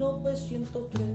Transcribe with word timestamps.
1903. 0.00 1.08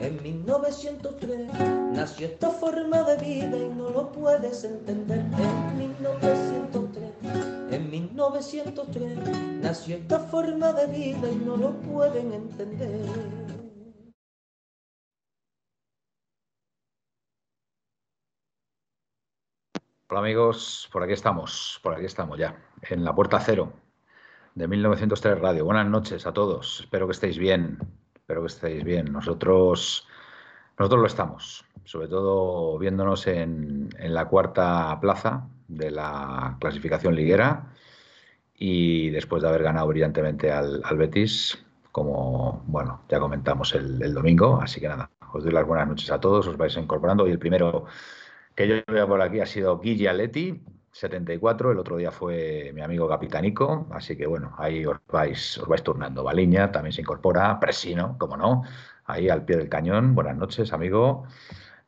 En 0.00 0.22
1903 0.22 1.52
nació 1.92 2.26
esta 2.28 2.48
forma 2.48 3.02
de 3.02 3.16
vida 3.18 3.58
y 3.58 3.68
no 3.68 3.90
lo 3.90 4.10
puedes 4.10 4.64
entender. 4.64 5.18
En 5.18 5.78
1903, 5.78 7.12
en 7.72 7.90
1903 7.90 9.18
nació 9.60 9.96
esta 9.96 10.18
forma 10.18 10.72
de 10.72 10.86
vida 10.86 11.30
y 11.30 11.36
no 11.36 11.58
lo 11.58 11.72
pueden 11.80 12.32
entender. 12.32 13.06
Hola 20.08 20.20
amigos, 20.20 20.88
por 20.90 21.02
aquí 21.02 21.12
estamos, 21.12 21.80
por 21.82 21.94
aquí 21.94 22.06
estamos 22.06 22.38
ya, 22.38 22.56
en 22.82 23.04
la 23.04 23.14
puerta 23.14 23.40
cero 23.40 23.72
de 24.54 24.68
1903 24.68 25.38
Radio. 25.38 25.64
Buenas 25.64 25.86
noches 25.86 26.26
a 26.26 26.32
todos, 26.32 26.80
espero 26.80 27.06
que 27.06 27.12
estéis 27.12 27.38
bien, 27.38 27.78
espero 28.32 28.42
que 28.42 28.52
estéis 28.52 28.84
bien. 28.84 29.12
Nosotros, 29.12 30.06
nosotros 30.78 31.00
lo 31.00 31.06
estamos, 31.06 31.64
sobre 31.84 32.08
todo 32.08 32.78
viéndonos 32.78 33.26
en, 33.26 33.90
en 33.98 34.14
la 34.14 34.26
cuarta 34.26 34.98
plaza 35.00 35.48
de 35.68 35.90
la 35.90 36.56
clasificación 36.58 37.14
liguera 37.14 37.74
y 38.54 39.10
después 39.10 39.42
de 39.42 39.48
haber 39.48 39.62
ganado 39.62 39.88
brillantemente 39.88 40.50
al, 40.50 40.80
al 40.82 40.96
Betis, 40.96 41.62
como 41.90 42.62
bueno, 42.66 43.02
ya 43.10 43.20
comentamos 43.20 43.74
el, 43.74 44.14
domingo, 44.14 44.60
así 44.62 44.80
que 44.80 44.88
nada, 44.88 45.10
os 45.32 45.44
doy 45.44 45.52
las 45.52 45.66
buenas 45.66 45.88
noches 45.88 46.10
a 46.10 46.18
todos, 46.18 46.46
os 46.46 46.56
vais 46.56 46.74
incorporando 46.78 47.28
y 47.28 47.32
el 47.32 47.38
primero 47.38 47.84
que 48.54 48.66
yo 48.66 48.76
veo 48.86 49.06
por 49.06 49.20
aquí 49.20 49.40
ha 49.40 49.46
sido 49.46 49.78
Guille 49.78 50.08
Aleti, 50.08 50.62
74, 50.92 51.72
el 51.72 51.78
otro 51.78 51.96
día 51.96 52.10
fue 52.10 52.70
mi 52.74 52.82
amigo 52.82 53.08
Capitanico, 53.08 53.86
así 53.90 54.16
que 54.16 54.26
bueno, 54.26 54.54
ahí 54.58 54.84
os 54.84 54.98
vais, 55.08 55.60
turnando. 55.82 56.22
Baliña 56.22 56.70
también 56.70 56.92
se 56.92 57.00
incorpora, 57.00 57.58
Presino, 57.58 58.16
como 58.18 58.36
no, 58.36 58.62
ahí 59.06 59.30
al 59.30 59.44
pie 59.44 59.56
del 59.56 59.70
cañón. 59.70 60.14
Buenas 60.14 60.36
noches, 60.36 60.72
amigo, 60.72 61.26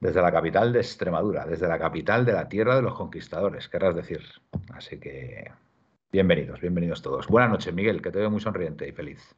desde 0.00 0.22
la 0.22 0.33
capital 0.33 0.72
de 0.72 0.80
Extremadura, 0.80 1.44
desde 1.44 1.69
la 1.69 1.78
capital 1.78 2.24
de 2.24 2.33
la 2.33 2.48
tierra 2.48 2.77
de 2.77 2.83
los 2.83 2.94
conquistadores, 2.94 3.69
querrás 3.69 3.94
decir. 3.94 4.22
Así 4.72 4.98
que 4.98 5.50
bienvenidos, 6.11 6.61
bienvenidos 6.62 7.02
todos. 7.02 7.27
Buenas 7.27 7.50
noches, 7.50 7.74
Miguel, 7.74 8.00
que 8.00 8.11
te 8.11 8.20
veo 8.20 8.30
muy 8.30 8.41
sonriente 8.41 8.89
y 8.89 8.92
feliz. 8.92 9.36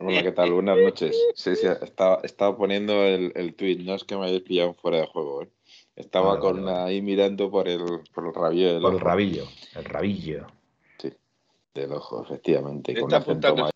Hola, 0.00 0.22
¿qué 0.22 0.32
tal? 0.32 0.52
Buenas 0.52 0.78
noches. 0.78 1.16
Sí, 1.34 1.54
sí, 1.54 1.68
estaba, 1.68 2.20
estaba 2.24 2.56
poniendo 2.56 3.04
el, 3.04 3.32
el 3.36 3.54
tweet, 3.54 3.78
no 3.84 3.94
es 3.94 4.02
que 4.02 4.16
me 4.16 4.24
hayáis 4.24 4.42
pillado 4.42 4.74
fuera 4.74 4.98
de 4.98 5.06
juego, 5.06 5.42
¿eh? 5.42 5.48
Estaba 5.96 6.28
Vale, 6.30 6.40
con 6.40 6.64
vale, 6.64 6.78
ahí 6.78 7.02
mirando 7.02 7.50
por 7.50 7.68
el, 7.68 7.84
por 8.14 8.26
el 8.26 8.34
rabillo 8.34 8.72
del 8.74 8.82
Por 8.82 8.90
el 8.92 8.96
ojo. 8.96 9.04
rabillo, 9.04 9.44
el 9.74 9.84
rabillo. 9.84 10.46
Sí, 10.98 11.12
del 11.74 11.92
ojo, 11.92 12.22
efectivamente. 12.22 12.98
Con 12.98 13.12
apuntando. 13.12 13.68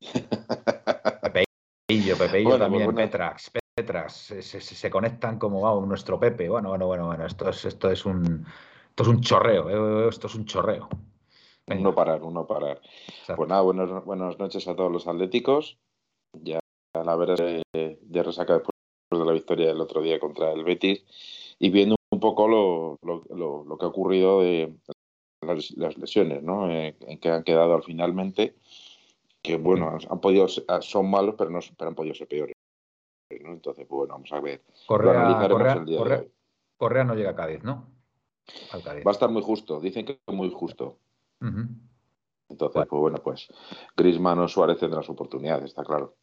Pepeillo, 1.22 2.16
Pepeillo 2.18 2.48
Bueno, 2.50 2.64
también, 2.64 2.84
pues 2.84 2.94
bueno. 2.94 3.10
Petrax, 3.10 3.50
Petrax, 3.74 4.12
se, 4.12 4.42
se- 4.42 4.60
se 4.60 4.90
conectan 4.90 5.38
como 5.38 5.60
vamos, 5.60 5.86
nuestro 5.88 6.18
Pepe. 6.20 6.48
Bueno, 6.48 6.68
bueno, 6.70 6.86
bueno, 6.86 7.06
bueno, 7.06 7.26
esto 7.26 7.48
es, 7.48 7.64
esto 7.64 7.90
es 7.90 8.04
un, 8.04 8.46
esto 8.90 9.02
es 9.02 9.08
un 9.08 9.20
chorreo, 9.20 10.04
eh, 10.04 10.08
esto 10.08 10.26
es 10.26 10.34
un 10.34 10.44
chorreo. 10.44 10.88
Venga, 11.66 11.82
no 11.82 11.94
parar, 11.94 12.22
un 12.22 12.34
no 12.34 12.46
parar. 12.46 12.80
exacto. 13.08 13.36
Pues 13.36 13.48
nada, 13.48 13.62
buenas, 13.62 14.04
buenas 14.04 14.38
noches 14.38 14.66
a 14.68 14.74
todos 14.76 14.90
los 14.92 15.06
atléticos. 15.06 15.78
Ya 16.34 16.58
a 16.94 17.04
la 17.04 17.16
vera 17.16 17.34
de, 17.36 17.62
de 18.00 18.22
resaca 18.22 18.54
después 18.54 18.71
de 19.18 19.24
la 19.26 19.32
victoria 19.32 19.66
del 19.68 19.80
otro 19.80 20.00
día 20.02 20.18
contra 20.20 20.52
el 20.52 20.64
Betis 20.64 21.04
y 21.58 21.70
viendo 21.70 21.96
un 22.10 22.20
poco 22.20 22.48
lo, 22.48 22.98
lo, 23.02 23.22
lo- 23.34 23.64
lo 23.64 23.78
que 23.78 23.84
ha 23.84 23.88
ocurrido 23.88 24.40
de 24.40 24.74
las, 25.46 25.70
las 25.72 25.96
lesiones, 25.98 26.42
¿no? 26.42 26.70
Eh, 26.70 26.96
en 27.00 27.18
que 27.18 27.28
han 27.30 27.42
quedado 27.44 27.74
al 27.74 27.82
finalmente, 27.82 28.54
que 29.42 29.56
bueno, 29.56 29.96
han 30.08 30.20
podido 30.20 30.46
ser- 30.48 30.64
son 30.80 31.10
malos, 31.10 31.34
pero 31.36 31.50
no 31.50 31.60
pero 31.76 31.88
han 31.88 31.94
podido 31.94 32.14
ser 32.14 32.28
peores. 32.28 32.54
¿no? 33.42 33.52
Entonces, 33.52 33.86
pues 33.88 33.96
bueno, 33.96 34.14
vamos 34.14 34.30
a 34.32 34.40
ver. 34.40 34.62
Correa, 34.86 35.48
Correa, 35.48 35.72
el 35.74 35.84
día 35.86 35.96
de 35.96 36.02
Correa- 36.02 36.20
hoy. 36.20 36.30
Correa 36.76 37.04
no 37.04 37.14
llega 37.14 37.30
a 37.30 37.34
Cádiz, 37.34 37.62
¿no? 37.64 37.86
Al 38.72 38.82
Cádiz. 38.82 39.04
Va 39.06 39.10
a 39.10 39.12
estar 39.12 39.30
muy 39.30 39.42
justo, 39.42 39.80
dicen 39.80 40.04
que 40.04 40.20
es 40.26 40.34
muy 40.34 40.50
justo. 40.50 40.98
Entonces, 41.40 42.74
Bueno. 42.74 42.88
pues 42.90 43.00
bueno, 43.00 43.18
pues 43.22 43.48
Griezmann 43.96 44.38
o 44.40 44.48
Suárez 44.48 44.78
tendrán 44.78 45.02
su 45.02 45.12
oportunidad, 45.12 45.62
está 45.64 45.82
claro. 45.82 46.14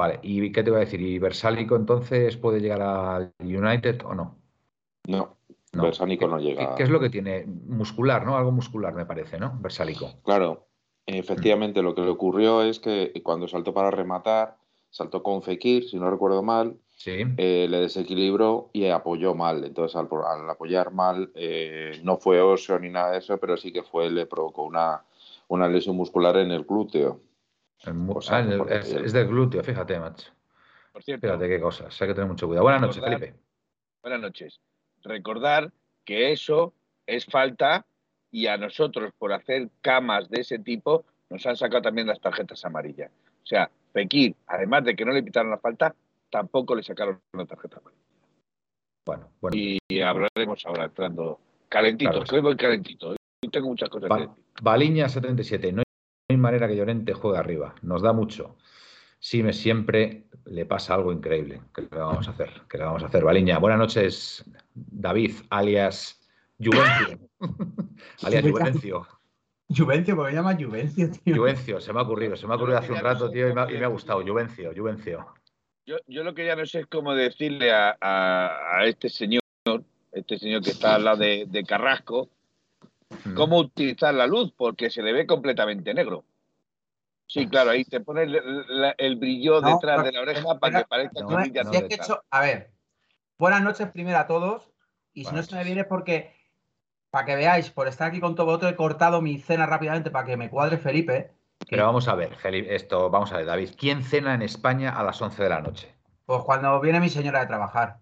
Vale, 0.00 0.18
¿y 0.22 0.50
qué 0.50 0.62
te 0.62 0.70
voy 0.70 0.78
a 0.78 0.84
decir? 0.86 0.98
¿Y 1.02 1.18
Versálico 1.18 1.76
entonces 1.76 2.34
puede 2.38 2.58
llegar 2.58 2.80
al 2.80 3.34
United 3.38 4.00
o 4.06 4.14
no? 4.14 4.38
No, 5.06 5.36
No. 5.74 5.82
Versálico 5.82 6.24
¿Qué- 6.24 6.30
no 6.30 6.38
llega. 6.40 6.74
¿Qué, 6.74 6.84
es 6.84 6.88
lo 6.88 7.00
que 7.00 7.10
tiene? 7.10 7.44
Muscular, 7.44 8.24
¿no? 8.24 8.34
Algo 8.38 8.50
muscular 8.50 8.94
me 8.94 9.04
parece, 9.04 9.38
¿no? 9.38 9.58
Versálico. 9.60 10.14
Claro, 10.24 10.68
efectivamente 11.04 11.82
lo 11.82 11.94
que 11.94 12.00
le 12.00 12.08
ocurrió 12.08 12.62
es 12.62 12.80
que 12.80 13.12
cuando 13.22 13.46
saltó 13.46 13.74
para 13.74 13.90
rematar, 13.90 14.56
saltó 14.88 15.22
con 15.22 15.42
Fekir, 15.42 15.86
si 15.86 15.98
no 15.98 16.10
recuerdo 16.10 16.42
mal, 16.42 16.78
Sí. 16.96 17.22
eh, 17.36 17.66
le 17.68 17.80
desequilibró 17.80 18.70
y 18.72 18.86
apoyó 18.86 19.34
mal. 19.34 19.64
Entonces, 19.64 19.96
al, 19.96 20.08
al 20.26 20.48
apoyar 20.48 20.92
mal, 20.94 21.30
eh, 21.34 22.00
no 22.04 22.16
fue 22.16 22.40
óseo 22.40 22.78
ni 22.78 22.88
nada 22.88 23.12
de 23.12 23.18
eso, 23.18 23.36
pero 23.36 23.58
sí 23.58 23.70
que 23.70 23.82
fue, 23.82 24.08
le 24.08 24.24
provocó 24.24 24.62
una, 24.62 25.04
una 25.48 25.68
lesión 25.68 25.94
muscular 25.94 26.38
en 26.38 26.52
el 26.52 26.64
glúteo. 26.64 27.20
El 27.84 28.22
sea, 28.22 28.36
ah, 28.36 28.40
el- 28.40 28.60
es, 28.72 28.92
el- 28.92 29.04
es 29.06 29.12
del 29.12 29.26
glúteo, 29.28 29.62
fíjate, 29.62 29.98
macho. 29.98 30.30
Por 30.92 31.02
cierto, 31.02 31.26
Fíjate 31.26 31.48
qué 31.48 31.60
cosas. 31.60 32.02
Hay 32.02 32.08
que 32.08 32.14
tener 32.14 32.28
mucho 32.28 32.46
cuidado. 32.46 32.64
Buenas 32.64 32.80
noches, 32.82 32.96
Recordar- 33.02 33.18
Felipe. 33.20 33.38
buenas 34.02 34.20
noches. 34.20 34.60
Recordar 35.02 35.72
que 36.04 36.32
eso 36.32 36.74
es 37.06 37.24
falta 37.26 37.86
y 38.30 38.46
a 38.46 38.56
nosotros 38.56 39.12
por 39.18 39.32
hacer 39.32 39.68
camas 39.80 40.28
de 40.28 40.40
ese 40.42 40.58
tipo 40.58 41.04
nos 41.30 41.46
han 41.46 41.56
sacado 41.56 41.82
también 41.82 42.06
las 42.06 42.20
tarjetas 42.20 42.64
amarillas. 42.64 43.10
O 43.42 43.46
sea, 43.46 43.70
Fekir, 43.92 44.34
además 44.46 44.84
de 44.84 44.94
que 44.94 45.04
no 45.04 45.12
le 45.12 45.22
pitaron 45.22 45.50
la 45.50 45.58
falta, 45.58 45.94
tampoco 46.30 46.74
le 46.74 46.82
sacaron 46.82 47.20
la 47.32 47.44
tarjeta 47.46 47.78
amarilla. 47.78 48.02
Bueno, 49.06 49.28
bueno. 49.40 49.56
Y 49.56 50.00
hablaremos 50.00 50.64
ahora 50.66 50.84
entrando 50.84 51.40
calentito, 51.68 52.10
Claro 52.10 52.26
sí. 52.26 52.30
que 52.30 52.36
hoy 52.36 52.42
voy 52.42 52.56
calentito. 52.56 53.16
Tengo 53.50 53.68
muchas 53.68 53.88
cosas 53.88 54.08
que 54.08 54.14
Va- 54.14 54.20
decir. 54.20 54.44
Baliña 54.62 55.08
77. 55.08 55.72
No 55.72 55.82
hay 56.30 56.36
manera 56.36 56.68
que 56.68 56.76
Llorente 56.76 57.12
juegue 57.12 57.38
arriba. 57.38 57.74
Nos 57.82 58.02
da 58.02 58.12
mucho. 58.12 58.56
Sime 59.18 59.52
siempre 59.52 60.24
le 60.46 60.64
pasa 60.64 60.94
algo 60.94 61.12
increíble. 61.12 61.60
¿Qué 61.74 61.82
le 61.82 61.88
vamos 61.98 62.26
a 62.28 62.30
hacer? 62.30 62.50
¿Qué 62.68 62.78
le 62.78 62.84
vamos 62.84 63.02
a 63.02 63.06
hacer? 63.06 63.22
Baliña. 63.24 63.58
Buenas 63.58 63.78
noches, 63.78 64.44
David, 64.74 65.32
alias 65.50 66.20
Juvencio. 66.58 67.18
alias 68.22 68.44
Juvencio. 68.44 69.06
Juvencio, 69.76 70.16
porque 70.16 70.32
me 70.32 70.36
llama 70.36 70.56
Juvencio, 70.58 71.10
tío. 71.10 71.36
Juvencio, 71.36 71.80
se 71.80 71.92
me 71.92 72.00
ha 72.00 72.02
ocurrido. 72.02 72.36
Se 72.36 72.46
me 72.46 72.54
ha 72.54 72.56
ocurrido 72.56 72.78
hace 72.78 72.92
un 72.92 73.00
rato, 73.00 73.30
tío, 73.30 73.48
y 73.48 73.54
me 73.54 73.60
ha, 73.60 73.70
y 73.70 73.76
me 73.78 73.84
ha 73.84 73.88
gustado. 73.88 74.22
Juvencio, 74.26 74.72
Juvencio. 74.74 75.26
Yo, 75.86 75.96
yo 76.06 76.24
lo 76.24 76.34
que 76.34 76.46
ya 76.46 76.56
no 76.56 76.64
sé 76.66 76.80
es 76.80 76.86
cómo 76.86 77.14
decirle 77.14 77.72
a, 77.72 77.96
a- 78.00 78.78
a 78.78 78.84
este 78.86 79.08
señor, 79.08 79.42
este 80.12 80.38
señor 80.38 80.62
que 80.62 80.70
está 80.70 80.94
al 80.94 81.04
lado 81.04 81.18
de, 81.18 81.46
de 81.48 81.62
Carrasco, 81.64 82.30
Mm. 83.24 83.34
cómo 83.34 83.58
utilizar 83.58 84.14
la 84.14 84.26
luz, 84.26 84.52
porque 84.56 84.90
se 84.90 85.02
le 85.02 85.12
ve 85.12 85.26
completamente 85.26 85.92
negro. 85.94 86.24
Sí, 87.26 87.46
claro, 87.48 87.70
ahí 87.70 87.84
te 87.84 88.00
pone 88.00 88.22
el, 88.22 89.16
brillo 89.16 89.60
No, 89.60 89.68
detrás 89.74 89.96
pero- 89.98 90.02
de 90.02 90.12
la 90.12 90.20
oreja 90.20 90.58
para 90.58 90.78
que 90.80 90.84
parezca 90.88 91.20
no, 91.20 91.28
que 91.28 91.34
No, 91.34 91.40
brilla 91.40 91.62
no, 91.64 91.70
si 91.70 91.76
es 91.76 91.84
que 91.84 91.94
hecho- 91.94 92.24
a 92.30 92.40
ver, 92.40 92.70
buenas 93.38 93.62
noches 93.62 93.88
primero 93.90 94.18
a 94.18 94.26
todos. 94.26 94.68
Y 95.12 95.20
si 95.24 95.30
Buenas 95.30 95.46
no 95.46 95.50
se 95.50 95.56
me 95.56 95.64
viene 95.64 95.80
es 95.82 95.86
porque, 95.86 96.34
para 97.10 97.24
que 97.26 97.36
veáis, 97.36 97.70
por 97.70 97.88
estar 97.88 98.08
aquí 98.08 98.20
con 98.20 98.34
todo 98.36 98.52
otro, 98.52 98.68
he 98.68 98.76
cortado 98.76 99.20
mi 99.20 99.38
cena 99.38 99.66
rápidamente 99.66 100.10
para 100.10 100.24
que 100.26 100.36
me 100.36 100.50
cuadre 100.50 100.78
Felipe. 100.78 101.32
Pero 101.68 101.84
vamos 101.84 102.08
a 102.08 102.14
ver, 102.14 102.34
Felipe, 102.36 102.74
esto, 102.74 103.10
vamos 103.10 103.32
a 103.32 103.36
ver, 103.36 103.46
David. 103.46 103.70
¿Quién 103.76 104.02
cena 104.02 104.34
en 104.34 104.42
España 104.42 104.90
a 104.90 105.02
las 105.04 105.20
11 105.20 105.42
de 105.42 105.48
la 105.48 105.60
noche? 105.60 105.92
Pues 106.26 106.42
cuando 106.44 106.80
viene 106.80 107.00
mi 107.00 107.08
señora 107.08 107.40
de 107.40 107.46
trabajar. 107.46 107.98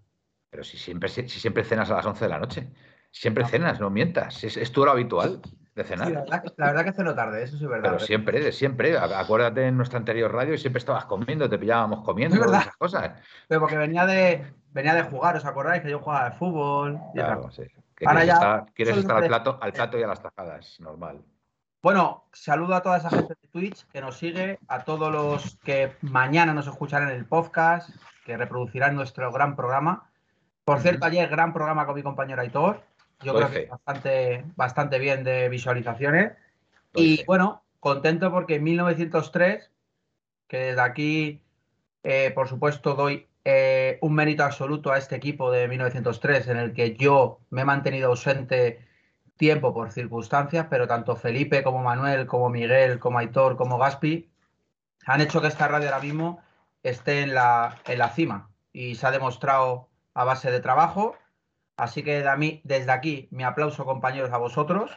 Pero 0.51 0.65
si 0.65 0.77
siempre, 0.79 1.09
si 1.09 1.29
siempre 1.29 1.65
cenas 1.65 1.91
a 1.91 1.97
las 1.97 2.07
11 2.07 2.25
de 2.27 2.31
la 2.31 2.39
noche. 2.39 2.69
Siempre 3.11 3.47
cenas, 3.47 3.81
no 3.81 3.91
mientas. 3.91 4.45
Es, 4.45 4.57
es 4.57 4.71
tu 4.73 4.83
hora 4.83 4.93
habitual 4.93 5.41
de 5.75 5.83
Sí, 5.85 5.89
cenar. 5.91 6.11
la, 6.11 6.21
verdad, 6.21 6.43
que- 6.43 6.53
la 6.57 6.67
verdad 6.67 6.85
que 6.85 6.93
ceno 6.93 7.15
tarde, 7.15 7.43
eso 7.43 7.57
sí 7.57 7.65
es 7.65 7.71
verdad. 7.71 7.91
Pero 7.91 7.99
siempre, 8.01 8.41
de 8.41 8.53
siempre. 8.53 8.99
Acuérdate 8.99 9.67
en 9.67 9.77
nuestra 9.77 9.99
anterior 9.99 10.33
radio 10.33 10.55
y 10.55 10.59
siempre 10.59 10.79
estabas 10.79 11.05
comiendo, 11.07 11.49
te 11.49 11.59
pillábamos 11.59 12.05
comiendo, 12.05 12.35
Es 12.37 12.41
verdad. 12.41 12.61
esas 12.63 12.77
cosas. 12.77 13.13
Pero 13.49 13.61
porque 13.61 13.77
venía 13.77 14.05
de, 14.07 14.45
venía 14.73 14.95
de 14.95 15.03
jugar, 15.05 15.37
¿os 15.37 15.45
acordáis? 15.45 15.83
Que 15.83 15.91
yo 15.91 16.01
jugaba 16.01 16.31
de 16.31 16.37
fútbol. 16.37 16.99
y 17.15 17.19
Claro, 17.19 17.51
sí. 17.51 17.63
Que 17.97 18.07
Ahora 18.07 18.21
quieres 18.21 18.27
ya 18.29 18.35
estar, 18.35 18.67
quieres 18.75 18.97
estar 18.99 19.17
al 19.17 19.27
plato, 19.27 19.59
al 19.61 19.73
plato 19.73 19.99
y 19.99 20.03
a 20.03 20.07
las 20.07 20.23
tajadas, 20.23 20.79
normal. 20.81 21.21
Bueno, 21.83 22.25
saludo 22.33 22.75
a 22.75 22.83
toda 22.83 22.99
esa 22.99 23.11
gente 23.11 23.35
de 23.41 23.49
Twitch 23.49 23.87
que 23.89 24.01
nos 24.01 24.17
sigue, 24.19 24.59
a 24.69 24.85
todos 24.85 25.11
los 25.13 25.57
que 25.65 25.97
mañana 26.03 26.53
nos 26.55 26.67
escucharán 26.67 27.09
en 27.11 27.17
el 27.17 27.25
podcast, 27.27 27.91
que 28.25 28.37
reproducirán 28.37 28.95
nuestro 28.95 29.33
gran 29.33 29.57
programa. 29.57 30.11
Por 30.65 30.81
cierto, 30.81 31.07
ayer 31.07 31.29
gran 31.29 31.53
programa 31.53 31.87
con 31.87 31.95
mi 31.95 32.03
compañero 32.03 32.43
Aitor. 32.43 32.83
Yo 33.23 33.35
creo 33.35 33.51
que 33.51 33.67
bastante, 33.67 34.45
bastante 34.57 34.99
bien 34.99 35.25
de 35.25 35.49
visualizaciones. 35.49 36.33
y 36.95 37.25
bueno, 37.25 37.63
contento 37.81 38.31
porque 38.31 38.57
en 38.57 38.65
1903, 38.65 39.71
que 40.47 40.59
desde 40.59 40.81
aquí, 40.81 41.43
eh, 42.03 42.31
por 42.35 42.49
supuesto, 42.49 42.95
doy 42.95 43.27
eh, 43.45 43.99
un 44.03 44.15
mérito 44.15 44.45
absoluto 44.45 44.93
a 44.93 44.99
este 44.99 45.17
equipo 45.17 45.51
de 45.51 45.69
1903, 45.69 46.49
en 46.49 46.57
el 46.59 46.73
que 46.73 46.97
yo 46.97 47.41
me 47.51 47.63
he 47.63 47.65
mantenido 47.65 48.09
ausente 48.09 48.87
tiempo 49.37 49.73
por 49.73 49.93
circunstancias, 49.93 50.67
pero 50.69 50.87
tanto 50.87 51.17
Felipe 51.17 51.63
como 51.63 51.83
Manuel, 51.83 52.27
como 52.27 52.51
Miguel, 52.51 52.99
como 52.99 53.19
Aitor, 53.19 53.57
como 53.57 53.79
Gaspi, 53.79 54.29
han 55.07 55.21
hecho 55.23 55.41
que 55.41 55.47
esta 55.47 55.69
radio 55.69 55.89
ahora 55.89 56.03
mismo 56.03 56.43
esté 56.83 57.23
en 57.23 57.35
la, 57.35 57.79
en 57.87 57.99
la 57.99 58.11
cima 58.11 58.51
y 58.73 58.97
se 58.97 59.07
ha 59.07 59.11
demostrado 59.11 59.89
a 60.15 60.25
base 60.25 60.51
de 60.51 60.61
trabajo. 60.61 61.17
Así 61.79 62.03
que 62.03 62.25
desde 62.65 62.93
aquí, 62.93 63.29
mi 63.31 63.45
aplauso, 63.45 63.85
compañeros, 63.85 64.33
a 64.33 64.37
vosotros. 64.37 64.91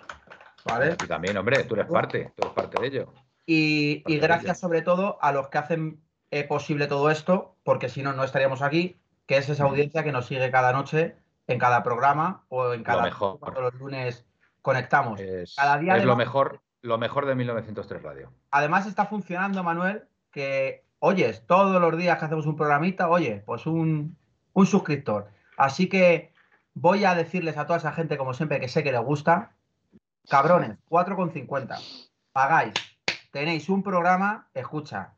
¿vale? 0.66 0.98
Y 1.04 1.08
también, 1.08 1.38
hombre, 1.38 1.64
tú 1.64 1.76
eres 1.76 1.88
parte, 1.88 2.34
tú 2.36 2.42
eres 2.44 2.54
parte 2.54 2.82
de 2.82 2.88
ello. 2.88 3.14
Y, 3.46 4.04
gracias 4.18 4.60
sobre 4.60 4.82
todo 4.82 5.20
a 5.22 5.32
los 5.32 5.50
que 5.50 5.60
hacen 5.60 6.02
eh, 6.32 6.44
posible 6.44 6.88
todo 6.88 7.12
esto, 7.12 7.56
porque 7.64 7.88
si 7.88 8.02
no, 8.02 8.14
no 8.14 8.24
estaríamos 8.24 8.64
aquí, 8.64 9.00
que 9.28 9.38
es 9.38 9.48
esa 9.48 9.66
audiencia 9.66 10.04
que 10.04 10.12
nos 10.12 10.26
sigue 10.26 10.50
cada 10.50 10.74
noche 10.74 11.16
en 11.48 11.60
cada 11.60 11.84
programa 11.84 12.46
o 12.50 12.74
en 12.74 12.84
cada 12.84 13.04
mejor. 13.04 13.40
cuando 13.40 13.62
los 13.62 13.74
lunes 13.76 14.26
conectamos. 14.64 15.20
Es, 15.20 15.56
Cada 15.56 15.78
día 15.78 15.98
es 15.98 16.06
lo, 16.06 16.16
mejor, 16.16 16.62
lo 16.82 16.98
mejor 16.98 17.28
de 17.28 17.36
1903 17.36 18.02
Radio. 18.02 18.34
Además 18.50 18.88
está 18.88 19.06
funcionando, 19.06 19.64
Manuel, 19.64 20.06
que 20.32 20.84
oyes 21.00 21.46
todos 21.46 21.80
los 21.80 21.96
días 21.96 22.18
que 22.18 22.26
hacemos 22.26 22.48
un 22.48 22.56
programita, 22.56 23.08
oye, 23.08 23.44
pues 23.46 23.68
un, 23.68 24.18
un 24.54 24.66
suscriptor. 24.66 25.30
Así 25.58 25.88
que 25.90 26.31
voy 26.74 27.06
a 27.06 27.16
decirles 27.16 27.58
a 27.58 27.66
toda 27.66 27.80
esa 27.80 27.92
gente, 27.92 28.18
como 28.18 28.34
siempre, 28.34 28.60
que 28.60 28.68
sé 28.68 28.84
que 28.84 28.92
les 28.92 29.02
gusta, 29.02 29.56
cabrones, 30.28 30.78
4,50. 30.90 31.80
Pagáis. 32.32 32.74
Tenéis 33.32 33.70
un 33.70 33.84
programa, 33.84 34.50
escucha. 34.54 35.14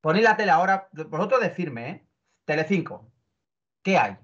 Ponéis 0.00 0.24
la 0.24 0.36
tele 0.36 0.50
ahora, 0.50 0.88
vosotros 0.92 1.40
decirme, 1.40 1.90
¿eh? 1.90 2.06
Telecinco. 2.44 3.10
¿Qué 3.82 3.98
hay? 3.98 4.16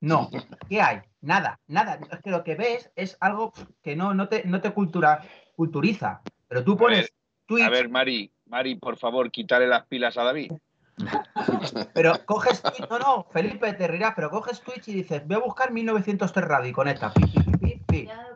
No. 0.00 0.30
¿Qué 0.68 0.80
hay? 0.80 1.00
Nada, 1.20 1.60
nada. 1.66 2.00
Es 2.10 2.20
que 2.20 2.30
lo 2.30 2.42
que 2.42 2.54
ves 2.54 2.90
es 2.96 3.16
algo 3.20 3.52
que 3.82 3.94
no, 3.94 4.14
no, 4.14 4.28
te, 4.28 4.44
no 4.46 4.60
te 4.60 4.72
cultura, 4.72 5.22
culturiza. 5.54 6.22
Pero 6.48 6.64
tú 6.64 6.76
pones 6.76 7.12
Twitch. 7.46 7.64
A 7.64 7.70
ver, 7.70 7.88
Mari, 7.88 8.32
Mari, 8.46 8.76
por 8.76 8.96
favor, 8.96 9.30
quítale 9.30 9.66
las 9.66 9.86
pilas 9.86 10.16
a 10.16 10.24
David. 10.24 10.52
Pero 11.94 12.24
coges 12.26 12.62
Twitch, 12.62 12.88
no, 12.88 12.98
no, 12.98 13.26
Felipe, 13.30 13.72
te 13.74 13.86
rirás, 13.86 14.12
pero 14.14 14.30
coges 14.30 14.60
Twitch 14.60 14.88
y 14.88 14.94
dices, 14.94 15.26
voy 15.26 15.36
a 15.36 15.40
buscar 15.40 15.72
1903 15.72 16.46
Radio 16.46 16.70
y 16.70 16.72
conecta. 16.72 17.12
Pi, 17.12 17.26
pi, 17.60 17.82
pi, 17.86 18.06
ya 18.06 18.26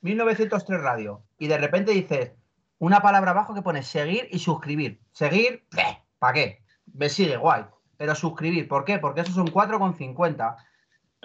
1903 0.00 0.80
Radio. 0.82 1.22
Y 1.38 1.46
de 1.46 1.58
repente 1.58 1.92
dices, 1.92 2.32
una 2.78 3.00
palabra 3.00 3.30
abajo 3.30 3.54
que 3.54 3.62
pones 3.62 3.86
seguir 3.86 4.28
y 4.30 4.38
suscribir. 4.38 5.00
Seguir, 5.12 5.66
¿para 6.18 6.32
qué? 6.34 6.62
Me 6.92 7.08
sigue, 7.08 7.36
guay. 7.36 7.64
Pero 7.96 8.14
suscribir, 8.14 8.68
¿por 8.68 8.84
qué? 8.84 8.98
Porque 8.98 9.22
esos 9.22 9.34
son 9.34 9.46
4,50 9.46 10.56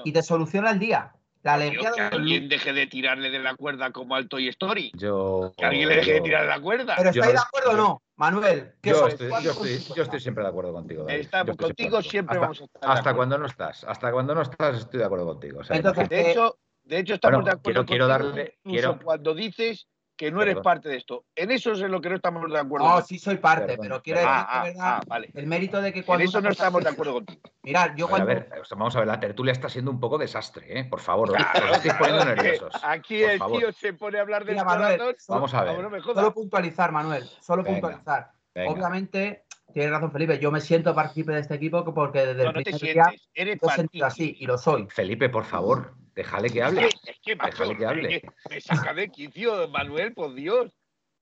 y 0.05 0.13
te 0.13 0.23
soluciona 0.23 0.71
el 0.71 0.79
día. 0.79 1.13
La 1.41 1.57
que 1.57 2.01
alguien 2.01 2.49
deje 2.49 2.73
de 2.73 2.87
tirarle 2.87 3.29
de 3.29 3.39
la 3.39 3.55
cuerda 3.55 3.91
como 3.91 4.15
al 4.15 4.27
Toy 4.27 4.49
Story. 4.49 4.91
Yo. 4.95 5.53
Que 5.57 5.65
alguien 5.65 5.87
le 5.87 5.95
deje 5.97 6.13
de 6.13 6.21
tirar 6.21 6.41
de 6.43 6.49
la 6.49 6.59
cuerda. 6.59 6.95
Pero 6.97 7.09
¿estáis 7.11 7.33
de 7.33 7.39
acuerdo 7.39 7.71
o 7.71 7.77
no, 7.77 8.03
Manuel? 8.17 8.73
Yo 8.83 9.07
estoy, 9.07 9.29
yo, 9.41 10.03
estoy, 10.03 10.19
siempre 10.19 10.43
de 10.43 10.49
acuerdo 10.49 10.73
contigo. 10.73 11.07
Estamos 11.07 11.55
contigo 11.55 12.01
siempre, 12.01 12.37
vamos 12.37 12.59
a 12.59 12.65
estar. 12.65 12.91
Hasta 12.91 13.13
cuando 13.13 13.37
no 13.37 13.45
estás. 13.45 13.85
Hasta 13.85 14.11
cuando 14.11 14.35
no 14.35 14.41
estás, 14.41 14.79
estoy 14.79 14.99
de 14.99 15.05
acuerdo 15.05 15.27
contigo. 15.27 15.61
Entonces, 15.69 16.09
de 16.09 16.31
hecho, 16.31 16.57
de 16.83 16.99
hecho, 16.99 17.13
estamos 17.13 17.45
de 17.45 17.51
acuerdo. 17.51 17.85
Quiero, 17.85 17.85
quiero 17.85 18.07
darle. 18.07 18.57
Quiero... 18.63 18.99
Cuando 18.99 19.33
dices 19.33 19.87
que 20.19 20.31
no 20.33 20.41
eres 20.41 20.57
parte 20.57 20.89
de 20.89 20.97
esto. 20.97 21.23
En 21.33 21.49
eso 21.49 21.71
es 21.71 21.79
en 21.79 21.91
lo 21.91 22.01
que 22.01 22.09
no 22.09 22.15
estamos 22.17 22.51
de 22.51 22.59
acuerdo. 22.59 22.89
No, 22.89 23.01
sí 23.01 23.17
soy 23.17 23.37
parte, 23.37 23.77
pero 23.81 24.01
quiero 24.01 24.19
decir 24.19 24.33
que 24.33 24.45
ah, 24.49 24.63
verdad, 24.65 25.01
ah, 25.09 25.21
el 25.33 25.47
mérito 25.47 25.81
de 25.81 25.93
que 25.93 26.03
cuando. 26.03 26.23
En 26.23 26.27
eso 26.27 26.41
no 26.41 26.49
estamos 26.49 26.83
de 26.83 26.89
acuerdo 26.89 27.13
contigo. 27.13 27.39
Mirad, 27.63 27.91
yo 27.95 28.09
cuando. 28.09 28.29
A 28.29 28.33
ver, 28.33 28.49
vamos 28.71 28.93
a 28.97 28.99
ver, 28.99 29.07
la 29.07 29.19
tertulia 29.21 29.53
está 29.53 29.69
siendo 29.69 29.91
un 29.91 29.99
poco 30.01 30.17
desastre, 30.17 30.77
¿eh? 30.77 30.83
Por 30.83 30.99
favor, 30.99 31.31
os 31.31 31.37
estáis 31.77 31.93
poniendo 31.93 32.25
nerviosos. 32.35 32.73
Aquí 32.83 33.23
el 33.23 33.39
tío 33.39 33.71
se 33.71 33.93
pone 33.93 34.17
a 34.17 34.21
hablar 34.21 34.43
de 34.43 34.61
Manuel, 34.61 35.15
Vamos 35.29 35.53
a 35.53 35.63
ver. 35.63 36.03
Solo 36.03 36.33
puntualizar, 36.33 36.91
Manuel, 36.91 37.23
solo 37.39 37.63
puntualizar. 37.63 38.31
Obviamente, 38.67 39.45
Tienes 39.73 39.91
razón, 39.91 40.11
Felipe. 40.11 40.39
Yo 40.39 40.51
me 40.51 40.61
siento 40.61 40.95
partícipe 40.95 41.31
de 41.31 41.41
este 41.41 41.53
equipo 41.53 41.85
porque 41.93 42.25
desde 42.25 42.43
el 42.43 42.53
primer 42.53 42.81
día 42.81 43.13
eres 43.35 43.59
he 43.61 43.69
sentido 43.69 44.07
así 44.07 44.35
y 44.39 44.47
lo 44.47 44.57
soy. 44.57 44.87
Felipe, 44.89 45.29
por 45.29 45.45
favor, 45.45 45.93
déjale 46.19 46.49
que 46.49 46.61
hable. 46.61 46.87
Es 46.87 47.19
que, 47.23 47.35
déjale 47.35 47.77
que 47.77 47.85
hable. 47.85 48.21
me 48.49 48.61
saca 48.61 48.93
de 48.93 49.09
quicio, 49.09 49.69
Manuel, 49.69 50.13
por 50.13 50.33
Dios. 50.33 50.71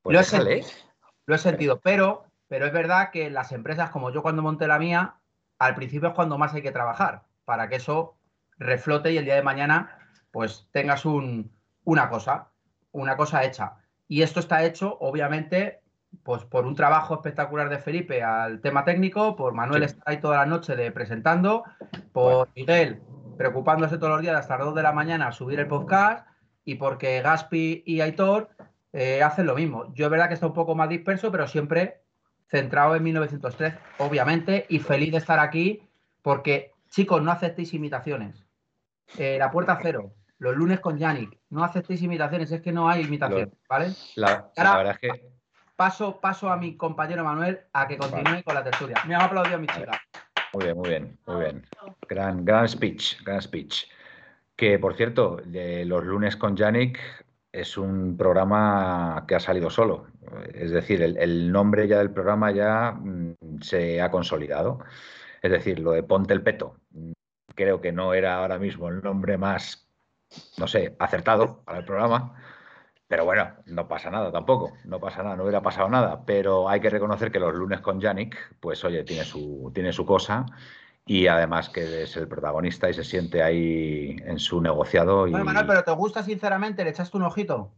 Pues 0.02 0.14
lo, 0.14 0.20
he 0.20 0.24
sentido, 0.24 0.68
lo 1.28 1.36
he 1.36 1.38
sentido, 1.38 1.80
pero, 1.82 2.26
pero 2.48 2.66
es 2.66 2.74
verdad 2.74 3.12
que 3.12 3.30
las 3.30 3.52
empresas, 3.52 3.92
como 3.92 4.12
yo 4.12 4.24
cuando 4.24 4.42
monté 4.42 4.66
la 4.66 4.80
mía, 4.80 5.16
al 5.60 5.76
principio 5.76 6.10
es 6.10 6.16
cuando 6.16 6.38
más 6.38 6.54
hay 6.54 6.64
que 6.64 6.72
trabajar 6.72 7.24
para 7.46 7.70
que 7.70 7.76
eso 7.76 8.18
reflote 8.58 9.12
y 9.12 9.18
el 9.18 9.26
día 9.26 9.36
de 9.36 9.44
mañana 9.44 10.00
pues 10.32 10.68
tengas 10.72 11.06
un, 11.06 11.52
una 11.84 12.10
cosa, 12.10 12.50
una 12.92 13.16
cosa 13.18 13.44
hecha. 13.44 13.76
Y 14.08 14.24
esto 14.24 14.40
está 14.40 14.64
hecho, 14.64 14.98
obviamente, 15.00 15.82
pues 16.24 16.44
por 16.46 16.66
un 16.66 16.76
trabajo 16.76 17.16
espectacular 17.16 17.70
de 17.70 17.80
Felipe 17.80 18.24
al 18.24 18.62
tema 18.62 18.84
técnico, 18.84 19.36
por 19.36 19.54
Manuel 19.54 19.84
está 19.84 20.02
ahí 20.08 20.20
toda 20.20 20.38
la 20.38 20.46
noche 20.46 20.76
de 20.76 20.92
presentando, 20.92 21.66
por 22.14 22.50
Miguel 22.56 23.02
preocupándose 23.38 23.98
todos 23.98 24.10
los 24.14 24.22
días 24.22 24.36
hasta 24.36 24.58
las 24.58 24.66
2 24.66 24.76
de 24.76 24.84
la 24.84 24.92
mañana 24.92 25.28
a 25.28 25.32
subir 25.32 25.60
el 25.60 25.68
podcast 25.68 26.28
y 26.66 26.76
porque 26.76 27.22
Gaspi 27.22 27.84
y 27.86 28.02
Aitor 28.02 28.50
eh, 28.92 29.24
hacen 29.24 29.46
lo 29.46 29.56
mismo. 29.56 29.94
Yo 29.94 30.06
es 30.06 30.12
verdad 30.12 30.28
que 30.28 30.34
está 30.34 30.48
un 30.48 30.54
poco 30.54 30.76
más 30.76 30.90
disperso, 30.90 31.32
pero 31.32 31.48
siempre 31.48 32.02
centrado 32.50 32.96
en 32.96 33.04
1903, 33.04 33.76
obviamente, 34.00 34.66
y 34.70 34.80
feliz 34.80 35.12
de 35.12 35.18
estar 35.18 35.40
aquí 35.40 35.88
porque, 36.22 36.72
chicos, 36.90 37.22
no 37.22 37.32
aceptéis 37.32 37.74
imitaciones. 37.74 38.44
Eh, 39.18 39.38
la 39.40 39.52
puerta 39.52 39.80
cero, 39.82 40.14
los 40.40 40.56
lunes 40.56 40.80
con 40.80 40.98
Yannick, 40.98 41.40
no 41.50 41.64
aceptéis 41.64 42.02
imitaciones, 42.02 42.52
es 42.52 42.62
que 42.62 42.72
no 42.72 42.90
hay 42.90 43.04
imitaciones, 43.04 43.54
¿vale? 43.70 43.94
La, 44.16 44.50
verdad 44.56 44.92
es 44.92 45.00
que... 45.00 45.38
Paso, 45.76 46.20
paso 46.20 46.50
a 46.50 46.58
mi 46.58 46.76
compañero 46.76 47.24
Manuel 47.24 47.62
a 47.72 47.88
que 47.88 47.98
continúe 47.98 48.44
con 48.44 48.56
la 48.56 48.64
tertulia. 48.64 48.98
Me 49.06 49.14
han 49.14 49.22
aplaudido 49.22 49.58
a 49.58 49.60
mi 49.60 49.68
chica. 49.68 50.02
Muy 50.54 50.66
bien, 50.66 50.78
muy 50.78 50.90
bien, 50.90 51.18
muy 51.26 51.40
bien. 51.42 51.66
Gran, 52.08 52.46
gran 52.46 52.68
speech, 52.68 53.22
gran 53.24 53.42
speech. 53.42 53.86
Que, 54.56 54.80
por 54.80 54.96
cierto, 54.96 55.40
los 55.46 56.04
lunes 56.04 56.36
con 56.36 56.56
Yannick 56.56 57.00
es 57.52 57.78
un 57.78 58.18
programa 58.18 59.26
que 59.28 59.36
ha 59.36 59.40
salido 59.40 59.70
solo. 59.70 60.08
Es 60.54 60.72
decir, 60.72 61.02
el, 61.02 61.52
nombre 61.52 61.88
ya 61.88 62.00
del 62.00 62.12
programa 62.12 62.52
ya 62.52 62.92
mm, 62.92 63.62
se 63.62 64.02
ha 64.02 64.12
consolidado. 64.12 64.80
Es 65.42 65.52
decir, 65.52 65.80
lo 65.80 65.92
de 65.92 66.04
Ponte 66.04 66.34
el 66.34 66.44
Peto. 66.44 66.78
Creo 67.56 67.82
que 67.82 67.92
no 67.92 68.14
era 68.14 68.36
ahora 68.36 68.60
mismo 68.60 68.90
el 68.90 69.02
nombre 69.02 69.38
más, 69.38 69.90
no 70.58 70.68
sé, 70.68 70.96
acertado 71.00 71.64
para 71.64 71.80
el 71.80 71.86
programa. 71.86 72.36
Pero 73.08 73.24
bueno, 73.24 73.54
no 73.68 73.88
pasa 73.88 74.10
nada 74.10 74.32
tampoco, 74.32 74.74
no 74.84 75.00
pasa 75.00 75.24
nada, 75.24 75.36
no 75.38 75.44
hubiera 75.44 75.62
pasado 75.62 75.88
nada. 75.88 76.26
Pero 76.26 76.68
hay 76.68 76.82
que 76.82 76.90
reconocer 76.90 77.32
que 77.32 77.40
los 77.40 77.54
lunes 77.54 77.80
con 77.80 78.02
Yannick, 78.02 78.36
pues 78.60 78.84
oye, 78.84 79.04
tiene 79.04 79.24
su, 79.24 79.72
tiene 79.74 79.94
su 79.94 80.06
cosa 80.06 80.46
y 81.06 81.28
además 81.28 81.70
que 81.70 82.04
es 82.04 82.18
el 82.18 82.28
protagonista 82.28 82.90
y 82.90 82.94
se 82.94 83.06
siente 83.06 83.42
ahí 83.42 84.18
en 84.26 84.40
su 84.40 84.62
negociado. 84.62 85.26
Y... 85.26 85.32
Bueno, 85.32 85.46
Manuel, 85.46 85.68
pero 85.68 85.84
¿te 85.84 85.92
gusta 85.92 86.22
sinceramente? 86.22 86.84
¿Le 86.84 86.90
echaste 86.90 87.16
un 87.16 87.24
ojito? 87.24 87.72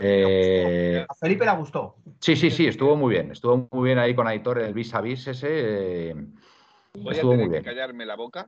Eh, 0.00 1.04
a 1.06 1.14
Felipe 1.14 1.44
le 1.44 1.56
gustó. 1.56 1.96
Sí, 2.20 2.36
sí, 2.36 2.50
sí, 2.50 2.66
estuvo 2.68 2.96
muy 2.96 3.12
bien. 3.12 3.32
Estuvo 3.32 3.68
muy 3.72 3.88
bien 3.88 3.98
ahí 3.98 4.14
con 4.14 4.28
Aitor, 4.28 4.60
el 4.60 4.72
vis 4.72 4.94
a 4.94 5.00
vis 5.00 5.26
ese. 5.26 5.48
Eh, 5.50 6.26
Voy 6.94 7.18
a 7.18 7.20
tener 7.20 7.50
que 7.50 7.62
callarme 7.62 8.06
la 8.06 8.16
boca 8.16 8.46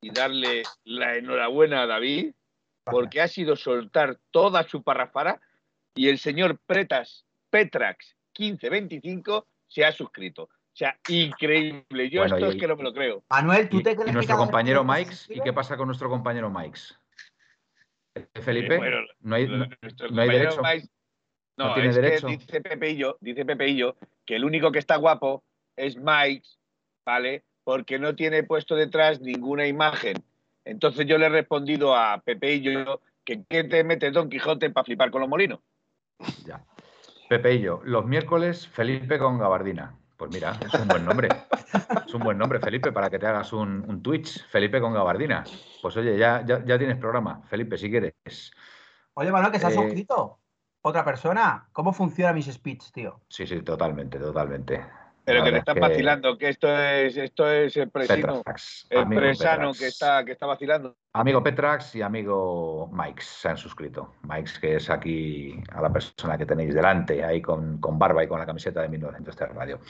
y 0.00 0.10
darle 0.10 0.62
la 0.84 1.16
enhorabuena 1.16 1.82
a 1.82 1.86
David 1.86 2.34
porque 2.90 3.20
ha 3.20 3.28
sido 3.28 3.56
soltar 3.56 4.18
toda 4.30 4.62
su 4.64 4.82
parrafara 4.82 5.40
y 5.94 6.08
el 6.08 6.18
señor 6.18 6.58
Pretas 6.66 7.24
Petrax 7.50 8.16
1525 8.38 9.46
se 9.66 9.84
ha 9.84 9.92
suscrito. 9.92 10.44
O 10.44 10.78
sea, 10.78 10.96
increíble. 11.08 12.08
Yo 12.08 12.24
esto 12.24 12.46
es 12.46 12.56
que 12.56 12.68
no 12.68 12.76
me 12.76 12.84
lo 12.84 12.94
creo. 12.94 13.24
Manuel, 13.30 13.68
¿tú 13.68 13.82
te 13.82 13.96
crees 13.96 14.10
¿Y 14.10 14.12
nuestro 14.12 14.36
compañero 14.36 14.84
Mike? 14.84 15.12
¿Y 15.30 15.40
qué 15.40 15.52
pasa 15.52 15.76
con 15.76 15.88
nuestro 15.88 16.08
compañero 16.08 16.50
Mike? 16.50 16.78
Felipe, 18.42 18.80
no 19.20 19.34
hay, 19.34 19.46
no 19.48 20.22
hay 20.22 20.28
derecho. 20.28 20.60
no, 21.56 21.74
tiene 21.74 21.88
es 21.88 21.94
derecho. 21.96 22.26
que 22.26 22.36
dice 22.36 22.60
Pepeillo, 22.60 23.18
dice 23.20 23.44
Pepeillo 23.44 23.96
que 24.24 24.36
el 24.36 24.44
único 24.44 24.70
que 24.70 24.78
está 24.78 24.96
guapo 24.96 25.44
es 25.76 25.96
Mike, 25.96 26.46
¿vale? 27.04 27.44
Porque 27.64 27.98
no 27.98 28.14
tiene 28.14 28.42
puesto 28.42 28.76
detrás 28.76 29.20
ninguna 29.20 29.66
imagen. 29.66 30.16
Entonces 30.68 31.06
yo 31.06 31.16
le 31.16 31.26
he 31.26 31.30
respondido 31.30 31.96
a 31.96 32.20
Pepeillo 32.20 33.00
que 33.24 33.42
¿qué 33.48 33.64
te 33.64 33.82
mete 33.84 34.10
Don 34.10 34.28
Quijote 34.28 34.68
para 34.70 34.84
flipar 34.84 35.10
con 35.10 35.22
los 35.22 35.30
molinos? 35.30 35.60
Ya. 36.44 36.62
Pepe 37.28 37.54
y 37.54 37.60
yo, 37.60 37.80
los 37.84 38.04
miércoles 38.04 38.68
Felipe 38.68 39.18
con 39.18 39.38
Gabardina. 39.38 39.94
Pues 40.16 40.30
mira, 40.32 40.58
es 40.64 40.74
un 40.74 40.88
buen 40.88 41.04
nombre. 41.04 41.28
Es 42.06 42.12
un 42.12 42.22
buen 42.22 42.36
nombre, 42.36 42.58
Felipe, 42.58 42.90
para 42.90 43.08
que 43.08 43.18
te 43.18 43.26
hagas 43.26 43.52
un, 43.52 43.84
un 43.88 44.02
Twitch. 44.02 44.46
Felipe 44.48 44.80
con 44.80 44.92
Gabardina. 44.92 45.44
Pues 45.80 45.96
oye, 45.96 46.18
ya, 46.18 46.44
ya, 46.44 46.64
ya 46.64 46.76
tienes 46.76 46.96
programa. 46.96 47.42
Felipe, 47.48 47.78
si 47.78 47.88
quieres. 47.90 48.50
Oye, 49.14 49.30
Manuel, 49.30 49.52
que 49.52 49.60
se 49.60 49.66
ha 49.66 49.70
Eh, 49.70 49.74
suscrito. 49.74 50.40
Otra 50.82 51.04
persona. 51.04 51.68
¿Cómo 51.72 51.92
funciona 51.92 52.32
mis 52.32 52.46
speech, 52.46 52.90
tío? 52.92 53.20
Sí, 53.28 53.46
sí, 53.46 53.62
totalmente, 53.62 54.18
totalmente. 54.18 54.84
Pero 55.28 55.44
que 55.44 55.50
verdad 55.50 55.58
están 55.58 55.76
es 55.76 55.80
vacilando, 55.82 56.38
que 56.38 56.48
esto 56.48 56.76
es, 56.76 57.16
esto 57.16 57.50
es 57.50 57.76
el 57.76 57.90
presino, 57.90 58.38
Petrax, 58.38 58.86
el 58.90 59.08
presano 59.08 59.72
Petrax. 59.72 59.78
que 59.78 59.86
está, 59.86 60.24
que 60.24 60.32
está 60.32 60.46
vacilando. 60.46 60.96
Amigo 61.12 61.42
Petrax 61.42 61.94
y 61.96 62.02
amigo 62.02 62.90
Mikes 62.92 63.24
se 63.24 63.48
han 63.48 63.56
suscrito. 63.56 64.14
Mikes, 64.22 64.58
que 64.58 64.76
es 64.76 64.90
aquí 64.90 65.60
a 65.72 65.82
la 65.82 65.92
persona 65.92 66.38
que 66.38 66.46
tenéis 66.46 66.74
delante, 66.74 67.22
ahí 67.22 67.42
con, 67.42 67.78
con 67.78 67.98
barba 67.98 68.24
y 68.24 68.28
con 68.28 68.38
la 68.38 68.46
camiseta 68.46 68.82
de 68.82 68.88
1903 68.88 69.54
Radio. 69.54 69.80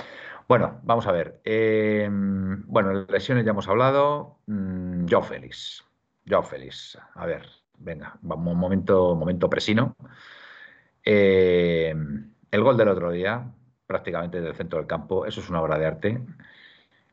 Bueno, 0.48 0.80
vamos 0.82 1.06
a 1.06 1.12
ver. 1.12 1.40
Eh, 1.44 2.08
bueno, 2.10 3.06
lesiones 3.08 3.44
ya 3.44 3.50
hemos 3.50 3.68
hablado. 3.68 4.38
Mm, 4.46 5.06
Joao 5.08 5.22
Félix. 5.22 5.84
Joao 6.26 6.42
Félix. 6.42 6.98
A 7.14 7.26
ver, 7.26 7.46
venga, 7.78 8.16
vamos 8.22 8.52
un 8.52 8.58
momento, 8.58 9.14
momento 9.14 9.48
presino. 9.50 9.94
Eh, 11.04 11.94
el 12.50 12.62
gol 12.62 12.76
del 12.76 12.88
otro 12.88 13.10
día, 13.10 13.44
prácticamente 13.88 14.40
del 14.42 14.54
centro 14.56 14.78
del 14.80 14.88
campo, 14.88 15.26
eso 15.26 15.40
es 15.40 15.50
una 15.50 15.62
obra 15.62 15.78
de 15.80 15.86
arte. 15.86 16.22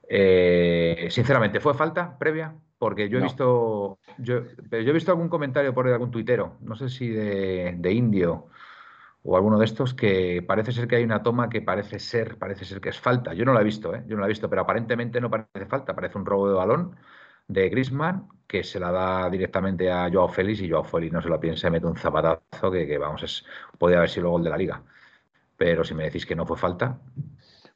Eh, 0.08 1.08
sinceramente, 1.10 1.60
¿fue 1.60 1.74
falta 1.74 2.18
previa? 2.18 2.56
Porque 2.78 3.10
yo 3.10 3.18
he 3.18 3.22
No. 3.22 3.26
visto, 3.28 4.00
yo, 4.18 4.42
pero 4.70 4.84
yo 4.84 4.92
he 4.92 4.94
visto 4.94 5.12
algún 5.12 5.30
comentario 5.30 5.74
por 5.74 5.88
algún 5.88 6.12
tuitero, 6.12 6.58
no 6.62 6.76
sé 6.76 6.90
si 6.90 7.10
de, 7.10 7.76
de 7.78 7.94
Indio 7.94 8.48
o 9.24 9.36
alguno 9.38 9.60
de 9.60 9.66
estos, 9.66 9.94
que 9.96 10.44
parece 10.48 10.72
ser 10.74 10.88
que 10.88 10.98
hay 10.98 11.04
una 11.04 11.24
toma 11.24 11.50
que 11.50 11.62
parece 11.62 12.00
ser, 12.00 12.38
parece 12.40 12.66
ser 12.66 12.82
que 12.82 12.90
es 12.90 13.00
falta. 13.00 13.34
Yo 13.34 13.46
no 13.46 13.54
la 13.54 13.62
he 13.62 13.64
visto, 13.64 13.96
¿eh? 13.96 14.04
Yo 14.08 14.16
no 14.16 14.22
la 14.22 14.28
he 14.28 14.30
visto, 14.30 14.50
pero 14.50 14.62
aparentemente 14.64 15.22
no 15.22 15.30
parece 15.32 15.66
falta, 15.68 15.96
parece 15.96 16.18
un 16.18 16.26
robo 16.26 16.48
de 16.50 16.56
balón 16.56 16.98
de 17.48 17.70
Griezmann 17.70 18.30
que 18.48 18.64
se 18.64 18.80
la 18.80 18.92
da 18.92 19.30
directamente 19.30 19.92
a 19.92 20.10
Joao 20.12 20.30
Félix 20.30 20.62
y 20.62 20.70
Joao 20.70 20.84
Félix 20.84 21.14
no 21.14 21.22
se 21.22 21.30
lo 21.30 21.40
piensa 21.40 21.68
y 21.68 21.72
mete 21.72 21.86
un 21.88 21.98
zapatazo 21.98 22.72
que, 22.72 22.88
que, 22.88 22.98
vamos, 22.98 23.24
es, 23.24 23.46
podía 23.80 23.98
haber 23.98 24.10
sido 24.10 24.28
el 24.28 24.32
gol 24.34 24.44
de 24.44 24.50
la 24.52 24.58
liga. 24.58 24.84
Pero 25.58 25.84
si 25.84 25.94
me 25.94 26.04
decís 26.04 26.26
que 26.26 26.36
no 26.36 26.46
fue 26.46 26.58
falta, 26.58 27.00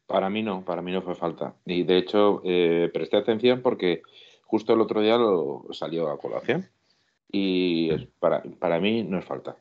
Para 0.05 0.29
mí 0.29 0.41
no, 0.41 0.65
para 0.65 0.81
mí 0.81 0.91
no 0.91 1.03
fue 1.03 1.13
falta. 1.15 1.55
Y 1.65 1.83
de 1.83 1.97
hecho, 1.97 2.41
eh, 2.43 2.89
presté 2.91 3.17
atención 3.17 3.61
porque 3.61 4.01
justo 4.43 4.73
el 4.73 4.81
otro 4.81 5.01
día 5.01 5.17
lo 5.17 5.65
salió 5.71 6.09
a 6.09 6.17
colación. 6.17 6.67
Y 7.31 7.91
es- 7.91 8.07
para, 8.19 8.41
para 8.59 8.79
mí 8.79 9.03
no 9.03 9.19
es 9.19 9.25
falta. 9.25 9.55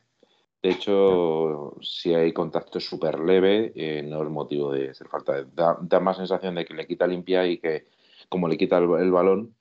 De 0.63 0.71
hecho, 0.71 1.77
si 1.83 2.15
hay 2.15 2.33
contacto 2.33 2.81
súper 2.81 3.21
leve, 3.21 3.73
eh, 3.77 4.03
no 4.03 4.23
es 4.23 4.31
motivo 4.31 4.73
de 4.73 4.95
ser 4.95 5.07
falta. 5.09 5.45
Da, 5.45 5.77
da 5.83 6.01
más 6.01 6.17
sensación 6.17 6.55
de 6.55 6.65
que 6.65 6.75
le 6.75 6.87
quita 6.87 7.07
limpia 7.07 7.47
y 7.47 7.59
que, 7.59 7.85
como 8.31 8.49
le 8.49 8.57
quita 8.57 8.79
el, 8.79 8.91
el 9.01 9.13
balón, 9.13 9.55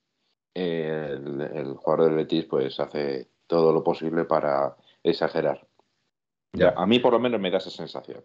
eh, 0.56 1.10
el, 1.12 1.42
el 1.42 1.74
jugador 1.76 2.06
del 2.06 2.16
Betis 2.16 2.46
pues 2.46 2.80
hace 2.80 3.28
todo 3.46 3.74
lo 3.74 3.84
posible 3.84 4.24
para 4.24 4.76
exagerar. 5.04 5.68
Ya. 6.54 6.74
A 6.78 6.86
mí 6.88 7.00
por 7.00 7.12
lo 7.14 7.20
menos 7.20 7.40
me 7.42 7.52
da 7.52 7.58
esa 7.58 7.70
sensación. 7.70 8.24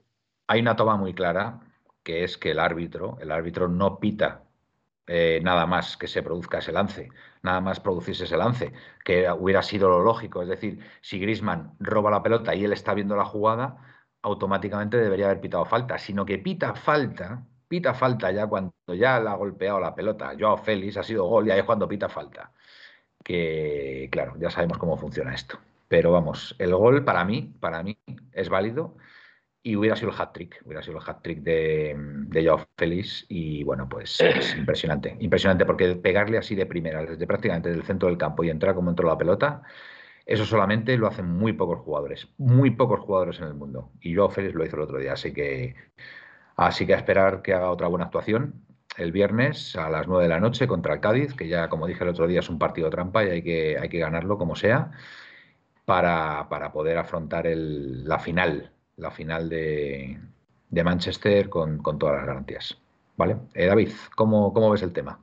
Hay 0.53 0.61
una 0.61 0.77
toma 0.77 0.97
muy 0.97 1.15
clara 1.15 1.61
que 2.03 2.25
es 2.25 2.37
que 2.37 2.51
el 2.51 2.59
árbitro, 2.59 3.17
el 3.21 3.31
árbitro 3.33 3.69
no 3.69 3.99
pita 3.99 4.45
eh, 5.07 5.41
nada 5.43 5.67
más 5.67 5.97
que 5.97 6.09
se 6.09 6.23
produzca 6.23 6.59
ese 6.59 6.73
lance, 6.73 7.09
nada 7.43 7.61
más 7.63 7.81
producirse 7.81 8.25
ese 8.25 8.37
lance, 8.37 8.73
que 9.05 9.31
hubiera 9.33 9.63
sido 9.63 9.89
lo 9.89 10.03
lógico. 10.03 10.43
Es 10.43 10.49
decir, 10.49 10.81
si 11.01 11.19
Grisman 11.19 11.75
roba 11.81 12.11
la 12.11 12.23
pelota 12.23 12.55
y 12.55 12.65
él 12.65 12.73
está 12.73 12.93
viendo 12.95 13.17
la 13.17 13.25
jugada, 13.25 13.79
automáticamente 14.23 14.99
debería 14.99 15.27
haber 15.27 15.41
pitado 15.41 15.65
falta, 15.65 15.99
sino 15.99 16.27
que 16.27 16.39
pita 16.39 16.75
falta, 16.75 17.47
pita 17.69 17.95
falta 17.95 18.31
ya 18.31 18.47
cuando 18.47 18.73
ya 18.89 19.21
le 19.21 19.31
ha 19.31 19.35
golpeado 19.35 19.81
la 19.81 19.95
pelota. 19.95 20.33
Joao 20.39 20.59
Félix 20.59 20.99
ha 20.99 21.03
sido 21.03 21.25
gol 21.25 21.49
y 21.49 21.51
ahí 21.51 21.61
es 21.61 21.65
cuando 21.65 21.89
pita 21.89 22.09
falta. 22.09 22.53
Que 23.25 24.09
claro, 24.13 24.35
ya 24.39 24.51
sabemos 24.51 24.79
cómo 24.79 24.97
funciona 24.99 25.35
esto. 25.35 25.59
Pero 25.89 26.13
vamos, 26.13 26.55
el 26.59 26.75
gol 26.75 27.05
para 27.05 27.25
mí, 27.25 27.55
para 27.61 27.83
mí 27.83 27.99
es 28.33 28.49
válido 28.49 28.97
y 29.63 29.77
hubiera 29.77 29.97
sido 29.97 30.11
el 30.11 30.21
hat-trick, 30.21 30.61
hubiera 30.65 30.83
sido 30.83 30.99
el 30.99 31.05
hat-trick 31.07 31.41
de, 31.41 31.95
de 31.97 32.45
Joao 32.45 32.67
Félix 32.77 33.25
y 33.29 33.63
bueno, 33.65 33.89
pues 33.89 34.21
es 34.21 34.55
impresionante, 34.59 35.17
impresionante 35.21 35.65
porque 35.65 35.95
pegarle 35.97 36.39
así 36.39 36.55
de 36.55 36.67
primera, 36.67 37.05
desde 37.05 37.27
prácticamente 37.27 37.71
del 37.71 37.85
centro 37.85 38.09
del 38.09 38.19
campo 38.19 38.43
y 38.45 38.51
entrar 38.51 38.75
como 38.75 38.91
entró 38.91 39.09
la 39.09 39.19
pelota, 39.19 39.63
eso 40.27 40.45
solamente 40.45 40.97
lo 40.97 41.07
hacen 41.07 41.27
muy 41.27 41.53
pocos 41.53 41.81
jugadores, 41.81 42.29
muy 42.39 42.71
pocos 42.71 43.01
jugadores 43.01 43.39
en 43.41 43.47
el 43.47 43.55
mundo. 43.55 43.91
Y 44.01 44.15
Joao 44.15 44.31
Félix 44.31 44.55
lo 44.55 44.65
hizo 44.65 44.77
el 44.77 44.83
otro 44.83 44.99
día, 44.99 45.13
así 45.15 45.33
que 45.33 45.75
así 46.57 46.87
que 46.87 46.95
a 46.95 46.99
esperar 46.99 47.43
que 47.43 47.55
haga 47.55 47.71
otra 47.71 47.89
buena 47.89 48.07
actuación 48.07 48.65
el 48.99 49.13
viernes 49.13 49.77
a 49.77 49.89
las 49.91 50.07
9 50.07 50.25
de 50.25 50.29
la 50.29 50.41
noche 50.41 50.67
contra 50.69 50.95
el 50.95 51.01
Cádiz, 51.01 51.35
que 51.35 51.49
ya 51.49 51.69
como 51.69 51.87
dije 51.87 52.05
el 52.05 52.11
otro 52.11 52.27
día 52.27 52.41
es 52.41 52.51
un 52.51 52.59
partido 52.59 52.91
trampa 52.91 53.25
y 53.25 53.31
hay 53.31 53.43
que, 53.43 53.79
hay 53.79 53.89
que 53.89 53.99
ganarlo 53.99 54.39
como 54.39 54.57
sea 54.57 54.91
para, 55.85 56.49
para 56.49 56.73
poder 56.73 56.99
afrontar 56.99 57.47
el, 57.47 58.05
la 58.07 58.19
final 58.19 58.73
la 59.03 59.11
final 59.11 59.49
de, 59.49 60.19
de 60.71 60.85
Manchester 60.85 61.49
con, 61.51 61.79
con, 61.83 61.99
todas 61.99 62.17
las 62.17 62.27
garantías. 62.27 62.79
¿Vale? 63.17 63.37
Eh, 63.55 63.67
David, 63.67 63.91
¿cómo, 64.17 64.53
¿cómo, 64.55 64.71
ves 64.71 64.83
el 64.83 64.93
tema? 64.93 65.21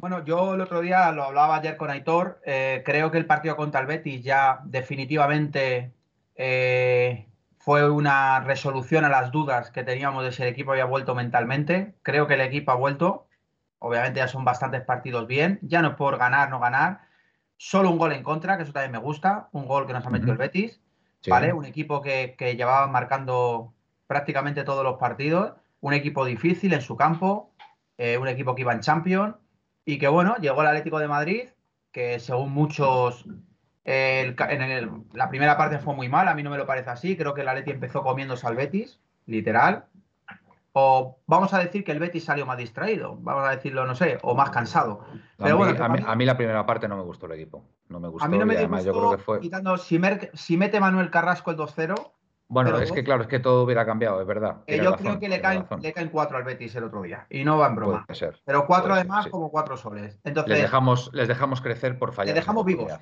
Bueno, 0.00 0.24
yo 0.24 0.54
el 0.54 0.60
otro 0.60 0.80
día 0.80 1.10
lo 1.10 1.24
hablaba 1.24 1.56
ayer 1.56 1.76
con 1.76 1.90
Aitor. 1.90 2.40
Eh, 2.46 2.82
creo 2.84 3.10
que 3.10 3.18
el 3.18 3.26
partido 3.26 3.56
contra 3.56 3.80
el 3.80 3.86
Betis 3.86 4.22
ya 4.22 4.60
definitivamente 4.64 5.92
eh, 6.36 7.26
fue 7.58 7.90
una 7.90 8.40
resolución 8.40 9.04
a 9.04 9.08
las 9.08 9.32
dudas 9.32 9.72
que 9.72 9.82
teníamos 9.82 10.22
de 10.22 10.30
si 10.30 10.42
el 10.42 10.48
equipo 10.48 10.70
había 10.70 10.84
vuelto 10.84 11.16
mentalmente. 11.16 11.96
Creo 12.02 12.28
que 12.28 12.34
el 12.34 12.42
equipo 12.42 12.70
ha 12.70 12.76
vuelto. 12.76 13.26
Obviamente 13.80 14.20
ya 14.20 14.28
son 14.28 14.44
bastantes 14.44 14.82
partidos 14.82 15.26
bien. 15.26 15.58
Ya 15.62 15.82
no 15.82 15.88
es 15.88 15.94
por 15.96 16.16
ganar, 16.16 16.48
no 16.50 16.60
ganar. 16.60 17.00
Solo 17.56 17.90
un 17.90 17.98
gol 17.98 18.12
en 18.12 18.22
contra, 18.22 18.56
que 18.56 18.62
eso 18.62 18.72
también 18.72 18.92
me 18.92 18.98
gusta. 18.98 19.48
Un 19.50 19.66
gol 19.66 19.86
que 19.86 19.92
nos 19.92 20.06
ha 20.06 20.10
metido 20.10 20.32
uh 20.32 20.36
-huh. 20.36 20.42
el 20.42 20.48
Betis. 20.48 20.80
¿Vale? 21.26 21.52
Un 21.52 21.64
equipo 21.64 22.00
que, 22.00 22.36
que, 22.38 22.56
llevaba 22.56 22.86
marcando 22.86 23.74
prácticamente 24.06 24.64
todos 24.64 24.84
los 24.84 24.98
partidos, 24.98 25.54
un 25.80 25.92
equipo 25.92 26.24
difícil 26.24 26.72
en 26.72 26.80
su 26.80 26.96
campo, 26.96 27.52
eh, 27.98 28.16
un 28.18 28.28
equipo 28.28 28.54
que 28.54 28.62
iba 28.62 28.72
en 28.72 28.80
Champions 28.80 29.34
y 29.84 29.98
que, 29.98 30.08
bueno, 30.08 30.36
llegó 30.36 30.60
el 30.62 30.68
Atlético 30.68 30.98
de 30.98 31.08
Madrid, 31.08 31.48
que 31.90 32.20
según 32.20 32.52
muchos, 32.52 33.26
en 33.84 34.62
el, 34.62 34.90
la 35.12 35.28
primera 35.28 35.56
parte 35.56 35.78
fue 35.78 35.94
muy 35.94 36.08
mal, 36.08 36.28
a 36.28 36.34
mí 36.34 36.42
no 36.42 36.50
me 36.50 36.58
lo 36.58 36.66
parece 36.66 36.90
así, 36.90 37.16
creo 37.16 37.34
que 37.34 37.40
el 37.40 37.48
Atleti 37.48 37.72
empezó 37.72 38.02
comiéndose 38.02 38.46
al 38.46 38.54
Betis, 38.54 39.00
literal, 39.26 39.86
o 40.80 41.18
vamos 41.26 41.52
a 41.54 41.58
decir 41.58 41.82
que 41.82 41.90
el 41.90 41.98
Betis 41.98 42.24
salió 42.24 42.46
más 42.46 42.56
distraído, 42.56 43.16
vamos 43.20 43.48
a 43.48 43.50
decirlo, 43.50 43.84
no 43.84 43.96
sé, 43.96 44.18
o 44.22 44.36
más 44.36 44.50
cansado. 44.50 45.04
Pero 45.36 45.48
a, 45.48 45.52
mí, 45.52 45.56
bueno, 45.56 45.84
a, 45.84 45.88
mí, 45.88 45.98
a, 46.06 46.14
mí, 46.14 46.24
la 46.24 46.36
primera 46.36 46.64
parte 46.64 46.86
no 46.86 46.96
me 46.96 47.02
gustó 47.02 47.26
el 47.26 47.32
equipo. 47.32 47.64
No 47.88 47.98
me 47.98 48.08
gustó. 48.08 48.24
A 48.24 48.28
mí 48.28 48.38
no 48.38 48.46
me 48.46 48.56
además, 48.56 48.84
gustó, 48.84 48.92
yo 48.92 49.08
creo 49.08 49.16
que 49.16 49.24
fue. 49.24 49.40
quitando, 49.40 49.76
si, 49.76 49.98
mer, 49.98 50.30
si, 50.34 50.56
mete 50.56 50.78
Manuel 50.78 51.10
Carrasco 51.10 51.50
el 51.50 51.56
2-0. 51.56 52.12
Bueno, 52.46 52.78
es 52.78 52.92
que 52.92 53.02
claro, 53.02 53.22
es 53.22 53.28
que 53.28 53.40
todo 53.40 53.64
hubiera 53.64 53.84
cambiado, 53.84 54.20
es 54.20 54.26
verdad. 54.26 54.58
Eh, 54.68 54.76
yo 54.76 54.92
razón, 54.92 54.98
creo 54.98 55.18
que 55.18 55.28
le 55.28 55.40
caen, 55.40 55.66
le 55.80 55.92
caen 55.92 56.08
cuatro 56.10 56.38
al 56.38 56.44
Betis 56.44 56.76
el 56.76 56.84
otro 56.84 57.02
día. 57.02 57.26
Y 57.28 57.44
no 57.44 57.58
va 57.58 57.66
en 57.66 57.74
broma. 57.74 58.04
Puede 58.06 58.18
ser. 58.18 58.40
Pero 58.44 58.64
cuatro 58.66 58.94
además 58.94 59.24
sí. 59.24 59.30
como 59.30 59.50
cuatro 59.50 59.76
soles. 59.76 60.18
Entonces, 60.22 60.52
les, 60.52 60.62
dejamos, 60.62 61.10
les 61.12 61.26
dejamos 61.26 61.60
crecer 61.60 61.98
por 61.98 62.12
fallar. 62.12 62.34
Les 62.34 62.42
dejamos 62.42 62.64
vivos. 62.64 62.92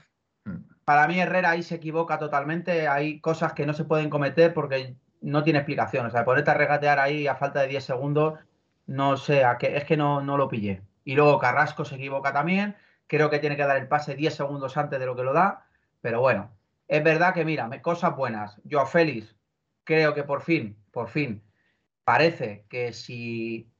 Mm. 0.47 0.63
Para 0.85 1.07
mí 1.07 1.21
Herrera 1.21 1.51
ahí 1.51 1.63
se 1.63 1.75
equivoca 1.75 2.19
totalmente. 2.19 2.89
Hay 2.89 3.21
cosas 3.21 3.53
que 3.53 3.67
no 3.67 3.75
se 3.75 3.85
pueden 3.85 4.09
cometer 4.09 4.55
porque 4.55 4.97
no 5.21 5.43
tiene 5.43 5.61
explicación. 5.61 6.07
O 6.07 6.11
sea, 6.11 6.25
ponerte 6.25 6.51
a 6.51 6.55
regatear 6.55 6.99
ahí 6.99 7.27
a 7.27 7.37
falta 7.37 7.61
de 7.61 7.69
10 7.69 7.85
segundos, 7.85 8.39
no 8.87 9.17
sé, 9.17 9.43
que, 9.59 9.77
es 9.77 9.85
que 9.85 9.97
no, 9.97 10.21
no 10.21 10.37
lo 10.37 10.49
pillé. 10.49 10.83
Y 11.05 11.15
luego 11.15 11.39
Carrasco 11.39 11.85
se 11.85 11.97
equivoca 11.97 12.33
también. 12.33 12.77
Creo 13.07 13.31
que 13.31 13.39
tiene 13.39 13.57
que 13.57 13.65
dar 13.65 13.77
el 13.77 13.89
pase 13.89 14.15
10 14.15 14.35
segundos 14.35 14.77
antes 14.77 14.99
de 14.99 15.07
lo 15.07 15.17
que 15.17 15.23
lo 15.23 15.33
da. 15.33 15.67
Pero 16.01 16.21
bueno, 16.21 16.51
es 16.89 17.03
verdad 17.03 17.35
que, 17.35 17.45
mira, 17.45 17.69
cosas 17.83 18.17
buenas. 18.17 18.61
Yo 18.65 18.81
a 18.81 18.87
Félix 18.87 19.37
creo 19.85 20.15
que 20.15 20.25
por 20.25 20.43
fin, 20.43 20.77
por 20.91 21.09
fin, 21.09 21.43
parece 22.05 22.67
que 22.69 22.93
si 22.93 23.71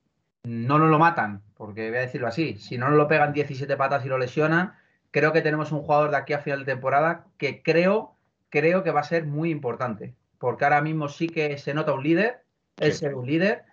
no 0.45 0.79
nos 0.79 0.89
lo 0.89 0.99
matan, 0.99 1.43
porque 1.55 1.89
voy 1.89 1.99
a 1.99 2.03
decirlo 2.03 2.29
así, 2.29 2.57
si 2.59 2.79
no 2.79 2.89
nos 2.89 2.97
lo 2.97 3.09
pegan 3.09 3.33
17 3.33 3.77
patas 3.77 4.05
y 4.05 4.09
lo 4.09 4.17
lesionan, 4.17 4.75
creo 5.11 5.33
que 5.33 5.43
tenemos 5.43 5.73
un 5.73 5.83
jugador 5.83 6.11
de 6.11 6.17
aquí 6.17 6.33
a 6.33 6.39
final 6.39 6.61
de 6.61 6.73
temporada 6.73 7.27
que 7.39 7.63
creo, 7.63 8.17
creo 8.49 8.83
que 8.83 8.93
va 8.93 9.01
a 9.01 9.05
ser 9.05 9.27
muy 9.27 9.51
importante. 9.51 10.15
Porque 10.39 10.65
ahora 10.65 10.81
mismo 10.81 11.09
sí 11.09 11.29
que 11.29 11.59
se 11.59 11.75
nota 11.75 11.93
un 11.93 12.03
líder, 12.03 12.45
es 12.79 12.95
sí. 12.95 13.01
ser 13.01 13.15
un 13.15 13.27
líder. 13.27 13.65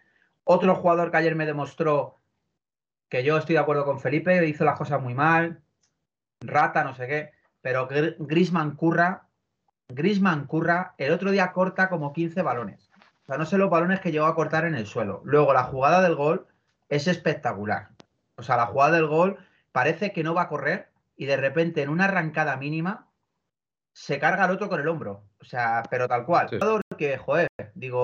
Otro 0.43 0.75
jugador 0.75 1.11
que 1.11 1.17
ayer 1.17 1.35
me 1.35 1.45
demostró 1.45 2.19
que 3.09 3.23
yo 3.23 3.37
estoy 3.37 3.53
de 3.53 3.59
acuerdo 3.59 3.85
con 3.85 3.99
Felipe, 3.99 4.47
hizo 4.47 4.65
las 4.65 4.77
cosas 4.77 5.01
muy 5.01 5.13
mal, 5.13 5.61
rata, 6.41 6.83
no 6.83 6.95
sé 6.95 7.07
qué, 7.07 7.31
pero 7.61 7.87
Grisman 7.87 8.75
curra, 8.75 9.27
Grisman 9.87 10.47
curra, 10.47 10.95
el 10.97 11.13
otro 11.13 11.31
día 11.31 11.51
corta 11.51 11.89
como 11.89 12.11
15 12.11 12.41
balones. 12.41 12.89
O 13.23 13.25
sea, 13.25 13.37
no 13.37 13.45
sé 13.45 13.57
los 13.57 13.69
balones 13.69 14.01
que 14.01 14.11
llegó 14.11 14.25
a 14.25 14.35
cortar 14.35 14.65
en 14.65 14.75
el 14.75 14.85
suelo. 14.85 15.21
Luego, 15.23 15.53
la 15.53 15.63
jugada 15.63 16.01
del 16.01 16.15
gol 16.15 16.45
es 16.89 17.07
espectacular. 17.07 17.89
O 18.35 18.43
sea, 18.43 18.57
la 18.57 18.65
jugada 18.65 18.97
del 18.97 19.07
gol 19.07 19.37
parece 19.71 20.11
que 20.11 20.23
no 20.23 20.33
va 20.33 20.43
a 20.43 20.49
correr 20.49 20.89
y 21.15 21.25
de 21.25 21.37
repente 21.37 21.81
en 21.81 21.89
una 21.89 22.05
arrancada 22.05 22.57
mínima 22.57 23.07
se 23.93 24.19
carga 24.19 24.43
al 24.43 24.51
otro 24.51 24.67
con 24.67 24.79
el 24.79 24.87
hombro. 24.87 25.23
O 25.39 25.45
sea, 25.45 25.83
pero 25.89 26.07
tal 26.07 26.25
cual. 26.25 26.49
Sí. 26.49 26.57
Que, 26.97 27.17
joder, 27.17 27.47
digo, 27.75 28.03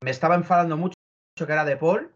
me 0.00 0.10
estaba 0.10 0.34
enfadando 0.34 0.76
mucho 0.76 0.94
que 1.34 1.52
era 1.52 1.64
de 1.64 1.76
Paul, 1.76 2.12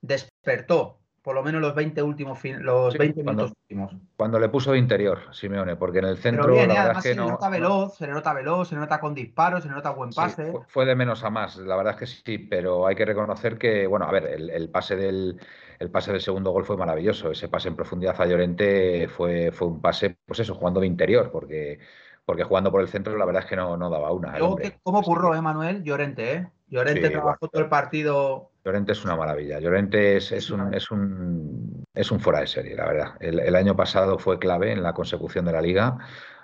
despertó 0.00 1.00
por 1.24 1.34
lo 1.34 1.42
menos 1.42 1.62
los 1.62 1.74
20 1.74 2.02
últimos 2.02 2.38
fin- 2.38 2.62
los 2.62 2.92
Sí, 2.92 2.98
20 2.98 3.24
cuando- 3.24 3.44
minutos 3.44 3.58
últimos. 3.62 3.96
Cuando 4.14 4.38
le 4.38 4.50
puso 4.50 4.72
de 4.72 4.78
interior, 4.78 5.20
Simeone, 5.32 5.74
porque 5.74 6.00
en 6.00 6.04
el 6.04 6.18
centro 6.18 6.52
bien, 6.52 6.68
la 6.68 6.74
¿eh? 6.74 6.76
verdad 6.76 6.96
es 6.98 7.02
que 7.02 7.08
se 7.08 7.14
no. 7.16 7.28
nota 7.30 7.46
no- 7.46 7.50
veloz, 7.52 7.96
se 7.96 8.06
le 8.06 8.12
nota 8.12 8.34
veloz, 8.34 8.68
se 8.68 8.74
le 8.74 8.82
nota 8.82 9.00
con 9.00 9.14
disparos, 9.14 9.62
se 9.62 9.68
le 9.70 9.74
nota 9.74 9.88
buen 9.90 10.12
Sí, 10.12 10.16
pase. 10.20 10.52
fue, 10.52 10.60
fue 10.68 10.84
de 10.84 10.94
menos 10.94 11.24
a 11.24 11.30
más, 11.30 11.56
la 11.56 11.76
verdad 11.76 11.94
es 11.94 11.98
que 12.00 12.06
sí, 12.06 12.36
pero 12.38 12.86
hay 12.86 12.94
que 12.94 13.06
reconocer 13.06 13.56
que, 13.56 13.86
bueno, 13.86 14.04
a 14.04 14.12
ver, 14.12 14.26
el, 14.26 14.50
el 14.50 14.68
pase 14.68 14.96
del, 14.96 15.40
el 15.78 15.90
pase 15.90 16.12
del 16.12 16.20
segundo 16.20 16.50
gol 16.50 16.66
fue 16.66 16.76
maravilloso. 16.76 17.30
Ese 17.30 17.48
pase 17.48 17.68
en 17.68 17.76
profundidad 17.76 18.20
a 18.20 18.26
Llorente 18.26 19.08
fue, 19.08 19.50
fue 19.50 19.68
un 19.68 19.80
pase, 19.80 20.18
pues 20.26 20.40
eso, 20.40 20.54
jugando 20.54 20.80
de 20.80 20.86
interior, 20.88 21.30
porque, 21.32 21.78
porque 22.26 22.44
jugando 22.44 22.70
por 22.70 22.82
el 22.82 22.88
centro 22.88 23.16
la 23.16 23.24
verdad 23.24 23.44
es 23.44 23.48
que 23.48 23.56
no, 23.56 23.78
no 23.78 23.88
daba 23.88 24.12
una. 24.12 24.38
Luego, 24.38 24.58
¿cómo 24.82 25.02
curró, 25.02 25.34
eh, 25.34 25.40
Manuel? 25.40 25.82
Llorente, 25.84 26.34
¿eh? 26.34 26.48
Llorente 26.68 27.06
Sí, 27.06 27.12
trabajó 27.12 27.38
bueno. 27.40 27.50
todo 27.50 27.62
el 27.62 27.68
partido. 27.70 28.50
Llorente 28.64 28.92
es 28.92 29.04
una 29.04 29.14
maravilla. 29.14 29.60
Llorente 29.60 30.16
es, 30.16 30.32
es 30.32 30.50
un, 30.50 30.72
es, 30.72 30.90
un, 30.90 31.84
es 31.92 32.10
un 32.10 32.18
fuera 32.18 32.40
de 32.40 32.46
serie, 32.46 32.74
la 32.74 32.86
verdad. 32.86 33.14
El, 33.20 33.38
el 33.40 33.56
año 33.56 33.76
pasado 33.76 34.18
fue 34.18 34.38
clave 34.38 34.72
en 34.72 34.82
la 34.82 34.94
consecución 34.94 35.44
de 35.44 35.52
la 35.52 35.60
liga, 35.60 35.98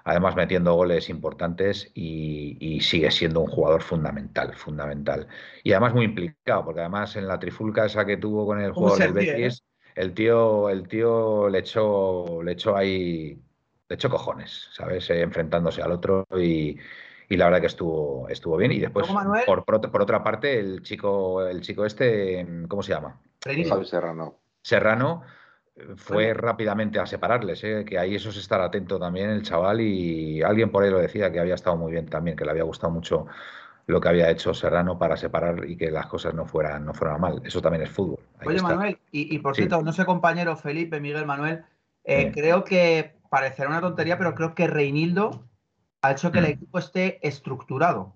además 0.04 0.36
metiendo 0.36 0.74
goles 0.74 1.08
importantes 1.08 1.90
y, 1.94 2.58
y 2.60 2.80
sigue 2.82 3.10
siendo 3.10 3.40
un 3.40 3.46
jugador 3.46 3.82
fundamental, 3.82 4.54
fundamental. 4.54 5.28
Y 5.64 5.72
además 5.72 5.94
muy 5.94 6.04
implicado, 6.04 6.64
porque 6.66 6.80
además 6.80 7.16
en 7.16 7.26
la 7.26 7.38
trifulca 7.38 7.86
esa 7.86 8.04
que 8.04 8.18
tuvo 8.18 8.44
con 8.44 8.60
el 8.60 8.72
¿Cómo 8.72 8.88
jugador 8.90 9.14
del 9.14 9.26
eh? 9.26 9.32
Betis, 9.32 9.64
el 9.94 10.12
tío, 10.12 10.68
el 10.68 10.88
tío 10.88 11.48
le 11.48 11.60
echó, 11.60 12.42
le 12.42 12.52
echó 12.52 12.76
ahí, 12.76 13.40
le 13.88 13.94
echó 13.94 14.10
cojones, 14.10 14.68
¿sabes? 14.72 15.08
Eh, 15.08 15.22
enfrentándose 15.22 15.80
al 15.80 15.92
otro 15.92 16.26
y, 16.38 16.76
y 17.30 17.36
la 17.36 17.46
verdad 17.46 17.60
que 17.60 17.68
estuvo, 17.68 18.28
estuvo 18.28 18.56
bien. 18.58 18.72
Y 18.72 18.80
después, 18.80 19.06
por, 19.46 19.64
por 19.64 19.80
ot- 19.80 19.90
por 19.90 20.02
otra 20.02 20.22
parte, 20.22 20.58
el 20.58 20.82
chico, 20.82 21.46
el 21.46 21.62
chico 21.62 21.86
este, 21.86 22.46
¿cómo 22.68 22.82
se 22.82 22.92
llama? 22.92 23.18
Reinildo. 23.42 23.74
Javi 23.76 23.86
Serrano. 23.86 24.34
Serrano 24.60 25.22
eh, 25.76 25.94
fue 25.96 26.24
Bueno. 26.34 26.40
rápidamente 26.40 26.98
a 26.98 27.06
separarles, 27.06 27.62
¿eh? 27.64 27.84
que 27.86 27.98
ahí 27.98 28.16
eso 28.16 28.30
es 28.30 28.36
estar 28.36 28.60
atento 28.60 28.98
también 28.98 29.30
el 29.30 29.42
chaval 29.42 29.80
y 29.80 30.42
alguien 30.42 30.70
por 30.70 30.82
ahí 30.82 30.90
lo 30.90 30.98
decía 30.98 31.30
que 31.30 31.38
había 31.40 31.54
estado 31.54 31.76
muy 31.76 31.92
bien 31.92 32.06
también, 32.08 32.36
que 32.36 32.44
le 32.44 32.50
había 32.50 32.64
gustado 32.64 32.92
mucho 32.92 33.26
lo 33.86 34.00
que 34.00 34.08
había 34.08 34.28
hecho 34.28 34.52
Serrano 34.52 34.98
para 34.98 35.16
separar 35.16 35.64
y 35.68 35.76
que 35.76 35.90
las 35.90 36.06
cosas 36.06 36.34
no 36.34 36.46
fueran, 36.46 36.84
no 36.84 36.94
fueran 36.94 37.20
mal. 37.20 37.40
Eso 37.44 37.62
también 37.62 37.84
es 37.84 37.90
fútbol. 37.90 38.18
Oye. 38.44 38.60
Manuel, 38.60 38.98
y, 39.12 39.34
y 39.34 39.38
por 39.38 39.54
Sí. 39.54 39.62
cierto, 39.62 39.82
no 39.82 39.92
sé, 39.92 40.04
compañero 40.04 40.56
Felipe, 40.56 41.00
Miguel, 41.00 41.26
Manuel, 41.26 41.64
eh, 42.04 42.26
Sí. 42.34 42.40
creo 42.40 42.64
que 42.64 43.16
parecerá 43.30 43.68
una 43.68 43.80
tontería, 43.80 44.18
pero 44.18 44.34
creo 44.34 44.54
que 44.56 44.66
Reinildo 44.66 45.44
ha 46.02 46.12
hecho 46.12 46.32
que 46.32 46.38
el 46.38 46.44
Mm. 46.46 46.48
equipo 46.48 46.78
esté 46.78 47.26
estructurado. 47.26 48.14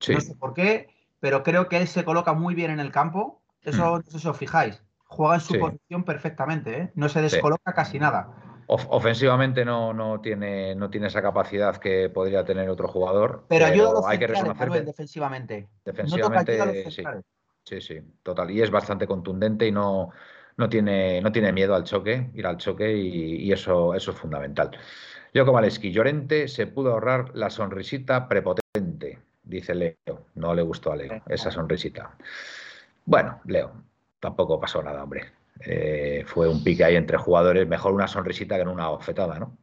Sí, 0.00 0.14
No 0.14 0.20
sé 0.20 0.34
por 0.34 0.54
qué, 0.54 0.88
pero 1.20 1.42
creo 1.42 1.68
que 1.68 1.76
él 1.76 1.88
se 1.88 2.04
coloca 2.04 2.32
muy 2.32 2.54
bien 2.54 2.70
en 2.70 2.80
el 2.80 2.90
campo. 2.92 3.42
Eso 3.62 3.98
no 3.98 4.02
sé 4.02 4.18
si 4.18 4.28
os 4.28 4.36
fijáis. 4.36 4.82
Juega 5.04 5.34
en 5.34 5.40
su 5.40 5.52
Mm. 5.52 5.56
Sí. 5.56 5.60
posición 5.60 6.04
perfectamente, 6.04 6.78
¿eh? 6.78 6.92
No 6.94 7.08
se 7.08 7.18
Sí. 7.18 7.22
descoloca 7.34 7.72
casi 7.74 7.98
nada. 7.98 8.34
Of- 8.68 8.86
ofensivamente 8.90 9.64
no, 9.64 9.92
no, 9.92 10.20
tiene, 10.20 10.76
no 10.76 10.88
tiene 10.90 11.08
esa 11.08 11.20
capacidad 11.20 11.76
que 11.78 12.08
podría 12.08 12.44
tener 12.44 12.68
otro 12.70 12.86
jugador, 12.86 13.44
Pero, 13.48 13.66
ayuda 13.66 13.90
a 13.90 13.92
los 13.94 14.06
hay 14.06 14.18
que 14.18 14.28
reconocer 14.28 14.84
defensivamente. 14.84 15.62
No 15.62 15.68
toca 15.82 15.84
defensivamente 15.84 16.84
los 16.84 16.94
sí. 16.94 17.02
Sí, 17.64 17.80
sí, 17.80 18.00
total. 18.22 18.50
Y 18.50 18.62
es 18.62 18.70
bastante 18.70 19.06
contundente 19.06 19.66
y 19.66 19.72
no, 19.72 20.10
no 20.56 20.68
tiene, 20.68 21.20
no 21.20 21.32
tiene 21.32 21.52
miedo 21.52 21.74
al 21.74 21.84
choque, 21.84 22.30
ir 22.34 22.46
al 22.46 22.56
choque 22.56 22.92
y, 22.96 23.36
y 23.44 23.52
eso, 23.52 23.94
eso 23.94 24.10
es 24.10 24.16
fundamental. 24.16 24.70
Joko 25.34 25.52
Maleski, 25.52 25.92
Llorente 25.92 26.48
se 26.48 26.66
pudo 26.66 26.92
ahorrar 26.92 27.30
la 27.34 27.50
sonrisita 27.50 28.28
prepotente, 28.28 29.18
dice 29.42 29.74
Leo. 29.74 30.26
No 30.34 30.54
le 30.54 30.62
gustó 30.62 30.92
a 30.92 30.96
Leo 30.96 31.22
esa 31.28 31.50
sonrisita. 31.50 32.16
Bueno, 33.04 33.40
Leo, 33.46 33.72
tampoco 34.18 34.58
pasó 34.60 34.82
nada, 34.82 35.02
hombre. 35.02 35.32
Eh, 35.64 36.24
fue 36.26 36.48
un 36.48 36.64
pique 36.64 36.84
ahí 36.84 36.96
entre 36.96 37.16
jugadores, 37.18 37.66
mejor 37.68 37.92
una 37.92 38.08
sonrisita 38.08 38.56
que 38.56 38.62
una 38.68 38.88
bofetada, 38.88 39.38
¿no? 39.38 39.56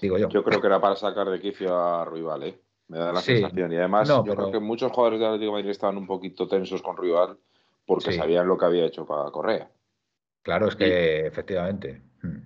Digo 0.00 0.18
yo. 0.18 0.28
Yo 0.28 0.42
creo 0.42 0.60
que 0.60 0.66
era 0.66 0.80
para 0.80 0.96
sacar 0.96 1.28
de 1.30 1.40
quicio 1.40 1.76
a 1.76 2.04
Rival, 2.04 2.42
¿eh? 2.44 2.60
Me 2.88 2.98
da 2.98 3.12
la 3.12 3.20
Sí. 3.20 3.34
sensación. 3.36 3.72
Y 3.72 3.76
además, 3.76 4.08
No, 4.08 4.16
yo 4.24 4.32
pero- 4.32 4.36
creo 4.36 4.52
que 4.52 4.60
muchos 4.60 4.90
jugadores 4.92 5.20
de 5.20 5.26
Atlético 5.26 5.52
de 5.52 5.58
Madrid 5.58 5.70
estaban 5.70 5.96
un 5.96 6.06
poquito 6.06 6.48
tensos 6.48 6.82
con 6.82 6.96
Rival 6.96 7.36
porque 7.86 8.12
Sí. 8.12 8.18
sabían 8.18 8.48
lo 8.48 8.58
que 8.58 8.64
había 8.64 8.84
hecho 8.84 9.06
para 9.06 9.30
Correa. 9.30 9.70
Claro, 10.42 10.68
es 10.68 10.76
que 10.76 11.26
efectivamente. 11.26 12.02
Hmm. 12.22 12.38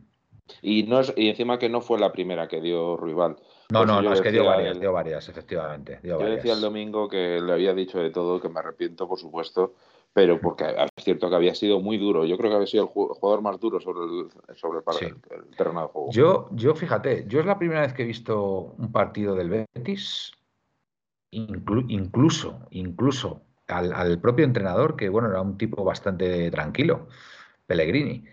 Y, 0.62 0.83
no 0.85 1.00
es, 1.00 1.12
y 1.16 1.28
encima 1.28 1.59
que 1.59 1.68
no 1.68 1.80
fue 1.80 1.98
la 1.98 2.12
primera 2.12 2.48
que 2.48 2.61
dio 2.61 2.96
Rival. 2.96 3.37
No, 3.70 3.87
no, 3.87 4.02
no, 4.02 4.12
es 4.12 4.20
que 4.20 4.30
dio 4.30 4.44
varias, 4.44 4.74
el- 4.74 4.80
dio 4.80 4.92
varias, 4.92 5.28
efectivamente. 5.28 6.00
Dio 6.02 6.14
Yo 6.14 6.18
varias. 6.20 6.37
decía 6.37 6.52
el 6.52 6.61
domingo 6.61 7.09
que 7.09 7.40
le 7.40 7.52
había 7.52 7.72
dicho 7.72 7.98
de 7.98 8.11
todo, 8.11 8.40
que 8.40 8.48
me 8.50 8.61
arrepiento, 8.61 9.09
por 9.09 9.18
supuesto, 9.18 9.74
pero 10.12 10.40
porque 10.40 10.64
es 10.66 11.04
cierto 11.04 11.30
que 11.30 11.37
había 11.37 11.54
sido 11.54 11.80
muy 11.80 11.96
duro. 11.96 12.24
Yo 12.26 12.37
creo 12.37 12.50
que 12.50 12.57
había 12.57 12.66
sido 12.66 12.85
el 12.85 12.90
ju- 12.90 13.16
jugador 13.18 13.40
más 13.42 13.59
duro 13.59 13.80
sobre 13.80 14.00
el, 14.04 14.57
sobre 14.57 14.78
el, 14.78 14.85
par- 14.85 14.94
Sí. 14.96 15.07
el 15.07 15.57
terreno 15.57 15.80
de 15.83 15.87
juego. 15.88 16.11
Yo, 16.12 16.48
yo, 16.52 16.74
fíjate, 16.74 17.24
yo 17.26 17.40
es 17.40 17.46
la 17.46 17.59
primera 17.59 17.80
vez 17.80 17.94
que 17.94 18.02
he 18.02 18.07
visto 18.07 18.74
un 18.76 18.92
partido 18.92 19.35
del 19.35 19.48
Betis, 19.48 20.33
inclu- 21.33 21.87
incluso, 21.88 22.61
incluso 22.70 23.42
al, 23.66 23.92
al 23.92 24.20
propio 24.20 24.44
entrenador, 24.44 24.94
que 24.96 25.09
bueno, 25.09 25.30
era 25.30 25.40
un 25.40 25.57
tipo 25.57 25.83
bastante 25.85 26.50
tranquilo, 26.50 27.09
Pellegrini. 27.66 28.24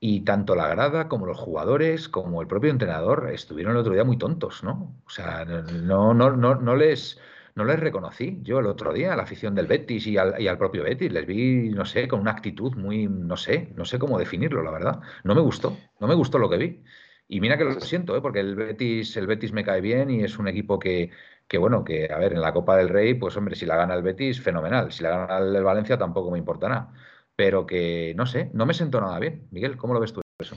Y 0.00 0.22
tanto 0.24 0.54
la 0.56 0.68
grada 0.68 1.08
como 1.08 1.26
los 1.26 1.38
jugadores, 1.38 2.08
como 2.08 2.40
el 2.40 2.48
propio 2.48 2.70
entrenador, 2.70 3.30
estuvieron 3.32 3.72
el 3.72 3.78
otro 3.80 3.92
día 3.92 4.04
muy 4.04 4.16
tontos, 4.18 4.64
¿no? 4.64 5.00
O 5.06 5.10
sea, 5.10 5.44
no, 5.44 6.14
no, 6.14 6.30
no, 6.36 6.54
no 6.54 6.76
les, 6.76 7.20
no 7.54 7.64
les 7.64 7.78
reconocí 7.78 8.38
yo 8.42 8.60
el 8.60 8.66
otro 8.66 8.92
día 8.94 9.12
a 9.12 9.16
la 9.16 9.24
afición 9.24 9.54
del 9.54 9.66
Betis 9.66 10.06
y 10.06 10.16
al, 10.16 10.40
y 10.40 10.48
al 10.48 10.58
propio 10.58 10.84
Betis. 10.84 11.12
Les 11.12 11.26
vi, 11.26 11.68
no 11.70 11.84
sé, 11.84 12.08
con 12.08 12.20
una 12.20 12.30
actitud 12.32 12.74
muy, 12.76 13.06
no 13.08 13.36
sé, 13.36 13.72
no 13.76 13.84
sé 13.84 13.98
cómo 13.98 14.18
definirlo, 14.18 14.62
la 14.62 14.70
verdad. 14.70 15.00
No 15.24 15.34
me 15.34 15.42
gustó, 15.42 15.76
no 16.00 16.06
me 16.06 16.14
gustó 16.14 16.38
lo 16.38 16.48
que 16.48 16.56
vi. 16.56 16.82
Y 17.28 17.40
mira 17.40 17.56
que 17.58 17.64
lo 17.64 17.80
siento, 17.80 18.16
¿eh? 18.16 18.20
porque 18.20 18.40
el 18.40 18.56
Betis, 18.56 19.16
el 19.16 19.26
Betis 19.26 19.52
me 19.52 19.64
cae 19.64 19.80
bien 19.80 20.10
y 20.10 20.24
es 20.24 20.38
un 20.38 20.48
equipo 20.48 20.78
que, 20.78 21.10
que, 21.46 21.58
bueno, 21.58 21.84
que, 21.84 22.10
a 22.12 22.18
ver, 22.18 22.32
en 22.32 22.40
la 22.40 22.52
Copa 22.52 22.76
del 22.76 22.88
Rey, 22.88 23.14
pues 23.14 23.36
hombre, 23.36 23.54
si 23.54 23.66
la 23.66 23.76
gana 23.76 23.94
el 23.94 24.02
Betis, 24.02 24.40
fenomenal. 24.40 24.90
Si 24.92 25.02
la 25.02 25.10
gana 25.26 25.38
el 25.38 25.62
Valencia, 25.62 25.96
tampoco 25.98 26.30
me 26.30 26.38
importará. 26.38 26.92
Pero 27.40 27.64
que, 27.66 28.12
no 28.18 28.26
sé, 28.26 28.50
no 28.52 28.66
me 28.66 28.74
sentó 28.74 29.00
nada 29.00 29.18
bien. 29.18 29.48
Miguel, 29.50 29.78
¿cómo 29.78 29.94
lo 29.94 30.00
ves 30.00 30.12
tú 30.12 30.20
eso? 30.38 30.56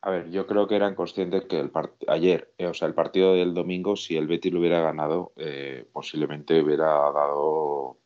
A 0.00 0.08
ver, 0.08 0.30
yo 0.30 0.46
creo 0.46 0.66
que 0.66 0.76
eran 0.76 0.94
conscientes 0.94 1.44
que 1.44 1.60
el 1.60 1.70
ayer, 2.08 2.54
eh, 2.56 2.68
o 2.68 2.72
sea, 2.72 2.88
el 2.88 2.94
partido 2.94 3.34
del 3.34 3.52
domingo, 3.52 3.96
si 3.96 4.16
el 4.16 4.26
Betis 4.26 4.50
lo 4.50 4.60
hubiera 4.60 4.80
ganado, 4.80 5.34
eh, 5.36 5.86
posiblemente 5.92 6.58
hubiera 6.62 6.86
dado, 6.86 7.98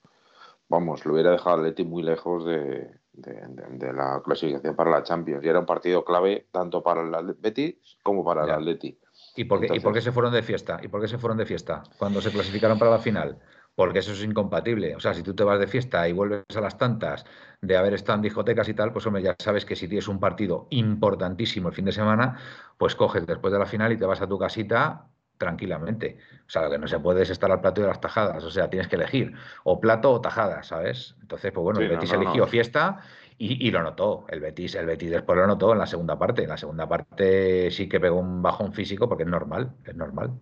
vamos, 0.68 1.06
lo 1.06 1.12
hubiera 1.12 1.30
dejado 1.30 1.54
al 1.54 1.60
Atleti 1.60 1.84
muy 1.84 2.02
lejos 2.02 2.44
de, 2.44 2.90
de- 3.12 3.46
de- 3.48 3.78
de 3.86 3.92
la 3.92 4.20
clasificación 4.24 4.74
para 4.74 4.90
la 4.90 5.04
Champions. 5.04 5.44
Y 5.44 5.48
era 5.48 5.60
un 5.60 5.66
partido 5.66 6.04
clave 6.04 6.48
tanto 6.50 6.82
para 6.82 7.02
el 7.02 7.34
Betis 7.34 7.76
como 8.02 8.24
para 8.24 8.42
el 8.42 8.48
Ya. 8.48 8.54
Atleti. 8.56 8.98
¿Y 9.36 9.44
por, 9.44 9.60
qué, 9.60 9.68
¿Y 9.72 9.78
por 9.78 9.92
qué 9.92 10.00
se 10.00 10.10
fueron 10.10 10.32
de 10.32 10.42
fiesta? 10.42 10.80
¿Y 10.82 10.88
por 10.88 11.00
qué 11.00 11.06
se 11.06 11.18
fueron 11.18 11.38
de 11.38 11.46
fiesta 11.46 11.84
cuando 11.96 12.20
se 12.20 12.32
clasificaron 12.32 12.76
para 12.76 12.90
la 12.90 12.98
final? 12.98 13.38
Porque 13.76 14.00
eso 14.00 14.12
es 14.12 14.24
incompatible. 14.24 14.96
O 14.96 15.00
sea, 15.00 15.14
si 15.14 15.22
tú 15.22 15.34
te 15.36 15.44
vas 15.44 15.60
de 15.60 15.68
fiesta 15.68 16.08
y 16.08 16.12
vuelves 16.12 16.44
a 16.56 16.60
las 16.62 16.78
tantas 16.78 17.24
de 17.60 17.76
haber 17.76 17.94
estado 17.94 18.16
en 18.16 18.22
discotecas 18.22 18.68
y 18.68 18.74
tal, 18.74 18.92
pues 18.92 19.06
hombre, 19.06 19.22
ya 19.22 19.36
sabes 19.38 19.64
que 19.66 19.76
si 19.76 19.88
tienes 19.88 20.08
un 20.08 20.20
partido 20.20 20.66
importantísimo 20.70 21.68
el 21.68 21.74
fin 21.74 21.84
de 21.86 21.92
semana, 21.92 22.38
pues 22.78 22.96
coges 22.96 23.26
después 23.26 23.52
de 23.52 23.58
la 23.60 23.66
final 23.66 23.92
y 23.92 23.98
te 23.98 24.06
vas 24.06 24.20
a 24.22 24.28
tu 24.28 24.38
casita 24.38 25.10
tranquilamente. 25.38 26.18
O 26.46 26.50
sea, 26.50 26.62
lo 26.62 26.70
que 26.70 26.78
no 26.78 26.88
se 26.88 26.98
puede 27.00 27.22
es 27.22 27.30
estar 27.30 27.50
al 27.52 27.60
plato 27.60 27.82
de 27.82 27.88
las 27.88 28.00
tajadas. 28.00 28.42
O 28.44 28.50
sea, 28.50 28.70
tienes 28.70 28.88
que 28.88 28.96
elegir 28.96 29.34
o 29.64 29.80
plato 29.80 30.12
o 30.12 30.20
tajada, 30.20 30.62
¿sabes? 30.62 31.16
Entonces, 31.20 31.52
pues 31.52 31.62
bueno, 31.62 31.80
Sí, 31.80 31.84
el 31.84 31.88
Betis 31.88 32.12
no, 32.12 32.22
no. 32.22 32.22
eligió 32.22 32.46
fiesta 32.46 33.00
y, 33.38 33.66
y 33.66 33.70
lo 33.70 33.82
notó. 33.82 34.24
El 34.28 34.40
Betis, 34.40 34.74
el 34.74 34.86
Betis 34.86 35.10
después 35.10 35.38
lo 35.38 35.46
notó 35.46 35.72
en 35.72 35.78
la 35.78 35.86
segunda 35.86 36.18
parte. 36.18 36.42
En 36.44 36.48
la 36.50 36.56
segunda 36.56 36.88
parte 36.88 37.70
sí 37.70 37.88
que 37.88 38.00
pegó 38.00 38.18
un 38.20 38.42
bajón 38.42 38.72
físico 38.72 39.08
porque 39.08 39.24
es 39.24 39.28
normal, 39.28 39.76
es 39.84 39.94
normal. 39.94 40.40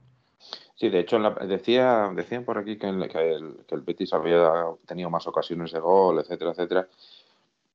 Sí, 0.74 0.88
de 0.88 1.00
hecho, 1.00 1.16
en 1.16 1.22
la- 1.22 1.30
decía, 1.46 2.10
decían 2.14 2.44
por 2.44 2.58
aquí 2.58 2.76
que, 2.76 2.88
en 2.88 3.00
que 3.08 3.32
el, 3.32 3.64
que 3.66 3.74
el 3.74 3.82
Betis 3.82 4.12
había 4.12 4.50
tenido 4.86 5.08
más 5.10 5.26
ocasiones 5.26 5.72
de 5.72 5.80
gol, 5.80 6.18
etcétera, 6.18 6.50
etcétera. 6.50 6.88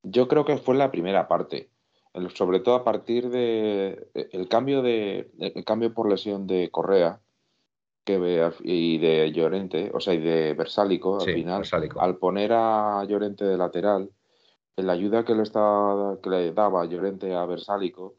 Yo 0.02 0.28
creo 0.28 0.44
que 0.44 0.58
fue 0.58 0.74
la 0.76 0.90
primera 0.90 1.28
parte. 1.28 1.68
Sobre 2.34 2.58
todo 2.60 2.74
a 2.74 2.84
partir 2.84 3.30
de 3.30 4.08
el 4.14 4.48
cambio 4.48 4.82
de 4.82 5.30
el 5.38 5.64
cambio 5.64 5.94
por 5.94 6.10
lesión 6.10 6.48
de 6.48 6.68
Correa 6.70 7.20
que 8.04 8.50
y 8.64 8.98
de 8.98 9.30
Llorente, 9.30 9.92
o 9.94 10.00
sea, 10.00 10.14
y 10.14 10.18
de 10.18 10.54
Versálico 10.54 11.20
al 11.20 11.32
final, 11.32 11.58
Versálico. 11.58 12.00
al 12.00 12.16
poner 12.16 12.52
a 12.52 13.04
Llorente 13.04 13.44
de 13.44 13.56
lateral, 13.56 14.10
la 14.76 14.92
ayuda 14.92 15.24
que 15.24 15.34
le 15.36 15.42
estaba 15.44 16.20
que 16.20 16.30
le 16.30 16.52
daba 16.52 16.84
Llorente 16.86 17.32
a 17.34 17.44
Versálico 17.46 18.14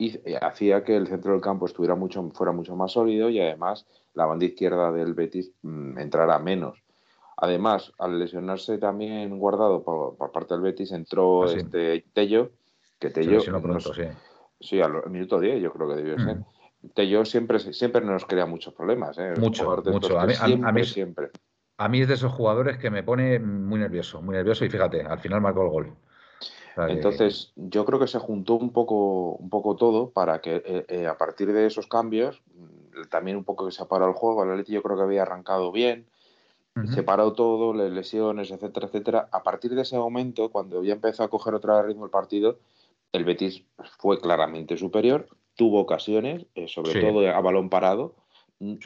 y 0.00 0.34
hacía 0.40 0.82
que 0.82 0.96
el 0.96 1.06
centro 1.06 1.32
del 1.32 1.42
campo 1.42 1.66
estuviera 1.66 1.94
mucho 1.94 2.26
fuera 2.30 2.52
mucho 2.52 2.74
más 2.74 2.92
sólido 2.92 3.28
y 3.28 3.38
además 3.38 3.86
la 4.14 4.24
banda 4.24 4.46
izquierda 4.46 4.90
del 4.92 5.12
Betis 5.14 5.52
mm, 5.62 5.98
entrara 5.98 6.38
menos. 6.38 6.82
Además, 7.36 7.92
al 7.98 8.18
lesionarse 8.18 8.78
también 8.78 9.38
guardado 9.38 9.82
por, 9.82 10.16
por 10.16 10.32
parte 10.32 10.54
del 10.54 10.62
Betis, 10.62 10.92
entró 10.92 11.44
Ah, 11.44 11.52
este 11.54 12.04
Tello, 12.14 12.50
que 12.98 13.08
Se 13.08 13.14
Tello 13.14 13.42
no 13.50 13.60
pronto, 13.62 13.92
sé- 13.94 14.12
sí. 14.12 14.18
sí, 14.68 14.80
al 14.80 15.08
minuto 15.10 15.38
10 15.38 15.60
yo 15.62 15.70
creo 15.72 15.88
que 15.88 15.96
debió 15.96 16.18
ser. 16.18 16.36
Mm. 16.36 16.44
Tello 16.94 17.24
siempre, 17.26 17.58
siempre 17.58 18.00
nos 18.02 18.24
crea 18.24 18.46
muchos 18.46 18.72
problemas. 18.72 19.18
¿eh? 19.18 19.34
Mucho, 19.38 19.82
mucho. 19.84 20.18
A 20.18 20.26
mí, 20.26 20.32
siempre, 20.34 20.84
siempre. 20.84 21.30
A 21.76 21.88
mí 21.88 22.00
es 22.00 22.08
de 22.08 22.14
esos 22.14 22.32
jugadores 22.32 22.78
que 22.78 22.90
me 22.90 23.02
pone 23.02 23.38
muy 23.38 23.78
nervioso, 23.78 24.22
muy 24.22 24.34
nervioso 24.34 24.64
y 24.64 24.70
fíjate, 24.70 25.02
al 25.02 25.18
final 25.18 25.40
marcó 25.42 25.62
el 25.64 25.68
gol. 25.70 25.94
Entonces, 26.88 27.52
yo 27.56 27.84
creo 27.84 27.98
que 27.98 28.06
se 28.06 28.18
juntó 28.18 28.54
un 28.54 28.72
poco, 28.72 29.32
un 29.32 29.50
poco 29.50 29.76
todo 29.76 30.10
para 30.10 30.40
que 30.40 30.62
eh, 30.64 30.84
eh, 30.88 31.06
a 31.06 31.18
partir 31.18 31.52
de 31.52 31.66
esos 31.66 31.86
cambios, 31.86 32.42
mm, 32.54 33.08
también 33.10 33.36
un 33.36 33.44
poco 33.44 33.66
que 33.66 33.72
se 33.72 33.84
paró 33.84 34.06
el 34.06 34.14
juego, 34.14 34.44
el 34.44 34.50
Atleti 34.50 34.72
yo 34.72 34.82
creo 34.82 34.96
que 34.96 35.02
había 35.02 35.22
arrancado 35.22 35.72
bien, 35.72 36.06
se 36.94 37.02
paró 37.02 37.34
todo, 37.34 37.74
lesiones, 37.74 38.50
etcétera, 38.50 38.86
etcétera. 38.86 39.28
A 39.32 39.42
partir 39.42 39.74
de 39.74 39.82
ese 39.82 39.98
momento, 39.98 40.50
cuando 40.50 40.82
ya 40.82 40.94
empezó 40.94 41.22
a 41.22 41.28
coger 41.28 41.52
otra 41.54 41.82
ritmo 41.82 42.06
el 42.06 42.10
partido, 42.10 42.58
el 43.12 43.24
Betis 43.24 43.64
fue 43.98 44.18
claramente 44.18 44.78
superior, 44.78 45.26
tuvo 45.56 45.80
ocasiones, 45.80 46.46
eh, 46.54 46.68
sobre 46.68 46.98
todo 47.00 47.28
a 47.28 47.40
balón 47.40 47.68
parado. 47.68 48.14
Mm, 48.60 48.76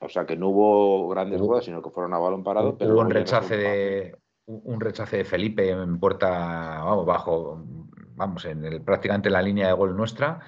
o 0.00 0.08
sea 0.08 0.26
que 0.26 0.36
no 0.36 0.48
hubo 0.48 1.08
grandes 1.10 1.40
jugadas, 1.40 1.66
sino 1.66 1.80
que 1.80 1.90
fueron 1.90 2.12
a 2.12 2.18
balón 2.18 2.42
parado. 2.42 2.76
Pero 2.76 2.94
hubo 2.94 3.02
un 3.02 3.10
rechace 3.10 3.56
de 3.56 4.16
un 4.46 4.80
rechace 4.80 5.18
de 5.18 5.24
Felipe 5.24 5.70
en 5.70 5.98
puerta, 5.98 6.28
vamos, 6.84 7.06
bajo, 7.06 7.64
vamos, 8.14 8.44
en 8.44 8.64
el, 8.64 8.82
prácticamente 8.82 9.30
la 9.30 9.42
línea 9.42 9.68
de 9.68 9.72
gol 9.72 9.96
nuestra, 9.96 10.40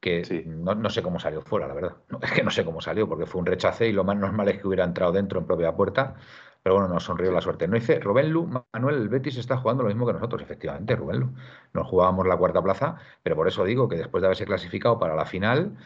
que 0.00 0.44
no, 0.46 0.90
sé 0.90 1.02
cómo 1.02 1.18
salió 1.20 1.42
fuera, 1.42 1.68
la 1.68 1.74
verdad. 1.74 1.96
es 2.22 2.32
que 2.32 2.42
no 2.42 2.50
sé 2.50 2.64
cómo 2.64 2.80
salió, 2.80 3.08
porque 3.08 3.26
fue 3.26 3.40
un 3.40 3.46
rechace 3.46 3.88
y 3.88 3.92
lo 3.92 4.04
más 4.04 4.16
normal 4.16 4.48
es 4.48 4.58
que 4.60 4.66
hubiera 4.66 4.84
entrado 4.84 5.12
dentro 5.12 5.40
en 5.40 5.46
propia 5.46 5.74
puerta. 5.74 6.14
Pero 6.62 6.74
bueno, 6.74 6.92
nos 6.92 7.04
sonrió 7.04 7.32
la 7.32 7.40
suerte. 7.40 7.66
No 7.66 7.74
dice 7.74 8.00
Rubén 8.00 8.30
Lu, 8.30 8.46
Manuel, 8.72 8.96
el 8.96 9.08
Betis 9.08 9.38
está 9.38 9.56
jugando 9.56 9.82
lo 9.82 9.88
mismo 9.88 10.06
que 10.06 10.12
nosotros, 10.12 10.42
efectivamente, 10.42 10.94
Rubén 10.94 11.20
Lu. 11.20 11.34
Nos 11.72 11.86
jugábamos 11.86 12.26
la 12.26 12.36
cuarta 12.36 12.62
plaza, 12.62 12.96
pero 13.22 13.34
por 13.34 13.48
eso 13.48 13.64
digo 13.64 13.88
que 13.88 13.96
después 13.96 14.20
de 14.20 14.26
haberse 14.26 14.44
clasificado 14.44 14.98
para 14.98 15.14
la 15.14 15.24
final, 15.24 15.78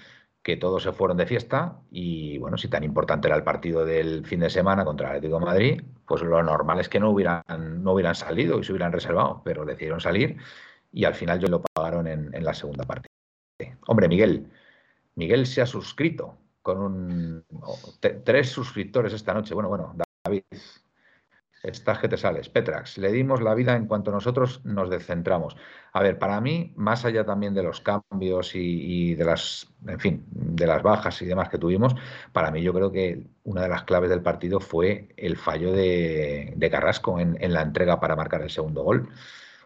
que 0.44 0.59
todos 0.59 0.83
se 0.83 0.92
fueron 0.92 1.16
de 1.16 1.26
fiesta 1.26 1.80
y 1.90 2.37
bueno, 2.37 2.59
si 2.59 2.68
tan 2.68 2.85
importante 2.85 3.28
era 3.28 3.37
el 3.37 3.42
partido 3.42 3.87
del 3.87 4.26
fin 4.26 4.40
de 4.40 4.50
semana 4.50 4.85
contra 4.85 5.09
el 5.09 5.16
Atlético 5.16 5.40
Madrid, 5.40 5.83
pues 6.07 6.22
lo 6.22 6.42
normal 6.42 6.80
es 6.80 6.90
que 6.90 7.00
no 7.00 7.11
hubieran, 7.11 7.42
no 7.83 7.94
hubieran 7.94 8.14
salido 8.14 8.61
y 8.61 8.64
se 8.64 8.72
hubieran 8.72 8.92
reservado, 8.92 9.40
pero 9.42 9.64
decidieron 9.64 10.02
salir 10.02 10.37
y 10.92 11.07
al 11.07 11.14
final 11.14 11.40
yo 11.40 11.48
lo 11.48 11.62
pagaron 11.62 12.07
en, 12.07 12.44
la 12.44 12.52
segunda 12.52 12.85
parte. 12.85 13.09
Hombre, 13.87 14.07
Miguel, 14.07 14.50
Miguel 15.14 15.46
se 15.46 15.62
ha 15.62 15.66
suscrito 15.66 16.37
con 16.61 16.78
un, 16.78 17.44
tres 18.22 18.50
suscriptores 18.50 19.14
esta 19.14 19.33
noche. 19.33 19.54
Bueno, 19.54 19.70
bueno, 19.70 19.96
David, 20.24 20.42
Estás 21.64 21.98
que 21.98 22.09
te 22.09 22.18
sales. 22.18 22.50
Petrax, 22.50 22.98
le 22.98 23.11
dimos 23.11 23.40
la 23.40 23.55
vida 23.55 23.74
en 23.74 23.87
cuanto 23.87 24.11
nosotros 24.11 24.61
nos 24.64 24.90
descentramos. 24.90 25.57
A 25.94 26.03
ver, 26.03 26.18
para 26.18 26.38
mí, 26.42 26.74
más 26.77 27.07
allá 27.07 27.24
también 27.24 27.55
de 27.55 27.62
los 27.62 27.81
cambios 27.81 28.55
y, 28.55 29.14
de 29.14 29.24
las, 29.24 29.66
en 29.87 29.98
fin, 29.98 30.27
de 30.31 30.66
las 30.66 30.83
bajas 30.83 31.22
y 31.22 31.24
demás 31.24 31.48
que 31.48 31.57
tuvimos, 31.57 31.94
para 32.33 32.50
mí 32.50 32.61
yo 32.61 32.74
creo 32.74 32.92
que 32.92 33.27
una 33.44 33.62
de 33.62 33.70
las 33.70 33.85
claves 33.85 34.11
del 34.11 34.20
partido 34.20 34.61
fue 34.61 35.09
el 35.16 35.38
fallo 35.38 35.72
de, 35.72 36.55
Carrasco 36.70 37.18
en, 37.18 37.53
la 37.53 37.62
entrega 37.62 37.98
para 37.98 38.14
marcar 38.14 38.42
el 38.42 38.50
segundo 38.50 38.83
gol. 38.83 39.09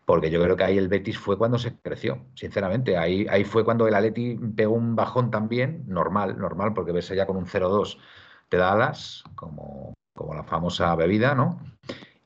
Porque 0.05 0.31
yo 0.31 0.41
creo 0.41 0.57
que 0.57 0.65
ahí 0.65 0.79
el 0.79 0.89
Betis 0.89 1.19
fue 1.19 1.37
cuando 1.37 1.59
se 1.59 1.77
creció, 1.81 2.27
sinceramente. 2.35 2.97
Ahí, 2.97 3.27
ahí 3.29 3.45
fue 3.45 3.65
cuando 3.65 3.89
el 3.89 3.95
Atleti 3.95 4.39
pegó 4.57 4.75
un 4.75 4.95
bajón 4.95 5.31
también, 5.33 5.83
normal, 5.89 6.39
normal, 6.39 6.75
porque 6.75 6.93
verse 6.93 7.17
ya 7.17 7.27
con 7.27 7.37
un 7.37 7.47
0-2 7.47 7.99
te 8.49 8.57
da 8.57 8.73
alas, 8.73 9.25
como, 9.35 9.95
como 10.19 10.35
la 10.35 10.43
famosa 10.43 10.95
bebida, 10.97 11.37
¿no? 11.37 11.61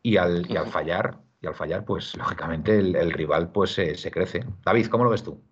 Y 0.02 0.16
al, 0.16 0.50
y 0.50 0.56
al 0.56 0.66
fallar, 0.66 1.18
y 1.42 1.46
al 1.46 1.54
fallar, 1.54 1.84
pues 1.84 2.16
lógicamente 2.16 2.78
el, 2.78 3.12
rival 3.12 3.52
pues 3.52 3.72
se, 3.74 4.10
crece. 4.10 4.44
David, 4.64 4.86
¿cómo 4.86 5.04
lo 5.04 5.10
ves 5.10 5.22
tú? 5.22 5.44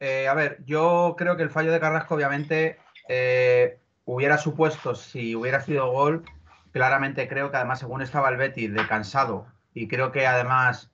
Eh, 0.00 0.26
a 0.26 0.34
ver, 0.34 0.58
yo 0.64 1.14
creo 1.16 1.36
que 1.36 1.44
el 1.44 1.50
fallo 1.50 1.70
de 1.70 1.78
Carrasco, 1.78 2.16
obviamente, 2.16 2.80
eh, 3.08 3.78
hubiera 4.04 4.38
supuesto, 4.38 4.96
si 4.96 5.36
hubiera 5.36 5.60
sido 5.60 5.92
gol, 5.92 6.24
claramente 6.72 7.28
creo 7.28 7.52
que 7.52 7.58
además, 7.58 7.78
según 7.78 8.02
estaba 8.02 8.28
el 8.30 8.36
Betis 8.36 8.74
de 8.74 8.86
cansado, 8.88 9.46
y 9.74 9.86
creo 9.86 10.10
que 10.10 10.26
además 10.26 10.90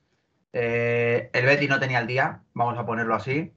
eh, 0.52 1.30
el 1.32 1.46
Betis 1.46 1.70
no 1.70 1.80
tenía 1.80 2.00
el 2.00 2.06
día, 2.06 2.42
vamos 2.52 2.76
a 2.76 2.84
ponerlo 2.84 3.14
así, 3.14 3.54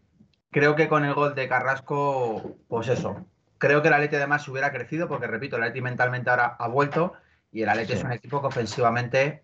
creo 0.49 0.75
que 0.75 0.87
con 0.87 1.03
el 1.03 1.13
gol 1.13 1.35
de 1.35 1.49
Carrasco, 1.49 2.55
pues 2.69 2.87
eso, 2.87 3.25
Creo 3.61 3.83
que 3.83 3.89
el 3.89 3.93
Atleti 3.93 4.15
además 4.15 4.47
hubiera 4.47 4.71
crecido 4.71 5.07
porque, 5.07 5.27
repito, 5.27 5.55
el 5.55 5.61
Atleti 5.61 5.81
mentalmente 5.81 6.31
ahora 6.31 6.55
ha 6.57 6.67
vuelto 6.67 7.13
y 7.51 7.61
el 7.61 7.69
Atleti 7.69 7.93
es 7.93 8.03
un 8.03 8.11
equipo 8.11 8.41
que 8.41 8.47
ofensivamente 8.47 9.43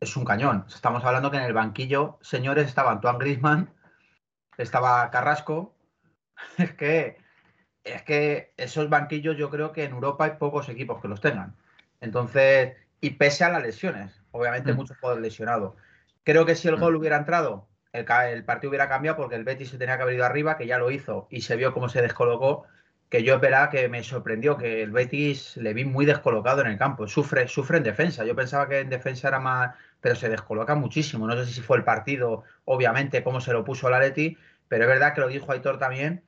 es 0.00 0.16
un 0.16 0.24
cañón. 0.24 0.64
Estamos 0.66 1.04
hablando 1.04 1.30
que 1.30 1.36
en 1.36 1.42
el 1.42 1.52
banquillo, 1.52 2.18
señores, 2.22 2.66
estaba 2.66 2.92
Antoine 2.92 3.18
Griezmann, 3.18 3.74
estaba 4.56 5.10
Carrasco. 5.10 5.76
Es 6.56 6.72
que, 6.72 7.18
es 7.84 8.02
que 8.04 8.54
esos 8.56 8.88
banquillos 8.88 9.36
yo 9.36 9.50
creo 9.50 9.72
que 9.72 9.84
en 9.84 9.92
Europa 9.92 10.24
hay 10.24 10.30
pocos 10.38 10.70
equipos 10.70 11.02
que 11.02 11.08
los 11.08 11.20
tengan. 11.20 11.54
Entonces, 12.00 12.74
y 13.02 13.10
pese 13.10 13.44
a 13.44 13.50
las 13.50 13.62
lesiones, 13.62 14.18
obviamente 14.30 14.72
mm. 14.72 14.76
muchos 14.76 14.96
jugadores 14.96 15.22
lesionados. 15.22 15.74
Creo 16.24 16.46
que 16.46 16.54
si 16.54 16.68
el 16.68 16.78
mm. 16.78 16.80
gol 16.80 16.96
hubiera 16.96 17.18
entrado, 17.18 17.68
el, 17.92 18.06
el, 18.32 18.44
partido 18.46 18.70
hubiera 18.70 18.88
cambiado 18.88 19.18
porque 19.18 19.34
el 19.34 19.44
Betis 19.44 19.68
se 19.68 19.76
tenía 19.76 19.98
que 19.98 20.04
haber 20.04 20.14
ido 20.14 20.24
arriba, 20.24 20.56
que 20.56 20.66
ya 20.66 20.78
lo 20.78 20.90
hizo 20.90 21.28
y 21.28 21.42
se 21.42 21.56
vio 21.56 21.74
cómo 21.74 21.90
se 21.90 22.00
descolocó 22.00 22.64
que 23.10 23.24
yo 23.24 23.34
esperaba 23.34 23.70
que 23.70 23.88
me 23.88 24.04
sorprendió 24.04 24.56
que 24.56 24.82
el 24.82 24.92
Betis 24.92 25.56
le 25.56 25.74
vi 25.74 25.84
muy 25.84 26.06
descolocado 26.06 26.60
en 26.62 26.68
el 26.68 26.78
campo. 26.78 27.08
Sufre, 27.08 27.48
sufre 27.48 27.78
en 27.78 27.82
defensa. 27.82 28.24
Yo 28.24 28.36
pensaba 28.36 28.68
que 28.68 28.80
en 28.80 28.88
defensa 28.88 29.28
era 29.28 29.40
más, 29.40 29.74
pero 30.00 30.14
se 30.14 30.28
descoloca 30.28 30.76
muchísimo. 30.76 31.26
No 31.26 31.36
sé 31.36 31.52
si 31.52 31.60
fue 31.60 31.76
el 31.76 31.84
partido, 31.84 32.44
obviamente, 32.64 33.24
cómo 33.24 33.40
se 33.40 33.52
lo 33.52 33.64
puso 33.64 33.88
el 33.88 33.94
Atleti, 33.94 34.38
pero 34.68 34.84
es 34.84 34.88
verdad 34.88 35.12
que 35.12 35.20
lo 35.22 35.28
dijo 35.28 35.50
Aitor 35.50 35.78
también. 35.78 36.22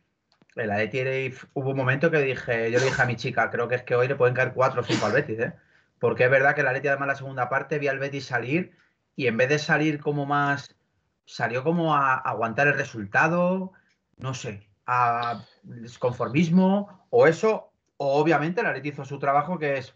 El 0.56 0.72
Atleti 0.72 1.34
hubo 1.54 1.70
un 1.70 1.76
momento 1.76 2.10
que 2.10 2.18
dije, 2.18 2.72
yo 2.72 2.80
le 2.80 2.84
dije 2.86 3.00
a 3.00 3.06
mi 3.06 3.14
chica, 3.16 3.48
creo 3.50 3.68
que 3.68 3.76
es 3.76 3.84
que 3.84 3.94
hoy 3.94 4.08
le 4.08 4.16
pueden 4.16 4.34
caer 4.34 4.52
cuatro 4.52 4.80
o 4.80 4.84
cinco 4.84 5.06
al 5.06 5.12
Betis, 5.12 5.38
¿eh? 5.38 5.52
Porque 6.00 6.24
es 6.24 6.30
verdad 6.30 6.56
que 6.56 6.62
el 6.62 6.66
Atleti 6.66 6.88
además 6.88 7.08
la 7.08 7.14
segunda 7.14 7.48
parte 7.48 7.78
vi 7.78 7.86
al 7.86 8.00
Betis 8.00 8.26
salir 8.26 8.72
y 9.14 9.28
en 9.28 9.36
vez 9.36 9.48
de 9.48 9.60
salir 9.60 10.00
como 10.00 10.26
más, 10.26 10.76
salió 11.26 11.62
como 11.62 11.94
a 11.94 12.16
aguantar 12.16 12.66
el 12.66 12.74
resultado, 12.74 13.72
no 14.16 14.34
sé, 14.34 14.68
a 14.86 15.44
desconformismo 15.62 17.06
o 17.10 17.26
eso, 17.26 17.72
o 17.96 18.20
obviamente 18.20 18.60
el 18.60 18.66
Atleti 18.66 18.90
hizo 18.90 19.04
su 19.04 19.18
trabajo 19.18 19.58
que 19.58 19.78
es 19.78 19.94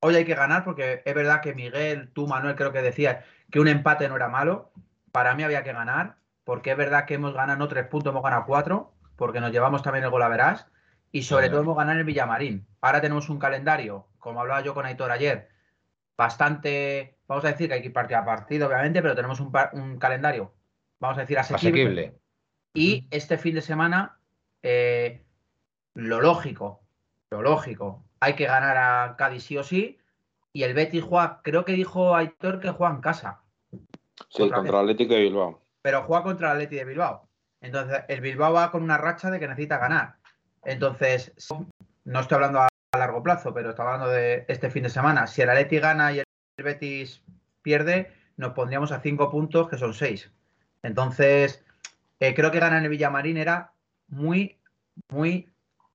hoy 0.00 0.16
hay 0.16 0.24
que 0.24 0.34
ganar 0.34 0.64
porque 0.64 1.02
es 1.04 1.14
verdad 1.14 1.40
que 1.40 1.54
Miguel, 1.54 2.10
tú 2.12 2.26
Manuel 2.26 2.56
creo 2.56 2.72
que 2.72 2.82
decías 2.82 3.24
que 3.50 3.60
un 3.60 3.68
empate 3.68 4.08
no 4.08 4.16
era 4.16 4.28
malo, 4.28 4.72
para 5.12 5.34
mí 5.34 5.42
había 5.42 5.62
que 5.62 5.72
ganar 5.72 6.16
porque 6.44 6.72
es 6.72 6.76
verdad 6.76 7.04
que 7.04 7.14
hemos 7.14 7.34
ganado 7.34 7.58
no 7.58 7.68
tres 7.68 7.86
puntos, 7.86 8.10
hemos 8.10 8.22
ganado 8.22 8.44
cuatro 8.46 8.92
porque 9.16 9.40
nos 9.40 9.52
llevamos 9.52 9.82
también 9.82 10.04
el 10.04 10.10
gol 10.10 10.22
a 10.22 10.28
verás 10.28 10.66
y 11.12 11.22
sobre 11.22 11.50
todo 11.50 11.60
hemos 11.60 11.76
ganado 11.76 11.92
en 11.92 11.98
el 11.98 12.04
Villamarín. 12.04 12.66
Ahora 12.80 13.00
tenemos 13.00 13.28
un 13.28 13.38
calendario, 13.38 14.08
como 14.18 14.40
hablaba 14.40 14.62
yo 14.62 14.74
con 14.74 14.86
Aitor 14.86 15.10
ayer, 15.12 15.48
bastante, 16.16 17.18
vamos 17.26 17.44
a 17.44 17.48
decir 17.48 17.68
que 17.68 17.74
hay 17.74 17.80
que 17.80 17.88
ir 17.88 17.92
partido 17.92 18.20
a 18.20 18.24
partido 18.24 18.66
obviamente, 18.66 19.02
pero 19.02 19.14
tenemos 19.14 19.40
un, 19.40 19.52
un 19.74 19.98
calendario, 19.98 20.52
vamos 20.98 21.18
a 21.18 21.22
decir 21.22 21.38
asequible. 21.38 22.21
Y 22.74 23.06
este 23.10 23.38
fin 23.38 23.54
de 23.54 23.60
semana 23.60 24.18
eh, 24.62 25.22
lo 25.94 26.20
lógico, 26.20 26.80
lo 27.30 27.42
lógico, 27.42 28.04
hay 28.20 28.34
que 28.34 28.46
ganar 28.46 28.76
a 28.76 29.16
Cádiz 29.16 29.44
sí 29.44 29.56
o 29.58 29.64
sí. 29.64 29.98
Y 30.54 30.64
el 30.64 30.74
Betis 30.74 31.02
juega, 31.02 31.40
creo 31.42 31.64
que 31.64 31.72
dijo 31.72 32.14
Aitor 32.14 32.60
que 32.60 32.70
juega 32.70 32.94
en 32.94 33.00
casa. 33.00 33.42
Sí, 34.28 34.48
contra, 34.50 34.60
el 34.60 34.74
Atlético 34.74 35.14
de 35.14 35.20
Bilbao. 35.20 35.62
Pero 35.82 36.02
juega 36.02 36.22
contra 36.22 36.48
el 36.48 36.52
Atlético 36.56 36.80
de 36.80 36.84
Bilbao. 36.84 37.28
Entonces, 37.60 38.04
el 38.08 38.20
Bilbao 38.20 38.52
va 38.52 38.70
con 38.70 38.82
una 38.82 38.98
racha 38.98 39.30
de 39.30 39.40
que 39.40 39.48
necesita 39.48 39.78
ganar. 39.78 40.16
Entonces, 40.64 41.32
no 42.04 42.20
estoy 42.20 42.36
hablando 42.36 42.60
a, 42.60 42.68
largo 42.96 43.22
plazo, 43.22 43.54
pero 43.54 43.70
estoy 43.70 43.86
hablando 43.86 44.08
de 44.08 44.44
este 44.48 44.70
fin 44.70 44.82
de 44.82 44.90
semana. 44.90 45.26
Si 45.26 45.40
el 45.40 45.48
Atleti 45.48 45.78
gana 45.78 46.12
y 46.12 46.18
el 46.18 46.24
Betis 46.62 47.22
pierde, 47.62 48.12
nos 48.36 48.52
pondríamos 48.52 48.92
a 48.92 49.00
cinco 49.00 49.30
puntos, 49.30 49.68
que 49.68 49.78
son 49.78 49.94
seis. 49.94 50.30
Entonces, 50.82 51.64
eh, 52.22 52.34
creo 52.34 52.52
que 52.52 52.60
ganar 52.60 52.80
el 52.80 52.88
Villamarín 52.88 53.36
era 53.36 53.72
muy, 54.06 54.60
muy, 55.08 55.50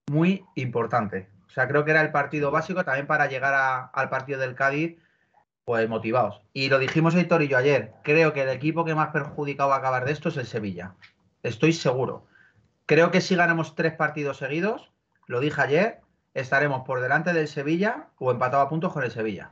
muy 0.07 0.43
importante. 0.55 1.29
O 1.47 1.49
sea, 1.49 1.69
creo 1.69 1.85
que 1.85 1.91
era 1.91 2.01
el 2.01 2.11
partido 2.11 2.51
básico 2.51 2.83
también 2.83 3.07
para 3.07 3.27
llegar 3.27 3.89
al 3.93 4.09
partido 4.09 4.37
del 4.37 4.53
Cádiz, 4.53 4.97
pues 5.63 5.87
motivados. 5.87 6.41
Y 6.51 6.67
lo 6.67 6.79
dijimos 6.79 7.15
Héctor 7.15 7.43
y 7.43 7.47
yo 7.47 7.57
ayer, 7.57 7.93
creo 8.03 8.33
que 8.33 8.41
el 8.41 8.49
equipo 8.49 8.83
que 8.83 8.93
más 8.93 9.11
perjudicado 9.11 9.69
va 9.69 9.75
a 9.75 9.77
acabar 9.79 10.03
de 10.03 10.11
esto 10.11 10.27
es 10.27 10.35
el 10.35 10.45
Sevilla. 10.45 10.95
Estoy 11.43 11.71
seguro. 11.71 12.25
Creo 12.85 13.09
que 13.09 13.21
si 13.21 13.37
ganamos 13.37 13.73
tres 13.75 13.93
partidos 13.93 14.35
seguidos, 14.35 14.91
lo 15.27 15.39
dije 15.39 15.61
ayer, 15.61 16.01
estaremos 16.33 16.81
por 16.85 16.99
delante 16.99 17.31
del 17.31 17.47
Sevilla 17.47 18.09
o 18.19 18.31
empatado 18.31 18.63
a 18.63 18.69
puntos 18.69 18.91
con 18.91 19.05
el 19.05 19.11
Sevilla. 19.11 19.51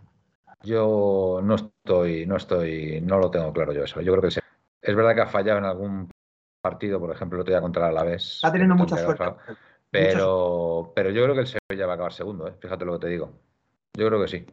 Yo 0.61 1.39
no 1.41 1.55
estoy, 1.55 2.25
no 2.25 2.35
estoy, 2.35 2.99
no 2.99 3.17
lo 3.17 3.31
tengo 3.31 3.53
claro 3.53 3.71
yo 3.71 3.85
eso. 3.85 4.01
Yo 4.01 4.11
creo 4.17 4.29
que 4.29 4.41
es 4.81 4.95
verdad 4.95 5.15
que 5.15 5.21
ha 5.21 5.27
fallado 5.27 5.59
en 5.59 5.65
algún 5.65 6.09
partido, 6.65 6.99
por 6.99 7.11
ejemplo, 7.11 7.37
el 7.37 7.41
otro 7.41 7.53
día 7.53 7.61
contra 7.61 7.83
el 7.85 7.91
Alavés. 7.91 8.35
Está 8.35 8.51
teniendo 8.51 8.75
mucha 8.75 8.97
suerte. 8.97 9.23
Pero, 9.91 10.91
pero 10.95 11.11
yo 11.11 11.23
creo 11.23 11.35
que 11.35 11.41
el 11.41 11.47
Sevilla 11.47 11.85
va 11.85 11.93
a 11.93 11.95
acabar 11.95 12.11
segundo, 12.11 12.47
¿eh? 12.47 12.53
fíjate 12.59 12.83
lo 12.85 12.93
que 12.93 13.05
te 13.05 13.11
digo. 13.11 13.31
Yo 13.93 14.07
creo 14.07 14.21
que 14.21 14.27
sí. 14.27 14.45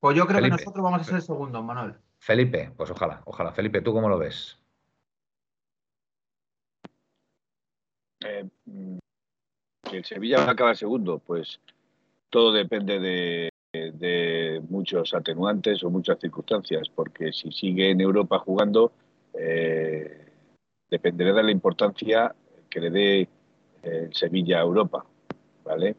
Pues 0.00 0.16
yo 0.16 0.26
creo 0.26 0.42
que 0.42 0.50
nosotros 0.50 0.82
vamos 0.82 1.02
a 1.02 1.04
ser 1.04 1.22
segundo, 1.22 1.62
Manuel. 1.62 1.94
Felipe, 2.18 2.72
pues 2.76 2.90
ojalá, 2.90 3.20
ojalá. 3.26 3.52
Felipe, 3.52 3.82
¿tú 3.82 3.92
cómo 3.92 4.08
lo 4.08 4.18
ves? 4.18 4.58
eh, 8.26 8.44
que 9.82 9.96
el 9.98 10.04
Sevilla 10.04 10.38
va 10.38 10.48
a 10.48 10.50
acabar 10.52 10.76
segundo, 10.76 11.18
pues 11.18 11.60
todo 12.30 12.52
depende 12.52 12.98
de, 12.98 13.50
de 13.72 14.62
muchos 14.68 15.14
atenuantes 15.14 15.82
o 15.84 15.90
muchas 15.90 16.18
circunstancias, 16.18 16.88
porque 16.94 17.32
si 17.32 17.52
sigue 17.52 17.90
en 17.90 18.00
Europa 18.00 18.38
jugando, 18.38 18.92
eh, 19.34 20.25
dependerá 20.90 21.32
de 21.32 21.42
la 21.42 21.50
importancia 21.50 22.34
que 22.70 22.80
le 22.80 22.90
dé 22.90 23.20
eh, 23.20 23.28
el 23.82 24.14
Sevilla 24.14 24.58
a 24.58 24.62
Europa, 24.62 25.04
¿vale? 25.64 25.96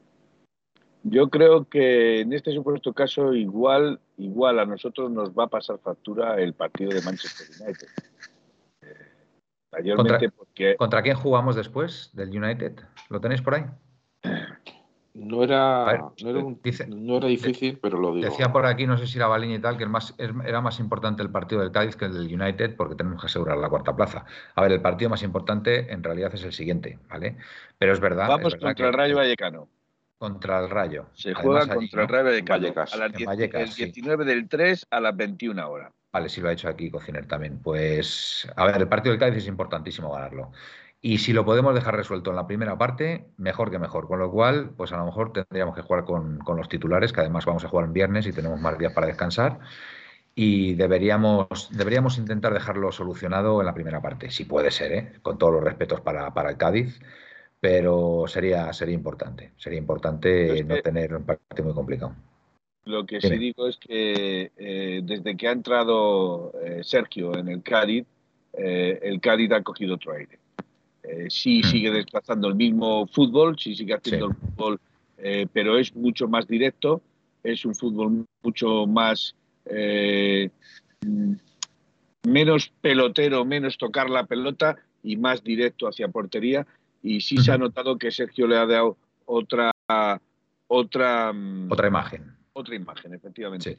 Yo 1.03 1.29
creo 1.29 1.65
que 1.65 2.21
en 2.21 2.33
este 2.33 2.51
supuesto 2.53 2.93
caso 2.93 3.33
igual, 3.33 3.99
igual 4.17 4.59
a 4.59 4.65
nosotros 4.65 5.09
nos 5.09 5.31
va 5.31 5.45
a 5.45 5.47
pasar 5.47 5.79
factura 5.79 6.39
el 6.41 6.53
partido 6.53 6.91
de 6.91 7.01
Manchester 7.01 7.47
United. 7.61 7.87
Eh, 8.81 9.95
¿Contra, 9.95 10.19
porque... 10.35 10.75
¿Contra 10.75 11.01
quién 11.01 11.15
jugamos 11.15 11.55
después 11.55 12.09
del 12.13 12.29
United? 12.29 12.81
¿Lo 13.09 13.21
tenéis 13.21 13.41
por 13.41 13.55
ahí? 13.55 13.65
No 15.17 15.43
era, 15.43 16.11
no, 16.21 16.29
era 16.29 16.43
no, 16.87 17.17
era 17.17 17.27
difícil, 17.27 17.79
pero 17.81 17.97
lo 17.97 18.13
digo. 18.13 18.29
Decía 18.29 18.51
por 18.51 18.67
aquí, 18.67 18.85
no 18.85 18.99
sé 18.99 19.07
si 19.07 19.17
era 19.17 19.25
Baliña 19.25 19.55
y 19.55 19.59
tal, 19.59 19.75
que 19.75 19.83
el 19.83 19.89
más, 19.89 20.13
era 20.19 20.61
más 20.61 20.79
importante 20.79 21.23
el 21.23 21.31
partido 21.31 21.61
del 21.61 21.71
Cádiz 21.71 21.95
que 21.95 22.05
el 22.05 22.13
del 22.13 22.39
United 22.39 22.75
porque 22.75 22.93
tenemos 22.93 23.19
que 23.19 23.25
asegurar 23.25 23.57
la 23.57 23.67
cuarta 23.67 23.95
plaza. 23.95 24.25
A 24.53 24.61
ver, 24.61 24.73
el 24.73 24.81
partido 24.81 25.09
más 25.09 25.23
importante 25.23 25.91
en 25.91 26.03
realidad 26.03 26.35
es 26.35 26.43
el 26.43 26.53
siguiente, 26.53 26.99
¿vale? 27.09 27.35
Pero 27.79 27.93
es 27.93 27.99
verdad. 27.99 28.27
Vamos 28.27 28.55
contra 28.57 28.87
el 28.89 28.93
Rayo 28.93 29.15
Vallecano. 29.15 29.67
Contra 30.19 30.59
el 30.59 30.69
Rayo. 30.69 31.07
Se 31.13 31.33
juega 31.33 31.67
contra 31.73 32.03
el 32.03 32.07
Rayo 32.07 32.25
Vallecano. 32.25 32.67
a 32.93 32.97
las 32.97 33.19
el 33.19 33.69
19 33.73 34.23
del 34.23 34.47
3 34.47 34.85
a 34.91 35.01
las 35.01 35.17
21 35.17 35.67
horas. 35.67 35.91
Vale, 36.11 36.29
sí 36.29 36.41
lo 36.41 36.49
ha 36.49 36.53
hecho 36.53 36.69
aquí 36.69 36.91
Cociner 36.91 37.25
también. 37.25 37.59
Pues, 37.59 38.47
a 38.55 38.65
ver, 38.67 38.77
el 38.77 38.87
partido 38.87 39.13
del 39.13 39.19
Cádiz 39.19 39.37
es 39.37 39.47
importantísimo 39.47 40.11
ganarlo. 40.11 40.51
Y 41.07 41.19
si 41.19 41.31
lo 41.31 41.45
podemos 41.45 41.73
dejar 41.73 41.95
resuelto 41.95 42.31
en 42.31 42.35
la 42.35 42.47
primera 42.47 42.77
parte, 42.77 43.27
mejor 43.37 43.71
que 43.71 43.79
mejor. 43.79 44.09
Con 44.09 44.19
lo 44.19 44.29
cual, 44.29 44.71
pues 44.75 44.91
a 44.91 44.97
lo 44.97 45.05
mejor 45.05 45.31
tendríamos 45.31 45.73
que 45.73 45.81
jugar 45.81 46.03
con, 46.03 46.39
los 46.45 46.67
titulares, 46.67 47.13
que 47.13 47.21
además 47.21 47.45
vamos 47.45 47.63
a 47.63 47.69
jugar 47.69 47.85
en 47.85 47.93
viernes 47.93 48.27
y 48.27 48.33
tenemos 48.33 48.59
más 48.59 48.77
días 48.77 48.91
para 48.91 49.07
descansar. 49.07 49.57
Y 50.35 50.73
deberíamos, 50.73 51.69
deberíamos 51.71 52.17
intentar 52.17 52.53
dejarlo 52.53 52.91
solucionado 52.91 53.61
en 53.61 53.67
la 53.67 53.73
primera 53.73 54.01
parte, 54.01 54.29
si 54.31 54.43
puede 54.43 54.69
ser, 54.69 54.91
¿eh? 54.91 55.13
con 55.21 55.37
todos 55.37 55.53
los 55.53 55.63
respetos 55.63 56.01
para, 56.01 56.49
el 56.49 56.57
Cádiz. 56.57 56.99
Pero 57.61 58.25
sería, 58.27 58.73
sería 58.73 58.95
importante. 58.95 59.51
Sería 59.55 59.79
importante 59.79 60.61
no 60.65 60.75
tener 60.81 61.15
un 61.15 61.23
partido 61.23 61.63
muy 61.63 61.73
complicado. 61.73 62.15
Lo 62.83 63.05
que 63.05 63.21
sí 63.21 63.37
digo 63.37 63.69
es 63.69 63.77
que 63.77 64.51
eh, 64.57 64.99
desde 65.05 65.37
que 65.37 65.47
ha 65.47 65.53
entrado 65.53 66.51
eh, 66.61 66.81
Sergio 66.83 67.33
en 67.37 67.47
el 67.47 67.63
Cádiz, 67.63 68.05
el 68.51 69.21
Cádiz 69.21 69.53
ha 69.53 69.63
cogido 69.63 69.95
otro 69.95 70.11
aire 70.11 70.39
eh, 71.07 71.27
sí 71.29 71.63
sigue 71.63 71.89
desplazando 71.89 72.49
el 72.49 72.55
mismo 72.55 73.07
fútbol, 73.07 73.57
sí 73.57 73.75
sigue 73.75 73.93
haciendo 73.93 74.27
el 74.27 74.35
fútbol, 74.35 74.79
eh, 75.17 75.47
pero 75.53 75.77
es 75.77 75.95
mucho 75.95 76.27
más 76.27 76.47
directo, 76.47 77.01
es 77.43 77.63
un 77.63 77.73
fútbol 77.75 78.25
mucho 78.43 78.85
más 78.85 79.33
eh, 79.65 80.49
menos 82.23 82.73
pelotero, 82.81 83.45
menos 83.45 83.77
tocar 83.77 84.09
la 84.09 84.25
pelota 84.25 84.75
y 85.01 85.15
más 85.15 85.43
directo 85.43 85.87
hacia 85.87 86.09
portería. 86.09 86.67
Y 87.01 87.21
sí 87.21 87.37
se 87.37 87.53
ha 87.53 87.57
notado 87.57 87.97
que 87.97 88.11
Sergio 88.11 88.47
le 88.47 88.57
ha 88.57 88.65
dado 88.65 88.97
otra 89.25 89.71
otra 90.67 91.31
mm, 91.31 91.71
otra 91.71 91.87
imagen. 91.87 92.35
Otra 92.51 92.75
imagen, 92.75 93.13
efectivamente. 93.13 93.71
Sí. 93.71 93.77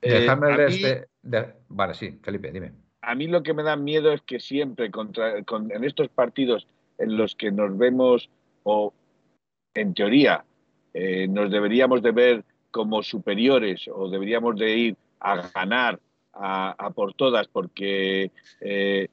Este 0.00 1.08
vale, 1.68 1.94
sí, 1.94 2.18
Felipe, 2.22 2.52
dime 2.52 2.89
a 3.02 3.14
mí 3.14 3.26
lo 3.26 3.42
que 3.42 3.54
me 3.54 3.62
da 3.62 3.76
miedo 3.76 4.12
es 4.12 4.20
que 4.22 4.40
siempre 4.40 4.90
contra, 4.90 5.38
en 5.38 5.84
estos 5.84 6.08
partidos 6.08 6.66
en 6.98 7.16
los 7.16 7.34
que 7.34 7.50
nos 7.50 7.76
vemos, 7.76 8.28
o 8.62 8.92
en 9.74 9.94
teoría, 9.94 10.44
eh, 10.92 11.26
nos 11.28 11.50
deberíamos 11.50 12.02
de 12.02 12.10
ver 12.10 12.44
como 12.70 13.02
superiores 13.02 13.88
o 13.88 14.08
deberíamos 14.08 14.56
de 14.56 14.76
ir 14.76 14.96
a 15.18 15.48
ganar 15.48 15.98
a, 16.32 16.90
por 16.94 17.14
todas 17.14 17.48
porque 17.48 18.30
eh, 18.60 19.08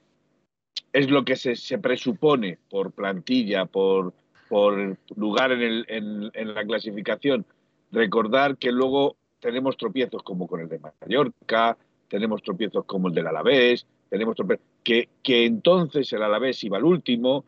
es 0.94 1.10
lo 1.10 1.26
que 1.26 1.36
se, 1.36 1.78
presupone 1.80 2.58
por 2.70 2.92
plantilla, 2.92 3.66
por, 3.66 4.14
por 4.50 4.98
lugar 5.16 5.52
en, 5.52 6.30
en 6.34 6.54
la 6.54 6.66
clasificación. 6.66 7.46
Recordar 7.92 8.58
que 8.58 8.72
luego 8.72 9.16
tenemos 9.40 9.78
tropiezos 9.78 10.24
como 10.24 10.48
con 10.48 10.62
el 10.62 10.70
de 10.70 10.80
Mallorca, 10.80 11.78
tenemos 12.08 12.42
tropiezos 12.42 12.86
como 12.86 13.08
el 13.08 13.14
del 13.14 13.28
Alavés, 13.28 13.86
tenemos 14.10 14.36
que, 14.84 15.10
que 15.22 15.46
entonces 15.46 16.12
el 16.14 16.24
Alavés 16.24 16.64
iba 16.64 16.78
al 16.78 16.86
último, 16.86 17.44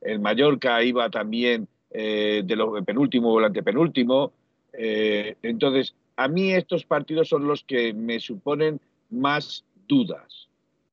el 0.00 0.20
Mallorca 0.20 0.82
iba 0.82 1.10
también 1.10 1.68
eh, 1.90 2.42
de 2.44 2.56
lo 2.56 2.82
penúltimo 2.84 3.32
o 3.32 3.38
el 3.38 3.46
antepenúltimo. 3.46 4.32
Eh, 4.72 5.36
entonces, 5.42 5.94
a 6.16 6.28
mí 6.28 6.52
estos 6.52 6.84
partidos 6.84 7.28
son 7.28 7.46
los 7.46 7.64
que 7.64 7.92
me 7.92 8.20
suponen 8.20 8.80
más 9.10 9.64
dudas, 9.88 10.48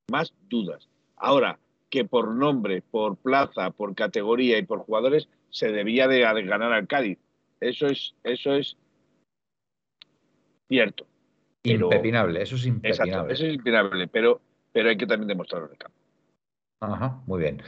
más 0.09 0.33
dudas. 0.49 0.87
Ahora, 1.15 1.59
que 1.89 2.03
por 2.03 2.33
nombre, 2.33 2.81
por 2.81 3.15
plaza, 3.15 3.69
por 3.71 3.95
categoría 3.95 4.57
y 4.57 4.65
por 4.65 4.79
jugadores 4.79 5.29
se 5.49 5.71
debía 5.71 6.07
de 6.07 6.19
ganar 6.19 6.73
al 6.73 6.87
Cádiz. 6.87 7.17
Eso 7.61 7.87
es, 7.87 8.13
eso 8.23 8.53
es 8.53 8.75
cierto. 10.67 11.05
Impepinable, 11.73 12.41
eso 12.41 12.55
es 12.55 12.65
impepinable. 12.65 13.33
eso 13.33 13.45
es 13.45 13.53
impepinable, 13.53 14.07
pero, 14.07 14.41
pero 14.71 14.89
hay 14.89 14.97
que 14.97 15.07
también 15.07 15.27
demostrarlo 15.27 15.67
en 15.67 15.73
el 15.73 15.77
campo. 15.77 15.97
Ajá, 16.79 17.21
muy 17.25 17.39
bien. 17.39 17.61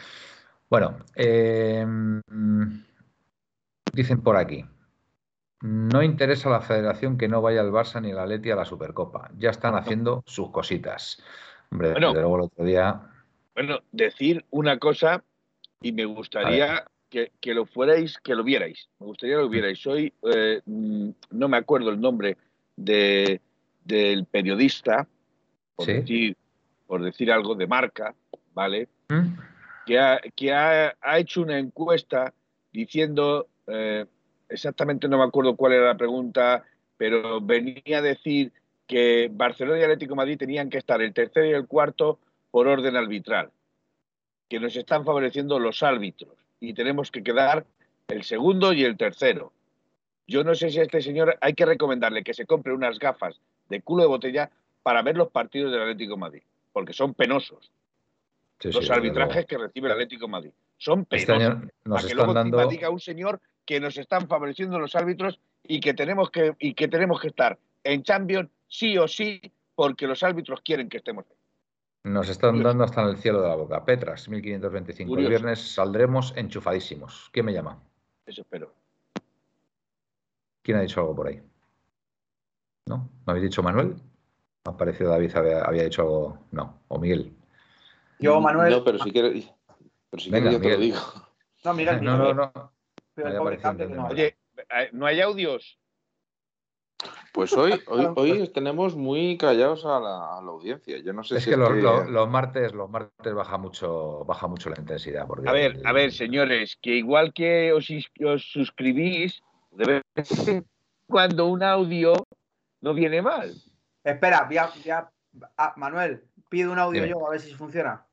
Bueno, 0.70 1.00
em, 1.16 2.22
dicen 3.94 4.22
por 4.22 4.38
aquí. 4.38 4.64
No 5.62 6.04
interesa 6.04 6.48
a 6.50 6.54
la 6.54 6.62
federación 6.62 7.18
que 7.18 7.28
no 7.28 7.42
vaya 7.42 7.62
el 7.62 7.72
Barça 7.72 8.02
ni 8.02 8.12
el 8.12 8.20
Atleti 8.20 8.52
a 8.52 8.56
la 8.56 8.66
Supercopa. 8.66 9.30
Ya 9.38 9.50
están 9.50 9.76
haciendo 9.76 10.24
sus 10.26 10.52
cositas. 10.52 11.22
Hombre, 11.72 11.92
bueno, 11.92 12.14
luego 12.14 12.36
el 12.36 12.42
otro 12.44 12.64
día. 12.64 13.02
Bueno, 13.56 13.80
decir 13.92 14.46
una 14.52 14.80
cosa 14.80 15.24
y 15.82 15.92
me 15.92 16.06
gustaría 16.06 16.86
que, 17.10 17.32
lo 17.54 17.66
fuerais, 17.66 18.18
que 18.20 18.36
lo 18.36 18.44
vierais. 18.44 18.90
Me 19.00 19.08
gustaría 19.08 19.36
que 19.36 19.42
lo 19.42 19.50
vierais. 19.50 19.86
Hoy 19.86 20.14
eh, 20.34 20.62
mm, 20.66 21.10
no 21.32 21.50
me 21.50 21.58
acuerdo 21.58 21.90
el 21.90 22.00
nombre 22.00 22.38
de, 22.78 23.42
del 23.89 24.25
periodista, 24.25 25.08
por, 25.75 25.88
decir, 25.88 26.38
por 26.86 27.04
decir 27.04 27.32
algo 27.32 27.56
de 27.56 27.67
marca, 27.67 28.13
¿vale? 28.54 28.88
¿Mm? 29.10 29.34
Que, 29.86 29.99
ha, 29.99 30.21
que 30.36 30.54
ha, 30.54 30.95
hecho 31.17 31.41
una 31.41 31.58
encuesta 31.58 32.32
diciendo, 32.71 33.47
eh, 33.67 34.06
exactamente 34.47 35.08
no 35.08 35.17
me 35.17 35.23
acuerdo 35.23 35.56
cuál 35.56 35.73
era 35.73 35.88
la 35.88 35.97
pregunta, 35.97 36.63
pero 36.97 37.41
venía 37.41 37.97
a 37.97 38.02
decir 38.02 38.52
que 38.86 39.30
Barcelona 39.32 39.80
y 39.80 39.84
Atlético 39.84 40.15
Madrid 40.15 40.38
tenían 40.38 40.69
que 40.69 40.78
estar 40.78 41.02
el 41.02 41.13
tercero 41.13 41.47
y 41.47 41.54
el 41.54 41.67
cuarto 41.67 42.19
por 42.52 42.67
orden 42.67 42.95
arbitral, 42.95 43.49
que 44.47 44.60
nos 44.60 44.75
están 44.75 45.04
favoreciendo 45.04 45.60
los 45.60 45.82
árbitros 45.82 46.34
y 46.60 46.73
tenemos 46.73 47.10
que 47.10 47.23
quedar 47.23 47.65
el 48.08 48.23
segundo 48.23 48.73
y 48.73 48.84
el 48.84 48.97
tercero. 48.97 49.52
Yo 50.28 50.43
no 50.43 50.54
sé 50.54 50.69
si 50.69 50.80
a 50.80 50.84
este 50.84 51.02
señor 51.02 51.38
hay 51.41 51.54
que 51.54 51.65
recomendarle 51.65 52.23
que 52.23 52.36
se 52.36 52.45
compre 52.45 52.73
unas 52.73 52.99
gafas 52.99 53.39
de 53.69 53.82
culo 53.82 54.03
de 54.03 54.10
botella 54.10 54.51
para 54.84 55.01
ver 55.01 55.17
los 55.17 55.29
partidos 55.29 55.71
del 55.71 55.82
Atlético 55.82 56.17
Madrid, 56.17 56.41
porque 56.73 56.93
son 56.93 57.13
penosos. 57.13 57.71
los 58.63 58.89
arbitrajes 58.89 59.45
que 59.45 59.58
recibe 59.58 59.88
el 59.88 59.93
Atlético 59.93 60.27
Madrid 60.27 60.51
son 60.77 61.05
este 61.10 61.34
penosos. 61.34 61.69
para 61.84 62.08
que 62.08 62.15
luego 62.15 62.34
dando... 62.34 62.67
diga 62.67 62.89
un 62.89 62.99
señor 62.99 63.39
que 63.65 63.79
nos 63.79 63.97
están 63.97 64.27
favoreciendo 64.27 64.79
los 64.79 64.95
árbitros 64.95 65.39
y 65.63 65.79
que 65.79 65.93
tenemos 65.93 66.32
que 66.32 66.55
y 66.60 66.73
que 66.73 66.88
tenemos 66.88 67.21
que 67.21 67.27
estar 67.27 67.58
en 67.84 68.03
Champions 68.03 68.49
sí 68.67 68.97
o 68.97 69.08
sí 69.08 69.41
porque 69.75 70.08
los 70.08 70.23
árbitros 70.23 70.62
quieren 70.62 70.89
que 70.89 70.97
estemos 70.97 71.25
Nos 72.03 72.27
están 72.29 72.62
dando 72.62 72.84
hasta 72.84 73.01
en 73.01 73.10
el 73.10 73.17
cielo 73.17 73.41
de 73.41 73.47
la 73.47 73.55
boca. 73.55 73.86
Petras, 73.86 74.27
1525. 74.27 75.17
El 75.17 75.27
viernes 75.27 75.73
saldremos 75.73 76.34
enchufadísimos. 76.36 77.29
¿Quién 77.32 77.45
me 77.45 77.53
llama? 77.53 77.82
Eso 78.25 78.41
espero. 78.41 78.73
¿Quién 80.62 80.77
ha 80.77 80.82
dicho 80.82 80.99
algo 80.99 81.15
por 81.15 81.27
ahí? 81.27 81.41
¿No? 82.89 83.08
¿Me 83.28 83.34
habéis 83.34 83.43
dicho 83.43 83.62
Manuel? 83.62 83.97
¿Ha 84.65 84.75
parecido 84.75 85.12
David 85.12 85.36
había, 85.36 85.84
dicho 85.84 86.02
algo? 86.02 86.39
No. 86.49 86.82
¿O 86.88 86.97
Miguel? 86.97 87.32
Yo, 88.17 88.41
Manuel. 88.41 88.71
No, 88.71 88.84
pero 88.84 88.97
si 88.97 89.12
quieres, 89.12 89.47
pero 90.10 90.23
si 90.23 90.32
quieres 90.32 90.54
yo 90.54 90.60
te 90.60 90.71
lo 90.71 90.78
digo. 90.78 90.97
No, 91.63 91.73
Miguel, 91.75 92.04
no, 92.04 92.17
no, 92.17 92.34
no. 92.34 92.73
Oye, 94.10 94.38
eh, 94.58 94.89
¿no 94.91 95.06
hay 95.06 95.21
audios? 95.21 95.78
Pues 97.32 97.54
hoy, 97.54 97.80
hoy, 97.86 98.08
hoy 98.15 98.47
tenemos 98.47 98.95
muy 98.95 99.38
callados 99.38 99.86
a 99.86 99.99
la, 99.99 100.39
audiencia. 100.39 100.97
Yo 100.97 101.13
no 101.13 101.23
sé 101.23 101.38
es 101.38 101.43
si 101.43 101.52
que, 101.52 101.58
los, 101.58 102.10
Los, 102.10 102.28
martes, 102.28 102.73
los 102.73 102.89
martes 102.89 103.34
baja 103.36 103.60
mucho, 103.60 104.25
baja 104.25 104.47
mucho 104.47 104.71
la 104.71 104.80
intensidad. 104.80 105.28
Porque 105.28 105.47
a 105.47 105.52
ver, 105.52 105.80
a 105.86 105.93
ver, 105.93 106.12
señores, 106.12 106.75
que 106.82 106.95
igual 106.95 107.34
que 107.34 107.71
os, 107.71 107.88
os 108.25 108.52
suscribís, 108.52 109.43
de 109.69 110.02
cuando 111.06 111.45
un 111.45 111.62
audio 111.62 112.13
no 112.82 112.94
viene 112.94 113.22
mal. 113.22 113.54
Espera, 114.04 114.48
ya, 114.50 115.12
ah, 115.58 115.74
Manuel, 115.78 116.24
pido 116.50 116.72
un 116.72 116.80
audio 116.80 117.06
yo 117.06 117.28
a 117.28 117.32
ver 117.32 117.39
si 117.39 117.54
funciona. 117.54 118.06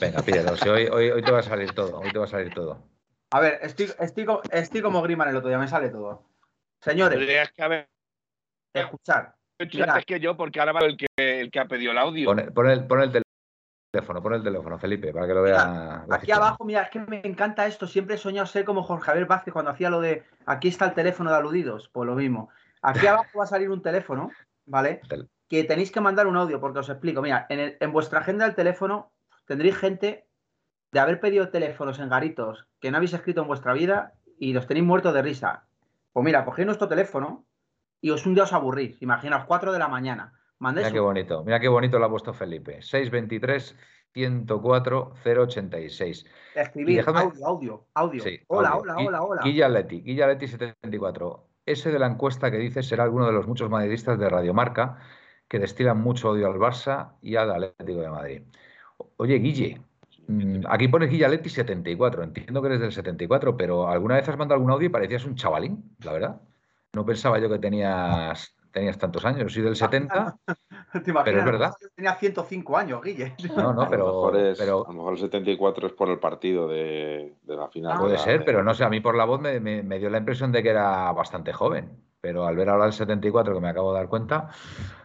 Venga, 0.00 0.22
pídelo. 0.22 0.52
hoy, 0.72 1.10
hoy, 1.10 1.22
te 1.22 1.30
va 1.30 1.38
a 1.38 1.42
salir 1.42 1.72
todo. 1.72 2.00
Hoy 2.00 2.10
te 2.10 2.18
va 2.18 2.24
a 2.24 2.28
salir 2.28 2.52
todo. 2.52 2.82
A 3.30 3.40
ver, 3.40 3.58
estoy, 3.62 3.90
estoy, 3.98 4.26
estoy 4.50 4.82
como 4.82 5.02
Griman 5.02 5.28
el 5.28 5.36
otro 5.36 5.48
día, 5.48 5.58
me 5.58 5.68
sale 5.68 5.88
todo. 5.90 6.24
Señores, 6.80 7.18
Tendrías 7.18 7.50
que 7.52 7.62
haber 7.62 7.88
escuchar. 8.74 9.34
antes 9.58 10.04
que 10.04 10.20
yo, 10.20 10.36
porque 10.36 10.60
ahora 10.60 10.72
va 10.72 10.80
el 10.80 10.96
que, 10.96 11.06
el 11.16 11.50
que 11.50 11.60
ha 11.60 11.66
pedido 11.66 11.92
el 11.92 11.98
audio. 11.98 12.26
Pon, 12.26 12.52
pon 12.54 12.70
el, 12.70 12.86
pon 12.86 13.02
el 13.02 13.24
teléfono, 13.92 14.22
pon 14.22 14.34
el 14.34 14.42
teléfono, 14.42 14.78
Felipe, 14.78 15.12
para 15.12 15.26
que 15.26 15.34
lo 15.34 15.42
vea. 15.42 16.04
Aquí 16.10 16.32
abajo, 16.32 16.64
mira, 16.64 16.82
es 16.82 16.90
que 16.90 17.00
me 17.00 17.20
encanta 17.24 17.66
esto. 17.66 17.86
Siempre 17.86 18.16
he 18.16 18.18
soñado 18.18 18.46
ser 18.46 18.64
como 18.64 18.82
Jorge 18.82 19.06
Javier 19.06 19.26
Vázquez 19.26 19.52
cuando 19.52 19.70
hacía 19.70 19.90
lo 19.90 20.00
de 20.00 20.24
aquí 20.44 20.68
está 20.68 20.86
el 20.86 20.94
teléfono 20.94 21.30
de 21.30 21.36
aludidos. 21.36 21.88
Pues 21.92 22.06
lo 22.06 22.14
mismo. 22.14 22.50
Aquí 22.86 23.06
abajo 23.06 23.38
va 23.38 23.44
a 23.44 23.46
salir 23.48 23.70
un 23.70 23.82
teléfono, 23.82 24.30
¿vale? 24.66 25.00
Que 25.48 25.64
tenéis 25.64 25.90
que 25.92 26.00
mandar 26.00 26.26
un 26.26 26.36
audio, 26.36 26.60
porque 26.60 26.78
os 26.80 26.88
explico. 26.88 27.22
Mira, 27.22 27.46
en, 27.48 27.60
el- 27.60 27.76
en 27.80 27.92
vuestra 27.92 28.20
agenda 28.20 28.44
del 28.46 28.54
teléfono 28.54 29.12
tendréis 29.46 29.76
gente 29.76 30.26
de 30.92 31.00
haber 31.00 31.20
pedido 31.20 31.48
teléfonos 31.50 31.98
en 31.98 32.08
garitos 32.08 32.66
que 32.80 32.90
no 32.90 32.96
habéis 32.96 33.12
escrito 33.12 33.42
en 33.42 33.48
vuestra 33.48 33.72
vida 33.72 34.12
y 34.38 34.52
los 34.52 34.66
tenéis 34.66 34.86
muertos 34.86 35.12
de 35.14 35.22
risa. 35.22 35.64
Pues 36.12 36.24
mira, 36.24 36.44
cogéis 36.44 36.66
nuestro 36.66 36.88
teléfono 36.88 37.44
y 38.00 38.10
os 38.10 38.24
un 38.26 38.34
día 38.34 38.44
os 38.44 38.52
aburrís. 38.52 39.00
Imaginaos, 39.02 39.44
4 39.46 39.72
de 39.72 39.78
la 39.78 39.88
mañana. 39.88 40.32
Mandéis 40.58 40.86
Mira 40.86 40.94
qué 40.94 41.00
un- 41.00 41.06
bonito, 41.06 41.44
mira 41.44 41.60
qué 41.60 41.68
bonito 41.68 41.98
lo 41.98 42.06
ha 42.06 42.10
puesto 42.10 42.32
Felipe. 42.32 42.80
623 42.82 43.76
104 44.14 45.12
086. 45.22 46.24
escribir 46.54 47.04
dejadme- 47.04 47.20
audio, 47.22 47.46
audio, 47.46 47.86
audio. 47.94 48.22
Sí, 48.22 48.40
hola, 48.48 48.70
audio. 48.70 48.80
hola, 48.82 48.94
Gui- 48.94 49.06
hola, 49.08 49.22
hola. 49.22 49.42
Guilla 49.42 49.68
Leti, 49.68 50.00
Guilla 50.00 50.26
Leti 50.28 50.48
74. 50.48 51.45
Ese 51.66 51.90
de 51.90 51.98
la 51.98 52.06
encuesta 52.06 52.50
que 52.50 52.58
dices 52.58 52.86
será 52.86 53.04
alguno 53.04 53.26
de 53.26 53.32
los 53.32 53.46
muchos 53.46 53.68
madridistas 53.68 54.18
de 54.18 54.28
Radiomarca 54.30 54.98
que 55.48 55.58
destilan 55.58 56.00
mucho 56.00 56.30
odio 56.30 56.46
al 56.46 56.58
Barça 56.58 57.12
y 57.22 57.36
al 57.36 57.50
Atlético 57.50 58.00
de 58.00 58.08
Madrid. 58.08 58.42
Oye, 59.16 59.38
Guille, 59.38 59.80
mm, 60.28 60.60
aquí 60.68 60.88
pones 60.88 61.10
Guilla 61.10 61.28
Leti 61.28 61.48
74. 61.48 62.22
Entiendo 62.22 62.62
que 62.62 62.68
eres 62.68 62.80
del 62.80 62.92
74, 62.92 63.56
pero 63.56 63.88
¿alguna 63.88 64.16
vez 64.16 64.28
has 64.28 64.38
mandado 64.38 64.56
algún 64.56 64.70
audio 64.72 64.86
y 64.86 64.90
parecías 64.90 65.24
un 65.24 65.36
chavalín, 65.36 65.96
la 66.02 66.12
verdad? 66.12 66.40
No 66.92 67.04
pensaba 67.04 67.38
yo 67.38 67.48
que 67.48 67.58
tenías, 67.58 68.55
tenías 68.76 68.98
tantos 68.98 69.24
años. 69.24 69.50
Soy 69.52 69.62
del 69.62 69.74
70. 69.74 70.36
¿Te 70.92 71.10
imaginas? 71.10 71.24
Pero 71.24 71.38
es 71.38 71.44
verdad. 71.46 71.72
Yo 71.80 71.88
Tenía 71.94 72.14
105 72.14 72.76
años, 72.76 73.02
Guille. 73.02 73.34
No, 73.56 73.72
no, 73.72 73.80
a, 73.80 73.84
lo 73.84 73.90
pero, 73.90 74.04
mejor 74.06 74.36
es, 74.36 74.58
pero 74.58 74.84
a 74.86 74.92
lo 74.92 74.98
mejor 74.98 75.12
el 75.14 75.18
74 75.20 75.86
es 75.86 75.92
por 75.94 76.10
el 76.10 76.18
partido 76.18 76.68
de, 76.68 77.32
de 77.42 77.56
la 77.56 77.68
final. 77.68 77.92
Ah, 77.92 77.94
de 77.96 78.00
Puede 78.02 78.14
la- 78.18 78.18
ser, 78.22 78.38
de- 78.40 78.44
pero 78.44 78.62
no 78.62 78.74
sé, 78.74 78.84
a 78.84 78.90
mí 78.90 79.00
por 79.00 79.16
la 79.16 79.24
voz 79.24 79.40
me, 79.40 79.60
me- 79.60 79.82
me 79.82 79.98
dio 79.98 80.10
la 80.10 80.18
impresión 80.18 80.52
de 80.52 80.62
que 80.62 80.68
era 80.68 81.10
bastante 81.12 81.54
joven, 81.54 81.90
pero 82.20 82.44
al 82.46 82.54
ver 82.54 82.68
ahora 82.68 82.84
el 82.86 82.92
74 82.92 83.54
que 83.54 83.60
me 83.60 83.68
acabo 83.70 83.92
de 83.94 83.98
dar 84.00 84.08
cuenta, 84.08 84.50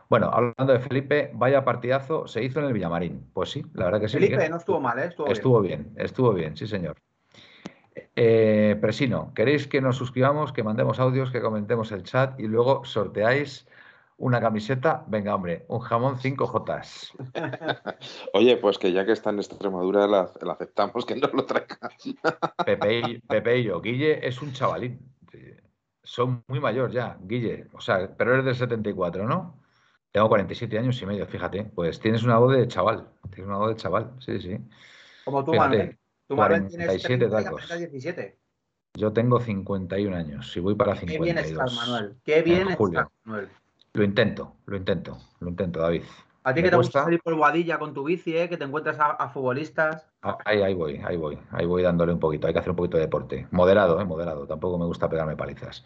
bueno, 0.09 0.29
hablando 0.33 0.73
de 0.73 0.79
Felipe, 0.79 1.31
vaya 1.33 1.63
partidazo, 1.63 2.27
se 2.27 2.43
hizo 2.43 2.59
en 2.59 2.65
el 2.65 2.73
Villamarín. 2.73 3.25
Pues 3.33 3.51
sí, 3.51 3.63
la 3.73 3.85
verdad 3.85 4.01
que 4.01 4.09
sí. 4.09 4.15
Felipe, 4.15 4.35
Miguel. 4.35 4.51
no 4.51 4.57
estuvo 4.57 4.81
mal, 4.81 4.99
¿eh? 4.99 5.05
Estuvo, 5.05 5.25
bien. 5.27 5.31
Estuvo 5.31 5.61
bien, 5.61 5.93
estuvo 5.95 6.33
bien, 6.33 6.57
sí 6.57 6.67
señor. 6.67 6.97
Eh, 8.15 8.70
Presino, 8.81 9.31
¿queréis 9.35 9.67
que 9.67 9.79
nos 9.79 9.97
suscribamos, 9.97 10.51
que 10.51 10.63
mandemos 10.63 10.99
audios, 10.99 11.31
que 11.31 11.41
comentemos 11.41 11.91
el 11.91 12.03
chat 12.03 12.39
y 12.39 12.47
luego 12.47 12.83
sorteáis 12.83 13.67
una 14.17 14.41
camiseta? 14.41 15.05
Venga, 15.07 15.35
hombre, 15.35 15.65
un 15.67 15.79
jamón 15.79 16.17
5J. 16.17 17.11
Oye, 18.33 18.57
pues 18.57 18.77
que 18.77 18.91
ya 18.91 19.05
que 19.05 19.11
está 19.11 19.29
en 19.29 19.37
Extremadura, 19.37 20.07
la, 20.07 20.31
la 20.41 20.53
aceptamos 20.53 21.05
que 21.05 21.15
nos 21.15 21.33
lo 21.33 21.45
traiga. 21.45 21.77
Pepe 22.65 22.99
y, 22.99 23.19
Pepe 23.19 23.59
y 23.59 23.63
yo. 23.65 23.79
Guille 23.81 24.27
es 24.27 24.41
un 24.41 24.51
chavalín. 24.51 24.99
Son 26.03 26.43
muy 26.47 26.59
mayor 26.59 26.91
ya, 26.91 27.17
Guille. 27.21 27.67
O 27.73 27.79
sea, 27.79 28.13
pero 28.17 28.33
eres 28.33 28.45
del 28.45 28.55
74, 28.55 29.27
¿no? 29.27 29.61
Tengo 30.11 30.27
47 30.27 30.77
años 30.77 31.01
y 31.01 31.05
medio, 31.05 31.25
fíjate. 31.27 31.63
Pues 31.63 31.99
tienes 31.99 32.23
una 32.23 32.37
voz 32.37 32.57
de 32.57 32.67
chaval. 32.67 33.07
Tienes 33.29 33.47
una 33.47 33.57
voz 33.57 33.69
de 33.69 33.75
chaval, 33.75 34.11
sí, 34.19 34.41
sí. 34.41 34.57
Como 35.23 35.45
tú, 35.45 35.51
Fíjate, 35.51 35.69
Manuel. 35.77 35.99
Tú, 36.27 36.35
Manuel, 36.35 36.67
tienes 36.67 36.87
47 36.87 37.27
30 37.27 37.41
y 37.41 37.43
tacos. 37.43 37.63
apenas 37.63 37.79
17. 37.91 38.40
Yo 38.93 39.13
tengo 39.13 39.39
51 39.39 40.15
años 40.15 40.55
y 40.55 40.59
voy 40.59 40.75
para 40.75 40.93
Qué 40.95 41.05
bien 41.05 41.37
52. 41.37 41.51
estás, 41.51 41.73
Manuel. 41.75 42.15
Qué 42.23 42.41
bien 42.41 42.69
estás, 42.69 43.07
Manuel. 43.23 43.49
Lo 43.93 44.03
intento, 44.03 44.55
lo 44.65 44.77
intento, 44.77 45.17
lo 45.39 45.49
intento, 45.49 45.79
David. 45.79 46.03
A 46.43 46.53
ti 46.53 46.63
que 46.63 46.69
te 46.71 46.75
gusta 46.75 47.03
salir 47.03 47.21
por 47.21 47.35
Guadilla 47.35 47.77
con 47.77 47.93
tu 47.93 48.03
bici, 48.03 48.35
¿eh? 48.35 48.49
Que 48.49 48.57
te 48.57 48.63
encuentras 48.63 48.99
a, 48.99 49.11
a 49.11 49.29
futbolistas. 49.29 50.07
Ah, 50.23 50.37
Ahí, 50.45 50.61
ahí 50.61 50.73
voy, 50.73 50.99
ahí 51.05 51.15
voy, 51.15 51.37
ahí 51.51 51.65
voy 51.65 51.83
dándole 51.83 52.13
un 52.13 52.19
poquito. 52.19 52.47
Hay 52.47 52.53
que 52.53 52.59
hacer 52.59 52.71
un 52.71 52.77
poquito 52.77 52.97
de 52.97 53.03
deporte. 53.03 53.47
Moderado, 53.51 54.01
¿eh? 54.01 54.05
Moderado. 54.05 54.47
Tampoco 54.47 54.79
me 54.79 54.85
gusta 54.85 55.07
pegarme 55.07 55.35
palizas. 55.35 55.83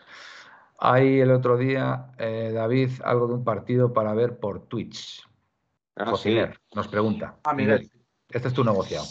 Hay 0.80 1.20
el 1.20 1.32
otro 1.32 1.58
día, 1.58 2.12
eh, 2.18 2.52
David, 2.54 2.90
algo 3.04 3.28
de 3.28 3.34
un 3.34 3.44
partido 3.44 3.92
para 3.92 4.14
ver 4.14 4.40
por 4.40 4.68
Twitch. 4.68 5.24
Ah, 5.96 6.14
sí. 6.16 6.38
Nos 6.74 6.88
pregunta. 6.88 7.38
Ah, 7.44 7.54
Miguel. 7.54 7.90
Este 8.30 8.48
es 8.48 8.54
tu 8.54 8.64
negociado. 8.64 9.06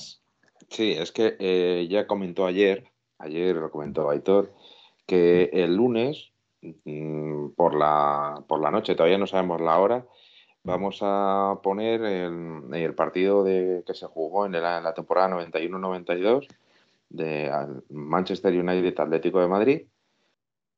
Sí, 0.68 0.92
es 0.92 1.12
que 1.12 1.36
eh, 1.38 1.86
ya 1.90 2.06
comentó 2.06 2.46
ayer, 2.46 2.90
ayer 3.18 3.56
lo 3.56 3.70
comentó 3.70 4.10
Aitor, 4.10 4.52
que 5.06 5.50
el 5.52 5.76
lunes 5.76 6.32
mm, 6.62 7.50
por 7.50 7.74
la, 7.74 8.42
por 8.48 8.60
la 8.60 8.70
noche, 8.70 8.94
todavía 8.94 9.18
no 9.18 9.26
sabemos 9.26 9.60
la 9.60 9.78
hora, 9.78 10.06
vamos 10.62 10.98
a 11.02 11.58
poner 11.62 12.02
el, 12.02 12.62
el 12.72 12.94
partido 12.94 13.44
de, 13.44 13.84
que 13.86 13.94
se 13.94 14.06
jugó 14.06 14.46
en, 14.46 14.52
la- 14.52 14.94
temporada 14.94 15.28
91-92 15.28 16.46
de 17.10 17.52
Manchester 17.90 18.52
United 18.58 18.98
Atlético 18.98 19.40
de 19.40 19.48
Madrid. 19.48 19.82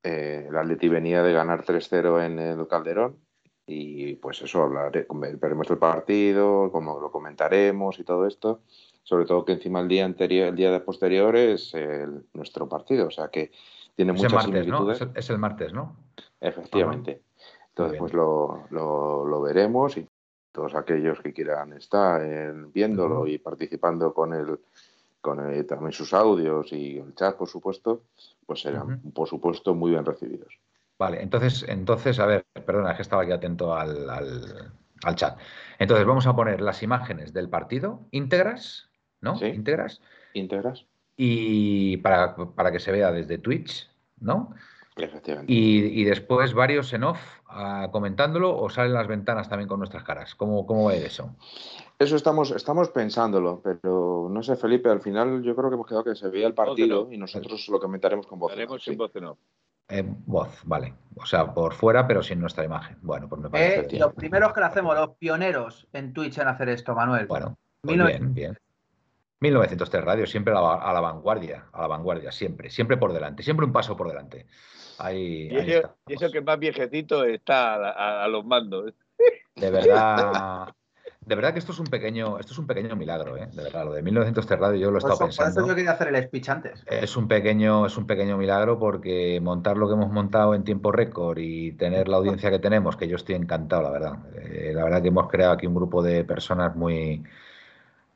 Eh, 0.02 0.46
el 0.48 0.56
Atleti 0.56 0.88
venía 0.88 1.22
de 1.22 1.32
ganar 1.32 1.64
3-0 1.64 2.24
en 2.24 2.38
el 2.38 2.68
Calderón 2.68 3.18
y 3.66 4.14
pues 4.16 4.42
eso, 4.42 4.62
hablaré, 4.62 5.06
veremos 5.10 5.68
el 5.70 5.78
partido, 5.78 6.70
como 6.70 7.00
lo 7.00 7.10
comentaremos 7.10 7.98
y 7.98 8.04
todo 8.04 8.26
esto 8.26 8.60
sobre 9.06 9.24
todo 9.24 9.44
que 9.44 9.52
encima 9.52 9.78
el 9.78 9.86
día 9.86 10.04
anterior, 10.04 10.48
el 10.48 10.56
día 10.56 10.72
de 10.72 10.80
posterior 10.80 11.36
es 11.36 11.72
el- 11.74 12.24
nuestro 12.34 12.68
partido, 12.68 13.06
o 13.06 13.10
sea 13.10 13.28
que 13.28 13.52
tiene 13.94 14.10
Es 14.12 14.18
el 14.18 14.24
muchas 14.24 14.32
martes, 14.48 14.66
¿no? 14.66 14.78
similitudes. 14.78 14.96
Es 14.96 15.02
el, 15.08 15.16
es 15.16 15.30
el 15.30 15.38
martes, 15.38 15.72
¿no? 15.72 15.96
Efectivamente. 16.40 17.22
Entonces, 17.68 17.98
pues 17.98 18.12
lo, 18.12 18.66
lo- 18.70 19.24
lo 19.24 19.40
veremos 19.42 19.96
y 19.96 20.08
todos 20.50 20.74
aquellos 20.74 21.20
que 21.20 21.32
quieran 21.32 21.72
estar 21.74 22.20
eh, 22.24 22.52
viéndolo 22.74 23.26
y 23.28 23.38
participando 23.38 24.12
con 24.12 24.34
el 24.34 24.58
con 25.20 25.40
el- 25.40 25.66
también 25.66 25.92
sus 25.92 26.12
audios 26.12 26.72
y 26.72 26.98
el 26.98 27.14
chat, 27.14 27.36
por 27.36 27.48
supuesto, 27.48 28.02
pues 28.44 28.60
serán, 28.62 29.00
por 29.12 29.28
supuesto, 29.28 29.74
muy 29.74 29.90
bien 29.92 30.04
recibidos. 30.04 30.58
Vale, 30.98 31.20
entonces, 31.22 31.64
entonces, 31.68 32.18
a 32.18 32.26
ver, 32.26 32.44
perdona, 32.64 32.90
es 32.92 32.96
que 32.96 33.02
estaba 33.02 33.22
aquí 33.22 33.32
atento 33.32 33.74
al, 33.74 34.08
al- 34.08 34.72
al 35.04 35.14
chat. 35.16 35.38
Entonces, 35.78 36.06
vamos 36.06 36.26
a 36.26 36.34
poner 36.34 36.60
las 36.60 36.82
imágenes 36.82 37.32
del 37.34 37.50
partido 37.50 38.00
íntegras, 38.12 38.88
¿no? 39.20 39.36
Sí. 39.36 39.46
Íntegras. 39.46 40.00
¿Íntegras? 40.34 40.86
Y 41.16 41.96
para, 41.98 42.36
para 42.36 42.70
que 42.72 42.80
se 42.80 42.92
vea 42.92 43.10
desde 43.10 43.38
Twitch, 43.38 43.88
¿no? 44.20 44.54
Efectivamente. 44.96 45.52
Y, 45.52 46.00
y 46.00 46.04
después 46.04 46.54
varios 46.54 46.92
en 46.94 47.04
off 47.04 47.20
ah, 47.48 47.88
comentándolo 47.92 48.56
o 48.56 48.70
salen 48.70 48.94
las 48.94 49.06
ventanas 49.06 49.48
también 49.48 49.68
con 49.68 49.78
nuestras 49.78 50.04
caras. 50.04 50.34
¿Cómo, 50.34 50.66
cómo 50.66 50.84
va 50.84 50.92
a 50.92 50.96
ir 50.96 51.04
eso? 51.04 51.36
Eso 51.98 52.16
estamos, 52.16 52.50
estamos 52.50 52.90
pensándolo, 52.90 53.60
pero 53.62 54.28
no 54.30 54.42
sé, 54.42 54.56
Felipe, 54.56 54.88
al 54.90 55.00
final 55.00 55.42
yo 55.42 55.54
creo 55.54 55.68
que 55.70 55.74
hemos 55.74 55.86
quedado 55.86 56.04
que 56.04 56.14
se 56.14 56.28
veía 56.28 56.46
el 56.46 56.54
partido 56.54 57.04
no. 57.06 57.12
y 57.12 57.18
nosotros 57.18 57.68
lo 57.68 57.78
comentaremos 57.78 58.26
con 58.26 58.38
voz. 58.38 58.52
en 58.52 58.58
Haremos 58.58 58.76
off, 58.76 58.82
sin 58.84 58.94
sí. 58.94 58.98
voz 58.98 59.16
en 59.16 59.24
off. 59.24 59.38
Eh, 59.88 60.04
voz, 60.26 60.60
vale. 60.64 60.94
O 61.16 61.24
sea, 61.26 61.52
por 61.54 61.72
fuera, 61.74 62.06
pero 62.06 62.22
sin 62.22 62.40
nuestra 62.40 62.64
imagen. 62.64 62.98
Bueno, 63.02 63.28
pues 63.28 63.40
me 63.40 63.50
parece 63.50 63.96
Eh, 63.96 63.98
los 63.98 64.14
primeros 64.14 64.52
que 64.52 64.60
lo 64.60 64.66
hacemos, 64.66 64.94
los 64.96 65.10
pioneros 65.16 65.86
en 65.92 66.12
Twitch 66.12 66.38
en 66.38 66.48
hacer 66.48 66.70
esto, 66.70 66.94
Manuel. 66.94 67.26
Bueno, 67.26 67.56
pues 67.82 67.96
1900. 67.96 68.34
bien, 68.34 68.34
bien. 68.34 68.58
1903 69.40 70.04
Radio, 70.04 70.26
siempre 70.26 70.52
a 70.54 70.60
la, 70.60 70.74
a 70.76 70.92
la 70.92 71.00
vanguardia, 71.00 71.66
a 71.72 71.82
la 71.82 71.86
vanguardia, 71.88 72.32
siempre, 72.32 72.70
siempre 72.70 72.96
por 72.96 73.12
delante, 73.12 73.42
siempre 73.42 73.66
un 73.66 73.72
paso 73.72 73.96
por 73.96 74.08
delante. 74.08 74.46
Ahí, 74.98 75.48
Y 75.50 75.56
ahí 75.56 75.70
eso, 75.70 75.78
está. 75.78 75.94
y 76.06 76.12
eso 76.14 76.30
que 76.32 76.40
más 76.40 76.58
viejecito 76.58 77.24
está 77.24 77.74
a, 77.74 77.78
la- 77.78 77.90
a- 77.90 78.24
a 78.24 78.28
los 78.28 78.44
mandos. 78.46 78.94
De 79.54 79.70
verdad, 79.70 80.68
de 81.20 81.34
verdad 81.34 81.52
que 81.52 81.58
esto 81.58 81.72
es 81.72 81.78
un 81.78 81.86
pequeño, 81.86 82.38
esto 82.38 82.52
es 82.52 82.58
un 82.58 82.66
pequeño 82.66 82.94
milagro, 82.96 83.36
¿eh? 83.36 83.48
De 83.52 83.62
verdad, 83.62 83.84
lo 83.84 83.92
de 83.92 84.02
1903 84.02 84.58
Radio 84.60 84.78
yo 84.80 84.90
lo 84.90 84.96
he 84.96 84.98
estado 85.00 85.14
eso, 85.14 85.20
por 85.24 85.30
eso 85.30 85.42
pensando. 85.44 85.68
yo 85.68 85.74
quería 85.74 85.90
hacer 85.92 86.08
el 86.14 86.22
speech 86.24 86.48
antes. 86.48 86.84
Es 86.86 87.16
un 87.16 87.28
pequeño, 87.28 87.84
es 87.86 87.96
un 87.98 88.06
pequeño 88.06 88.36
milagro 88.38 88.78
porque 88.78 89.38
montar 89.42 89.76
lo 89.76 89.86
que 89.88 89.94
hemos 89.94 90.10
montado 90.10 90.54
en 90.54 90.64
tiempo 90.64 90.92
récord 90.92 91.38
y 91.38 91.72
tener 91.72 92.08
la 92.08 92.16
audiencia 92.18 92.50
que 92.50 92.58
tenemos, 92.58 92.96
que 92.96 93.08
yo 93.08 93.16
estoy 93.16 93.34
encantado, 93.34 93.82
la 93.82 93.90
verdad. 93.90 94.14
Eh, 94.36 94.72
la 94.74 94.84
verdad 94.84 95.02
que 95.02 95.08
hemos 95.08 95.28
creado 95.28 95.52
aquí 95.52 95.66
un 95.66 95.74
grupo 95.74 96.02
de 96.02 96.24
personas 96.24 96.74
muy, 96.76 97.22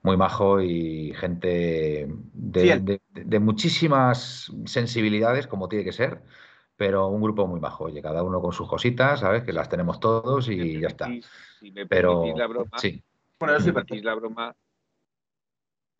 muy 0.02 0.16
majo 0.16 0.60
y 0.60 1.12
gente 1.14 2.08
de, 2.32 2.60
Fiel. 2.62 2.84
de- 2.84 3.00
de 3.12 3.38
muchísimas 3.38 4.50
sensibilidades, 4.64 5.46
como 5.46 5.68
tiene 5.68 5.84
que 5.84 5.92
ser, 5.92 6.22
pero 6.76 7.08
un 7.08 7.20
grupo 7.22 7.46
muy 7.46 7.60
majo. 7.60 7.84
Oye, 7.84 8.00
cada 8.00 8.22
uno 8.22 8.40
con 8.40 8.52
sus 8.52 8.68
cositas, 8.68 9.20
¿sabes? 9.20 9.42
Que 9.44 9.52
las 9.52 9.68
tenemos 9.68 10.00
todos 10.00 10.48
y 10.48 10.80
ya 10.80 10.88
está. 10.88 11.06
permitís- 11.06 11.26
Si 11.60 11.70
me 11.72 11.86
Pero 11.86 12.20
permitís 12.22 12.38
la 12.38 12.46
broma, 12.46 12.78
sí, 12.78 13.02
Bueno, 13.38 13.60
si 13.60 13.66
me 13.66 13.72
permitís 13.74 14.04
la 14.04 14.14
broma, 14.14 14.56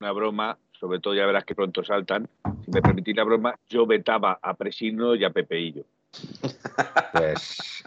una 0.00 0.12
broma, 0.12 0.58
sobre 0.72 0.98
todo 1.00 1.14
ya 1.14 1.26
verás 1.26 1.44
que 1.44 1.54
pronto 1.54 1.84
saltan. 1.84 2.26
Si 2.64 2.70
me 2.70 2.80
permitís 2.80 3.14
la 3.14 3.24
broma, 3.24 3.54
yo 3.68 3.86
vetaba 3.86 4.38
a 4.40 4.54
Presino 4.54 5.14
y 5.14 5.24
a 5.24 5.30
Pepeillo. 5.30 5.84
pues 7.12 7.84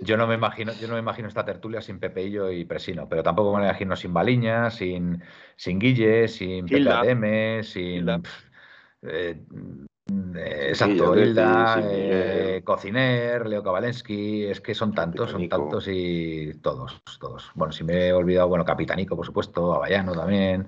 yo 0.00 0.16
no 0.16 0.26
me 0.26 0.34
imagino, 0.34 0.72
yo 0.74 0.88
no 0.88 0.94
me 0.94 1.00
imagino 1.00 1.28
esta 1.28 1.44
tertulia 1.44 1.80
sin 1.80 1.98
Pepeillo 1.98 2.50
y 2.50 2.64
Presino, 2.64 3.08
pero 3.08 3.22
tampoco 3.22 3.56
me 3.56 3.64
imagino 3.64 3.96
sin 3.96 4.12
Baliña, 4.12 4.70
sin, 4.70 5.22
sin 5.56 5.78
Guille, 5.78 6.28
sin. 6.28 6.66
PPADM, 6.66 7.62
sin 7.62 8.08
eh, 9.06 9.36
eh, 10.36 10.66
exacto, 10.68 11.16
Hilda, 11.16 11.80
eh, 11.82 12.62
Cociner, 12.64 13.46
Leo 13.46 13.62
Kavalensky, 13.62 14.44
es 14.44 14.60
que 14.60 14.74
son 14.74 14.94
tantos, 14.94 15.30
son 15.30 15.48
tantos 15.48 15.88
y 15.88 16.54
todos, 16.62 17.02
todos. 17.18 17.50
Bueno, 17.54 17.72
si 17.72 17.84
me 17.84 18.08
he 18.08 18.12
olvidado, 18.12 18.48
bueno, 18.48 18.64
Capitanico, 18.64 19.16
por 19.16 19.26
supuesto, 19.26 19.74
Avallano 19.74 20.12
también, 20.12 20.66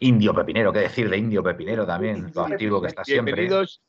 Indio 0.00 0.34
Pepinero, 0.34 0.72
qué 0.72 0.80
decir 0.80 1.08
de 1.10 1.18
Indio 1.18 1.42
Pepinero 1.42 1.86
también, 1.86 2.30
todo 2.32 2.44
activo 2.46 2.80
que 2.80 2.88
está 2.88 3.04
siempre. 3.04 3.34
Bienvenidos, 3.34 3.82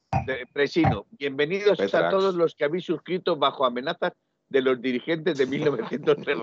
Presino, 0.52 1.06
bienvenidos 1.12 1.80
a 1.94 2.10
todos 2.10 2.36
los 2.36 2.56
que 2.56 2.66
habéis 2.66 2.86
suscrito 2.86 3.38
bajo 3.38 3.66
amenazas 3.66 4.14
de 4.50 4.62
los 4.62 4.82
dirigentes 4.82 5.38
de 5.38 5.46
1903 5.46 6.38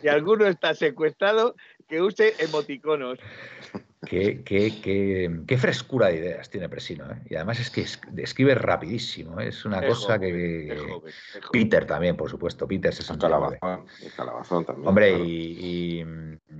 Si 0.00 0.08
alguno 0.08 0.46
está 0.46 0.74
secuestrado, 0.74 1.54
que 1.88 2.00
use 2.00 2.34
emoticonos. 2.38 3.18
Qué, 4.04 4.42
qué, 4.42 5.58
frescura 5.58 6.08
de 6.08 6.16
ideas 6.16 6.50
tiene 6.50 6.68
Presino. 6.68 7.08
¿eh? 7.10 7.22
Y 7.30 7.36
además 7.36 7.60
es 7.60 7.70
que 7.70 7.86
escribe 8.20 8.54
rapidísimo. 8.56 9.40
¿eh? 9.40 9.48
Es 9.48 9.64
una 9.64 9.86
cosa 9.86 10.18
que. 10.18 10.76
Peter 11.52 11.86
también, 11.86 12.16
por 12.16 12.28
supuesto. 12.28 12.66
Peter 12.66 12.90
es 12.90 13.08
un 13.08 13.18
calabazón, 13.18 13.86
calabazón 14.16 14.64
también. 14.64 14.88
Hombre, 14.88 15.18
y, 15.24 16.04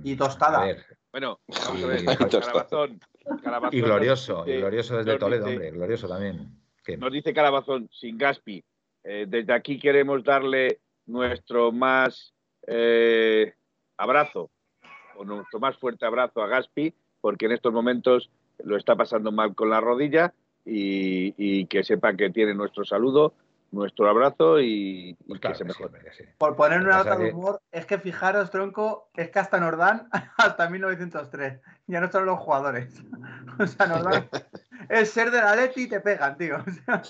y, 0.03 0.15
tostada. 0.15 0.73
bueno, 1.11 1.41
vamos 1.47 1.83
a 1.83 1.87
ver. 1.87 2.05
calabazón, 3.43 3.71
y 3.71 3.81
glorioso, 3.81 4.47
y 4.47 4.57
glorioso 4.57 4.97
desde 4.97 5.17
Toledo, 5.17 5.47
hombre. 5.47 5.71
Glorioso 5.71 6.07
también. 6.07 6.63
Nos 6.97 7.11
dice 7.11 7.33
Calabazón, 7.33 7.89
sin 7.91 8.17
Gaspi. 8.17 8.63
Eh, 9.03 9.25
desde 9.27 9.53
aquí 9.53 9.79
queremos 9.79 10.23
darle 10.23 10.79
nuestro 11.05 11.71
más 11.71 12.33
abrazo, 13.97 14.49
o 15.17 15.25
nuestro 15.25 15.59
más 15.59 15.77
fuerte 15.77 16.05
abrazo 16.05 16.41
a 16.41 16.47
Gaspi 16.47 16.93
porque 17.23 17.45
en 17.45 17.53
estos 17.53 17.71
momentos 17.71 18.29
lo 18.65 18.75
está 18.75 18.97
pasando 18.97 19.31
mal 19.31 19.55
con 19.55 19.69
la 19.69 19.79
rodilla 19.79 20.33
y, 20.65 21.65
que 21.67 21.85
sepa 21.85 22.17
que 22.17 22.29
tiene 22.31 22.53
nuestro 22.53 22.83
saludo, 22.83 23.33
nuestro 23.71 24.09
abrazo 24.09 24.59
y, 24.59 25.17
pues 25.25 25.39
que 25.39 25.55
se 25.55 25.63
mejore. 25.63 26.01
Por 26.37 26.57
poner 26.57 26.81
una 26.81 26.97
nota 26.97 27.15
de 27.15 27.31
humor, 27.31 27.61
es 27.71 27.85
que 27.85 27.97
fijaros, 27.97 28.51
tronco, 28.51 29.09
es 29.13 29.29
que 29.29 29.39
hasta 29.39 29.61
nos 29.61 29.77
dan 29.77 30.09
hasta 30.37 30.69
1903. 30.69 31.61
Ya 31.87 32.01
no 32.01 32.11
son 32.11 32.25
los 32.25 32.39
jugadores. 32.39 33.01
O 33.59 33.67
sea, 33.67 33.85
nos 33.85 34.03
dan. 34.03 34.27
es 34.89 35.11
ser 35.11 35.31
de 35.31 35.37
la 35.37 35.55
Leti 35.55 35.83
y 35.83 35.87
te 35.87 36.01
pegan, 36.01 36.37
tío. 36.37 36.57
O 36.57 36.71
sea... 36.71 37.03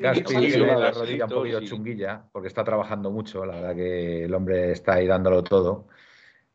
la 0.00 0.90
rodilla 0.90 1.24
un 1.24 1.30
poquito 1.30 1.60
chunguilla, 1.60 2.24
porque 2.32 2.48
está 2.48 2.64
trabajando 2.64 3.10
mucho. 3.10 3.44
La 3.44 3.56
verdad 3.56 3.74
que 3.74 4.24
el 4.24 4.34
hombre 4.34 4.72
está 4.72 4.94
ahí 4.94 5.06
dándolo 5.06 5.42
todo. 5.42 5.88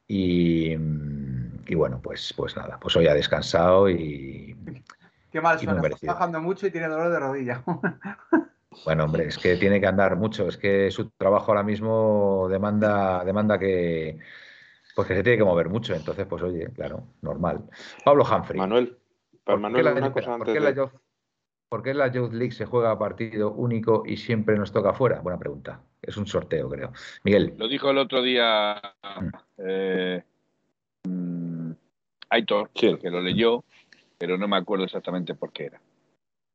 Y, 0.08 0.76
bueno, 0.76 2.02
pues, 2.04 2.34
pues 2.36 2.56
nada, 2.58 2.78
pues 2.80 2.96
hoy 2.96 3.08
ha 3.08 3.14
descansado 3.14 3.90
y. 3.90 4.56
Qué 5.32 5.40
mal 5.40 5.58
suena, 5.58 5.82
está 5.88 5.98
trabajando 5.98 6.42
mucho 6.42 6.68
y 6.68 6.72
tiene 6.72 6.88
dolor 6.88 7.12
de 7.12 7.20
rodilla. 7.20 7.64
Bueno, 8.86 9.04
hombre, 9.04 9.28
es 9.28 9.38
que 9.38 9.58
tiene 9.58 9.82
que 9.82 9.88
andar 9.88 10.16
mucho, 10.16 10.48
es 10.48 10.56
que 10.56 10.90
su 10.92 11.10
trabajo 11.10 11.52
ahora 11.52 11.62
mismo 11.62 12.48
demanda, 12.50 13.22
demanda 13.26 13.60
que, 13.60 14.18
pues 14.96 15.08
que 15.10 15.16
se 15.16 15.24
tiene 15.24 15.40
que 15.40 15.44
mover 15.44 15.68
mucho, 15.68 15.94
entonces, 15.94 16.26
pues 16.26 16.42
oye, 16.42 16.70
claro, 16.74 17.04
normal. 17.22 17.66
Pablo 18.06 18.24
Humphrey. 18.24 18.58
Manuel, 18.58 18.98
¿por, 19.44 19.60
Manuel, 19.60 19.94
qué 19.94 20.00
la, 20.00 20.12
cosa 20.12 20.34
antes 20.36 20.62
la 20.62 20.72
Youth, 20.72 20.92
¿por 21.72 21.84
qué 21.84 21.94
la 21.94 22.12
Youth 22.12 22.34
League 22.34 22.52
se 22.52 22.66
juega 22.66 22.92
a 22.92 23.00
partido 23.00 23.54
único 23.54 24.04
y 24.06 24.18
siempre 24.18 24.58
nos 24.58 24.74
toca 24.74 24.94
fuera? 24.94 25.22
Buena 25.22 25.40
pregunta. 25.40 25.82
Es 26.02 26.18
un 26.18 26.28
sorteo, 26.28 26.70
creo. 26.70 26.92
Miguel. 27.24 27.54
Lo 27.58 27.70
dijo 27.70 27.90
el 27.90 27.98
otro 27.98 28.22
día 28.22 28.76
mm. 29.02 29.30
eh, 29.60 30.24
mm, 31.08 31.72
Aitor, 32.30 32.72
que 32.72 32.98
lo 33.10 33.22
leyó, 33.22 33.64
pero 34.18 34.38
no 34.38 34.50
me 34.50 34.58
acuerdo 34.58 34.84
exactamente 34.84 35.34
por 35.34 35.54
qué 35.54 35.68
era. 35.68 35.82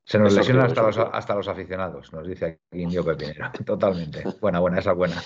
Se 0.05 0.19
nos 0.19 0.35
lesionan 0.35 0.67
hasta 0.67 0.83
los, 0.83 0.99
hasta 0.99 1.35
los 1.35 1.49
aficionados, 1.49 2.13
nos 2.13 2.29
dice 2.29 2.45
aquí 2.45 2.83
Indio 2.83 3.03
Pepinero. 3.03 3.51
Totalmente. 3.65 4.23
Buena, 4.39 4.61
buena, 4.61 4.81
esa 4.81 4.93
buena. 4.93 5.17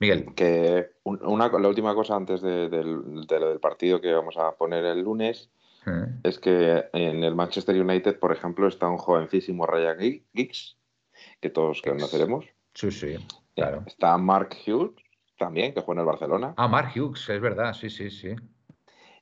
Miguel. 0.00 0.34
Que 0.34 0.90
una, 1.04 1.48
la 1.48 1.68
última 1.68 1.94
cosa 1.94 2.14
antes 2.14 2.42
de, 2.42 2.68
lo 2.68 3.48
del 3.48 3.58
partido 3.58 4.02
que 4.02 4.12
vamos 4.12 4.36
a 4.36 4.52
poner 4.52 4.84
el 4.84 5.00
lunes 5.00 5.50
mm. 5.88 6.20
es 6.24 6.38
que 6.38 6.84
en 6.92 7.24
el 7.24 7.34
Manchester 7.34 7.80
United, 7.80 8.18
por 8.18 8.32
ejemplo, 8.32 8.68
está 8.68 8.88
un 8.88 8.98
jovencísimo 8.98 9.66
Ryan 9.66 10.22
Giggs, 10.34 10.76
que 11.40 11.50
todos 11.50 11.82
conoceremos. 11.82 12.46
Sí, 12.74 12.90
sí, 12.90 13.16
claro. 13.54 13.82
Está 13.86 14.16
Mark 14.18 14.50
Hughes 14.66 14.94
también, 15.38 15.74
que 15.74 15.80
juega 15.80 16.00
en 16.00 16.06
el 16.06 16.12
Barcelona. 16.12 16.54
Ah, 16.56 16.68
Mark 16.68 16.92
Hughes, 16.94 17.28
es 17.28 17.40
verdad, 17.40 17.72
sí, 17.72 17.90
sí, 17.90 18.10
sí. 18.10 18.34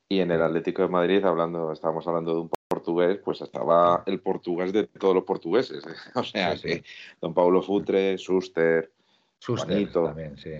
Y 0.09 0.21
en 0.21 0.31
el 0.31 0.43
Atlético 0.43 0.83
de 0.83 0.89
Madrid, 0.89 1.25
hablando, 1.25 1.73
estábamos 1.73 2.07
hablando 2.07 2.35
de 2.35 2.41
un 2.43 2.51
portugués, 2.69 3.19
pues 3.25 3.41
estaba 3.41 4.03
el 4.07 4.21
portugués 4.21 4.73
de 4.73 4.87
todos 4.87 5.15
los 5.15 5.25
portugueses. 5.25 5.85
¿eh? 5.87 5.95
O 6.15 6.23
sea, 6.23 6.57
sí, 6.57 6.83
don 7.21 7.35
Pablo 7.35 7.63
Futre, 7.63 8.19
Suster, 8.19 8.93
Suster 9.39 9.91
también, 9.93 10.37
sí. 10.37 10.51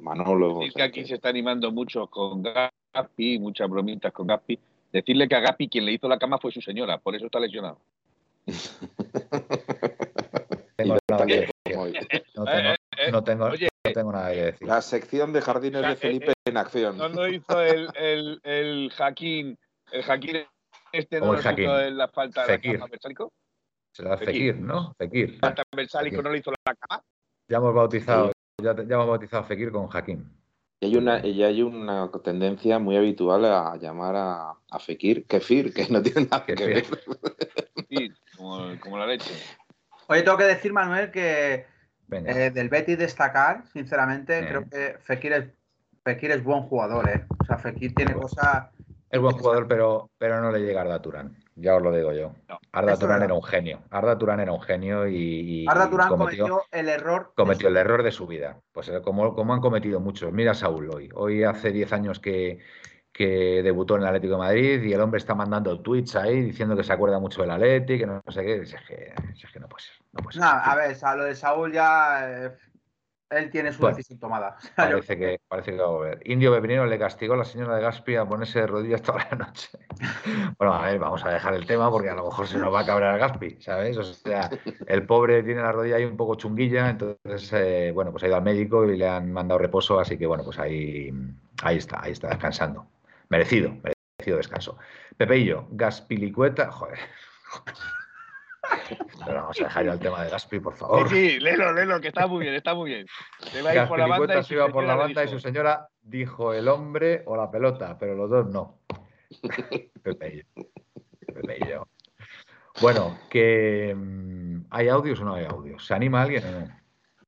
Manolo. 0.00 0.62
Es 0.62 0.74
que 0.74 0.82
aquí 0.82 1.04
se 1.04 1.14
está 1.14 1.28
animando 1.28 1.72
mucho 1.72 2.06
con 2.08 2.42
Gaspi, 2.42 3.38
muchas 3.38 3.68
bromitas 3.68 4.12
con 4.12 4.26
Gaspi. 4.26 4.58
Decirle 4.94 5.26
que 5.26 5.34
a 5.34 5.40
Gaspi 5.40 5.68
quien 5.68 5.86
le 5.86 5.92
hizo 5.92 6.08
la 6.08 6.20
cama 6.20 6.38
fue 6.38 6.52
su 6.52 6.60
señora, 6.60 6.98
por 6.98 7.16
eso 7.16 7.26
está 7.26 7.40
lesionado. 7.40 7.80
No 10.78 10.96
tengo, 13.24 14.12
nada 14.12 14.32
que 14.32 14.44
decir. 14.44 14.68
La 14.68 14.80
sección 14.82 15.32
de 15.32 15.40
jardines 15.40 15.82
de 15.82 15.96
Felipe 15.96 16.32
en 16.44 16.56
acción. 16.56 16.96
No 16.96 17.08
lo 17.08 17.26
hizo 17.26 17.60
el, 17.60 17.88
el, 17.96 18.40
el 18.44 18.92
Jaquín, 18.92 19.58
el 19.90 20.04
Jaquín 20.04 20.46
este 20.92 21.18
no 21.18 21.32
lo 21.32 21.40
hizo 21.40 21.80
en 21.80 21.96
la 21.96 22.06
falta 22.06 22.46
de 22.46 22.78
la 22.78 22.86
Bersálico. 22.86 23.32
Será 23.90 24.16
Fekir, 24.16 24.60
¿no? 24.60 24.94
Fekir. 24.94 25.40
Falta 25.40 25.64
Bersálico 25.74 26.22
no 26.22 26.30
lo 26.30 26.36
hizo 26.36 26.52
la 26.52 26.74
cama. 26.76 27.02
Ya 27.48 27.56
hemos 27.56 27.74
bautizado, 27.74 28.30
ya, 28.62 28.76
ya, 28.76 28.94
hemos 28.94 29.08
bautizado 29.08 29.42
a 29.42 29.46
Fekir 29.46 29.72
con 29.72 29.88
Jaquín. 29.88 30.43
Y 30.84 30.88
hay 30.88 30.96
una, 30.96 31.26
y 31.26 31.42
hay 31.42 31.62
una 31.62 32.10
tendencia 32.22 32.78
muy 32.78 32.94
habitual 32.98 33.46
a 33.46 33.74
llamar 33.76 34.14
a, 34.16 34.50
a 34.70 34.78
Fekir 34.78 35.24
Kefir, 35.24 35.72
que 35.72 35.86
no 35.88 36.02
tiene 36.02 36.28
nada 36.30 36.44
que 36.44 36.54
ver. 36.54 36.84
Sí, 37.88 38.12
como, 38.36 38.78
como 38.80 38.98
la 38.98 39.06
leche. 39.06 39.32
Oye, 40.08 40.22
tengo 40.22 40.36
que 40.36 40.44
decir, 40.44 40.74
Manuel, 40.74 41.10
que 41.10 41.64
eh, 42.10 42.50
del 42.52 42.68
Betis 42.68 42.98
destacar, 42.98 43.64
sinceramente, 43.72 44.46
creo 44.46 44.68
que 44.68 44.98
Fekir 45.02 45.32
es, 45.32 45.44
Fekir 46.04 46.32
es 46.32 46.44
buen 46.44 46.64
jugador, 46.64 47.08
¿eh? 47.08 47.24
O 47.30 47.46
sea, 47.46 47.56
Fekir 47.56 47.94
tiene 47.94 48.12
cosas... 48.12 48.66
Es 49.08 49.18
buen 49.18 49.38
jugador, 49.38 49.66
pero, 49.66 50.10
pero 50.18 50.42
no 50.42 50.52
le 50.52 50.60
llega 50.60 50.80
a 50.80 50.84
Arda 50.84 51.00
Turán. 51.00 51.34
Ya 51.56 51.76
os 51.76 51.82
lo 51.82 51.92
digo 51.92 52.12
yo. 52.12 52.32
Arda 52.72 52.96
Turán 52.96 53.22
era 53.22 53.34
un 53.34 53.42
genio. 53.42 53.82
Arda 53.90 54.18
Turán 54.18 54.40
era 54.40 54.52
un 54.52 54.60
genio 54.60 55.06
y. 55.06 55.64
Arda 55.68 55.88
Turán 55.88 56.08
cometió, 56.08 56.62
el 56.72 56.88
error. 56.88 57.32
Cometió 57.36 57.68
el 57.68 57.76
error 57.76 58.02
de 58.02 58.10
su 58.10 58.26
vida. 58.26 58.60
Pues 58.72 58.88
eh, 58.88 59.00
como, 59.02 59.34
como 59.34 59.54
han 59.54 59.60
cometido 59.60 60.00
muchos. 60.00 60.32
Mira 60.32 60.52
a 60.52 60.54
Saúl 60.54 60.90
hoy. 60.90 61.08
Hoy 61.14 61.44
hace 61.44 61.70
10 61.70 61.92
años 61.92 62.18
que, 62.18 62.58
que 63.12 63.62
debutó 63.62 63.94
en 63.94 64.02
el 64.02 64.08
Atlético 64.08 64.32
de 64.32 64.38
Madrid 64.38 64.82
y 64.82 64.92
el 64.92 65.00
hombre 65.00 65.18
está 65.18 65.36
mandando 65.36 65.80
tweets 65.80 66.16
ahí 66.16 66.42
diciendo 66.42 66.76
que 66.76 66.82
se 66.82 66.92
acuerda 66.92 67.20
mucho 67.20 67.42
del 67.42 67.52
Atlético, 67.52 68.00
que 68.00 68.06
no, 68.06 68.22
sé 68.32 68.44
qué. 68.44 68.56
Es 68.56 68.74
que, 68.88 69.14
es 69.32 69.52
que 69.52 69.60
no 69.60 69.68
puede 69.68 69.84
ser. 69.84 69.94
No 70.12 70.22
puede 70.24 70.34
ser. 70.34 70.42
a 70.44 70.74
ver, 70.74 70.96
a 71.00 71.14
lo 71.14 71.24
de 71.24 71.34
Saúl 71.36 71.72
ya. 71.72 72.46
Eh, 72.46 72.50
él 73.38 73.50
tiene 73.50 73.72
su 73.72 73.86
decisión 73.86 74.18
tomada. 74.18 74.56
Parece 74.76 75.18
que, 75.18 75.40
parece 75.48 75.72
que 75.72 75.78
va 75.78 75.84
a 75.84 75.90
volver. 75.90 76.20
Indio 76.24 76.52
Bebinero 76.52 76.86
le 76.86 76.98
castigó 76.98 77.34
a 77.34 77.38
la 77.38 77.44
señora 77.44 77.76
de 77.76 77.82
Gaspi 77.82 78.16
a 78.16 78.24
ponerse 78.24 78.60
de 78.60 78.66
rodillas 78.66 79.02
toda 79.02 79.26
la 79.30 79.36
noche. 79.36 79.68
bueno, 80.58 80.74
a 80.74 80.86
ver, 80.86 80.98
vamos 80.98 81.24
a 81.24 81.30
dejar 81.30 81.54
el 81.54 81.66
tema 81.66 81.90
porque 81.90 82.10
a 82.10 82.14
lo 82.14 82.24
mejor 82.24 82.46
se 82.46 82.58
nos 82.58 82.72
va 82.72 82.80
a 82.80 82.86
cabrear 82.86 83.18
Gaspi, 83.18 83.58
¿sabes? 83.60 83.96
O 83.96 84.04
sea, 84.04 84.50
el 84.86 85.06
pobre 85.06 85.42
tiene 85.42 85.62
la 85.62 85.72
rodilla 85.72 85.96
ahí 85.96 86.04
un 86.04 86.16
poco 86.16 86.34
chunguilla, 86.34 86.90
entonces, 86.90 87.52
eh, 87.52 87.92
bueno, 87.92 88.10
pues 88.10 88.24
ha 88.24 88.26
ido 88.26 88.36
al 88.36 88.42
médico 88.42 88.84
y 88.84 88.96
le 88.96 89.08
han 89.08 89.32
mandado 89.32 89.58
reposo, 89.58 89.98
así 89.98 90.16
que, 90.16 90.26
bueno, 90.26 90.44
pues 90.44 90.58
ahí, 90.58 91.12
ahí 91.62 91.76
está, 91.76 92.02
ahí 92.02 92.12
está 92.12 92.28
descansando. 92.28 92.86
Merecido, 93.28 93.70
merecido 93.82 94.36
descanso. 94.36 94.78
Pepeillo, 95.16 95.66
Gaspilicueta, 95.70 96.70
joder. 96.70 96.98
Pero 99.24 99.40
vamos 99.40 99.60
a 99.60 99.64
dejar 99.64 99.84
ya 99.86 99.92
el 99.92 99.98
tema 99.98 100.24
de 100.24 100.30
Gaspi, 100.30 100.60
por 100.60 100.74
favor. 100.74 101.08
Sí, 101.08 101.30
sí, 101.30 101.40
léelo, 101.40 101.72
léelo, 101.72 102.00
que 102.00 102.08
está 102.08 102.26
muy 102.26 102.42
bien, 102.42 102.54
está 102.54 102.74
muy 102.74 102.90
bien. 102.90 103.06
Se 103.38 103.62
va 103.62 103.70
a 103.70 103.74
ir 103.74 103.88
por 103.88 103.98
la 103.98 104.06
banda 104.06 104.38
y 104.38 104.44
se 104.44 104.54
iba 104.54 104.68
por 104.68 104.84
la 104.84 104.94
banda 104.94 105.24
y 105.24 105.28
su 105.28 105.40
señora 105.40 105.88
dijo 106.02 106.52
el 106.52 106.68
hombre 106.68 107.22
o 107.26 107.36
la 107.36 107.50
pelota, 107.50 107.96
pero 107.98 108.14
los 108.14 108.30
dos 108.30 108.46
no. 108.46 108.78
Pepeillo. 110.02 110.44
Pepeillo. 111.26 111.88
Bueno, 112.80 113.18
que 113.30 113.94
mm, 113.96 114.66
¿hay 114.70 114.88
audios 114.88 115.20
o 115.20 115.24
no 115.24 115.34
hay 115.34 115.44
audios? 115.44 115.86
¿Se 115.86 115.94
anima 115.94 116.22
alguien 116.22 116.44
o 116.44 116.50
no? 116.50 116.84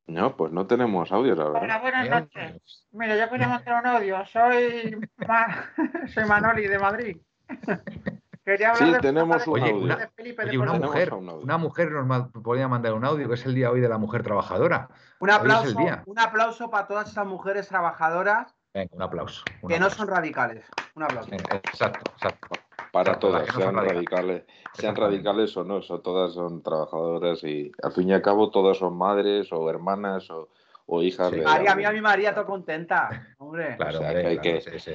No, 0.09 0.37
pues 0.37 0.53
no 0.53 0.67
tenemos 0.67 1.11
audio, 1.11 1.35
la 1.35 1.45
verdad. 1.45 1.63
Hola, 1.63 1.79
buenas 1.79 2.09
noches. 2.09 2.87
Mira, 2.93 3.17
yo 3.17 3.29
quería 3.29 3.49
montar 3.49 3.81
un 3.81 3.87
audio. 3.89 4.25
Soy, 4.27 4.97
Soy 6.15 6.25
Manoli 6.25 6.69
de 6.69 6.79
Madrid. 6.79 7.17
Quería 8.47 8.71
hablar 8.71 8.95
sí, 8.95 9.01
tenemos 9.01 9.45
un 9.49 9.61
audio. 9.61 9.77
Una, 9.77 10.11
oye, 10.45 10.57
una 10.59 10.73
mujer, 10.75 11.13
una 11.15 11.59
mujer 11.59 11.91
nos 11.91 12.29
podía 12.45 12.69
mandar 12.69 12.93
un 12.95 13.05
audio, 13.05 13.27
que 13.29 13.35
es 13.35 13.45
el 13.45 13.57
día 13.57 13.73
hoy 13.73 13.81
de 13.81 13.89
la 13.89 13.99
mujer 13.99 14.23
trabajadora. 14.23 14.89
Un 15.19 15.31
aplauso, 15.31 15.77
un 16.07 16.19
aplauso 16.21 16.71
para 16.71 16.87
todas 16.87 17.11
esas 17.11 17.27
mujeres 17.27 17.67
trabajadoras. 17.67 18.55
Venga, 18.73 18.89
un 18.95 19.03
aplauso. 19.03 19.43
que 19.67 19.81
no 19.81 19.91
son 19.91 20.07
radicales. 20.07 20.65
Un 20.95 21.03
aplauso. 21.03 21.29
exacto, 21.35 22.13
exacto. 22.13 22.49
para 22.93 23.19
Todas 23.19 23.43
las 23.43 23.49
todas, 23.49 23.57
no 23.57 23.61
sean 23.63 23.75
radicales. 23.75 24.05
radicales, 24.45 24.45
sean 24.75 24.95
radicales 24.97 25.57
o 25.57 25.65
no, 25.65 25.83
son, 25.83 26.03
todas 26.05 26.33
son 26.33 26.63
trabajadoras 26.63 27.43
y 27.43 27.73
al 27.83 27.91
fin 27.93 28.11
y 28.11 28.13
al 28.13 28.23
cabo 28.23 28.51
todas 28.53 28.79
son 28.79 28.97
madres 28.97 29.53
o 29.53 29.69
hermanas 29.69 30.31
o, 30.31 30.51
o 30.87 31.03
hijas 31.03 31.31
Sí. 31.31 31.37
de 31.39 31.43
María, 31.43 31.75
mira 31.75 31.91
mi 31.91 32.01
María, 32.01 32.33
todo 32.33 32.47
contenta. 32.47 33.35
Hombre. 33.39 33.77
Claro, 33.77 33.99
O 33.99 34.01
sea, 34.03 34.09
hombre, 34.11 34.23
que 34.23 34.29
hay 34.29 34.39
claro, 34.39 34.59
que- 34.61 34.79
sí, 34.79 34.95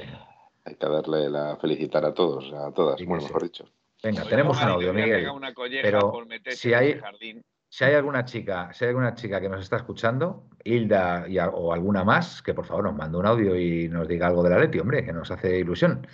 Hay 0.64 0.74
que 0.76 0.86
darle 0.86 1.28
la 1.28 1.56
felicitar 1.56 2.04
a 2.04 2.14
todos, 2.14 2.52
a 2.52 2.72
todas, 2.72 2.98
Sí 2.98 3.04
bueno, 3.06 3.20
sí. 3.22 3.26
mejor 3.28 3.42
dicho. 3.42 3.64
Venga, 4.02 4.24
tenemos 4.24 4.60
un 4.60 4.68
audio, 4.68 4.92
Miguel. 4.92 5.28
una 5.30 5.52
pero 5.82 6.10
por 6.10 6.26
si 6.50 6.72
en 6.72 6.74
hay- 6.78 6.98
jardín. 6.98 7.42
Si 7.68 7.84
hay 7.84 7.94
alguna 7.94 8.22
chica, 8.26 8.70
si 8.74 8.84
hay 8.84 8.90
alguna 8.90 9.14
chica 9.14 9.40
que 9.40 9.48
nos 9.48 9.62
está 9.62 9.76
escuchando, 9.76 10.46
Hilda 10.62 11.26
y 11.26 11.38
a- 11.38 11.48
o 11.48 11.72
alguna 11.72 12.04
más, 12.04 12.42
que 12.42 12.52
por 12.52 12.66
favor 12.66 12.84
nos 12.84 12.94
mande 12.94 13.16
un 13.16 13.24
audio 13.24 13.56
y 13.56 13.88
nos 13.88 14.06
diga 14.06 14.26
algo 14.26 14.42
de 14.42 14.50
la 14.50 14.58
Leti, 14.58 14.78
hombre, 14.78 15.02
que 15.02 15.12
nos 15.12 15.30
hace 15.30 15.58
ilusión. 15.58 16.06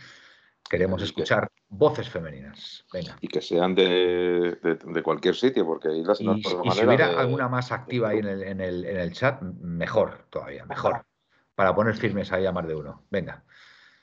Queremos 0.70 1.02
escuchar 1.02 1.50
voces 1.68 2.08
femeninas. 2.08 2.84
Venga. 2.92 3.16
Y 3.20 3.26
que 3.28 3.40
sean 3.40 3.74
de, 3.74 4.56
de- 4.62 4.78
de 4.84 5.02
cualquier 5.02 5.34
sitio, 5.34 5.66
porque 5.66 5.88
ahí 5.88 6.04
las 6.04 6.20
Y, 6.20 6.30
y 6.30 6.42
si 6.44 6.84
hubiera 6.86 7.08
de- 7.08 7.16
alguna 7.16 7.48
más 7.48 7.72
activa 7.72 8.10
ahí 8.10 8.18
en 8.18 8.26
el, 8.28 8.42
en 8.44 8.60
el- 8.60 8.84
en 8.84 8.96
el 8.98 9.12
chat, 9.12 9.40
mejor 9.42 10.26
todavía, 10.30 10.64
mejor. 10.66 11.04
Para 11.56 11.74
poner 11.74 11.94
firmes 11.96 12.30
ahí 12.32 12.46
a 12.46 12.52
más 12.52 12.68
de 12.68 12.76
uno. 12.76 13.02
Venga. 13.10 13.42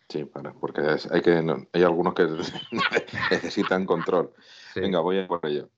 Sí, 0.10 0.24
para- 0.26 0.54
porque 0.54 0.82
es- 0.94 1.12
hay, 1.12 1.22
que, 1.22 1.42
no- 1.42 1.66
hay 1.74 1.84
algunos 1.84 2.14
que 2.14 2.28
necesitan 3.32 3.86
control. 3.86 4.32
Sí. 4.74 4.82
Venga, 4.82 5.00
voy 5.00 5.20
a 5.20 5.28
por 5.28 5.46
ello. 5.46 5.70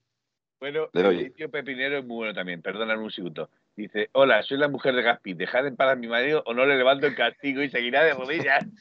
Bueno, 0.60 0.88
Le 0.92 1.02
doy. 1.02 1.20
el 1.20 1.32
tío 1.34 1.50
Pepinero 1.50 1.98
es 1.98 2.04
muy 2.04 2.16
bueno 2.16 2.34
también, 2.34 2.60
perdóname 2.62 3.02
un 3.02 3.10
segundo. 3.12 3.48
Dice, 3.76 4.10
hola, 4.12 4.42
soy 4.42 4.58
la 4.58 4.66
mujer 4.68 4.94
de 4.96 5.02
Gaspi, 5.02 5.34
dejad 5.34 5.66
en 5.68 5.76
paz 5.76 5.92
a 5.92 5.96
mi 5.96 6.08
marido 6.08 6.42
o 6.46 6.52
no 6.52 6.66
le 6.66 6.76
levanto 6.76 7.06
el 7.06 7.14
castigo 7.14 7.62
y 7.62 7.70
seguirá 7.70 8.02
de 8.02 8.14
rodillas. 8.14 8.64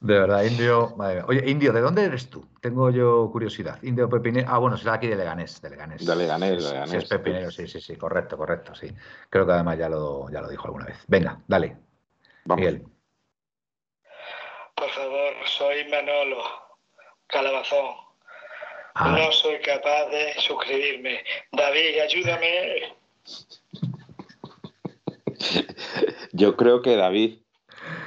De 0.00 0.18
verdad, 0.18 0.44
Indio. 0.44 0.94
madre 0.96 1.14
mía. 1.16 1.24
Oye, 1.28 1.50
Indio, 1.50 1.72
¿de 1.72 1.80
dónde 1.80 2.04
eres 2.04 2.28
tú? 2.28 2.46
Tengo 2.60 2.90
yo 2.90 3.30
curiosidad. 3.32 3.82
Indio 3.82 4.06
Pepinero. 4.08 4.46
Ah, 4.50 4.58
bueno, 4.58 4.76
será 4.76 4.94
aquí 4.94 5.06
de 5.06 5.16
Leganés. 5.16 5.62
De 5.62 5.70
Leganés. 5.70 6.04
De 6.04 6.14
Leganés, 6.14 6.50
Sí, 6.50 6.56
de 6.66 6.72
Leganés. 6.72 6.90
sí, 6.90 6.96
es 6.98 7.04
Pepinero, 7.08 7.50
sí, 7.50 7.66
sí, 7.66 7.80
sí, 7.80 7.96
correcto, 7.96 8.36
correcto, 8.36 8.74
sí. 8.74 8.88
Creo 9.30 9.46
que 9.46 9.52
además 9.52 9.78
ya 9.78 9.88
lo, 9.88 10.28
ya 10.30 10.42
lo 10.42 10.48
dijo 10.50 10.66
alguna 10.66 10.84
vez. 10.84 10.98
Venga, 11.08 11.40
dale, 11.48 11.78
Vamos. 12.44 12.64
Miguel. 12.64 12.82
Por 14.74 14.90
favor, 14.90 15.32
soy 15.46 15.84
Manolo 15.88 16.42
Calabazón. 17.26 17.94
Ah, 18.94 19.16
No 19.18 19.32
soy 19.32 19.58
capaz 19.60 20.08
de 20.10 20.34
suscribirme. 20.40 21.24
David, 21.52 22.00
ayúdame. 22.00 22.94
Yo 26.32 26.56
creo 26.56 26.82
que 26.82 26.96
David, 26.96 27.38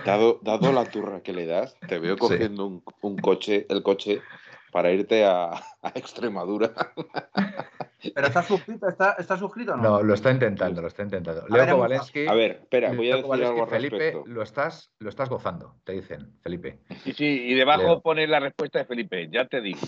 dado, 0.05 0.39
dado 0.41 0.71
la 0.71 0.85
turra 0.85 1.21
que 1.21 1.33
le 1.33 1.45
das, 1.45 1.75
te 1.87 1.99
veo 1.99 2.17
cogiendo 2.17 2.65
un, 2.65 2.83
un 3.01 3.17
coche, 3.17 3.65
el 3.69 3.83
coche, 3.83 4.21
para 4.77 4.91
irte 4.91 5.25
a, 5.25 5.45
a 5.81 5.89
Extremadura. 5.95 6.71
Pero 8.13 8.27
está 8.27 8.43
suscrito, 8.43 8.87
está, 8.87 9.15
está 9.17 9.35
suscrito 9.37 9.73
o 9.73 9.77
no? 9.77 9.81
no, 9.83 10.03
lo 10.03 10.13
está 10.13 10.29
intentando, 10.29 10.83
lo 10.83 10.87
está 10.87 11.01
intentando. 11.01 11.41
ver, 11.41 11.51
Leo 11.51 11.63
hemos- 11.63 11.75
Kovalensky. 11.77 12.27
A 12.27 12.33
ver, 12.35 12.51
espera, 12.61 12.91
voy 12.93 13.07
a 13.07 13.15
decir 13.15 13.23
Kovalensky, 13.25 13.49
algo 13.53 13.63
al 13.63 13.69
Felipe, 13.71 13.97
respecto. 13.97 14.27
lo 14.27 14.43
estás, 14.43 14.91
lo 14.99 15.09
estás 15.09 15.29
gozando, 15.29 15.73
te 15.83 15.93
dicen, 15.93 16.31
Felipe. 16.43 16.79
Sí, 17.03 17.13
sí, 17.13 17.25
y 17.25 17.55
debajo 17.55 17.81
Leo. 17.81 18.01
pone 18.01 18.27
la 18.27 18.39
respuesta 18.39 18.77
de 18.77 18.85
Felipe, 18.85 19.27
ya 19.31 19.47
te 19.47 19.61
digo. 19.61 19.79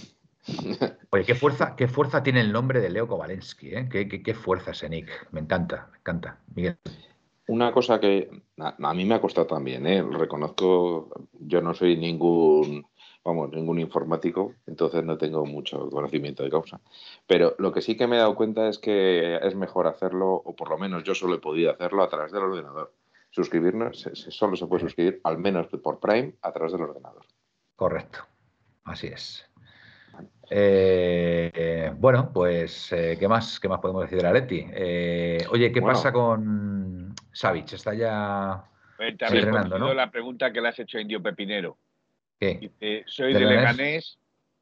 Oye, 1.12 1.24
qué 1.24 1.36
fuerza, 1.36 1.76
qué 1.76 1.88
fuerza 1.88 2.24
tiene 2.24 2.42
el 2.42 2.52
nombre 2.52 2.82
de 2.82 2.90
Leo 2.90 3.08
Kovalensky, 3.08 3.76
¿eh? 3.76 3.88
Qué, 3.92 4.08
qué- 4.08 4.24
qué 4.24 4.34
fuerza 4.34 4.72
ese 4.72 4.90
nick. 4.90 5.28
Me 5.32 5.40
encanta, 5.42 5.90
me 5.92 6.00
encanta. 6.00 6.40
Miguel. 6.56 6.78
Una 7.48 7.72
cosa 7.72 8.00
que 8.00 8.30
a, 8.58 8.76
a 8.90 8.94
mí 8.96 9.06
me 9.06 9.14
ha 9.16 9.22
costado 9.22 9.46
también, 9.46 9.86
¿eh? 9.86 10.04
reconozco, 10.04 11.28
yo 11.40 11.62
no 11.62 11.76
soy 11.76 11.96
ningún, 11.96 12.86
vamos, 13.24 13.52
ningún 13.52 13.80
informático, 13.80 14.56
entonces 14.66 15.04
no 15.04 15.18
tengo 15.18 15.46
mucho 15.46 15.90
conocimiento 15.90 16.44
de 16.44 16.50
causa. 16.50 16.80
Pero 17.28 17.56
lo 17.60 17.72
que 17.72 17.82
sí 17.82 17.96
que 17.98 18.08
me 18.08 18.16
he 18.16 18.20
dado 18.20 18.36
cuenta 18.36 18.68
es 18.70 18.80
que 18.80 19.38
es 19.38 19.56
mejor 19.56 19.88
hacerlo, 19.88 20.34
o 20.34 20.56
por 20.56 20.70
lo 20.70 20.78
menos 20.78 21.04
yo 21.04 21.14
solo 21.14 21.36
he 21.36 21.40
podido 21.40 21.72
hacerlo 21.72 22.04
a 22.04 22.10
través 22.10 22.32
del 22.32 22.44
ordenador. 22.44 22.94
Suscribirnos, 23.32 24.00
se- 24.00 24.16
se- 24.16 24.32
solo 24.32 24.56
se 24.56 24.66
puede 24.66 24.82
suscribir, 24.82 25.22
al 25.24 25.38
menos 25.38 25.68
por 25.68 26.00
Prime, 26.00 26.34
a 26.42 26.52
través 26.52 26.72
del 26.72 26.82
ordenador. 26.82 27.24
Correcto, 27.76 28.20
así 28.86 29.08
es. 29.08 29.46
Eh, 30.50 31.52
eh, 31.54 31.92
bueno, 31.96 32.32
pues, 32.34 32.92
eh, 32.92 33.18
¿qué 33.20 33.28
más? 33.28 33.60
¿Qué 33.60 33.70
más 33.70 33.80
podemos 33.80 34.02
decir 34.02 34.18
de 34.18 34.24
la 34.24 34.34
Leti? 34.34 34.66
Eh, 34.74 35.38
oye, 35.52 35.72
¿qué 35.72 35.80
Bueno. 35.80 35.96
pasa 35.96 36.12
con 36.12 37.14
Savic? 37.32 37.74
¿Está 37.74 37.94
ya 37.94 38.64
Te 38.98 39.28
respondido 39.28 39.78
¿no? 39.78 39.94
la 39.94 40.10
pregunta 40.10 40.52
que 40.52 40.60
le 40.60 40.70
has 40.70 40.80
hecho 40.80 40.98
a 40.98 41.02
Indio 41.02 41.22
Pepinero. 41.22 41.78
Qué? 42.40 42.58
Dice, 42.60 43.04
soy 43.08 43.34
¿De 43.34 43.40
de 43.40 43.46
Leganés? 43.46 43.78
Leganés, 43.78 44.20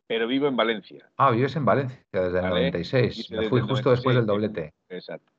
pero 0.07 0.28
vivo 0.28 0.47
en 0.47 0.55
Valencia. 0.55 1.09
Ah, 1.17 1.32
vives 1.32 1.55
en 1.55 1.65
Valencia 1.65 1.99
desde 2.11 2.38
el 2.39 2.43
Vale. 2.43 2.49
96. 2.71 3.15
Dice 3.17 3.36
Me 3.38 3.49
fui 3.49 3.61
justo 3.61 3.91
después 3.91 4.15
del 4.15 4.25
96, 4.25 4.28
doblete. 4.53 4.73
Exacto. 4.89 5.32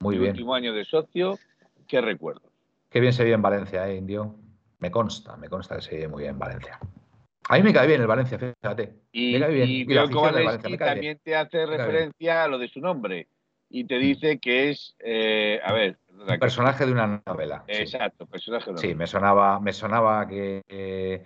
Muy 0.00 0.14
Mi 0.16 0.20
bien. 0.22 0.30
último 0.32 0.54
año 0.54 0.72
de 0.74 0.84
socio, 0.84 1.38
¿qué 1.88 2.00
recuerdo? 2.00 2.50
Qué 2.90 3.00
bien 3.00 3.12
se 3.12 3.24
vive 3.24 3.34
en 3.34 3.42
Valencia, 3.42 3.88
¿eh, 3.88 3.96
Indio? 3.96 4.34
Me 4.78 4.90
consta, 4.90 5.36
me 5.36 5.48
consta 5.48 5.76
que 5.76 5.82
se 5.82 5.94
vive 5.96 6.08
muy 6.08 6.22
bien 6.22 6.34
en 6.34 6.38
Valencia. 6.38 6.78
A 7.48 7.56
mí 7.56 7.62
me 7.62 7.72
cae 7.72 7.86
bien 7.86 8.00
el 8.00 8.06
Valencia, 8.06 8.38
fíjate. 8.38 8.94
Y, 9.12 9.32
Me 9.34 9.40
cae 9.40 9.54
bien. 9.54 9.68
y 9.68 9.72
Y 9.80 9.84
la 9.86 10.02
Valencia 10.02 10.14
Kowalewski 10.20 10.70
me 10.70 10.78
cae 10.78 10.86
bien. 10.94 10.96
también 10.96 11.20
te 11.22 11.36
hace 11.36 11.64
referencia 11.66 12.44
a 12.44 12.48
lo 12.48 12.58
de 12.58 12.68
su 12.68 12.80
nombre 12.80 13.28
y 13.70 13.84
te 13.84 13.98
dice 13.98 14.38
que 14.38 14.70
es, 14.70 14.94
eh, 15.00 15.60
a 15.64 15.72
ver, 15.72 15.98
Un 16.10 16.38
personaje 16.38 16.84
de 16.86 16.92
una 16.92 17.22
novela. 17.26 17.64
sí. 17.68 17.74
Exacto, 17.82 18.26
personaje 18.26 18.70
de 18.72 18.78
Sí, 18.78 18.86
novela. 18.88 18.98
me 18.98 19.06
sonaba, 19.06 19.60
me 19.60 19.72
sonaba 19.72 20.26
que, 20.28 20.62
que 20.68 21.22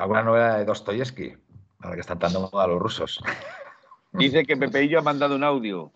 alguna 0.00 0.22
novela 0.22 0.58
de 0.58 0.64
Dostoyevsky, 0.64 1.34
ahora 1.80 1.96
que 1.96 2.00
están 2.00 2.18
tan 2.18 2.32
de 2.32 2.38
moda 2.38 2.66
los 2.66 2.80
rusos. 2.80 3.22
Dice 4.12 4.44
que 4.44 4.56
Pepeillo 4.56 4.98
ha 4.98 5.02
mandado 5.02 5.34
un 5.36 5.44
audio. 5.44 5.90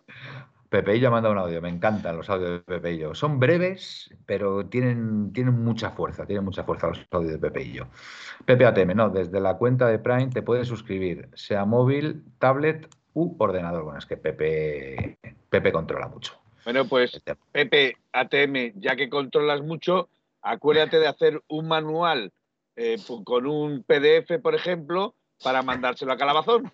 Pepeillo 0.69 1.09
ha 1.09 1.11
mandado 1.11 1.33
un 1.33 1.39
audio, 1.39 1.63
me 1.63 1.69
encantan 1.69 2.17
los 2.17 2.29
audios 2.29 2.51
de 2.51 2.61
Pepeillo. 2.61 3.15
Son 3.15 3.39
breves, 3.39 4.11
pero 4.27 4.67
tienen, 4.67 5.33
tienen 5.33 5.63
mucha 5.63 5.91
fuerza, 5.91 6.27
tienen 6.27 6.45
mucha 6.45 6.65
fuerza 6.65 6.89
los 6.89 7.07
audios 7.11 7.33
de 7.33 7.39
Pepeillo. 7.39 7.87
Pepe 8.45 8.67
ATM, 8.67 8.95
no, 8.95 9.11
desde 9.11 9.41
la 9.41 9.55
cuenta 9.55 9.87
de 9.87 9.99
Prime 9.99 10.29
te 10.29 10.43
puedes 10.43 10.67
suscribir, 10.67 11.29
sea 11.35 11.65
móvil, 11.65 12.25
tablet 12.39 12.89
u 13.15 13.37
ordenador. 13.39 13.85
Bueno, 13.85 13.99
es 13.99 14.07
que 14.07 14.17
Pepe, 14.17 15.19
Pepe 15.49 15.73
controla 15.73 16.09
mucho. 16.09 16.35
Bueno, 16.65 16.85
pues 16.87 17.23
Pepe 17.53 17.97
ATM, 18.13 18.81
ya 18.81 18.97
que 18.97 19.09
controlas 19.09 19.63
mucho, 19.63 20.09
acuérdate 20.43 20.99
de 20.99 21.07
hacer 21.07 21.43
un 21.49 21.69
manual 21.69 22.33
eh, 22.77 22.97
con 23.25 23.47
un 23.47 23.83
PDF, 23.83 24.39
por 24.41 24.55
ejemplo, 24.55 25.15
para 25.43 25.63
mandárselo 25.63 26.13
a 26.13 26.17
Calabazón, 26.17 26.71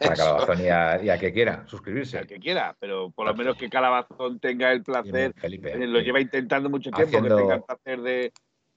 Para 0.00 0.14
Calabazón 0.16 0.60
y 0.64 0.68
a, 0.68 1.02
y 1.02 1.10
a 1.10 1.18
que 1.18 1.32
quiera 1.32 1.64
suscribirse. 1.66 2.18
al 2.18 2.26
que 2.26 2.38
quiera, 2.40 2.76
pero 2.80 3.10
por 3.10 3.26
lo 3.26 3.34
menos 3.34 3.56
que 3.56 3.70
Calabazón 3.70 4.40
tenga 4.40 4.72
el 4.72 4.82
placer, 4.82 5.32
Felipe, 5.36 5.72
eh, 5.72 5.86
lo 5.86 6.00
lleva 6.00 6.20
intentando 6.20 6.68
mucho 6.68 6.90
tiempo, 6.90 7.16
Haciendo- 7.18 7.36
que 7.36 7.42
tenga 7.42 7.54
el 7.56 7.62
placer 7.62 8.00
de, 8.02 8.10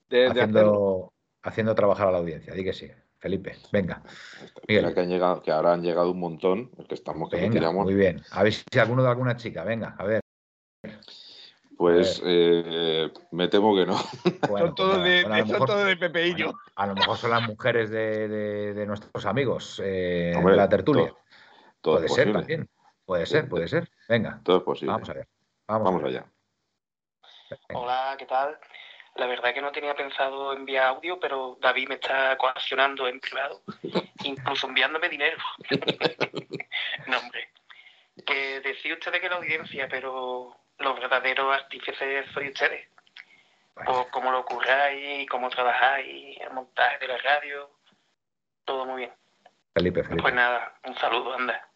de- 0.10 0.18
de 0.18 0.26
hacerlo. 0.28 0.40
haciendo, 0.44 1.14
haciendo 1.42 1.76
trabajar 1.76 2.08
a 2.10 2.12
la 2.12 2.18
audiencia. 2.20 2.54
Di 2.54 2.64
que 2.64 2.74
sí. 2.74 2.90
Felipe, 3.20 3.56
venga. 3.72 4.04
Miguel. 4.68 4.94
Que, 4.94 5.00
han 5.00 5.08
llegado, 5.08 5.42
que 5.42 5.50
ahora 5.50 5.72
han 5.72 5.82
llegado 5.82 6.12
un 6.12 6.20
montón, 6.20 6.70
que 6.90 6.94
estamos 6.96 7.30
que 7.30 7.38
Venga, 7.38 7.54
tiramos. 7.54 7.86
muy 7.86 7.94
bien. 7.94 8.22
A 8.32 8.44
ver 8.44 8.52
si 8.52 8.80
alguno 8.80 9.02
de 9.02 9.08
alguna 9.10 9.38
chica. 9.38 9.64
Venga, 9.64 9.96
a 9.98 10.04
ver. 10.04 10.23
Pues 11.84 12.22
eh, 12.26 13.12
me 13.32 13.50
temo 13.50 13.76
que 13.76 13.86
no. 13.86 13.98
Bueno, 14.50 14.68
son 14.68 14.76
todos 14.76 15.00
pues 15.00 15.04
de. 15.04 15.24
Bueno, 15.28 15.66
todos 15.66 15.86
de 15.86 15.98
Pepeillo. 15.98 16.46
bueno, 16.46 16.60
a 16.78 16.88
lo 16.88 16.96
mejor 16.96 17.18
son 17.18 17.32
las 17.32 17.42
mujeres 17.46 17.90
de, 17.90 18.30
de- 18.30 18.74
de 18.74 18.86
nuestros 18.86 19.26
amigos 19.26 19.82
eh, 19.84 20.32
Hombre, 20.38 20.52
de 20.54 20.58
la 20.58 20.70
tertulia. 20.70 21.08
todo- 21.10 21.20
todo 21.82 21.96
puede 21.96 22.08
ser 22.08 22.32
también. 22.32 22.70
Puede 23.06 23.26
ser, 23.26 23.50
puede 23.50 23.68
ser. 23.68 23.90
Venga, 24.08 24.40
Todo 24.46 24.60
es 24.60 24.64
posible. 24.64 24.94
vamos 24.94 25.10
a 25.10 25.14
ver. 25.14 25.28
Vamos, 25.68 25.84
Vamos 25.84 26.02
a 26.02 26.06
ver. 26.06 26.16
allá. 26.20 26.26
Venga. 27.68 27.82
Hola, 27.82 28.16
¿qué 28.18 28.26
tal? 28.28 28.58
La 29.18 29.26
verdad 29.28 29.50
es 29.50 29.54
que 29.56 29.62
no 29.62 29.72
tenía 29.74 29.94
pensado 29.94 30.54
enviar 30.54 30.86
audio, 30.86 31.20
pero 31.20 31.58
David 31.62 31.90
me 31.90 31.96
está 31.96 32.38
coaccionando 32.38 33.10
en 33.10 33.20
privado, 33.20 33.62
incluso 34.24 34.68
enviándome 34.68 35.10
dinero. 35.10 35.38
no, 37.08 37.18
hombre. 37.20 37.50
Que 38.26 38.62
decía 38.62 38.94
ustedes 38.94 39.20
que 39.20 39.28
la 39.28 39.36
audiencia, 39.36 39.90
pero 39.90 40.56
los 40.84 41.00
verdaderos 41.00 41.54
artífices 41.54 42.26
sois 42.34 42.50
ustedes. 42.52 42.88
Por 43.86 44.10
cómo 44.12 44.32
lo 44.32 44.46
curráis, 44.46 45.28
cómo 45.30 45.50
trabajáis, 45.50 46.38
el 46.40 46.54
montaje 46.54 47.00
de 47.00 47.08
la 47.08 47.18
radio, 47.18 47.70
todo 48.66 48.86
muy 48.86 48.98
bien. 48.98 49.12
Felipe, 49.74 50.04
Felipe. 50.04 50.22
Pues 50.22 50.34
nada, 50.36 50.76
un 50.86 50.96
saludo, 50.96 51.34
anda. 51.34 51.68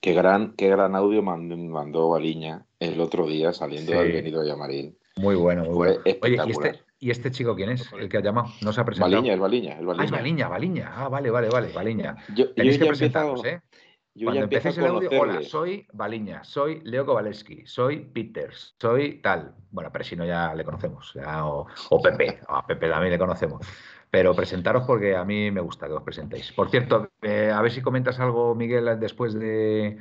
Qué 0.00 0.12
gran, 0.14 0.54
qué 0.54 0.68
gran 0.68 0.94
audio 0.94 1.22
mandó, 1.22 1.56
mandó 1.56 2.08
Baliña 2.10 2.64
el 2.80 3.00
otro 3.00 3.26
día 3.26 3.52
saliendo 3.52 3.92
Sí. 3.92 3.98
del 3.98 4.12
Benito 4.12 4.40
Villamarín. 4.40 4.96
Muy 5.16 5.34
bueno, 5.34 5.64
muy 5.64 5.74
Fue 5.74 5.98
bueno. 5.98 6.18
Oye, 6.22 6.38
¿y 6.46 6.50
este, 6.52 6.84
¿y 7.00 7.10
este 7.10 7.30
chico 7.32 7.54
quién 7.56 7.70
es? 7.70 7.92
El 7.92 8.08
que 8.08 8.18
ha 8.18 8.22
llamado. 8.22 8.48
No 8.62 8.72
se 8.72 8.80
ha 8.80 8.84
presentado. 8.84 9.12
Baliña, 9.16 9.34
es 9.34 9.40
Baliña, 9.40 9.72
es 9.72 9.78
Ah, 9.78 9.80
es 9.80 9.86
Baliña. 9.86 10.16
Baliña, 10.16 10.48
Baliña. 10.48 10.92
Ah, 10.94 11.08
vale, 11.08 11.30
vale, 11.30 11.48
vale. 11.50 11.72
Baliña. 11.72 12.16
Yo, 12.28 12.46
yo 12.46 12.54
Tenéis 12.54 12.78
ya 12.78 12.84
que 12.84 12.88
empezado, 12.92 13.34
presentaros, 13.34 13.44
¿eh? 13.44 13.60
Yo 14.18 14.26
Cuando 14.26 14.48
ya 14.48 14.70
el 14.70 14.86
audio, 14.86 15.10
hola, 15.12 15.42
soy 15.42 15.86
Baliña, 15.92 16.42
soy 16.42 16.80
Leo 16.82 17.06
Kowaleski, 17.06 17.64
soy 17.66 18.00
Peters, 18.00 18.74
soy 18.76 19.20
tal. 19.22 19.54
Bueno, 19.70 19.90
pero 19.92 20.02
si 20.02 20.16
no 20.16 20.24
ya 20.26 20.52
le 20.56 20.64
conocemos, 20.64 21.14
ya, 21.14 21.46
o, 21.46 21.68
o 21.90 22.02
Pepe, 22.02 22.40
a 22.48 22.66
Pepe 22.66 22.88
también 22.88 23.12
le 23.12 23.18
conocemos. 23.18 23.64
Pero 24.10 24.34
presentaros 24.34 24.84
porque 24.84 25.14
a 25.14 25.24
mí 25.24 25.52
me 25.52 25.60
gusta 25.60 25.86
que 25.86 25.92
os 25.92 26.02
presentéis. 26.02 26.50
Por 26.50 26.68
cierto, 26.68 27.12
eh, 27.22 27.52
a 27.54 27.62
ver 27.62 27.70
si 27.70 27.80
comentas 27.80 28.18
algo, 28.18 28.56
Miguel, 28.56 28.98
después 28.98 29.34
de, 29.34 29.98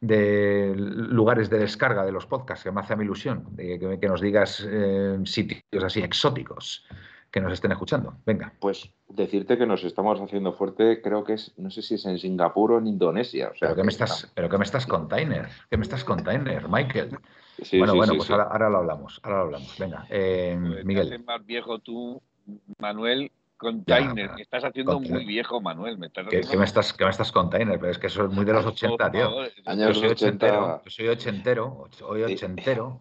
de 0.00 0.72
lugares 0.74 1.50
de 1.50 1.58
descarga 1.58 2.06
de 2.06 2.12
los 2.12 2.24
podcasts, 2.24 2.64
que 2.64 2.72
me 2.72 2.80
hace 2.80 2.94
a 2.94 2.96
mi 2.96 3.04
ilusión, 3.04 3.44
de 3.50 3.78
que, 3.78 4.00
que 4.00 4.08
nos 4.08 4.22
digas 4.22 4.66
eh, 4.66 5.18
sitios 5.24 5.84
así 5.84 6.00
exóticos 6.00 6.86
que 7.30 7.40
nos 7.40 7.52
estén 7.52 7.72
escuchando. 7.72 8.14
Venga. 8.24 8.52
Pues 8.60 8.90
decirte 9.08 9.58
que 9.58 9.66
nos 9.66 9.84
estamos 9.84 10.20
haciendo 10.20 10.52
fuerte, 10.52 11.02
creo 11.02 11.24
que 11.24 11.34
es, 11.34 11.52
no 11.58 11.70
sé 11.70 11.82
si 11.82 11.94
es 11.94 12.06
en 12.06 12.18
Singapur 12.18 12.72
o 12.72 12.78
en 12.78 12.86
Indonesia. 12.86 13.48
O 13.52 13.56
sea, 13.56 13.68
¿Pero 13.68 13.76
qué 13.76 13.82
me 13.82 13.88
que 13.88 13.92
estás, 13.92 14.32
pero 14.34 14.48
qué 14.48 14.58
me 14.58 14.64
estás 14.64 14.86
container? 14.86 15.48
¿Qué 15.70 15.76
me 15.76 15.82
estás 15.82 16.04
container, 16.04 16.68
Michael? 16.68 17.18
Sí, 17.62 17.78
bueno, 17.78 17.92
sí, 17.92 17.96
bueno, 17.98 18.12
sí, 18.12 18.16
pues 18.18 18.26
sí. 18.28 18.32
Ahora, 18.32 18.44
ahora 18.50 18.70
lo 18.70 18.78
hablamos, 18.78 19.20
ahora 19.22 19.38
lo 19.38 19.44
hablamos. 19.44 19.78
Venga, 19.78 20.06
eh, 20.10 20.58
Pues 20.60 20.84
Miguel. 20.84 21.24
más 21.24 21.44
viejo 21.44 21.80
tú, 21.80 22.22
Manuel, 22.78 23.30
container. 23.56 24.28
Ya, 24.28 24.34
me 24.36 24.42
estás 24.42 24.64
haciendo 24.64 24.92
container. 24.92 25.18
muy 25.22 25.26
viejo, 25.26 25.60
Manuel. 25.60 25.98
Me 25.98 26.06
estás 26.06 26.24
¿Qué, 26.28 26.36
haciendo- 26.36 26.50
qué 26.52 26.56
me 26.58 26.64
estás, 26.64 26.92
qué 26.92 27.04
me 27.04 27.10
estás 27.10 27.32
container? 27.32 27.78
Pero 27.78 27.90
es 27.90 27.98
que 27.98 28.06
eso 28.06 28.24
es 28.24 28.30
muy 28.30 28.44
de 28.44 28.52
los 28.52 28.64
80, 28.64 28.96
Por 28.96 29.10
tío. 29.12 29.24
favor, 29.24 29.48
Yo 29.48 29.62
Años 29.72 29.98
soy 29.98 30.08
80. 30.08 30.46
ochentero, 30.46 30.82
yo 30.84 30.90
soy 30.90 31.08
ochentero, 31.08 31.84
soy 31.90 32.22
ochentero. 32.22 33.00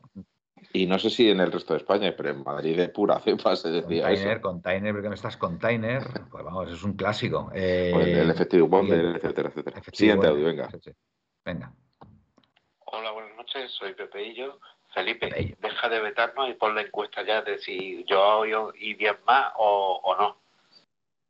Y 0.73 0.85
no 0.85 0.99
sé 0.99 1.09
si 1.09 1.29
en 1.29 1.39
el 1.39 1.51
resto 1.51 1.73
de 1.73 1.79
España, 1.79 2.13
pero 2.15 2.29
en 2.29 2.43
Madrid 2.43 2.77
de 2.77 2.89
pura 2.89 3.19
cepa 3.19 3.55
se 3.55 3.69
decía 3.69 4.03
Container, 4.03 4.31
eso. 4.33 4.41
container, 4.41 4.93
¿por 4.93 5.01
qué 5.01 5.09
me 5.09 5.15
estás 5.15 5.37
container? 5.37 6.03
Pues 6.29 6.43
vamos, 6.43 6.71
es 6.71 6.83
un 6.83 6.93
clásico. 6.93 7.49
Eh, 7.55 7.91
Pues 7.93 8.07
el 8.07 8.29
Effective 8.29 8.61
Wonder, 8.63 9.15
etcétera, 9.15 9.49
etcétera. 9.49 9.81
Siguiente 9.93 10.27
Wonder, 10.27 10.31
audio, 10.31 10.45
venga. 10.45 10.69
sí, 10.71 10.77
sí. 10.83 10.91
Venga. 11.45 11.71
Hola, 12.85 13.11
buenas 13.11 13.35
noches, 13.37 13.71
soy 13.71 13.93
Pepeillo. 13.93 14.59
Felipe, 14.93 15.27
Pepeillo. 15.27 15.55
deja 15.61 15.89
de 15.89 15.99
vetarnos 16.01 16.49
y 16.49 16.53
pon 16.53 16.75
la 16.75 16.81
encuesta 16.81 17.23
ya 17.25 17.41
de 17.41 17.57
si 17.59 18.03
yo 18.05 18.43
y 18.75 18.93
10 18.95 19.17
más 19.25 19.53
o, 19.57 20.01
o 20.03 20.15
no. 20.17 20.37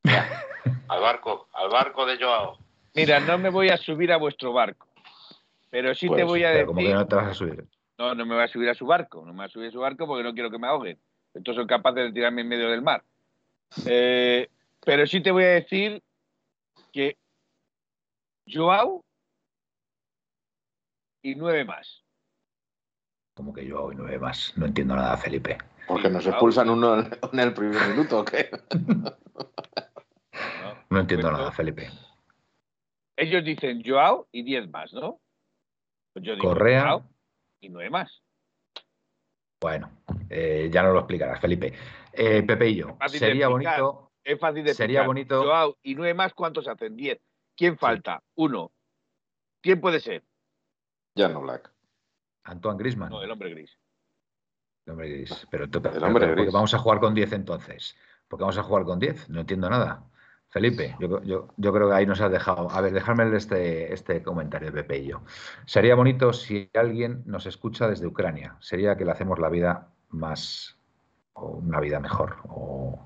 Ya, 0.03 0.27
al 0.89 1.01
barco, 1.01 1.47
al 1.53 1.69
barco 1.69 2.05
de 2.05 2.17
Joao. 2.17 2.57
Mira, 2.95 3.19
no 3.19 3.37
me 3.37 3.49
voy 3.49 3.69
a 3.69 3.77
subir 3.77 4.11
a 4.11 4.17
vuestro 4.17 4.51
barco. 4.53 4.87
Pero 5.69 5.93
sí 5.93 6.07
te 6.07 6.13
Pues, 6.13 6.25
voy 6.25 6.43
a 6.43 6.51
Pero 6.53 6.67
como 6.67 6.77
que 6.79 6.83
decir. 6.85 6.97
no 6.97 7.07
te 7.07 7.15
vas 7.15 7.27
a 7.27 7.33
subir. 7.33 7.65
No, 7.97 8.13
no 8.13 8.25
me 8.25 8.35
voy 8.35 8.43
a 8.43 8.47
subir 8.47 8.69
a 8.69 8.75
su 8.75 8.85
barco. 8.85 9.25
No 9.25 9.33
me 9.33 9.37
voy 9.37 9.45
a 9.45 9.49
subir 9.49 9.69
a 9.69 9.71
su 9.71 9.79
barco 9.79 10.05
porque 10.05 10.23
no 10.23 10.33
quiero 10.33 10.51
que 10.51 10.59
me 10.59 10.67
ahoguen. 10.67 10.99
Entonces 11.33 11.59
son 11.59 11.67
capaces 11.67 12.05
de 12.05 12.11
tirarme 12.13 12.41
en 12.41 12.47
medio 12.47 12.69
del 12.69 12.81
mar. 12.81 13.03
Eh, 13.85 14.49
pero 14.85 15.05
sí 15.07 15.21
te 15.21 15.31
voy 15.31 15.43
a 15.43 15.47
decir 15.49 16.01
que 16.91 17.17
Joao 18.51 19.03
y 21.23 21.35
nueve 21.35 21.65
más. 21.65 22.03
Como 23.35 23.53
que 23.53 23.65
yo 23.65 23.83
hoy 23.83 23.95
nueve 23.95 24.19
más. 24.19 24.53
No 24.55 24.65
entiendo 24.65 24.95
nada, 24.95 25.17
Felipe. 25.17 25.57
Porque 25.87 26.09
nos 26.09 26.25
expulsan 26.25 26.69
uno 26.69 26.99
en 27.33 27.39
el 27.39 27.53
primer 27.53 27.87
minuto, 27.89 28.19
¿o 28.19 28.25
qué? 28.25 28.49
¿no? 28.87 29.17
No 30.89 30.99
entiendo 30.99 31.29
Pues 31.29 31.37
nada. 31.39 31.51
Felipe. 31.51 31.89
Ellos 33.15 33.43
dicen 33.43 33.81
Joao 33.83 34.27
y 34.31 34.43
diez 34.43 34.69
más, 34.69 34.93
¿no? 34.93 35.19
Pues 36.13 36.25
yo 36.25 36.35
digo 36.35 36.47
Correa. 36.49 36.81
Joao 36.83 37.16
y 37.59 37.69
nueve 37.69 37.89
más. 37.89 38.21
Bueno, 39.59 39.89
eh, 40.29 40.69
ya 40.71 40.83
no 40.83 40.93
lo 40.93 40.99
explicarás, 40.99 41.41
Felipe. 41.41 41.73
Eh, 42.13 42.43
Pepe 42.43 42.69
y 42.69 42.75
yo, 42.75 42.97
sería 43.07 43.47
explicar. 43.47 43.81
bonito. 43.81 44.11
Es 44.23 44.39
fácil 44.39 44.63
de 44.63 44.73
Sería 44.73 44.99
explicar. 45.01 45.07
bonito- 45.07 45.43
Joao 45.43 45.77
y 45.83 45.95
nueve 45.95 46.13
más, 46.13 46.33
¿cuántos 46.33 46.67
hacen? 46.67 46.95
Diez. 46.95 47.19
¿Quién 47.55 47.77
falta? 47.77 48.21
Uno. 48.35 48.71
¿Quién 49.61 49.81
puede 49.81 49.99
ser? 49.99 50.23
Ya 51.15 51.29
no, 51.29 51.41
Black. 51.41 51.71
Antoine 52.43 52.77
Grisman. 52.77 53.09
No, 53.09 53.23
el 53.23 53.31
hombre 53.31 53.49
gris. 53.49 53.77
El 54.85 54.91
hombre 54.93 55.09
gris. 55.09 55.47
Pero, 55.49 55.69
tú- 55.69 55.81
pero- 55.81 55.95
hombre 56.05 56.25
pero 56.25 56.27
¿por 56.31 56.35
qué 56.37 56.41
gris. 56.43 56.53
vamos 56.53 56.73
a 56.73 56.77
jugar 56.79 56.99
con 56.99 57.13
10 57.15 57.31
entonces? 57.33 57.95
¿Por 58.27 58.37
qué 58.37 58.43
vamos 58.43 58.57
a 58.57 58.63
jugar 58.63 58.83
con 58.83 58.99
10? 58.99 59.29
No 59.29 59.39
entiendo 59.41 59.69
nada. 59.69 60.03
Felipe, 60.57 60.95
yo, 60.99 61.21
yo- 61.23 61.47
yo 61.57 61.73
creo 61.73 61.89
que 61.89 61.95
ahí 61.95 62.05
nos 62.05 62.19
has 62.21 62.31
dejado. 62.31 62.69
A 62.71 62.81
ver, 62.81 62.93
dejadme 62.93 63.35
este, 63.35 63.93
este 63.93 64.21
comentario 64.23 64.71
de 64.71 64.83
Pepe 64.83 64.99
y 64.99 65.07
yo. 65.07 65.21
Sería 65.65 65.95
bonito 65.95 66.33
si 66.33 66.69
alguien 66.73 67.23
nos 67.25 67.45
escucha 67.45 67.87
desde 67.87 68.07
Ucrania. 68.07 68.55
Sería 68.59 68.95
que 68.97 69.05
le 69.05 69.11
hacemos 69.11 69.39
la 69.39 69.49
vida 69.49 69.89
más. 70.09 70.73
o 71.39 71.57
una 71.57 71.79
vida 71.79 71.99
mejor. 71.99 72.37
O 72.49 72.99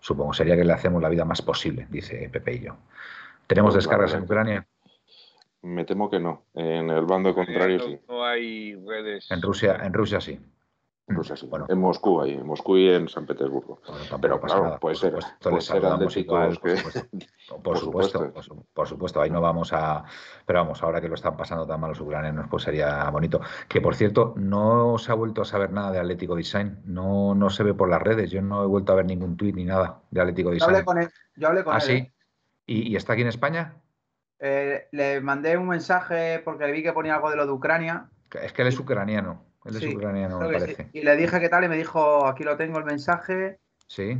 supongo, 0.00 0.34
sería 0.34 0.54
que 0.56 0.64
le 0.64 0.72
hacemos 0.74 1.00
la 1.00 1.08
vida 1.08 1.24
más 1.24 1.40
posible, 1.40 1.86
dice 1.88 2.28
Pepe 2.30 2.54
y 2.56 2.60
yo. 2.60 2.76
¿Tenemos 3.46 3.72
Pues 3.74 3.84
descargas 3.84 4.12
en 4.14 4.22
Ucrania? 4.24 4.66
Me 5.62 5.86
temo 5.86 6.10
que 6.10 6.20
no. 6.20 6.42
En 6.52 6.90
el 6.90 7.06
bando 7.06 7.34
contrario 7.34 7.78
no, 7.78 7.84
sí. 7.84 7.98
no 8.06 8.22
hay 8.24 8.74
redes. 8.86 9.30
En 9.30 9.40
Rusia, 9.40 9.80
en 9.82 9.94
Rusia 9.94 10.20
sí. 10.20 10.38
En 11.06 11.16
Rusia 11.16 11.36
sí. 11.36 11.46
Bueno, 11.46 11.66
En 11.68 11.78
Moscú 11.78 12.22
ahí, 12.22 12.32
en 12.32 12.46
Moscú 12.46 12.78
y 12.78 12.88
en 12.88 13.08
San 13.10 13.26
Petersburgo. 13.26 13.78
Bueno, 13.86 14.18
Pero 14.22 14.40
claro, 14.40 14.64
nada. 14.64 14.78
puede 14.78 14.94
Por 14.94 15.00
ser- 15.00 15.10
supuesto, 15.12 15.50
puede 15.50 15.60
ser 15.60 15.76
igual, 16.24 16.58
por 16.58 16.62
que- 16.62 16.76
supuesto. 16.78 17.00
Por, 17.62 17.76
supuesto, 17.78 18.32
por, 18.32 18.42
su- 18.42 18.64
por 18.72 18.88
supuesto, 18.88 19.20
ahí 19.20 19.28
no 19.28 19.42
vamos 19.42 19.74
a. 19.74 20.02
Pero 20.46 20.60
vamos, 20.60 20.82
ahora 20.82 21.02
que 21.02 21.08
lo 21.10 21.14
están 21.14 21.36
pasando 21.36 21.66
tan 21.66 21.78
mal 21.78 21.90
los 21.90 22.00
ucranianos, 22.00 22.46
pues 22.48 22.62
sería 22.62 23.08
bonito. 23.10 23.42
Que 23.68 23.82
por 23.82 23.94
cierto, 23.94 24.32
no 24.38 24.96
se 24.96 25.12
ha 25.12 25.14
vuelto 25.14 25.42
a 25.42 25.44
saber 25.44 25.70
nada 25.70 25.92
de 25.92 25.98
Atlético 25.98 26.34
Design. 26.36 26.80
No, 26.86 27.34
no 27.34 27.50
se 27.50 27.62
ve 27.64 27.74
por 27.74 27.90
las 27.90 28.00
redes. 28.00 28.30
Yo 28.30 28.40
no 28.40 28.64
he 28.64 28.66
vuelto 28.66 28.92
a 28.92 28.96
ver 28.96 29.04
ningún 29.04 29.36
tuit 29.36 29.54
ni 29.54 29.64
nada 29.66 30.00
de 30.10 30.20
Atlético 30.22 30.48
Yo 30.48 30.54
Design. 30.54 30.70
hablé 30.70 30.84
con 30.86 30.98
él. 31.02 31.10
Yo 31.36 31.48
hablé 31.48 31.64
con 31.64 31.74
ah, 31.74 31.76
él. 31.76 31.82
sí. 31.82 31.92
¿eh? 31.92 32.12
¿Y, 32.64 32.92
y 32.92 32.96
está 32.96 33.12
aquí 33.12 33.20
en 33.22 33.28
España? 33.28 33.74
Eh, 34.38 34.88
le 34.92 35.20
mandé 35.20 35.58
un 35.58 35.68
mensaje 35.68 36.40
porque 36.42 36.72
vi 36.72 36.82
que 36.82 36.94
ponía 36.94 37.14
algo 37.16 37.28
de 37.28 37.36
lo 37.36 37.44
de 37.44 37.52
Ucrania. 37.52 38.08
Es 38.40 38.54
que 38.54 38.62
él 38.62 38.68
es 38.68 38.78
ucraniano. 38.80 39.42
Él 39.64 39.76
es 39.76 39.82
Sí, 39.82 39.96
ucraniano, 39.96 40.40
me 40.40 40.46
creo 40.48 40.60
que 40.60 40.66
sí. 40.66 40.74
parece. 40.74 40.90
Y 40.98 41.02
le 41.02 41.16
dije 41.16 41.40
qué 41.40 41.48
tal 41.48 41.64
y 41.64 41.68
me 41.68 41.76
dijo, 41.76 42.26
aquí 42.26 42.44
lo 42.44 42.56
tengo 42.56 42.78
el 42.78 42.84
mensaje. 42.84 43.58
Sí. 43.86 44.18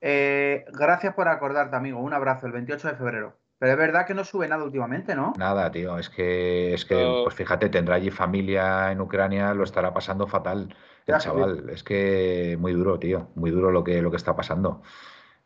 Eh, 0.00 0.64
gracias 0.72 1.14
por 1.14 1.28
acordarte, 1.28 1.76
amigo. 1.76 2.00
Un 2.00 2.14
abrazo, 2.14 2.46
el 2.46 2.52
28 2.52 2.88
de 2.88 2.94
febrero. 2.94 3.36
Pero 3.58 3.72
es 3.72 3.78
verdad 3.78 4.06
que 4.06 4.14
no 4.14 4.22
sube 4.24 4.46
nada 4.46 4.62
últimamente, 4.62 5.16
¿no? 5.16 5.32
Nada, 5.36 5.70
tío, 5.72 5.98
es 5.98 6.08
que, 6.08 6.74
es 6.74 6.84
que, 6.84 6.94
No. 7.02 7.24
pues 7.24 7.34
fíjate, 7.34 7.68
tendrá 7.68 7.96
allí 7.96 8.10
familia 8.10 8.92
en 8.92 9.00
Ucrania, 9.00 9.52
lo 9.52 9.64
estará 9.64 9.92
pasando 9.92 10.28
fatal 10.28 10.74
el 11.06 11.18
chaval. 11.18 11.68
Es 11.70 11.82
que 11.82 12.56
muy 12.60 12.72
duro, 12.72 12.98
tío, 13.00 13.30
muy 13.34 13.50
duro 13.50 13.72
lo 13.72 13.82
que, 13.82 14.00
lo 14.00 14.10
que 14.12 14.16
está 14.16 14.36
pasando. 14.36 14.82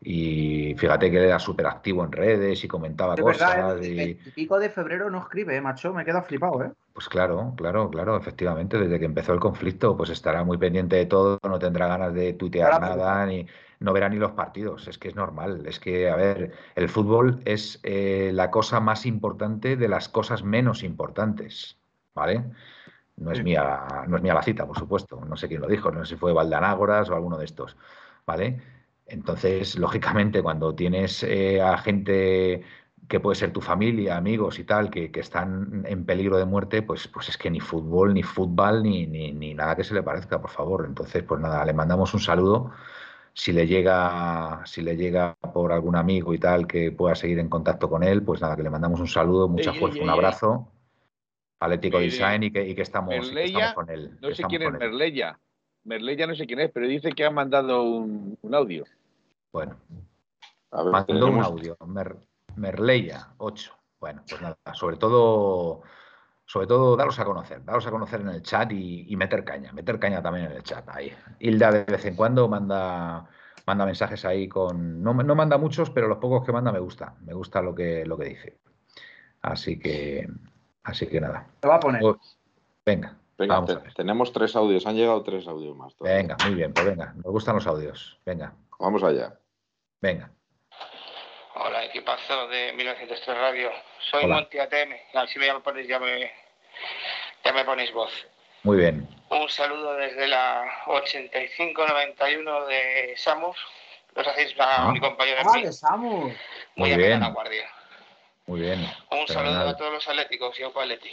Y 0.05 0.75
fíjate 0.75 1.09
que 1.09 1.17
él 1.17 1.25
era 1.25 1.39
súper 1.39 1.65
activo 1.65 2.03
en 2.03 2.11
redes 2.11 2.63
y 2.63 2.67
comentaba 2.67 3.15
verdad, 3.15 3.75
cosas. 3.75 3.85
el, 3.85 3.99
y, 3.99 4.01
el 4.25 4.33
pico 4.33 4.59
de 4.59 4.69
febrero 4.69 5.09
no 5.09 5.19
escribe, 5.19 5.55
eh, 5.55 5.61
macho. 5.61 5.93
Me 5.93 6.01
he 6.01 6.05
quedado 6.05 6.23
flipado, 6.23 6.63
¿eh? 6.63 6.71
pues 6.93 7.09
claro, 7.09 7.53
claro, 7.57 7.89
claro, 7.89 8.15
efectivamente, 8.17 8.77
desde 8.77 8.99
que 8.99 9.05
empezó 9.05 9.33
el 9.33 9.39
conflicto, 9.39 9.97
pues 9.97 10.11
estará 10.11 10.43
muy 10.43 10.57
pendiente 10.57 10.95
de 10.95 11.05
todo, 11.07 11.39
no 11.43 11.57
tendrá 11.57 11.87
ganas 11.87 12.13
de 12.13 12.33
tuitear 12.33 12.79
nada, 12.79 13.25
ni 13.25 13.47
no 13.79 13.93
verá 13.93 14.09
ni 14.09 14.17
los 14.17 14.31
partidos. 14.31 14.87
Es 14.87 14.97
que 14.97 15.09
es 15.09 15.15
normal. 15.15 15.65
Es 15.65 15.79
que, 15.79 16.09
a 16.09 16.15
ver, 16.15 16.53
el 16.75 16.89
fútbol 16.89 17.41
es 17.45 17.79
eh, 17.83 18.31
la 18.33 18.51
cosa 18.51 18.79
más 18.79 19.05
importante 19.05 19.75
de 19.75 19.87
las 19.87 20.07
cosas 20.07 20.43
menos 20.43 20.83
importantes, 20.83 21.77
¿vale? 22.13 22.45
No 23.17 23.31
es 23.31 23.43
mía, 23.43 24.05
no 24.07 24.17
es 24.17 24.23
mía 24.23 24.33
la 24.33 24.43
cita, 24.43 24.65
por 24.65 24.77
supuesto. 24.77 25.19
No 25.25 25.35
sé 25.35 25.47
quién 25.47 25.61
lo 25.61 25.67
dijo, 25.67 25.91
no 25.91 26.05
sé 26.05 26.13
si 26.13 26.19
fue 26.19 26.33
Valdanágoras 26.33 27.09
o 27.09 27.15
alguno 27.15 27.37
de 27.37 27.45
estos, 27.45 27.75
¿vale? 28.25 28.61
Entonces, 29.05 29.77
lógicamente, 29.77 30.41
cuando 30.41 30.73
tienes 30.75 31.23
eh, 31.23 31.61
a 31.61 31.77
gente 31.77 32.63
que 33.07 33.19
puede 33.19 33.35
ser 33.35 33.51
tu 33.51 33.61
familia, 33.61 34.17
amigos 34.17 34.59
y 34.59 34.63
tal, 34.63 34.89
que, 34.89 35.11
que 35.11 35.19
están 35.19 35.83
en 35.85 36.05
peligro 36.05 36.37
de 36.37 36.45
muerte, 36.45 36.81
pues, 36.81 37.07
pues 37.07 37.29
es 37.29 37.37
que 37.37 37.51
ni 37.51 37.59
fútbol, 37.59 38.13
ni 38.13 38.23
fútbol, 38.23 38.81
ni, 38.81 39.05
ni, 39.05 39.33
ni 39.33 39.53
nada 39.53 39.75
que 39.75 39.83
se 39.83 39.93
le 39.93 40.03
parezca, 40.03 40.41
por 40.41 40.49
favor. 40.49 40.85
Entonces, 40.87 41.23
pues 41.23 41.41
nada, 41.41 41.65
le 41.65 41.73
mandamos 41.73 42.13
un 42.13 42.21
saludo. 42.21 42.71
Si 43.33 43.51
le 43.51 43.67
llega, 43.67 44.61
si 44.65 44.81
le 44.81 44.95
llega 44.95 45.35
por 45.53 45.73
algún 45.73 45.95
amigo 45.95 46.33
y 46.33 46.39
tal 46.39 46.67
que 46.67 46.91
pueda 46.91 47.15
seguir 47.15 47.39
en 47.39 47.49
contacto 47.49 47.89
con 47.89 48.03
él, 48.03 48.23
pues 48.23 48.41
nada, 48.41 48.55
que 48.55 48.63
le 48.63 48.69
mandamos 48.69 48.99
un 48.99 49.07
saludo, 49.07 49.49
mucha 49.49 49.73
fuerza, 49.73 50.01
un 50.01 50.09
abrazo. 50.09 50.69
Atlético 51.59 51.99
Design 51.99 52.43
y 52.43 52.51
que, 52.51 52.67
y 52.67 52.75
que 52.75 52.81
estamos, 52.81 53.13
y 53.13 53.19
que 53.19 53.25
Merleya, 53.25 53.45
estamos 53.45 53.73
con 53.73 53.89
él. 53.89 54.17
No 54.21 54.29
quién 54.49 54.61
es 54.61 54.67
con 54.69 54.81
él. 54.81 54.81
Merleya. 55.83 56.05
Merleya 56.15 56.27
no 56.27 56.35
sé 56.35 56.45
quién 56.45 56.59
es, 56.59 56.71
pero 56.71 56.87
dice 56.87 57.11
que 57.11 57.25
ha 57.25 57.31
mandado 57.31 57.83
un, 57.83 58.37
un 58.41 58.55
audio. 58.55 58.85
Bueno, 59.51 59.75
A 60.71 60.83
ver, 60.83 60.91
Mandó 60.91 61.27
un 61.27 61.41
audio, 61.41 61.77
Mer- 61.85 62.17
Merleya 62.55 63.33
8. 63.37 63.73
Bueno, 63.99 64.23
pues 64.27 64.41
nada, 64.41 64.57
sobre 64.73 64.97
todo, 64.97 65.81
sobre 66.45 66.67
todo 66.67 66.97
daros 66.97 67.19
a 67.19 67.25
conocer, 67.25 67.63
daros 67.63 67.85
a 67.87 67.91
conocer 67.91 68.21
en 68.21 68.29
el 68.29 68.41
chat 68.41 68.71
y, 68.71 69.05
y 69.07 69.15
meter 69.15 69.43
caña, 69.45 69.71
meter 69.71 69.97
caña 69.99 70.21
también 70.21 70.47
en 70.47 70.51
el 70.53 70.63
chat 70.63 70.87
ahí. 70.89 71.13
Hilda 71.39 71.71
de 71.71 71.83
vez 71.85 72.03
en 72.05 72.15
cuando 72.15 72.47
manda, 72.49 73.29
manda 73.65 73.85
mensajes 73.85 74.25
ahí 74.25 74.47
con, 74.49 75.01
no, 75.01 75.13
no 75.13 75.35
manda 75.35 75.57
muchos, 75.57 75.89
pero 75.89 76.07
los 76.07 76.17
pocos 76.17 76.43
que 76.45 76.51
manda 76.51 76.71
me 76.71 76.79
gusta, 76.79 77.15
me 77.21 77.33
gusta 77.33 77.61
lo 77.61 77.73
que, 77.73 78.05
lo 78.05 78.17
que 78.17 78.25
dice. 78.25 78.57
Así 79.41 79.79
que, 79.79 80.27
así 80.83 81.07
que 81.07 81.21
nada. 81.21 81.47
Lo 81.61 81.69
va 81.69 81.75
a 81.75 81.79
poner. 81.79 82.03
Oh, 82.03 82.17
Venga, 82.85 83.17
Venga, 83.37 83.65
te- 83.65 83.73
a 83.73 83.83
tenemos 83.95 84.31
tres 84.31 84.55
audios, 84.55 84.85
han 84.85 84.95
llegado 84.95 85.23
tres 85.23 85.47
audios 85.47 85.75
más. 85.75 85.95
todavía. 85.95 86.17
Venga, 86.21 86.37
muy 86.45 86.55
bien, 86.55 86.73
pues 86.73 86.85
venga, 86.85 87.13
nos 87.15 87.25
gustan 87.25 87.55
los 87.55 87.67
audios. 87.67 88.19
Venga, 88.25 88.53
Vamos 88.79 89.03
allá. 89.03 89.33
venga. 90.01 90.29
Hola, 91.55 91.85
equipazo 91.85 92.47
de 92.47 92.73
1903 92.73 93.37
Radio. 93.37 93.71
Soy 94.11 94.25
Hola. 94.25 94.35
Monty 94.35 94.59
ATM. 94.59 94.91
Así 95.13 95.39
me 95.39 95.53
ponéis, 95.61 95.87
ya 95.87 95.99
me, 95.99 96.31
ya 97.45 97.53
me 97.53 97.63
ponéis 97.63 97.93
voz. 97.93 98.11
Muy 98.63 98.77
bien. 98.77 99.07
Un 99.29 99.47
saludo 99.49 99.93
desde 99.95 100.27
la 100.27 100.63
8591 100.87 102.65
de 102.65 103.13
Samus. 103.17 103.57
Los 104.15 104.27
hacéis 104.27 104.53
a 104.59 104.87
Ah. 104.87 104.91
mi 104.91 104.99
compañero 104.99 105.41
Ah, 105.45 105.59
de 105.59 105.71
Samu. 105.71 106.31
Muy 106.75 106.95
bien. 106.95 107.19
la 107.19 107.29
guardia. 107.29 107.67
Muy 108.45 108.61
bien. 108.61 108.79
Un 109.11 109.27
saludo 109.27 109.51
Fenomenal. 109.53 109.67
a 109.69 109.77
todos 109.77 109.93
los 109.93 110.07
atléticos 110.07 110.59
y 110.59 110.63
a 110.63 110.69
Paletti. 110.71 111.11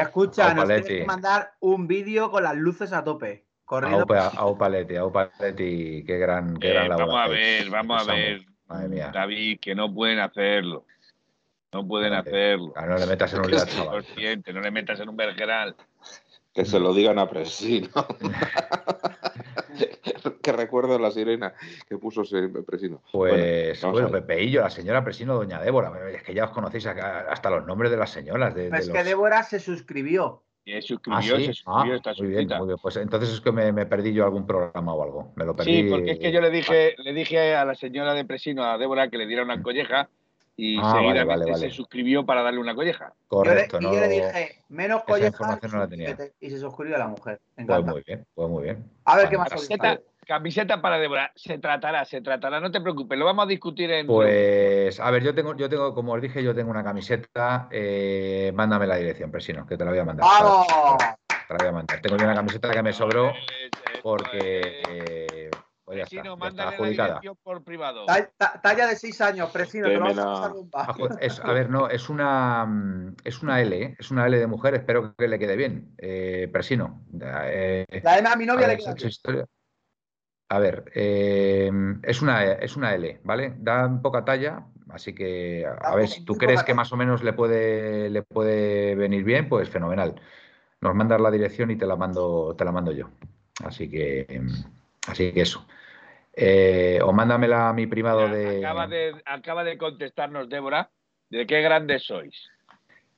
Escucha, 0.00 0.54
nos 0.54 0.66
tienes 0.66 0.86
que 0.86 1.04
mandar 1.04 1.52
un 1.60 1.86
vídeo 1.86 2.30
con 2.30 2.42
las 2.42 2.56
luces 2.56 2.92
a 2.92 3.02
tope. 3.04 3.44
Corrido. 3.64 4.00
Aupa, 4.00 4.28
Aupaletti, 4.28 4.96
Aupaletti, 4.96 6.04
qué 6.04 6.18
gran, 6.18 6.56
qué 6.56 6.70
Eh, 6.70 6.72
gran 6.72 6.88
labor 6.90 7.06
vamos 7.08 7.24
a 7.24 7.28
ver, 7.28 7.70
vamos 7.70 8.08
a 8.08 8.12
ver, 8.12 8.46
Madre 8.68 8.88
mía. 8.88 9.10
David, 9.12 9.58
que 9.60 9.74
no 9.74 9.92
pueden 9.92 10.20
hacerlo. 10.20 10.84
No 11.72 11.86
pueden 11.86 12.12
hacerlo. 12.14 12.72
Ah, 12.76 12.86
no 12.86 12.96
le 12.96 13.06
metas 13.06 13.34
en 13.34 13.40
un 13.40 13.50
chaval. 13.50 13.88
Consciente, 13.88 14.52
no 14.52 14.60
le 14.60 14.70
metas 14.70 15.00
en 15.00 15.08
un 15.08 15.16
vergeral. 15.16 15.74
Que 16.54 16.64
se 16.64 16.78
lo 16.78 16.94
digan 16.94 17.18
a 17.18 17.28
Presino. 17.28 17.88
que 20.42 20.52
recuerdo 20.52 20.98
la 20.98 21.10
sirena 21.10 21.54
que 21.88 21.98
puso 21.98 22.22
ese 22.22 22.48
Presino. 22.66 23.02
Pues, 23.12 23.82
bueno, 23.82 24.10
ver. 24.10 24.22
Pepeillo, 24.22 24.60
la 24.62 24.70
señora 24.70 25.04
Presino, 25.04 25.34
doña 25.34 25.60
Débora. 25.60 25.92
Es 26.10 26.22
que 26.22 26.34
ya 26.34 26.44
os 26.44 26.50
conocéis 26.50 26.86
hasta 26.86 27.50
los 27.50 27.66
nombres 27.66 27.90
de 27.90 27.96
las 27.96 28.10
señoras. 28.10 28.54
De, 28.54 28.70
de 28.70 28.78
Es 28.78 28.90
que 28.90 29.04
Débora 29.04 29.42
se 29.42 29.60
suscribió. 29.60 30.42
Ah, 30.68 30.82
suscribió, 30.82 31.36
sí. 31.36 31.44
se 31.44 31.50
Ah, 31.50 31.54
suscribió, 31.54 31.94
está 31.94 32.12
muy 32.18 32.26
bien, 32.28 32.48
muy 32.58 32.66
bien. 32.66 32.78
Pues 32.82 32.96
entonces 32.96 33.30
es 33.30 33.40
que 33.40 33.52
me, 33.52 33.72
me 33.72 33.86
perdí 33.86 34.12
yo 34.12 34.24
algún 34.24 34.46
programa 34.46 34.94
o 34.94 35.02
algo. 35.02 35.32
Me 35.36 35.44
lo 35.44 35.54
perdí. 35.54 35.82
Sí, 35.82 35.88
porque 35.88 36.12
es 36.12 36.18
que 36.18 36.32
yo 36.32 36.40
le 36.40 36.50
dije, 36.50 36.96
le 36.98 37.12
dije 37.12 37.54
a 37.54 37.64
la 37.64 37.74
señora 37.76 38.14
de 38.14 38.24
Presino, 38.24 38.64
a 38.64 38.76
Débora, 38.76 39.08
que 39.08 39.18
le 39.18 39.26
diera 39.26 39.44
una 39.44 39.62
colleja 39.62 40.08
y 40.56 40.78
Ah, 40.78 40.92
seguidamente 40.94 41.24
vale, 41.26 41.50
vale. 41.52 41.68
se 41.68 41.70
suscribió 41.70 42.24
para 42.24 42.42
darle 42.42 42.60
una 42.60 42.74
colleja. 42.74 43.12
Correcto, 43.28 43.78
yo 43.78 43.88
no. 43.88 43.94
le, 43.94 43.96
y 43.96 44.00
yo 44.00 44.06
le 44.08 44.14
dije, 44.32 44.62
menos 44.68 45.02
información 45.06 45.72
no 45.72 45.78
la 45.78 45.88
tenía. 45.88 46.08
suscríbete. 46.08 46.36
y 46.40 46.50
se 46.50 46.58
suscribió 46.58 46.96
la 46.98 47.08
mujer. 47.08 47.40
Pues 47.66 47.84
muy 47.84 48.02
bien, 48.06 48.26
pues 48.34 48.48
muy 48.48 48.62
bien. 48.64 48.90
A 49.04 49.16
ver 49.16 49.28
qué 49.28 49.36
más 49.38 49.48
Camiseta, 49.50 50.00
camiseta 50.26 50.80
para 50.82 50.98
Débora, 50.98 51.30
se 51.36 51.58
tratará, 51.58 52.04
se 52.04 52.20
tratará, 52.20 52.58
no 52.58 52.70
te 52.70 52.80
preocupes, 52.80 53.18
lo 53.18 53.26
vamos 53.26 53.44
a 53.44 53.48
discutir 53.48 53.90
en... 53.90 54.06
Pues, 54.06 54.98
a 54.98 55.10
ver, 55.10 55.22
yo 55.22 55.34
tengo, 55.34 55.54
yo 55.56 55.68
tengo, 55.68 55.94
como 55.94 56.14
os 56.14 56.22
dije, 56.22 56.42
yo 56.42 56.54
tengo 56.54 56.70
una 56.70 56.82
camiseta. 56.82 57.68
eh, 57.70 58.50
mándame 58.54 58.86
la 58.86 58.96
dirección, 58.96 59.30
Presino, 59.30 59.66
que 59.66 59.76
te 59.76 59.84
la 59.84 59.90
voy 59.90 60.00
a 60.00 60.04
mandar. 60.04 60.26
¡Vamos! 60.26 60.66
Te 60.66 61.54
la 61.54 61.58
voy 61.58 61.68
a 61.68 61.72
mandar. 61.72 62.00
Tengo 62.00 62.16
yo 62.16 62.24
una 62.24 62.34
camiseta 62.34 62.70
que 62.70 62.82
me 62.82 62.92
sobró 62.92 63.32
porque, 64.02 64.82
eh, 64.90 65.50
pues 65.86 65.98
ya 65.98 66.02
está, 66.02 66.10
Presino, 66.10 66.24
ya 66.24 66.32
está 66.34 66.44
mándale 66.44 66.70
la 66.70 66.76
adjudicada. 66.76 67.08
dirección 67.08 67.38
por 67.42 67.62
privado. 67.62 68.04
Ta- 68.06 68.30
ta- 68.36 68.60
Talla 68.60 68.86
de 68.88 68.96
6 68.96 69.20
años, 69.20 69.50
Presino, 69.50 69.86
te 69.88 69.96
vamos 69.96 70.18
a 70.18 70.20
Démela. 70.20 70.32
pasar 70.34 70.52
bomba. 70.52 70.86
Aju- 70.88 71.18
es- 71.20 71.40
a 71.40 71.52
ver, 71.52 71.70
no, 71.70 71.88
es 71.88 72.08
una, 72.08 72.66
mm, 72.66 73.14
es 73.24 73.42
una 73.42 73.60
L, 73.62 73.82
¿eh? 73.82 73.96
es 73.98 74.10
una 74.10 74.26
L 74.26 74.36
de 74.36 74.46
mujer, 74.48 74.74
espero 74.74 75.14
que 75.16 75.28
le 75.28 75.38
quede 75.38 75.56
bien. 75.56 75.94
Eh, 75.96 76.50
Presino. 76.52 77.02
eh, 77.20 77.86
La 78.02 78.18
M 78.18 78.28
a 78.28 78.36
mi 78.36 78.44
a 78.44 78.46
novia 78.48 78.66
ver, 78.66 78.76
le 78.76 78.82
queda 78.82 78.94
bien. 78.94 79.08
historia. 79.08 79.46
A 80.48 80.58
ver, 80.58 80.90
eh, 80.94 81.70
es, 82.02 82.20
una, 82.22 82.44
es 82.44 82.76
una 82.76 82.94
L, 82.94 83.20
¿vale? 83.24 83.54
Da 83.58 84.00
poca 84.02 84.24
talla, 84.24 84.66
así 84.90 85.12
que 85.14 85.66
a 85.66 85.94
ver, 85.96 86.08
si 86.08 86.24
tú 86.24 86.36
crees 86.36 86.62
que 86.62 86.74
más 86.74 86.92
o 86.92 86.96
menos 86.96 87.22
le 87.24 87.32
puede, 87.32 88.10
le 88.10 88.22
puede 88.22 88.94
venir 88.96 89.24
bien, 89.24 89.48
pues 89.48 89.68
fenomenal. 89.68 90.20
Nos 90.80 90.94
mandas 90.94 91.20
la 91.20 91.30
dirección 91.32 91.70
y 91.70 91.76
te 91.76 91.86
la 91.86 91.96
mando, 91.96 92.54
te 92.56 92.64
la 92.64 92.70
mando 92.72 92.92
yo. 92.92 93.08
Así 93.64 93.88
que, 93.88 94.40
mm, 94.40 94.85
así 95.06 95.32
que 95.32 95.42
eso. 95.42 95.66
Eh, 96.32 96.98
o 97.02 97.12
mándamela 97.12 97.70
a 97.70 97.72
mi 97.72 97.86
privado 97.86 98.28
de. 98.28 98.58
Acaba 98.58 98.86
de, 98.86 99.14
acaba 99.24 99.64
de 99.64 99.78
contestarnos 99.78 100.48
Débora 100.48 100.90
de 101.30 101.46
qué 101.46 101.62
grandes 101.62 102.04
sois. 102.04 102.50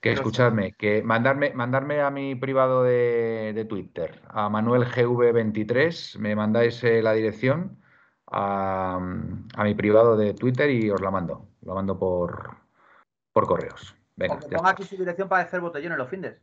Que 0.01 0.13
escuchadme, 0.13 0.75
que 0.75 1.03
mandarme, 1.03 1.53
mandarme 1.55 2.01
a 2.01 2.11
mi 2.11 2.37
privado 2.37 2.85
de, 2.85 3.53
de 3.53 3.65
Twitter, 3.65 4.23
a 4.29 4.49
ManuelGV23, 4.49 6.19
me 6.21 6.37
mandáis 6.37 6.85
eh, 6.85 7.03
la 7.03 7.15
dirección 7.15 7.83
a, 8.31 8.95
a 9.57 9.65
mi 9.65 9.75
privado 9.75 10.17
de 10.17 10.35
Twitter 10.35 10.71
y 10.71 10.89
os 10.89 11.01
la 11.01 11.11
mando. 11.11 11.49
La 11.63 11.75
mando 11.75 11.99
por, 11.99 12.59
por 13.33 13.49
correos. 13.49 13.97
Venga, 14.15 14.35
O 14.35 14.39
que 14.39 14.49
ya 14.51 14.57
ponga 14.59 14.71
aquí 14.71 14.85
su 14.85 14.97
dirección 14.97 15.29
para 15.29 15.43
hacer 15.43 15.61
botellón 15.61 15.93
en 15.93 15.99
los 15.99 16.09
findes. 16.09 16.41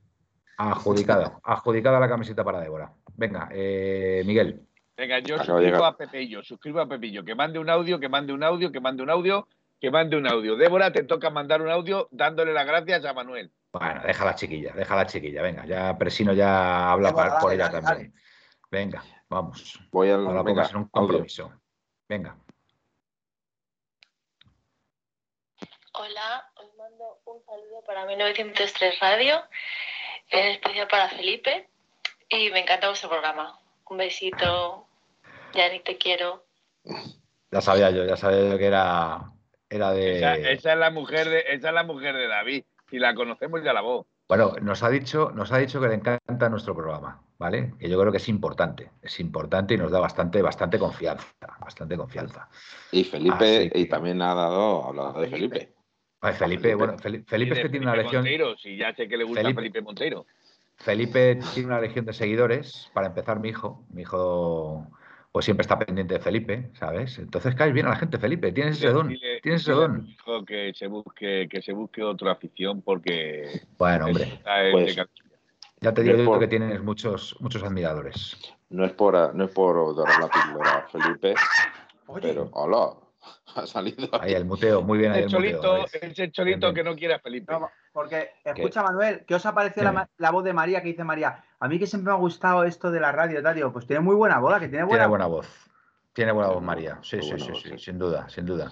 Adjudicada, 0.57 1.39
adjudicada 1.43 1.99
la 1.99 2.09
camiseta 2.09 2.43
para 2.43 2.59
Débora. 2.59 2.93
Venga, 3.15 3.49
eh, 3.51 4.23
Miguel. 4.25 4.67
Venga, 4.97 5.19
yo 5.19 5.35
Acaba 5.35 5.45
suscribo 5.45 5.59
llegar. 5.59 5.83
a 5.93 5.97
Pepillo, 5.97 6.43
suscribo 6.43 6.79
a 6.79 6.87
Pepillo, 6.87 7.23
que 7.25 7.35
mande 7.35 7.59
un 7.59 7.69
audio, 7.69 7.99
que 7.99 8.07
mande 8.09 8.31
un 8.33 8.43
audio, 8.43 8.71
que 8.71 8.79
mande 8.79 9.03
un 9.03 9.09
audio, 9.09 9.47
que 9.81 9.91
mande 9.91 10.15
un 10.15 10.25
audio. 10.27 10.55
Débora, 10.55 10.91
te 10.93 11.03
toca 11.03 11.29
mandar 11.29 11.61
un 11.61 11.69
audio 11.69 12.07
dándole 12.11 12.53
las 12.53 12.65
gracias 12.65 13.03
a 13.05 13.13
Manuel. 13.13 13.51
Bueno, 13.73 14.01
deja 14.05 14.23
la 14.23 14.35
chiquilla, 14.35 14.71
deja 14.73 14.95
la 14.95 15.05
chiquilla. 15.05 15.41
Venga, 15.41 15.65
ya 15.65 15.97
Presino 15.97 16.31
ya 16.33 16.91
habla 16.91 17.09
Débora, 17.09 17.29
pa- 17.29 17.39
por 17.39 17.49
dale, 17.51 17.55
ella 17.63 17.69
dale, 17.71 17.85
también. 17.85 18.13
Venga, 18.71 19.03
vamos. 19.27 19.79
Voy. 19.91 20.07
No 20.09 20.33
la 20.33 20.43
venga, 20.43 20.61
un 20.69 20.75
audio. 20.75 20.89
compromiso. 20.91 21.51
Venga. 22.07 22.37
Hola, 25.97 26.49
os 26.55 26.75
mando 26.77 27.19
un 27.25 27.41
saludo 27.45 27.81
para 27.85 28.05
1903 28.05 28.99
Radio, 28.99 29.41
en 30.29 30.47
especial 30.53 30.87
para 30.87 31.09
Felipe, 31.09 31.69
y 32.29 32.49
me 32.51 32.59
encanta 32.61 32.87
vuestro 32.87 33.09
programa. 33.09 33.59
Un 33.89 33.97
besito, 33.97 34.87
Yani, 35.53 35.79
te 35.81 35.97
quiero. 35.97 36.45
Ya 37.51 37.61
sabía 37.61 37.89
yo, 37.91 38.05
ya 38.05 38.17
sabía 38.17 38.49
yo 38.49 38.57
que 38.57 38.65
era, 38.65 39.31
era 39.69 39.91
de. 39.91 40.17
Esa, 40.17 40.35
esa 40.35 40.73
es 40.73 40.79
la 40.79 40.89
mujer 40.91 41.29
de, 41.29 41.39
esa 41.49 41.69
es 41.69 41.73
la 41.73 41.83
mujer 41.83 42.15
de 42.15 42.27
David. 42.27 42.63
Si 42.89 42.99
la 42.99 43.15
conocemos 43.15 43.63
ya 43.63 43.73
la 43.73 43.81
voz. 43.81 44.05
Bueno, 44.27 44.53
nos 44.61 44.81
ha 44.83 44.89
dicho, 44.89 45.31
nos 45.33 45.51
ha 45.51 45.59
dicho 45.59 45.79
que 45.79 45.87
le 45.87 45.93
encanta 45.95 46.49
nuestro 46.49 46.75
programa, 46.75 47.21
¿vale? 47.37 47.73
Que 47.79 47.87
yo 47.87 47.99
creo 47.99 48.11
que 48.11 48.17
es 48.17 48.27
importante, 48.27 48.89
es 49.01 49.19
importante 49.19 49.75
y 49.75 49.77
nos 49.77 49.91
da 49.91 49.99
bastante, 49.99 50.41
bastante 50.41 50.79
confianza, 50.79 51.27
bastante 51.59 51.95
confianza. 51.95 52.49
Y 52.91 53.03
Felipe, 53.03 53.69
que- 53.71 53.79
y 53.79 53.85
también 53.85 54.21
ha 54.23 54.33
dado, 54.33 54.83
ha 54.83 54.87
hablado 54.89 55.19
de 55.21 55.27
Felipe. 55.27 55.55
Felipe. 55.59 55.75
Ay, 56.21 56.33
Felipe, 56.33 56.61
Felipe. 56.63 56.75
bueno, 56.75 56.97
Fel- 56.97 57.23
Felipe 57.27 57.53
es 57.53 57.61
que 57.61 57.69
tiene 57.69 57.85
una 57.85 58.01
Monteiro, 58.01 58.57
si 58.57 58.77
ya 58.77 58.95
sé 58.95 59.07
que 59.07 59.15
le 59.17 59.23
gusta 59.25 59.41
Felipe. 59.41 59.61
Felipe 59.61 59.81
Monteiro. 59.81 60.25
Felipe 60.77 61.39
tiene 61.53 61.67
una 61.67 61.79
legión 61.81 62.05
de 62.05 62.13
seguidores. 62.13 62.89
Para 62.93 63.07
empezar, 63.07 63.39
mi 63.39 63.49
hijo, 63.49 63.83
mi 63.91 64.03
hijo, 64.03 64.87
pues 65.31 65.45
siempre 65.45 65.61
está 65.63 65.79
pendiente 65.79 66.15
de 66.15 66.19
Felipe, 66.19 66.69
¿sabes? 66.73 67.17
Entonces 67.19 67.55
caes 67.55 67.73
bien 67.73 67.85
a 67.87 67.89
la 67.89 67.95
gente, 67.95 68.17
Felipe. 68.17 68.51
Tienes 68.51 68.77
ese 68.77 68.89
don, 68.89 69.09
Dile- 69.09 69.41
tienes 69.41 69.61
ese 69.61 69.71
don. 69.71 70.07
que 70.45 70.73
se 70.75 70.87
busque, 70.87 71.47
que 71.49 71.61
se 71.61 71.73
busque 71.73 72.03
otra 72.03 72.31
afición 72.33 72.81
porque 72.81 73.61
Bueno, 73.77 74.05
hombre, 74.05 74.39
Pues- 74.71 74.95
ya 75.81 75.93
te 75.93 76.01
digo 76.03 76.15
es 76.15 76.19
yo 76.21 76.25
por- 76.25 76.39
que 76.39 76.47
tienes 76.47 76.81
muchos, 76.81 77.35
muchos 77.39 77.63
admiradores. 77.63 78.37
No 78.69 78.85
es 78.85 78.91
por, 78.93 79.35
no 79.35 79.43
es 79.45 79.51
por 79.51 79.75
dorar 79.95 80.19
la 80.19 80.27
píldora, 80.29 80.87
Felipe, 80.91 81.35
Oye, 82.07 82.21
pero 82.29 82.49
hola, 82.53 82.93
ha 83.55 83.65
salido. 83.67 84.09
Ahí 84.19 84.33
el 84.33 84.45
muteo, 84.45 84.81
muy 84.81 84.97
bien 84.97 85.11
ahí 85.11 85.23
el 85.23 85.25
el 85.25 85.31
muteo. 85.31 85.61
cholito, 85.61 85.71
David. 85.73 86.11
ese 86.11 86.31
cholito 86.31 86.73
que 86.73 86.83
no 86.83 86.95
quiere 86.95 87.15
a 87.15 87.19
Felipe. 87.19 87.51
no, 87.53 87.69
porque, 87.93 88.31
escucha, 88.43 88.83
Manuel, 88.83 89.23
¿qué 89.25 89.35
os 89.35 89.45
ha 89.45 89.53
parecido 89.53 89.91
la, 90.17 90.31
voz 90.31 90.43
de 90.43 90.53
María 90.53 90.81
que 90.81 90.89
dice 90.89 91.03
María? 91.03 91.43
A 91.59 91.67
mí 91.67 91.79
que 91.79 91.87
siempre 91.87 92.11
me 92.11 92.17
ha 92.17 92.19
gustado 92.19 92.63
esto 92.63 92.91
de 92.91 92.99
la 92.99 93.11
radio, 93.11 93.41
Tadio. 93.41 93.71
Pues 93.71 93.87
tiene 93.87 94.01
muy 94.01 94.15
buena 94.15 94.39
voz, 94.39 94.59
que 94.59 94.67
tiene 94.67 94.83
buena 94.83 94.97
Tiene 94.97 95.09
buena 95.09 95.25
voz. 95.27 95.47
Tiene 96.13 96.31
buena 96.31 96.49
voz, 96.49 96.63
María. 96.63 96.99
Sí, 97.01 97.21
sí, 97.21 97.33
sí, 97.39 97.51
voz, 97.51 97.61
sí, 97.61 97.69
sí. 97.71 97.77
sin 97.77 97.97
duda, 97.97 98.27
sin 98.29 98.45
duda. 98.45 98.71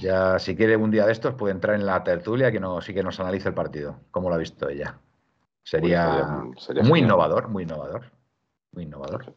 Ya, 0.00 0.38
si 0.38 0.56
quiere 0.56 0.76
un 0.76 0.90
día 0.90 1.06
de 1.06 1.12
estos, 1.12 1.34
puede 1.34 1.52
entrar 1.52 1.76
en 1.76 1.86
la 1.86 2.02
tertulia 2.02 2.50
que 2.50 2.58
nos, 2.60 2.84
sí 2.84 2.94
que 2.94 3.02
nos 3.02 3.18
analice 3.20 3.48
el 3.48 3.54
partido, 3.54 4.00
como 4.10 4.28
lo 4.28 4.34
ha 4.34 4.38
visto 4.38 4.68
ella. 4.68 4.98
Sería 5.62 6.06
Sería- 6.06 6.44
sería 6.58 6.82
muy 6.82 7.00
genial. 7.00 7.04
innovador, 7.06 7.48
muy 7.48 7.62
innovador. 7.62 8.10
Muy 8.72 8.84
innovador. 8.84 9.34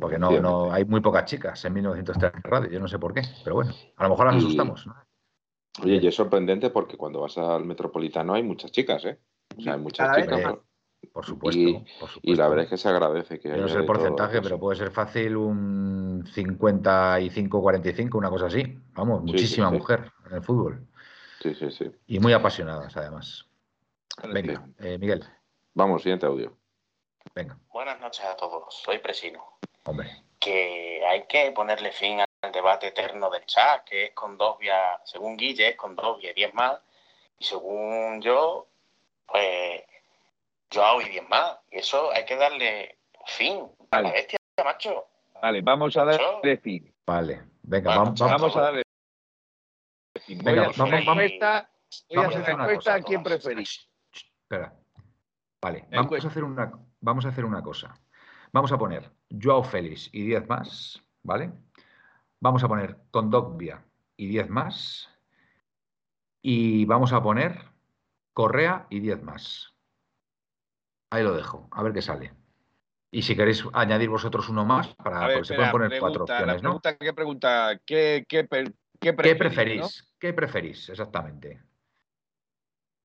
Porque 0.00 0.18
no, 0.18 0.30
no, 0.40 0.72
hay 0.72 0.84
muy 0.84 1.00
pocas 1.00 1.24
chicas 1.24 1.64
en 1.64 1.72
1903 1.74 2.32
Radio, 2.42 2.70
yo 2.70 2.80
no 2.80 2.88
sé 2.88 2.98
por 2.98 3.14
qué, 3.14 3.22
pero 3.44 3.56
bueno, 3.56 3.72
a 3.96 4.02
lo 4.04 4.10
mejor 4.10 4.26
las 4.26 4.36
Y- 4.36 4.38
asustamos. 4.38 4.86
¿no? 4.86 4.94
Oye, 5.82 5.96
y 6.02 6.06
es 6.06 6.14
sorprendente 6.14 6.70
porque 6.70 6.96
cuando 6.96 7.20
vas 7.20 7.38
al 7.38 7.64
metropolitano 7.64 8.34
hay 8.34 8.42
muchas 8.42 8.72
chicas, 8.72 9.04
¿eh? 9.04 9.18
O 9.56 9.60
sea, 9.60 9.74
hay 9.74 9.78
muchas 9.80 10.08
Cada 10.08 10.16
vez 10.18 10.26
chicas. 10.36 10.54
Por 11.12 11.24
supuesto, 11.24 11.60
Y- 11.60 11.72
por 12.00 12.08
supuesto. 12.08 12.20
Y 12.22 12.34
la 12.34 12.48
verdad 12.48 12.64
es 12.64 12.70
que 12.70 12.76
se 12.76 12.88
agradece 12.88 13.38
que 13.38 13.48
Yo 13.50 13.56
no 13.56 13.68
sé 13.68 13.76
el 13.78 13.86
porcentaje, 13.86 14.42
pero 14.42 14.58
puede 14.58 14.76
ser 14.76 14.90
fácil 14.90 15.36
un 15.36 16.24
55-45, 16.26 18.18
una 18.18 18.30
cosa 18.30 18.46
así. 18.46 18.78
Vamos, 18.94 19.22
muchísima 19.22 19.68
sí, 19.68 19.74
sí. 19.74 19.78
mujer 19.78 20.12
en 20.28 20.34
el 20.36 20.42
fútbol. 20.42 20.86
Sí, 21.40 21.54
sí, 21.54 21.70
sí. 21.70 21.90
Y 22.08 22.18
muy 22.18 22.32
apasionadas, 22.32 22.96
además. 22.96 23.46
Venga, 24.32 24.68
eh, 24.80 24.98
Miguel, 24.98 25.24
Vamos, 25.74 26.02
siguiente 26.02 26.26
audio. 26.26 26.56
venga, 27.34 27.56
Buenas 27.72 28.00
noches 28.00 28.24
a 28.24 28.34
todos, 28.36 28.64
soy 28.84 28.98
Presino. 28.98 29.57
Hombre. 29.90 30.22
Que 30.38 31.04
hay 31.06 31.26
que 31.26 31.50
ponerle 31.52 31.90
fin 31.92 32.20
al 32.20 32.52
debate 32.52 32.88
eterno 32.88 33.28
del 33.30 33.44
chat, 33.46 33.84
que 33.84 34.06
es 34.06 34.10
con 34.12 34.36
dos 34.38 34.58
vías, 34.58 35.00
según 35.04 35.36
Guille, 35.36 35.68
es 35.70 35.76
con 35.76 35.96
dos 35.96 36.18
vías 36.18 36.32
y 36.32 36.40
diez 36.40 36.54
más, 36.54 36.78
y 37.38 37.44
según 37.44 38.20
yo, 38.22 38.68
pues 39.26 39.82
yo 40.70 41.00
y 41.00 41.08
diez 41.08 41.28
más. 41.28 41.58
Y 41.70 41.78
eso 41.78 42.10
hay 42.12 42.24
que 42.24 42.36
darle 42.36 42.98
fin 43.26 43.56
a 43.90 43.96
la 43.96 44.02
Vale. 44.02 44.12
bestia, 44.12 44.38
macho. 44.64 45.06
Vale, 45.42 45.60
vamos 45.62 45.96
a 45.96 46.04
darle 46.04 46.56
fin. 46.58 46.94
Vale, 47.06 47.42
venga, 47.62 47.90
Bueno, 47.90 48.00
vamos, 48.04 48.18
chao. 48.18 48.28
vamos, 48.28 48.56
a 48.56 48.60
darle 48.60 48.82
Y 50.26 50.34
voy 50.42 50.58
a 50.58 50.62
hacer 50.62 50.76
vamos- 50.76 50.78
una 50.78 50.98
vamos- 51.00 51.08
encuesta, 51.24 51.70
voy 52.08 52.16
a 52.16 52.20
vamos 52.20 52.24
a 52.24 52.38
hacer 52.38 52.42
hacer 52.42 52.54
una 52.54 52.64
una 52.64 52.72
encuesta 52.72 52.90
cosa. 52.92 52.94
a 52.94 53.02
quién 53.02 53.22
preferís. 53.22 53.88
Espera. 54.42 54.72
Vale, 55.60 55.86
vamos 55.90 56.24
a, 56.24 56.28
hacer 56.28 56.44
una, 56.44 56.72
vamos 57.00 57.24
a 57.24 57.28
hacer 57.30 57.44
una 57.44 57.62
cosa. 57.62 57.94
Vamos 58.52 58.72
a 58.72 58.78
poner 58.78 59.12
Joao 59.30 59.62
Félix 59.62 60.08
y 60.12 60.22
10 60.26 60.48
más, 60.48 61.02
¿vale? 61.22 61.52
Vamos 62.40 62.62
a 62.64 62.68
poner 62.68 62.98
Condogbia 63.10 63.84
y 64.16 64.28
10 64.28 64.48
más. 64.48 65.08
Y 66.42 66.84
vamos 66.84 67.12
a 67.12 67.22
poner 67.22 67.60
Correa 68.32 68.86
y 68.90 69.00
10 69.00 69.22
más. 69.22 69.74
Ahí 71.10 71.22
lo 71.22 71.34
dejo, 71.34 71.68
a 71.72 71.82
ver 71.82 71.92
qué 71.92 72.02
sale. 72.02 72.34
Y 73.10 73.22
si 73.22 73.34
queréis 73.34 73.64
añadir 73.72 74.10
vosotros 74.10 74.48
uno 74.48 74.64
más, 74.64 74.94
para, 74.94 75.26
ver, 75.26 75.36
porque 75.36 75.46
se 75.48 75.54
espera, 75.54 75.70
pueden 75.72 75.88
poner 75.90 76.00
cuatro 76.00 76.26
la 76.26 76.32
opciones, 76.34 76.62
¿no? 76.62 76.80
pregunta 76.80 76.96
que 76.96 77.12
pregunta, 77.14 77.80
¿qué, 77.86 78.26
qué, 78.28 78.44
per- 78.44 78.72
qué 79.00 79.14
¿Qué 79.14 79.14
preferís, 79.14 79.38
preferís? 79.38 80.14
¿Qué 80.18 80.32
preferís? 80.34 80.88
Exactamente. 80.90 81.62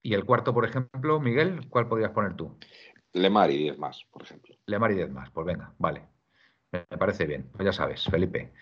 Y 0.02 0.14
el 0.14 0.26
cuarto, 0.26 0.54
por 0.54 0.66
ejemplo, 0.66 1.22
Miguel, 1.22 1.70
¿cuál 1.70 1.88
podrías 1.88 2.12
poner 2.12 2.36
tú? 2.36 2.58
Lemar 3.14 3.50
y 3.52 3.58
10 3.58 3.78
más, 3.78 4.06
por 4.12 4.24
ejemplo. 4.24 4.56
Lemar 4.66 4.92
y 4.92 4.96
10 4.96 5.12
más. 5.12 5.30
Pues 5.30 5.46
venga, 5.46 5.72
vale. 5.78 6.02
Me 6.72 6.98
parece 6.98 7.26
bien. 7.26 7.50
Pues 7.52 7.66
ya 7.66 7.74
sabes, 7.74 8.04
Felipe. 8.06 8.54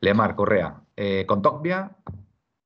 Lemar, 0.00 0.34
Correa, 0.34 0.80
eh, 0.96 1.24
Contogbia 1.26 1.90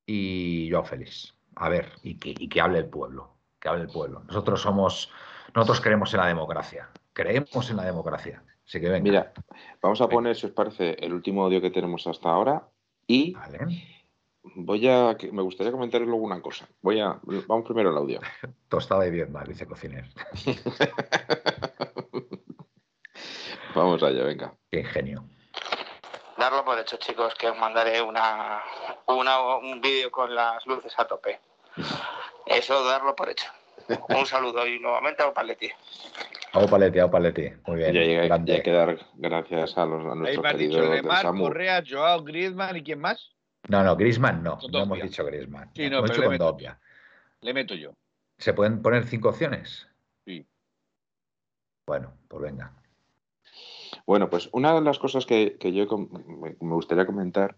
y 0.07 0.69
Joao 0.71 0.85
Félix. 0.85 1.35
A 1.57 1.69
ver, 1.69 1.91
y 2.03 2.15
que, 2.19 2.35
y 2.39 2.49
que 2.49 2.61
hable 2.61 2.79
el 2.79 2.87
pueblo. 2.87 3.35
Que 3.59 3.69
hable 3.69 3.83
el 3.83 3.89
pueblo. 3.89 4.23
Nosotros 4.27 4.61
somos, 4.61 5.11
nosotros 5.55 5.81
creemos 5.81 6.13
en 6.15 6.21
la 6.21 6.27
democracia. 6.27 6.89
Creemos 7.13 7.71
en 7.71 7.77
la 7.77 7.85
democracia. 7.85 8.43
Así 8.67 8.81
que 8.81 8.89
venga. 8.89 9.03
Mira, 9.03 9.33
vamos 9.83 10.01
a 10.01 10.05
Venga. 10.05 10.15
poner, 10.15 10.37
si 10.37 10.47
os 10.47 10.53
parece, 10.53 10.93
el 11.05 11.13
último 11.13 11.45
audio 11.45 11.61
que 11.61 11.71
tenemos 11.71 12.07
hasta 12.07 12.31
ahora 12.31 12.69
y 13.07 13.33
Vale. 13.35 13.59
voy 14.55 14.89
a, 14.89 15.17
que- 15.19 15.31
me 15.33 15.43
gustaría 15.43 15.73
comentaros 15.73 16.07
luego 16.09 16.23
una 16.25 16.41
cosa. 16.41 16.69
Voy 16.81 17.01
a, 17.01 17.19
vamos 17.49 17.65
primero 17.67 17.91
al 17.91 17.97
audio. 17.97 18.21
Tostada 18.69 19.07
y 19.07 19.11
10 19.11 19.31
más, 19.31 19.49
dice 19.49 19.67
cociner. 19.67 20.07
Vamos 23.75 24.03
allá, 24.03 24.25
venga. 24.25 24.55
Qué 24.71 24.81
ingenio. 24.81 25.25
Darlo 26.37 26.65
por 26.65 26.79
hecho, 26.79 26.97
chicos, 26.97 27.35
que 27.35 27.49
os 27.49 27.59
mandaré 27.59 28.01
una, 28.03 28.63
una- 29.07 29.57
un 29.57 29.81
vídeo 29.81 30.11
con 30.11 30.35
las 30.35 30.67
luces 30.67 30.93
a 30.99 31.07
tope. 31.07 31.41
Eso, 32.47 32.85
darlo 32.85 33.15
por 33.15 33.29
hecho. 33.29 33.47
Un 34.09 34.27
saludo 34.27 34.67
y 34.67 34.79
nuevamente 34.79 35.23
a 35.23 35.33
Paletti. 35.33 35.71
Paleti, 36.71 36.99
au 36.99 37.11
paleti. 37.11 37.51
Muy 37.67 37.77
bien. 37.77 37.95
Ya, 37.95 38.01
llega- 38.03 38.25
grande. 38.27 38.53
ya 38.53 38.57
hay 38.57 38.63
que 38.63 38.73
dar 38.73 38.99
gracias 39.15 39.79
a, 39.79 39.87
los, 39.87 40.05
a 40.05 40.15
nuestros 40.15 40.47
queridos 40.53 41.01
SAMU. 41.23 41.45
Correa, 41.45 41.83
Joao, 41.89 42.23
Griezmann 42.23 42.77
y 42.77 42.83
quién 42.83 43.01
más. 43.01 43.31
No, 43.69 43.83
no, 43.83 43.97
Grisman 43.97 44.43
no. 44.43 44.59
No 44.71 44.83
hemos 44.83 45.01
dicho 45.01 45.25
Grisman. 45.25 45.71
Sí, 45.75 45.89
no, 45.89 45.99
hemos 45.99 46.11
pero 46.11 46.23
dicho 46.31 46.31
le 46.31 46.39
meto-. 46.39 46.57
Le 47.41 47.55
meto 47.55 47.75
yo. 47.75 47.93
¿Se 48.39 48.53
pueden 48.53 48.83
poner 48.83 49.07
cinco 49.07 49.29
opciones? 49.31 49.89
Sí. 50.27 50.47
Bueno, 51.87 52.13
pues 52.29 52.43
venga. 52.43 52.73
Bueno, 54.07 54.29
pues 54.31 54.49
una 54.53 54.75
de 54.75 54.81
las 54.81 54.99
cosas 54.99 55.27
que, 55.27 55.57
que 55.59 55.73
yo 55.73 55.87
me 55.89 56.75
gustaría 56.75 57.07
comentar 57.07 57.57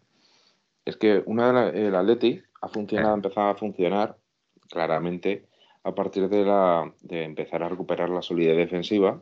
es 0.85 0.97
que 0.97 1.23
una 1.27 1.47
de 1.49 1.53
la- 1.53 1.69
el 1.71 1.95
Atleti 1.95 2.43
ha 2.61 2.69
funcionado, 2.69 3.13
ha 3.13 3.17
empezado 3.17 3.49
a 3.49 3.55
funcionar 3.55 4.17
claramente 4.71 5.47
a 5.83 5.95
partir 5.95 6.29
de, 6.29 6.45
la, 6.45 6.93
de 7.01 7.25
empezar 7.25 7.63
a 7.63 7.69
recuperar 7.69 8.09
la 8.11 8.23
solidez 8.23 8.57
defensiva 8.57 9.21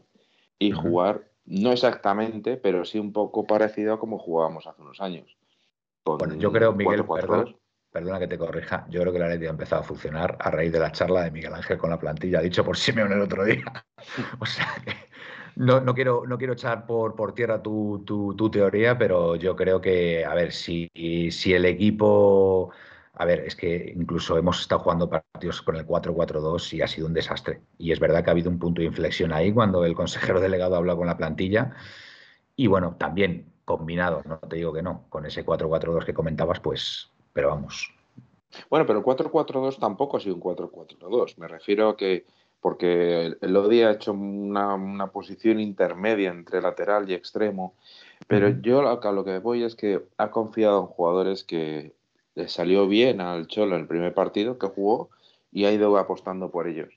y 0.58 0.70
jugar, 0.72 1.28
no 1.44 1.72
exactamente, 1.72 2.56
pero 2.56 2.84
sí 2.84 2.98
un 2.98 3.12
poco 3.12 3.44
parecido 3.46 3.94
a 3.94 3.98
como 3.98 4.18
jugábamos 4.18 4.66
hace 4.66 4.80
unos 4.82 5.00
años. 5.00 5.36
Bueno, 6.04 6.34
yo 6.36 6.52
creo, 6.52 6.72
Miguel, 6.72 7.04
4-4-2. 7.04 7.20
perdona, 7.20 7.56
perdona 7.90 8.18
que 8.20 8.28
te 8.28 8.38
corrija, 8.38 8.86
yo 8.90 9.00
creo 9.00 9.12
que 9.12 9.18
la 9.18 9.26
Atleti 9.26 9.46
ha 9.46 9.50
empezado 9.50 9.82
a 9.82 9.84
funcionar 9.84 10.36
a 10.40 10.50
raíz 10.50 10.72
de 10.72 10.78
la 10.80 10.92
charla 10.92 11.22
de 11.24 11.30
Miguel 11.32 11.54
Ángel 11.54 11.78
con 11.78 11.90
la 11.90 11.98
plantilla, 11.98 12.40
dicho 12.40 12.64
por 12.64 12.76
Simeone 12.76 13.14
el 13.14 13.22
otro 13.22 13.44
día. 13.44 13.64
O 14.40 14.46
sea 14.46 14.66
que 14.84 14.92
no, 15.56 15.80
no 15.80 15.94
quiero, 15.94 16.24
no 16.26 16.38
quiero 16.38 16.52
echar 16.54 16.86
por, 16.86 17.14
por 17.14 17.34
tierra 17.34 17.62
tu, 17.62 18.02
tu- 18.06 18.34
tu 18.34 18.50
teoría, 18.50 18.96
pero 18.98 19.36
yo 19.36 19.54
creo 19.56 19.80
que, 19.80 20.24
a 20.24 20.34
ver, 20.34 20.52
si, 20.52 20.90
si 21.30 21.52
el 21.54 21.64
equipo... 21.64 22.70
A 23.14 23.26
ver, 23.26 23.40
es 23.40 23.54
que 23.56 23.92
incluso 23.94 24.38
hemos 24.38 24.60
estado 24.60 24.80
jugando 24.80 25.08
partidos 25.10 25.60
con 25.62 25.76
el 25.76 25.84
4-4-2 25.84 26.72
y 26.72 26.80
ha 26.80 26.88
sido 26.88 27.06
un 27.06 27.12
desastre. 27.12 27.60
Y 27.76 27.92
es 27.92 28.00
verdad 28.00 28.24
que 28.24 28.30
ha 28.30 28.32
habido 28.32 28.50
un 28.50 28.58
punto 28.58 28.80
de 28.80 28.86
inflexión 28.86 29.32
ahí 29.34 29.52
cuando 29.52 29.84
el 29.84 29.94
consejero 29.94 30.40
delegado 30.40 30.76
habla 30.76 30.96
con 30.96 31.06
la 31.06 31.16
plantilla. 31.18 31.72
Y 32.56 32.66
bueno, 32.68 32.96
también 32.98 33.52
combinado, 33.64 34.22
no 34.26 34.38
te 34.38 34.56
digo 34.56 34.72
que 34.72 34.82
no, 34.82 35.06
con 35.08 35.26
ese 35.26 35.44
4-4-2 35.44 36.04
que 36.04 36.14
comentabas, 36.14 36.60
pues, 36.60 37.10
pero 37.32 37.48
vamos. 37.48 37.94
Bueno, 38.68 38.86
pero 38.86 38.98
el 38.98 39.04
4-4-2 39.04 39.78
tampoco 39.78 40.16
ha 40.16 40.20
sido 40.20 40.34
un 40.34 40.40
4-4-2. 40.40 41.36
Me 41.38 41.48
refiero 41.48 41.90
a 41.90 41.96
que, 41.96 42.26
porque 42.62 43.26
el- 43.26 43.52
Lodi 43.52 43.82
ha 43.82 43.90
hecho 43.90 44.12
una, 44.12 44.74
una 44.74 45.08
posición 45.08 45.60
intermedia 45.60 46.30
entre 46.30 46.62
lateral 46.62 47.10
y 47.10 47.14
extremo, 47.14 47.74
pero 48.28 48.48
yo 48.62 48.88
a 48.88 49.12
lo 49.12 49.24
que 49.24 49.38
voy 49.40 49.64
es 49.64 49.74
que 49.74 50.00
ha 50.16 50.30
confiado 50.30 50.80
en 50.80 50.86
jugadores 50.86 51.44
que 51.44 51.92
le 52.34 52.48
salió 52.48 52.86
bien 52.88 53.20
al 53.20 53.46
Cholo 53.48 53.74
en 53.74 53.82
el 53.82 53.88
primer 53.88 54.14
partido 54.14 54.58
que 54.58 54.68
jugó 54.68 55.10
y 55.50 55.66
ha 55.66 55.72
ido 55.72 55.98
apostando 55.98 56.50
por 56.50 56.66
ellos. 56.68 56.88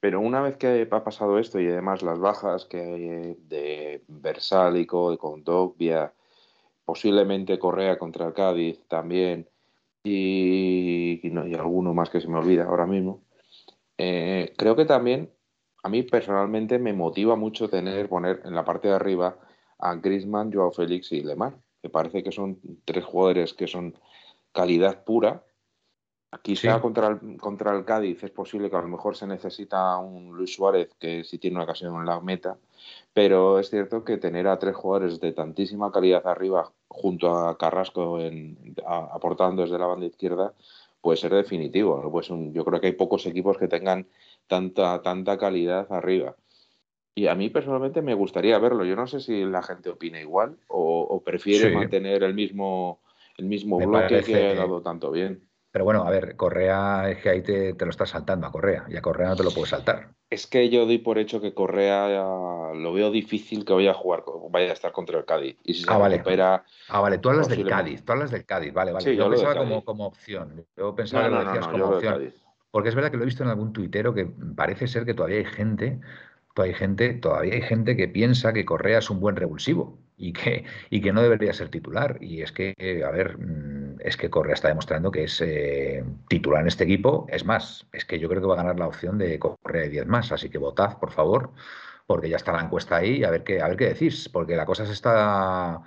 Pero 0.00 0.20
una 0.20 0.40
vez 0.40 0.56
que 0.56 0.88
ha 0.90 1.04
pasado 1.04 1.38
esto 1.38 1.60
y 1.60 1.66
además 1.68 2.02
las 2.02 2.18
bajas 2.18 2.64
que 2.64 2.80
hay 2.80 3.04
eh, 3.08 3.36
de 3.48 4.02
Versálico, 4.08 5.10
de 5.10 5.18
Condogbia, 5.18 6.12
posiblemente 6.84 7.58
Correa 7.58 7.98
contra 7.98 8.26
el 8.26 8.32
Cádiz 8.32 8.80
también, 8.88 9.46
y, 10.04 11.20
y 11.22 11.30
no- 11.30 11.46
y 11.46 11.54
alguno 11.54 11.92
más 11.94 12.10
que 12.10 12.20
se 12.20 12.28
me 12.28 12.38
olvida 12.38 12.64
ahora 12.64 12.86
mismo. 12.86 13.20
Eh, 14.04 14.52
creo 14.56 14.74
que 14.74 14.84
también 14.84 15.30
a 15.84 15.88
mí 15.88 16.02
personalmente 16.02 16.80
me 16.80 16.92
motiva 16.92 17.36
mucho 17.36 17.68
tener, 17.68 18.08
poner 18.08 18.42
en 18.44 18.52
la 18.52 18.64
parte 18.64 18.88
de 18.88 18.94
arriba 18.94 19.36
a 19.78 19.94
Griezmann, 19.94 20.52
Joao 20.52 20.72
Félix 20.72 21.12
y 21.12 21.22
Lemar. 21.22 21.54
Me 21.84 21.88
parece 21.90 22.24
que 22.24 22.32
son 22.32 22.58
tres 22.84 23.04
jugadores 23.04 23.54
que 23.54 23.68
son 23.68 23.94
calidad 24.52 25.04
pura. 25.04 25.44
Quizá 26.42 26.74
Sí. 26.76 26.80
contra, 26.80 27.08
el, 27.08 27.36
contra 27.38 27.76
el 27.76 27.84
Cádiz 27.84 28.24
es 28.24 28.30
posible 28.32 28.70
que 28.70 28.76
a 28.76 28.80
lo 28.80 28.88
mejor 28.88 29.14
se 29.16 29.26
necesita 29.26 29.96
un 29.98 30.36
Luis 30.36 30.52
Suárez 30.54 30.88
que 30.98 31.22
sí 31.22 31.38
tiene 31.38 31.56
una 31.56 31.64
ocasión 31.64 31.94
en 31.94 32.06
la 32.06 32.18
meta, 32.20 32.56
pero 33.12 33.58
es 33.60 33.70
cierto 33.70 34.02
que 34.02 34.16
tener 34.16 34.48
a 34.48 34.58
tres 34.58 34.74
jugadores 34.74 35.20
de 35.20 35.32
tantísima 35.32 35.92
calidad 35.92 36.26
arriba 36.26 36.72
junto 36.88 37.36
a 37.36 37.56
Carrasco 37.56 38.18
en- 38.18 38.74
a- 38.84 39.10
aportando 39.12 39.62
desde 39.62 39.78
la 39.78 39.86
banda 39.86 40.06
izquierda 40.06 40.54
puede 41.02 41.18
ser 41.18 41.34
definitivo. 41.34 42.08
Pues 42.10 42.30
un- 42.30 42.54
yo 42.54 42.64
creo 42.64 42.80
que 42.80 42.86
hay 42.86 42.92
pocos 42.94 43.26
equipos 43.26 43.58
que 43.58 43.68
tengan 43.68 44.06
tanta, 44.46 45.02
tanta 45.02 45.36
calidad 45.36 45.86
arriba. 45.92 46.36
Y 47.14 47.26
a 47.26 47.34
mí 47.34 47.50
personalmente 47.50 48.00
me 48.00 48.14
gustaría 48.14 48.58
verlo. 48.58 48.86
Yo 48.86 48.96
no 48.96 49.06
sé 49.06 49.20
si 49.20 49.44
la 49.44 49.62
gente 49.62 49.90
opina 49.90 50.18
igual 50.18 50.56
o, 50.68 51.02
o 51.02 51.20
prefiere 51.22 51.68
Sí. 51.68 51.74
mantener 51.74 52.22
el 52.22 52.32
mismo, 52.32 53.00
el 53.36 53.44
mismo 53.44 53.78
Me 53.78 53.86
bloque 53.86 54.22
que 54.22 54.46
ha 54.46 54.54
dado 54.54 54.80
tanto 54.80 55.10
bien. 55.10 55.42
Pero 55.72 55.86
bueno, 55.86 56.04
a 56.04 56.10
ver, 56.10 56.36
Correa 56.36 57.10
es 57.10 57.18
que 57.22 57.30
ahí 57.30 57.42
te, 57.42 57.72
te 57.72 57.84
lo 57.86 57.90
estás 57.90 58.10
saltando 58.10 58.46
a 58.46 58.52
Correa 58.52 58.84
y 58.88 58.96
a 58.96 59.02
Correa 59.02 59.30
no 59.30 59.36
te 59.36 59.42
lo 59.42 59.50
puedes 59.50 59.70
saltar. 59.70 60.10
Es 60.28 60.46
que 60.46 60.68
yo 60.68 60.84
doy 60.84 60.98
por 60.98 61.18
hecho 61.18 61.40
que 61.40 61.54
Correa 61.54 62.08
lo 62.74 62.92
veo 62.92 63.10
difícil 63.10 63.64
que 63.64 63.72
vaya 63.72 63.92
a 63.92 63.94
jugar, 63.94 64.22
vaya 64.50 64.70
a 64.70 64.72
estar 64.72 64.92
contra 64.92 65.18
el 65.18 65.24
Cádiz. 65.24 65.56
Y 65.64 65.74
si 65.74 65.84
se 65.84 65.90
Ah, 65.90 65.98
vale. 65.98 66.18
recupera, 66.18 66.64
Ah, 66.88 67.00
vale, 67.00 67.18
tú 67.18 67.30
hablas 67.30 67.48
del. 67.48 67.66
Cádiz, 67.66 68.04
tú 68.04 68.12
hablas 68.12 68.30
del 68.30 68.44
Cádiz, 68.44 68.72
vale, 68.72 68.92
vale. 68.92 69.04
Sí, 69.04 69.16
yo 69.16 69.24
yo 69.24 69.30
pensaba 69.30 69.56
como, 69.56 69.84
como 69.84 70.06
opción. 70.06 70.66
Yo 70.76 70.94
pensaba 70.94 71.24
no, 71.24 71.28
que 71.28 71.34
no, 71.34 71.38
lo 71.38 71.44
no, 71.44 71.50
decías 71.52 71.66
no, 71.66 71.72
como 71.72 71.84
hablo 71.84 72.00
del 72.00 72.12
opción. 72.12 72.34
Porque 72.70 72.88
es 72.88 72.94
verdad 72.94 73.10
que 73.10 73.16
lo 73.16 73.22
he 73.22 73.26
visto 73.26 73.42
en 73.42 73.50
algún 73.50 73.72
tuitero 73.72 74.14
que 74.14 74.26
parece 74.56 74.88
ser 74.88 75.04
que 75.04 75.14
todavía 75.14 75.38
hay 75.38 75.44
gente, 75.44 76.00
todavía 76.54 76.74
hay 76.74 76.78
gente, 76.78 77.14
todavía 77.14 77.54
hay 77.54 77.62
gente 77.62 77.96
que 77.96 78.08
piensa 78.08 78.52
que 78.52 78.64
Correa 78.64 78.98
es 78.98 79.10
un 79.10 79.20
buen 79.20 79.36
revulsivo 79.36 79.98
y 80.16 80.32
que, 80.32 80.64
y 80.88 81.00
que 81.02 81.12
no 81.12 81.20
debería 81.22 81.52
ser 81.52 81.68
titular. 81.68 82.18
Y 82.22 82.42
es 82.42 82.52
que, 82.52 82.74
a 83.06 83.10
ver, 83.10 83.38
mm, 83.38 83.71
es 84.04 84.16
que 84.16 84.30
Correa 84.30 84.54
está 84.54 84.68
demostrando 84.68 85.10
que 85.10 85.24
es 85.24 85.40
eh, 85.40 86.04
titular 86.28 86.62
en 86.62 86.68
este 86.68 86.84
equipo. 86.84 87.26
Es 87.30 87.44
más, 87.44 87.86
es 87.92 88.04
que 88.04 88.18
yo 88.18 88.28
creo 88.28 88.40
que 88.40 88.46
va 88.48 88.54
a 88.54 88.56
ganar 88.58 88.78
la 88.78 88.86
opción 88.88 89.18
de 89.18 89.38
Correa 89.38 89.86
y 89.86 89.88
10 89.90 90.06
más. 90.06 90.32
Así 90.32 90.50
que 90.50 90.58
votad, 90.58 90.98
por 90.98 91.10
favor, 91.12 91.52
porque 92.06 92.28
ya 92.28 92.36
está 92.36 92.52
la 92.52 92.62
encuesta 92.62 92.96
ahí 92.96 93.18
y 93.18 93.24
a 93.24 93.30
ver 93.30 93.44
qué, 93.44 93.60
a 93.62 93.68
ver 93.68 93.76
qué 93.76 93.86
decís, 93.88 94.28
porque 94.28 94.56
la 94.56 94.66
cosa 94.66 94.86
se 94.86 94.92
está 94.92 95.82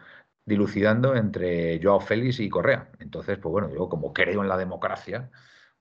dilucidando 0.45 1.15
entre 1.15 1.79
Joao 1.81 1.99
Félix 1.99 2.39
y 2.39 2.49
Correa. 2.49 2.89
Entonces, 2.99 3.37
pues 3.39 3.51
bueno, 3.51 3.69
yo 3.73 3.89
como 3.89 4.13
creo 4.13 4.41
en 4.41 4.47
la 4.49 4.57
democracia, 4.57 5.29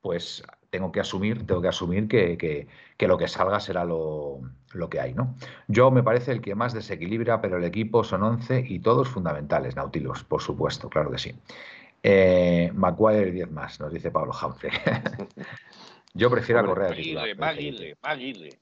pues 0.01 0.43
tengo 0.69 0.91
que 0.91 0.99
asumir, 0.99 1.45
tengo 1.47 1.61
que 1.61 1.67
asumir 1.69 2.07
que, 2.07 2.37
que- 2.37 2.67
lo 3.07 3.17
que 3.17 3.27
salga 3.27 3.59
será 3.59 3.85
lo, 3.85 4.39
lo 4.73 4.89
que 4.89 4.99
hay, 4.99 5.13
¿no? 5.13 5.35
Yo 5.67 5.91
me 5.91 6.03
parece 6.03 6.31
el 6.31 6.41
que 6.41 6.55
más 6.55 6.73
desequilibra, 6.73 7.39
pero 7.41 7.57
el 7.57 7.63
equipo 7.63 8.03
son 8.03 8.23
11 8.23 8.63
y 8.67 8.79
todos 8.79 9.07
fundamentales, 9.09 9.75
Nautilus, 9.75 10.23
por 10.23 10.41
supuesto, 10.41 10.89
claro 10.89 11.11
que 11.11 11.17
sí. 11.19 11.35
Eh, 12.07 12.69
Maguire 12.75 13.31
10 13.31 13.49
más, 13.49 13.79
nos 13.79 13.91
dice 13.91 14.11
Pablo 14.11 14.31
Jauce. 14.31 14.69
Yo 16.13 16.29
prefiero 16.29 16.59
a 16.59 16.61
Hombre, 16.63 16.73
Correa 16.75 16.89
de 16.89 16.95
titular. 16.97 17.23
Aguirre, 17.23 17.35
pero 17.35 17.47
Maguire, 17.47 17.97
Maguire. 18.03 18.59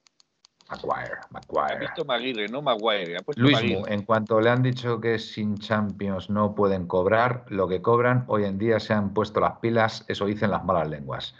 Maguire, 0.69 1.17
Ha 1.19 1.27
Maguire. 1.29 1.79
visto 1.79 2.05
Maguire, 2.05 2.47
no 2.47 2.61
Maguire. 2.61 3.17
Ha 3.17 3.21
Luis 3.35 3.53
Maguire. 3.57 3.79
Mu, 3.79 3.85
en 3.87 4.03
cuanto 4.03 4.39
le 4.39 4.49
han 4.49 4.63
dicho 4.63 5.01
que 5.01 5.19
sin 5.19 5.57
Champions 5.57 6.29
no 6.29 6.55
pueden 6.55 6.87
cobrar 6.87 7.43
lo 7.49 7.67
que 7.67 7.81
cobran, 7.81 8.23
hoy 8.27 8.45
en 8.45 8.57
día 8.57 8.79
se 8.79 8.93
han 8.93 9.13
puesto 9.13 9.41
las 9.41 9.59
pilas, 9.59 10.05
eso 10.07 10.25
dicen 10.25 10.49
las 10.49 10.63
malas 10.63 10.89
lenguas. 10.89 11.35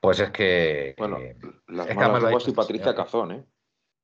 Pues 0.00 0.20
es 0.20 0.30
que. 0.32 0.94
Bueno, 0.98 1.16
que- 1.16 1.36
las 1.68 1.88
es 1.88 1.96
malas 1.96 2.22
lenguas 2.24 2.46
y 2.48 2.52
Patricia 2.52 2.84
señor. 2.92 3.04
Cazón, 3.04 3.32
¿eh? 3.32 3.44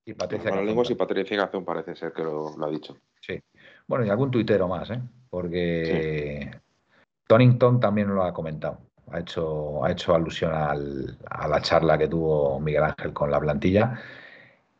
y 0.06 0.10
Las 0.12 0.18
Patricia 0.18 0.44
malas 0.44 0.54
Cazón 0.60 0.66
lenguas 0.66 0.90
y. 0.90 0.94
Patricia 0.94 1.36
Cazón 1.36 1.64
parece 1.66 1.94
ser 1.94 2.12
que 2.14 2.22
lo, 2.22 2.56
lo 2.56 2.66
ha 2.66 2.70
dicho. 2.70 2.96
Sí. 3.20 3.38
Bueno, 3.86 4.06
y 4.06 4.08
algún 4.08 4.30
tuitero 4.30 4.66
más, 4.66 4.88
¿eh? 4.90 5.00
Porque 5.28 6.50
Tonington 7.28 7.78
también 7.78 8.12
lo 8.12 8.24
ha 8.24 8.32
comentado. 8.34 8.78
Ha 9.12 9.20
hecho, 9.20 9.84
ha 9.84 9.92
hecho 9.92 10.14
alusión 10.14 10.52
al- 10.52 11.16
a 11.30 11.46
la 11.46 11.60
charla 11.62 11.96
que 11.96 12.08
tuvo 12.08 12.58
Miguel 12.60 12.84
Ángel 12.84 13.12
con 13.12 13.30
la 13.30 13.38
plantilla. 13.40 14.00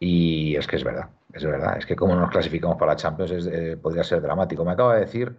Y 0.01 0.57
es 0.57 0.66
que 0.66 0.76
es 0.76 0.84
verdad, 0.84 1.09
es 1.32 1.44
verdad. 1.44 1.78
Es 1.78 1.86
que 1.86 1.96
como 1.96 2.14
nos 2.16 2.30
clasificamos 2.30 2.76
para 2.76 2.92
la 2.92 2.96
Champions 2.96 3.30
es, 3.32 3.46
eh, 3.46 3.76
podría 3.76 4.05
ser 4.05 4.20
dramático. 4.20 4.64
Me 4.64 4.72
acaba 4.72 4.94
de 4.94 5.01
decir 5.03 5.36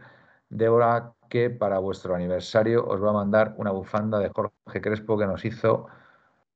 Débora 0.49 1.13
que 1.29 1.49
para 1.49 1.79
vuestro 1.79 2.15
aniversario 2.15 2.85
os 2.87 3.03
va 3.03 3.09
a 3.11 3.13
mandar 3.13 3.53
una 3.57 3.71
bufanda 3.71 4.19
de 4.19 4.29
Jorge 4.29 4.81
Crespo 4.81 5.17
que 5.17 5.27
nos 5.27 5.45
hizo 5.45 5.87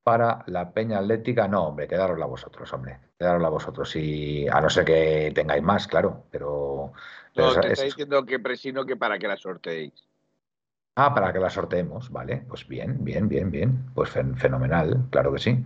para 0.03 0.43
la 0.47 0.71
Peña 0.71 0.97
Atlética. 0.99 1.47
No, 1.47 1.67
hombre, 1.67 1.87
quedárosla 1.87 2.25
vosotros, 2.25 2.71
hombre. 2.73 2.99
Quedárosla 3.17 3.49
vosotros. 3.49 3.95
Y 3.95 4.47
a 4.49 4.59
no 4.59 4.69
ser 4.69 4.85
que 4.85 5.31
tengáis 5.33 5.63
más, 5.63 5.87
claro. 5.87 6.23
Pero, 6.31 6.91
pero 7.33 7.47
No, 7.53 7.61
te 7.61 7.71
está 7.73 7.83
diciendo 7.83 8.25
que 8.25 8.39
presino 8.39 8.85
que 8.85 8.97
para 8.97 9.17
que 9.17 9.27
la 9.27 9.37
sorteéis. 9.37 9.93
Ah, 10.95 11.13
para 11.13 11.33
que 11.33 11.39
la 11.39 11.49
sorteemos, 11.49 12.11
vale. 12.11 12.43
Pues 12.47 12.67
bien, 12.67 13.03
bien, 13.03 13.27
bien, 13.27 13.49
bien. 13.49 13.85
Pues 13.95 14.09
fen- 14.15 14.35
fenomenal, 14.37 15.05
claro 15.09 15.33
que 15.33 15.39
sí. 15.39 15.63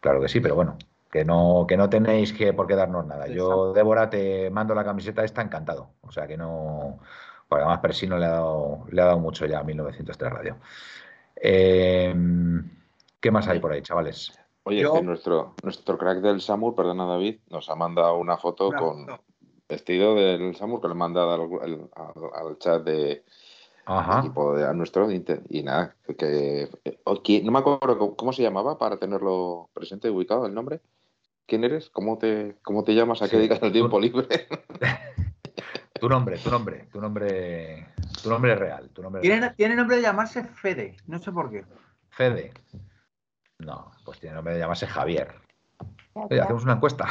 Claro 0.00 0.20
que 0.20 0.28
sí, 0.28 0.40
pero 0.40 0.56
bueno, 0.56 0.76
que 1.12 1.24
no, 1.24 1.64
que 1.68 1.76
no 1.76 1.88
tenéis 1.88 2.32
que 2.32 2.52
por 2.52 2.66
qué 2.66 2.74
darnos 2.74 3.06
nada. 3.06 3.28
Yo, 3.28 3.72
Débora, 3.72 4.10
te 4.10 4.50
mando 4.50 4.74
la 4.74 4.84
camiseta 4.84 5.24
esta 5.24 5.42
encantado. 5.42 5.90
O 6.00 6.10
sea 6.10 6.26
que 6.26 6.36
no. 6.36 6.98
Porque 7.48 7.62
además 7.62 7.80
Persino 7.80 8.18
le 8.18 8.24
ha 8.26 8.30
dado, 8.30 8.84
le 8.90 9.00
ha 9.02 9.04
dado 9.06 9.18
mucho 9.20 9.46
ya 9.46 9.60
a 9.60 9.64
1903 9.64 10.32
Radio. 10.32 10.56
Eh, 11.36 12.14
¿qué 13.20 13.30
más 13.30 13.46
hay 13.48 13.60
por 13.60 13.72
ahí, 13.72 13.82
chavales? 13.82 14.32
Oye, 14.64 14.80
Yo- 14.82 14.94
que 14.94 15.02
nuestro, 15.02 15.54
nuestro 15.62 15.98
crack 15.98 16.18
del 16.18 16.40
Samur, 16.40 16.74
perdona 16.74 17.04
David, 17.06 17.40
nos 17.50 17.68
ha 17.68 17.74
mandado 17.74 18.16
una 18.16 18.36
foto 18.38 18.68
Una 18.68 18.78
con 18.78 19.06
foto. 19.06 19.22
vestido 19.68 20.14
del 20.14 20.54
Samur 20.56 20.80
que 20.80 20.88
le 20.88 20.94
he 20.94 20.96
mandado 20.96 21.32
al, 21.32 21.40
al- 21.62 21.90
al- 21.94 22.46
al 22.48 22.58
chat 22.58 22.82
de 22.84 23.24
Ajá. 23.84 24.20
equipo 24.20 24.54
de 24.56 24.66
a 24.66 24.72
nuestro 24.72 25.10
y 25.10 25.62
nada, 25.62 25.96
que 26.16 26.68
quién- 27.24 27.44
no 27.44 27.52
me 27.52 27.58
acuerdo 27.58 27.98
cómo, 27.98 28.16
cómo 28.16 28.32
se 28.32 28.42
llamaba 28.42 28.78
para 28.78 28.96
tenerlo 28.98 29.68
presente, 29.74 30.08
ubicado 30.10 30.46
el 30.46 30.54
nombre. 30.54 30.80
¿Quién 31.46 31.64
eres? 31.64 31.90
¿Cómo 31.90 32.16
te, 32.18 32.56
cómo 32.62 32.84
te 32.84 32.94
llamas? 32.94 33.20
¿A 33.22 33.24
qué 33.26 33.32
Sí, 33.32 33.36
dedicas 33.36 33.62
el 33.62 33.72
tiempo 33.72 33.98
libre? 34.00 34.26
Tu 36.00 36.08
nombre, 36.08 36.36
tu 36.38 36.50
nombre, 36.50 36.88
tu 36.90 37.00
nombre, 37.00 37.86
tu 38.20 38.28
nombre 38.28 38.56
real, 38.56 38.90
tu 38.90 39.02
nombre 39.02 39.20
Tiene, 39.22 39.38
real. 39.40 39.54
tiene 39.54 39.76
nombre 39.76 39.96
de 39.96 40.02
llamarse 40.02 40.42
Fede, 40.42 40.96
no 41.06 41.20
sé 41.20 41.30
por 41.30 41.48
qué. 41.48 41.64
Fede. 42.10 42.52
No, 43.58 43.92
pues 44.04 44.18
tiene 44.18 44.34
nombre 44.34 44.54
de 44.54 44.58
llamarse 44.60 44.88
Javier. 44.88 45.32
Oye, 46.14 46.40
hacemos 46.40 46.64
una 46.64 46.72
encuesta. 46.72 47.06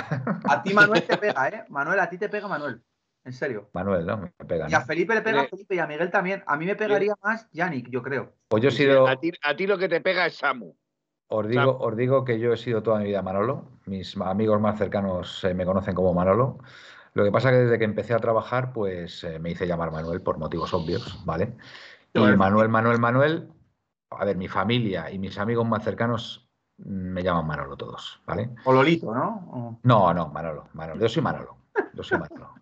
A 0.45 0.61
ti 0.61 0.73
Manuel 0.73 1.03
te 1.07 1.15
pega, 1.17 1.47
¿eh? 1.47 1.63
Manuel, 1.69 2.01
a 2.01 2.09
ti 2.09 2.17
te 2.17 2.27
pega 2.27 2.49
Manuel. 2.49 2.83
En 3.23 3.33
serio. 3.33 3.69
Manuel, 3.73 4.05
¿no? 4.05 4.17
Me 4.17 4.45
pega, 4.45 4.67
Y 4.69 4.73
a. 4.73 4.81
Felipe 4.81 5.13
le 5.13 5.21
pega 5.21 5.41
a 5.41 5.45
Felipe 5.45 5.75
y 5.75 5.79
a 5.79 5.87
Miguel 5.87 6.09
también. 6.09 6.43
A 6.47 6.57
mí 6.57 6.65
me 6.65 6.75
pegaría 6.75 7.13
más 7.23 7.47
Yannick, 7.51 7.89
yo 7.89 8.01
creo. 8.01 8.33
Pues 8.47 8.63
yo 8.63 8.69
he 8.69 8.71
sido, 8.71 9.07
A 9.07 9.19
ti, 9.19 9.31
a 9.43 9.55
ti 9.55 9.67
lo 9.67 9.77
que 9.77 9.87
te 9.87 10.01
pega 10.01 10.25
es 10.25 10.35
Samu. 10.35 10.75
os 11.27 11.47
digo, 11.47 11.77
os 11.79 11.95
digo 11.95 12.25
que 12.25 12.39
yo 12.39 12.51
he 12.53 12.57
sido 12.57 12.81
toda 12.81 12.99
mi 12.99 13.05
vida 13.05 13.21
Manolo. 13.21 13.65
Mis 13.85 14.17
amigos 14.17 14.59
más 14.59 14.77
cercanos 14.77 15.43
eh, 15.43 15.53
me 15.53 15.65
conocen 15.65 15.93
como 15.93 16.13
Manolo. 16.13 16.59
Lo 17.13 17.23
que 17.23 17.31
pasa 17.31 17.51
que 17.51 17.57
desde 17.57 17.77
que 17.77 17.85
empecé 17.85 18.13
a 18.13 18.19
trabajar, 18.19 18.73
pues 18.73 19.23
eh, 19.23 19.37
me 19.37 19.51
hice 19.51 19.67
llamar 19.67 19.91
Manuel 19.91 20.21
por 20.21 20.37
motivos 20.37 20.73
obvios, 20.73 21.23
¿vale? 21.25 21.55
Y. 22.13 22.19
Manuel, 22.19 22.69
Manuel, 22.69 22.99
Manuel, 22.99 23.49
a 24.09 24.25
ver, 24.25 24.35
mi 24.35 24.47
familia 24.47 25.11
y 25.11 25.19
mis 25.19 25.37
amigos 25.37 25.65
más 25.67 25.83
cercanos 25.83 26.49
me 26.77 27.21
llaman 27.21 27.45
Manolo 27.45 27.77
todos, 27.77 28.21
¿vale? 28.25 28.49
O 28.65 28.73
Lolito, 28.73 29.13
¿no? 29.13 29.47
O- 29.51 29.79
No, 29.83 30.13
no, 30.13 30.27
Manolo, 30.29 30.67
Manolo. 30.73 30.99
Yo 30.99 31.07
soy 31.07 31.21
Manolo. 31.21 31.57
Yo 31.93 32.03
soy 32.03 32.17
Manolo. 32.17 32.55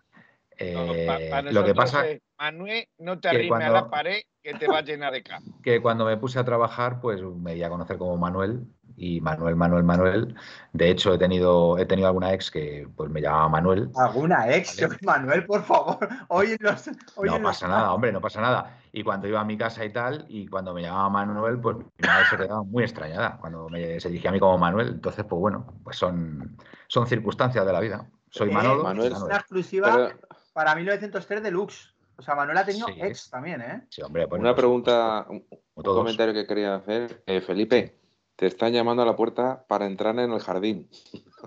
No, 0.60 0.92
Eh, 0.92 1.42
lo 1.52 1.64
que 1.64 1.74
pasa 1.74 2.06
es, 2.06 2.20
Manuel, 2.38 2.84
no 2.98 3.18
te 3.18 3.30
que 3.30 3.36
arrimes 3.36 3.52
a 3.52 3.56
cuando- 3.58 3.74
la 3.74 3.90
pared 3.90 4.20
que 4.42 4.54
te 4.54 4.66
va 4.68 4.78
a 4.78 4.82
llenar 4.82 5.12
de 5.12 5.22
que 5.62 5.80
cuando 5.80 6.04
me 6.04 6.16
puse 6.16 6.38
a 6.38 6.44
trabajar, 6.44 7.00
pues 7.00 7.22
me 7.22 7.54
di 7.54 7.62
a 7.62 7.68
conocer 7.70 7.96
como 7.98 8.16
Manuel 8.16 8.64
y 8.96 9.20
Manuel, 9.22 9.56
Manuel, 9.56 9.84
Manuel. 9.84 10.34
De 10.72 10.90
hecho, 10.90 11.14
he 11.14 11.18
tenido, 11.18 11.78
he 11.78 11.86
tenido 11.86 12.08
alguna 12.08 12.32
ex 12.34 12.50
que 12.50 12.86
pues 12.94 13.10
me 13.10 13.20
llamaba 13.22 13.48
Manuel. 13.48 13.90
¿Alguna 13.96 14.54
ex? 14.54 14.78
Vale. 14.80 14.98
Manuel, 15.02 15.46
por 15.46 15.62
favor. 15.64 15.98
Hoy 16.28 16.52
en 16.52 16.58
los. 16.60 16.88
hoy 17.16 17.28
No 17.28 17.36
en 17.36 17.42
los- 17.42 17.52
pasa 17.52 17.68
nada, 17.68 17.92
hombre, 17.94 18.12
no 18.12 18.20
pasa 18.20 18.40
nada. 18.42 18.78
Y 18.92 19.02
cuando 19.02 19.28
iba 19.28 19.40
a 19.40 19.44
mi 19.44 19.56
casa 19.56 19.84
y 19.84 19.92
tal, 19.92 20.26
y 20.28 20.46
cuando 20.48 20.74
me 20.74 20.82
llamaba 20.82 21.08
Manuel, 21.08 21.58
pues 21.60 21.76
mi 21.78 21.84
madre 22.06 22.24
se 22.28 22.36
quedaba 22.36 22.62
muy 22.64 22.82
extrañada 22.82 23.38
cuando 23.40 23.68
me, 23.70 23.98
se 24.00 24.08
dirigía 24.08 24.30
a 24.30 24.32
mí 24.34 24.40
como 24.40 24.58
Manuel. 24.58 24.88
Entonces, 24.88 25.24
pues 25.26 25.40
bueno, 25.40 25.66
pues 25.84 25.96
son, 25.96 26.56
son 26.88 27.06
circunstancias 27.06 27.64
de 27.64 27.72
la 27.72 27.80
vida. 27.80 28.06
Soy 28.30 28.50
Eh, 28.50 28.52
Manolo. 28.52 28.82
Manuel. 28.84 29.06
Es 29.08 29.12
Manuel. 29.14 29.30
una 29.32 29.38
exclusiva 29.40 29.92
Pero- 29.92 30.18
para 30.60 30.74
1903 30.74 31.42
Deluxe. 31.42 31.94
O 32.18 32.22
sea, 32.22 32.34
Manuel 32.34 32.58
ha 32.58 32.66
tenido 32.66 32.86
Sí. 32.88 32.92
ex 33.00 33.30
también, 33.30 33.62
¿eh? 33.62 33.86
Sí, 33.88 34.02
hombre, 34.02 34.26
bueno, 34.26 34.42
Una 34.42 34.50
por 34.50 34.56
pregunta, 34.58 35.24
un, 35.30 35.40
como 35.48 35.62
un 35.76 35.82
comentario 36.00 36.34
que 36.34 36.46
quería 36.46 36.74
hacer. 36.74 37.22
Eh, 37.24 37.40
Felipe, 37.40 37.96
te 38.36 38.44
están 38.46 38.70
llamando 38.74 39.02
a 39.02 39.06
la 39.06 39.16
puerta 39.16 39.64
para 39.66 39.86
entrar 39.86 40.18
en 40.18 40.30
el 40.30 40.38
jardín. 40.40 40.90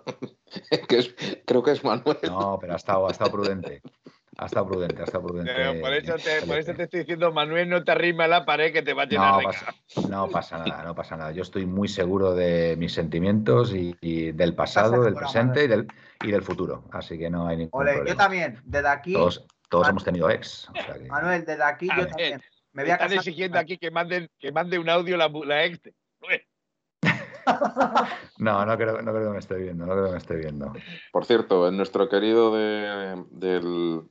que 0.90 0.98
es- 0.98 1.16
creo 1.46 1.62
que 1.62 1.72
es 1.74 1.84
Manuel. 1.84 2.18
No, 2.24 2.58
pero 2.60 2.74
ha 2.74 2.78
estado, 2.78 3.08
ha 3.08 3.12
estado 3.12 3.32
prudente. 3.32 3.84
Ha 4.38 4.46
estado 4.48 4.68
prudente, 4.68 5.02
ha 5.02 5.06
estado 5.06 5.26
prudente. 5.26 5.52
Pero 5.56 5.80
por, 5.80 5.94
eso 5.94 6.16
te, 6.16 6.46
por 6.48 6.58
eso 6.58 6.74
te 6.74 6.84
estoy 6.84 7.02
diciendo, 7.02 7.32
Manuel, 7.32 7.70
no 7.70 7.84
te 7.84 7.92
arrimes 7.92 8.26
a 8.26 8.28
la 8.28 8.46
pared 8.46 8.74
que 8.74 8.82
te 8.82 8.94
va 8.94 9.04
a 9.04 9.06
llenar 9.06 9.32
No 9.34 9.38
de 9.40 9.44
pasa, 9.44 9.76
no 10.10 10.28
pasa 10.30 10.58
nada, 10.58 10.84
no 10.84 10.96
pasa 10.96 11.18
nada. 11.18 11.32
Yo 11.32 11.44
estoy 11.44 11.66
muy 11.68 11.88
seguro 11.88 12.34
de 12.34 12.76
mis 12.78 12.94
sentimientos 12.94 13.74
y, 13.74 13.96
y 14.02 14.32
del 14.32 14.56
pasado, 14.56 15.04
del 15.04 15.14
presente 15.14 15.66
y 15.66 15.68
del, 15.68 15.88
y 16.24 16.32
del 16.32 16.42
futuro. 16.42 16.84
Así 16.92 17.18
que 17.20 17.30
no 17.30 17.48
hay 17.48 17.58
ningún 17.58 17.82
Ole, 17.82 17.92
yo 17.92 17.98
problema. 17.98 18.18
también. 18.24 18.60
Desde 18.66 18.88
aquí, 18.88 19.14
Todos, 19.14 19.46
todos 19.70 19.90
hemos 19.90 20.04
tenido 20.04 20.30
ex. 20.30 20.68
o 20.70 20.74
sea 20.74 20.94
que- 20.96 21.08
Manuel, 21.10 21.46
desde 21.46 21.64
aquí 21.64 21.88
A 21.92 21.96
yo 21.96 22.02
ver, 22.02 22.10
también. 22.10 22.42
Me 22.72 22.82
voy 22.84 22.92
a 22.92 22.96
están 22.96 23.14
exigiendo 23.14 23.60
aquí 23.60 23.78
que 23.78 23.92
manden, 23.92 24.30
que 24.40 24.52
mande 24.52 24.80
un 24.80 24.90
audio 24.90 25.16
la, 25.16 25.30
la 25.46 25.64
ex. 25.66 25.80
No, 28.38 28.66
no 28.66 28.78
creo, 28.78 29.02
no 29.02 29.12
creo 29.14 29.28
que 29.28 29.34
me 29.34 29.40
esté 29.40 29.56
viendo, 29.56 29.86
no 29.86 29.94
creo 29.94 30.06
que 30.06 30.12
me 30.12 30.18
esté 30.18 30.36
viendo. 30.36 30.74
Por 31.12 31.26
cierto, 31.26 31.68
el 31.68 31.76
nuestro 31.78 32.10
querido 32.10 32.56
de- 32.56 33.24
del, 33.32 34.02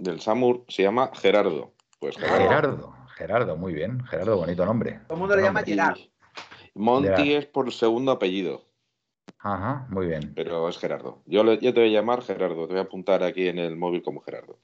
del 0.00 0.20
Samur 0.20 0.64
se 0.68 0.82
llama 0.82 1.10
Gerardo. 1.14 1.72
Pues 1.98 2.16
Gerardo. 2.16 2.38
Gerardo, 2.48 2.94
Gerardo, 3.16 3.56
muy 3.56 3.72
bien. 3.74 4.02
Gerardo, 4.06 4.36
bonito 4.38 4.64
nombre. 4.64 5.00
Todo 5.06 5.14
el 5.14 5.18
mundo 5.20 5.36
le 5.36 5.42
llama 5.42 5.60
Bonito 5.60 5.82
Gerard. 5.82 5.98
Y 6.74 6.78
Monty 6.78 7.08
Gerard. 7.08 7.26
es 7.28 7.46
por 7.46 7.72
segundo 7.72 8.12
apellido, 8.12 8.64
Ajá, 9.38 9.86
muy 9.90 10.06
bien. 10.06 10.32
pero 10.34 10.68
es 10.68 10.78
Gerardo. 10.78 11.22
Yo, 11.26 11.44
le- 11.44 11.58
yo 11.58 11.74
te 11.74 11.80
voy 11.80 11.90
a 11.90 12.00
llamar 12.00 12.22
Gerardo, 12.22 12.66
te 12.66 12.72
voy 12.74 12.78
a 12.78 12.84
apuntar 12.84 13.22
aquí 13.22 13.48
en 13.48 13.58
el 13.58 13.76
móvil 13.76 14.02
como 14.02 14.20
Gerardo. 14.22 14.58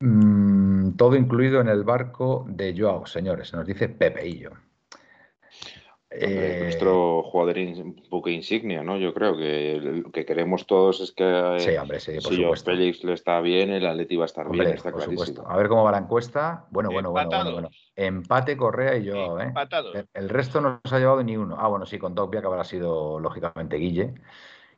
Mm, 0.00 0.92
todo 0.96 1.16
incluido 1.16 1.60
en 1.60 1.68
el 1.68 1.84
barco 1.84 2.44
de 2.48 2.74
Joao, 2.76 3.06
señores, 3.06 3.52
nos 3.54 3.66
dice 3.66 3.88
Pepeillo. 3.88 4.50
Eh, 6.16 6.58
Nuestro 6.60 7.22
jugador 7.24 7.58
in- 7.58 8.02
buque 8.08 8.30
insignia, 8.30 8.82
¿no? 8.82 8.96
Yo 8.98 9.12
creo 9.12 9.36
que 9.36 9.78
lo 9.80 10.10
que 10.12 10.24
queremos 10.24 10.66
todos 10.66 11.00
es 11.00 11.12
que 11.12 11.24
eh, 11.24 11.58
Sí, 11.60 11.76
hombre, 11.76 11.98
sí, 11.98 12.12
por 12.14 12.22
si 12.32 12.36
supuesto. 12.36 12.70
Félix 12.70 13.02
le 13.04 13.12
está 13.14 13.40
bien, 13.40 13.70
el 13.70 13.86
Atleti 13.86 14.16
va 14.16 14.24
a 14.24 14.26
estar 14.26 14.46
Hombre, 14.46 14.64
bien, 14.66 14.76
está 14.76 14.90
por 14.90 15.00
clarísimo. 15.00 15.26
supuesto. 15.26 15.50
A 15.50 15.56
ver 15.56 15.68
cómo 15.68 15.82
va 15.84 15.90
la 15.92 15.98
encuesta. 15.98 16.66
Bueno, 16.70 16.90
bueno, 16.92 17.10
bueno, 17.10 17.28
bueno, 17.30 17.52
bueno. 17.52 17.68
Empate 17.96 18.56
Correa 18.56 18.96
y 18.96 19.08
Joao, 19.08 19.40
¿eh? 19.40 19.44
Empatados. 19.44 19.94
El, 19.96 20.08
el 20.14 20.28
resto 20.28 20.60
no 20.60 20.80
se 20.84 20.94
ha 20.94 20.98
llevado 20.98 21.22
ni 21.22 21.36
uno. 21.36 21.56
Ah, 21.58 21.68
bueno, 21.68 21.86
sí, 21.86 21.98
con 21.98 22.14
Dogbia, 22.14 22.40
que 22.40 22.46
habrá 22.46 22.64
sido 22.64 23.18
lógicamente 23.18 23.76
Guille. 23.76 24.14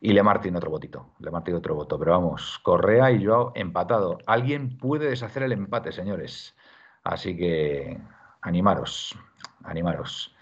Y 0.01 0.13
Le 0.13 0.23
Martin 0.23 0.55
otro 0.57 0.71
votito. 0.71 1.15
Le 1.21 1.31
Martin 1.31 1.55
otro 1.55 1.75
voto. 1.75 1.99
Pero 1.99 2.13
vamos, 2.13 2.59
Correa 2.63 3.11
y 3.11 3.25
Joao 3.25 3.53
empatado. 3.55 4.19
Alguien 4.27 4.77
puede 4.79 5.09
deshacer 5.09 5.43
el 5.43 5.53
empate, 5.53 5.91
señores. 5.93 6.55
Así 7.03 7.37
que 7.37 7.99
animaros, 8.43 9.19
animaros. 9.65 10.36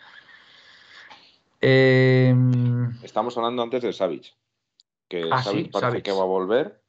Eh, 1.67 2.35
Estamos 3.03 3.37
hablando 3.39 3.63
antes 3.63 3.83
de 3.83 3.93
Savic, 3.95 4.35
que 5.09 5.31
Ah, 5.33 5.43
sí, 5.43 5.45
Savic 5.45 5.73
parece 5.73 6.03
que 6.03 6.13
va 6.13 6.23
a 6.23 6.27
volver. 6.27 6.83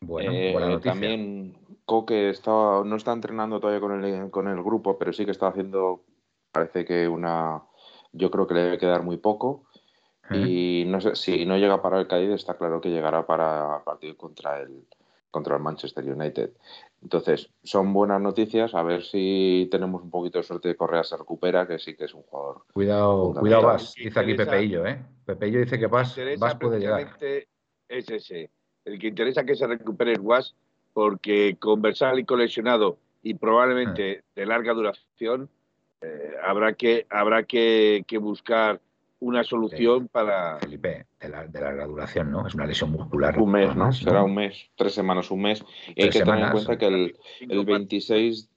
bueno, 0.00 0.32
Eh, 0.32 0.80
también 0.82 1.56
Coque 1.84 2.30
estaba, 2.30 2.82
no 2.82 2.96
está 2.96 3.12
entrenando 3.12 3.60
todavía 3.60 3.80
con 3.80 4.04
el, 4.04 4.30
con 4.32 4.48
el 4.48 4.60
grupo, 4.62 4.98
pero 4.98 5.12
sí 5.12 5.24
que 5.24 5.30
está 5.30 5.46
haciendo, 5.46 6.04
parece 6.50 6.84
que 6.84 7.06
una, 7.06 7.62
yo 8.12 8.28
creo 8.32 8.48
que 8.48 8.54
le 8.54 8.62
debe 8.62 8.78
quedar 8.78 9.04
muy 9.04 9.18
poco. 9.18 9.66
Y 10.30 10.84
no 10.88 11.00
sé, 11.00 11.14
si 11.14 11.46
no 11.46 11.56
llega 11.56 11.80
para 11.80 12.00
el 12.00 12.08
Cádiz, 12.08 12.30
está 12.30 12.58
claro 12.58 12.80
que 12.80 12.90
llegará 12.90 13.24
para 13.24 13.76
el 13.76 13.82
partido 13.84 14.16
contra 14.16 14.60
el, 14.60 14.84
contra 15.38 15.56
el 15.56 15.62
Manchester 15.62 16.04
United. 16.04 16.50
Entonces, 17.00 17.48
son 17.62 17.92
buenas 17.92 18.20
noticias. 18.20 18.74
A 18.74 18.82
ver 18.82 19.04
si 19.04 19.68
tenemos 19.70 20.02
un 20.02 20.10
poquito 20.10 20.38
de 20.38 20.42
suerte 20.44 20.66
de 20.68 20.74
Correa 20.76 21.04
se 21.04 21.16
recupera, 21.16 21.66
que 21.66 21.78
sí 21.78 21.94
que 21.94 22.06
es 22.06 22.14
un 22.14 22.22
jugador. 22.22 22.62
Cuidado, 22.72 23.34
cuidado, 23.38 23.66
Vas. 23.66 23.94
Dice 23.94 24.18
aquí 24.18 24.34
Pepeillo, 24.34 24.84
¿eh? 24.84 25.00
Pepeillo 25.24 25.60
dice 25.60 25.78
que 25.78 25.86
Vas, 25.86 26.16
Vas 26.38 26.56
puede 26.56 26.80
llegar. 26.80 27.16
Es 27.88 28.10
ese. 28.10 28.50
El 28.84 28.98
que 28.98 29.06
interesa 29.08 29.44
que 29.44 29.54
se 29.54 29.66
recupere 29.66 30.12
es 30.14 30.18
Was, 30.20 30.54
porque 30.92 31.56
con 31.60 31.80
Versálico 31.80 32.36
lesionado 32.36 32.98
y 33.22 33.34
probablemente 33.34 34.18
Ah. 34.18 34.24
de 34.34 34.46
larga 34.46 34.72
duración, 34.74 35.48
eh, 36.00 36.32
habrá 36.44 36.72
que 36.72 37.06
habrá 37.10 37.44
que, 37.44 38.04
que 38.08 38.18
buscar 38.18 38.80
una 39.20 39.44
solución 39.44 40.08
para. 40.08 40.58
Felipe, 40.58 41.06
de, 41.20 41.28
la, 41.28 41.46
de 41.46 41.60
larga 41.60 41.86
duración, 41.86 42.30
¿no? 42.30 42.46
Es 42.46 42.54
una 42.54 42.66
lesión 42.66 42.92
muscular. 42.92 43.38
Un 43.38 43.50
mes, 43.50 43.74
¿no? 43.74 43.92
Será 43.92 44.22
un 44.22 44.34
mes, 44.34 44.70
tres 44.76 44.94
semanas, 44.94 45.30
un 45.30 45.42
mes. 45.42 45.64
Y 45.94 46.02
hay 46.02 46.10
que 46.10 46.20
tener 46.20 46.44
en 46.44 46.50
cuenta 46.52 46.78
que 46.78 46.86
el, 46.86 46.94
el 46.94 47.48
partidos. 47.48 47.66
26, 47.66 48.50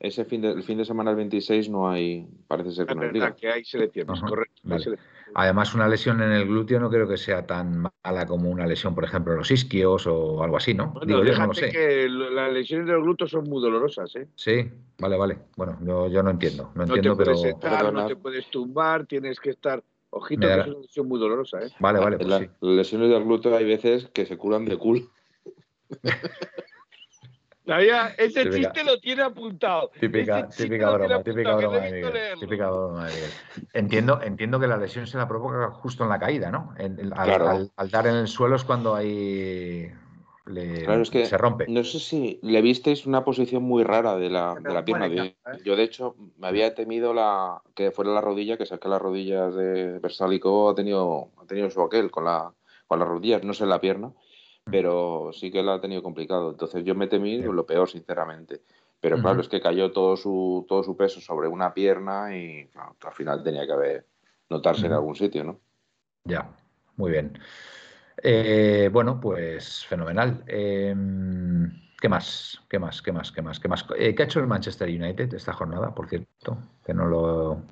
ese 0.00 0.24
fin 0.24 0.40
de, 0.40 0.50
el 0.50 0.62
fin 0.62 0.78
de 0.78 0.84
semana 0.84 1.10
del 1.10 1.18
26 1.18 1.68
no 1.68 1.88
hay, 1.90 2.26
parece 2.48 2.72
ser 2.72 2.86
que 2.86 2.94
no 2.94 3.02
hay 3.02 3.12
liga. 3.12 3.36
que 3.36 3.48
hay 3.50 3.64
selecciones, 3.64 4.20
correcto. 4.20 4.60
hay 4.64 4.70
vale. 4.70 4.82
selecciones. 4.84 5.10
Además, 5.34 5.74
una 5.74 5.86
lesión 5.86 6.20
en 6.22 6.32
el 6.32 6.46
glúteo 6.48 6.80
no 6.80 6.90
creo 6.90 7.06
que 7.06 7.16
sea 7.16 7.46
tan 7.46 7.84
mala 8.02 8.26
como 8.26 8.50
una 8.50 8.66
lesión, 8.66 8.94
por 8.94 9.04
ejemplo, 9.04 9.32
en 9.32 9.38
los 9.38 9.50
isquios 9.50 10.06
o 10.06 10.42
algo 10.42 10.56
así, 10.56 10.74
¿no? 10.74 10.88
Bueno, 10.92 11.06
Digo 11.06 11.24
yo, 11.24 11.38
no 11.38 11.46
lo 11.48 11.54
sé. 11.54 11.70
que 11.70 12.08
las 12.08 12.52
lesiones 12.52 12.86
de 12.88 12.94
los 12.94 13.02
glúteos 13.04 13.30
son 13.30 13.44
muy 13.44 13.62
dolorosas, 13.62 14.16
¿eh? 14.16 14.26
Sí, 14.34 14.68
vale, 14.98 15.16
vale. 15.16 15.38
Bueno, 15.56 15.78
yo, 15.82 16.08
yo 16.08 16.22
no 16.22 16.30
entiendo, 16.30 16.72
no 16.74 16.86
No 16.86 16.94
entiendo, 16.94 17.16
te 17.16 17.24
pero... 17.24 17.36
puedes 17.36 17.40
sentar, 17.42 17.92
no 17.92 18.06
te 18.06 18.16
puedes 18.16 18.50
tumbar, 18.50 19.06
tienes 19.06 19.38
que 19.38 19.50
estar. 19.50 19.84
Ojito, 20.12 20.40
Me 20.40 20.52
que 20.52 20.56
da- 20.56 20.62
es 20.64 20.68
una 20.70 20.80
lesión 20.80 21.06
muy 21.06 21.20
dolorosa, 21.20 21.62
¿eh? 21.62 21.68
Vale, 21.78 22.00
vale, 22.00 22.16
pues 22.16 22.28
Las 22.28 22.40
sí. 22.40 22.48
lesiones 22.62 23.10
del 23.10 23.22
glúteo 23.22 23.54
hay 23.56 23.64
veces 23.66 24.08
que 24.12 24.26
se 24.26 24.36
curan 24.36 24.64
de 24.64 24.76
culo. 24.78 25.02
Sabía, 27.66 28.08
ese 28.16 28.44
Típica- 28.44 28.72
chiste 28.72 28.84
lo 28.84 28.98
tiene 28.98 29.22
apuntado. 29.22 29.90
Típica, 30.00 30.48
típica 30.48 30.90
broma, 30.90 31.22
típica 31.22 31.54
broma 31.56 31.76
de 31.80 31.92
Miguel. 31.92 32.38
Típica 32.40 32.70
broma 32.70 33.06
de 33.06 33.14
Miguel. 33.14 33.30
Entiendo, 33.74 34.20
entiendo 34.22 34.58
que 34.58 34.66
la 34.66 34.76
lesión 34.76 35.06
se 35.06 35.18
la 35.18 35.28
provoca 35.28 35.70
justo 35.70 36.02
en 36.04 36.08
la 36.10 36.18
caída, 36.18 36.50
¿no? 36.50 36.74
En- 36.78 36.98
en- 36.98 37.12
al, 37.12 37.26
Claro. 37.28 37.48
al- 37.48 37.70
al 37.76 37.90
dar 37.90 38.06
en 38.06 38.16
el 38.16 38.28
suelo 38.28 38.56
es 38.56 38.64
cuando 38.64 38.94
ahí 38.94 39.90
le- 40.46 40.84
Claro, 40.84 41.02
es 41.02 41.10
que 41.10 41.26
se 41.26 41.36
rompe. 41.38 41.66
No 41.68 41.84
sé 41.84 42.00
si 42.00 42.40
le 42.42 42.62
visteis 42.62 43.06
una 43.06 43.24
posición 43.24 43.62
muy 43.62 43.84
rara 43.84 44.16
de 44.16 44.30
la, 44.30 44.54
de 44.60 44.72
la 44.74 44.84
pierna. 44.84 45.06
Yo, 45.06 45.22
¿eh? 45.24 45.36
yo, 45.62 45.76
de 45.76 45.82
hecho, 45.84 46.16
me 46.38 46.48
había 46.48 46.74
temido 46.74 47.12
la 47.14 47.62
que 47.74 47.90
fuera 47.92 48.10
la 48.10 48.20
rodilla, 48.22 48.56
que 48.56 48.66
saqué 48.66 48.88
las 48.88 49.02
rodillas 49.02 49.54
de 49.54 49.98
Versálico, 50.00 50.70
ha 50.70 50.74
tenido, 50.74 51.28
ha 51.40 51.46
tenido 51.46 51.70
su 51.70 51.82
aquel 51.82 52.10
con, 52.10 52.24
la, 52.24 52.52
con 52.88 52.98
las 52.98 53.06
rodillas, 53.06 53.44
no 53.44 53.52
sé 53.52 53.66
la 53.66 53.80
pierna, 53.80 54.12
pero 54.70 55.30
sí 55.32 55.50
que 55.50 55.62
la 55.62 55.74
ha 55.74 55.80
tenido 55.80 56.02
complicado. 56.02 56.50
Entonces 56.50 56.84
yo 56.84 56.94
me 56.94 57.06
temí 57.06 57.42
Sí. 57.42 57.48
lo 57.50 57.66
peor, 57.66 57.88
sinceramente. 57.88 58.62
Pero 59.00 59.18
claro, 59.20 59.40
es 59.40 59.48
que 59.48 59.62
cayó 59.62 59.92
todo 59.92 60.14
su, 60.16 60.66
todo 60.68 60.82
su 60.82 60.94
peso 60.94 61.20
sobre 61.22 61.48
una 61.48 61.72
pierna 61.72 62.36
y 62.36 62.66
claro, 62.66 62.96
al 63.02 63.12
final 63.12 63.42
tenía 63.42 63.64
que 63.64 63.72
haber 63.72 64.06
notarse 64.50 64.86
en 64.86 64.92
algún 64.92 65.16
sitio, 65.16 65.42
¿no? 65.42 65.58
Ya, 66.24 66.50
muy 66.96 67.10
bien. 67.12 67.38
Eh, 68.22 68.90
bueno, 68.92 69.18
pues 69.18 69.86
fenomenal. 69.86 70.44
Eh, 70.46 70.94
¿qué 71.98 72.08
más? 72.10 72.60
¿Qué 72.68 72.78
más? 72.78 73.00
¿Qué 73.00 73.12
más? 73.12 73.32
¿Qué 73.32 73.40
más? 73.40 73.58
¿Qué 73.58 73.68
más? 73.68 73.86
Eh, 73.96 74.14
¿Qué 74.14 74.22
ha 74.22 74.26
hecho 74.26 74.40
el 74.40 74.46
Manchester 74.46 74.88
United 74.88 75.32
esta 75.32 75.54
jornada, 75.54 75.94
por 75.94 76.08
cierto? 76.08 76.58
Que 76.84 76.92
no 76.92 77.06
lo... 77.06 77.62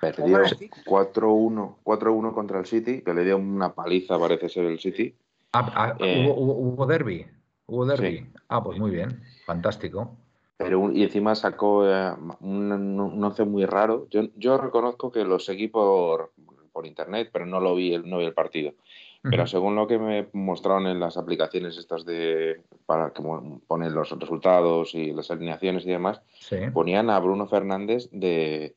Perdió 0.00 0.36
Hombre, 0.36 0.48
sí. 0.50 0.70
4-1 0.84 1.78
4-1 1.82 2.32
contra 2.32 2.60
el 2.60 2.66
City, 2.66 3.00
que 3.02 3.14
le 3.14 3.24
dio 3.24 3.38
una 3.38 3.74
paliza, 3.74 4.18
parece 4.18 4.48
ser 4.48 4.66
el 4.66 4.78
City. 4.78 5.16
Ah, 5.52 5.72
ah, 5.74 5.96
Eh, 6.00 6.26
¿hubo, 6.28 6.34
hubo, 6.54 6.86
derby? 6.86 7.26
¿Hubo 7.66 7.86
derby? 7.86 8.18
sí. 8.18 8.26
Ah, 8.48 8.62
pues 8.62 8.78
muy 8.78 8.90
bien. 8.90 9.22
Fantástico. 9.44 10.16
Pero 10.58 10.90
y 10.92 11.02
encima 11.02 11.34
sacó 11.34 11.86
eh, 11.88 12.12
un, 12.40 12.72
un 12.72 13.24
once 13.24 13.44
muy 13.44 13.64
raro. 13.66 14.06
Yo, 14.10 14.22
yo 14.36 14.58
reconozco 14.58 15.10
que 15.12 15.24
lo 15.24 15.38
seguí 15.38 15.68
por, 15.68 16.32
por 16.72 16.86
internet, 16.86 17.30
pero 17.32 17.46
no 17.46 17.60
lo 17.60 17.74
vi, 17.74 17.94
el, 17.94 18.08
no 18.08 18.18
vi 18.18 18.24
el 18.26 18.34
partido. 18.34 18.72
Pero 19.28 19.44
según 19.48 19.74
lo 19.74 19.88
que 19.88 19.98
me 19.98 20.28
mostraron 20.34 20.86
en 20.86 21.00
las 21.00 21.16
aplicaciones 21.16 21.76
estas 21.76 22.04
de 22.04 22.62
para 22.86 23.10
que 23.12 23.24
ponen 23.66 23.92
los 23.92 24.16
resultados 24.16 24.94
y 24.94 25.12
las 25.12 25.32
alineaciones 25.32 25.84
y 25.84 25.88
demás, 25.90 26.22
Sí. 26.38 26.58
ponían 26.72 27.10
a 27.10 27.18
Bruno 27.18 27.48
Fernández 27.48 28.08
de, 28.12 28.76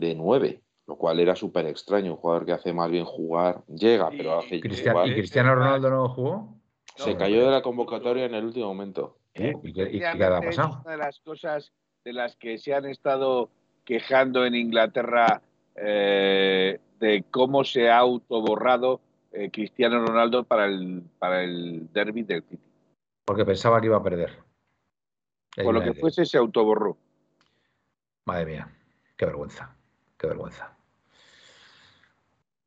de 0.00 0.14
9, 0.16 0.60
lo 0.86 0.96
cual 0.96 1.18
era 1.20 1.34
súper 1.34 1.66
extraño. 1.66 2.12
Un 2.12 2.16
jugador 2.18 2.46
que 2.46 2.52
hace 2.52 2.72
más 2.72 2.90
bien 2.90 3.04
jugar, 3.04 3.62
llega, 3.66 4.08
pero 4.10 4.38
hace 4.38 4.60
Cristian- 4.60 4.92
jugar. 4.94 5.08
¿Y 5.08 5.14
Cristiano 5.14 5.54
Ronaldo 5.54 5.90
no 5.90 6.08
jugó? 6.08 6.54
Se 6.96 7.12
No, 7.12 7.18
cayó 7.18 7.44
de 7.46 7.50
la 7.50 7.62
convocatoria 7.62 8.24
en 8.24 8.34
el 8.34 8.44
último 8.44 8.66
momento. 8.66 9.18
¿Y 9.34 9.72
qué, 9.72 9.82
y 9.92 9.98
qué 9.98 10.06
ha 10.06 10.40
pasado? 10.40 10.80
una 10.82 10.92
de 10.92 10.96
las 10.96 11.20
cosas 11.20 11.72
de 12.04 12.12
las 12.12 12.36
que 12.36 12.56
se 12.58 12.72
han 12.74 12.86
estado 12.86 13.50
quejando 13.84 14.46
en 14.46 14.54
Inglaterra 14.54 15.42
eh, 15.74 16.80
de 16.98 17.24
cómo 17.30 17.64
se 17.64 17.90
ha 17.90 17.98
autoborrado 17.98 19.00
eh, 19.32 19.50
Cristiano 19.50 20.04
Ronaldo 20.06 20.44
para 20.44 20.64
el, 20.66 21.02
para 21.18 21.42
el 21.42 21.92
derby 21.92 22.22
del 22.22 22.42
City. 22.44 22.62
Porque 23.26 23.44
pensaba 23.44 23.80
que 23.80 23.86
iba 23.88 23.96
a 23.98 24.02
perder. 24.02 24.38
Por 25.62 25.74
lo 25.74 25.82
que 25.82 25.94
fuese, 25.94 26.24
se 26.24 26.38
autoborró. 26.38 26.96
Madre 28.26 28.46
mía, 28.46 28.68
qué 29.16 29.26
vergüenza, 29.26 29.76
qué 30.18 30.26
vergüenza. 30.28 30.75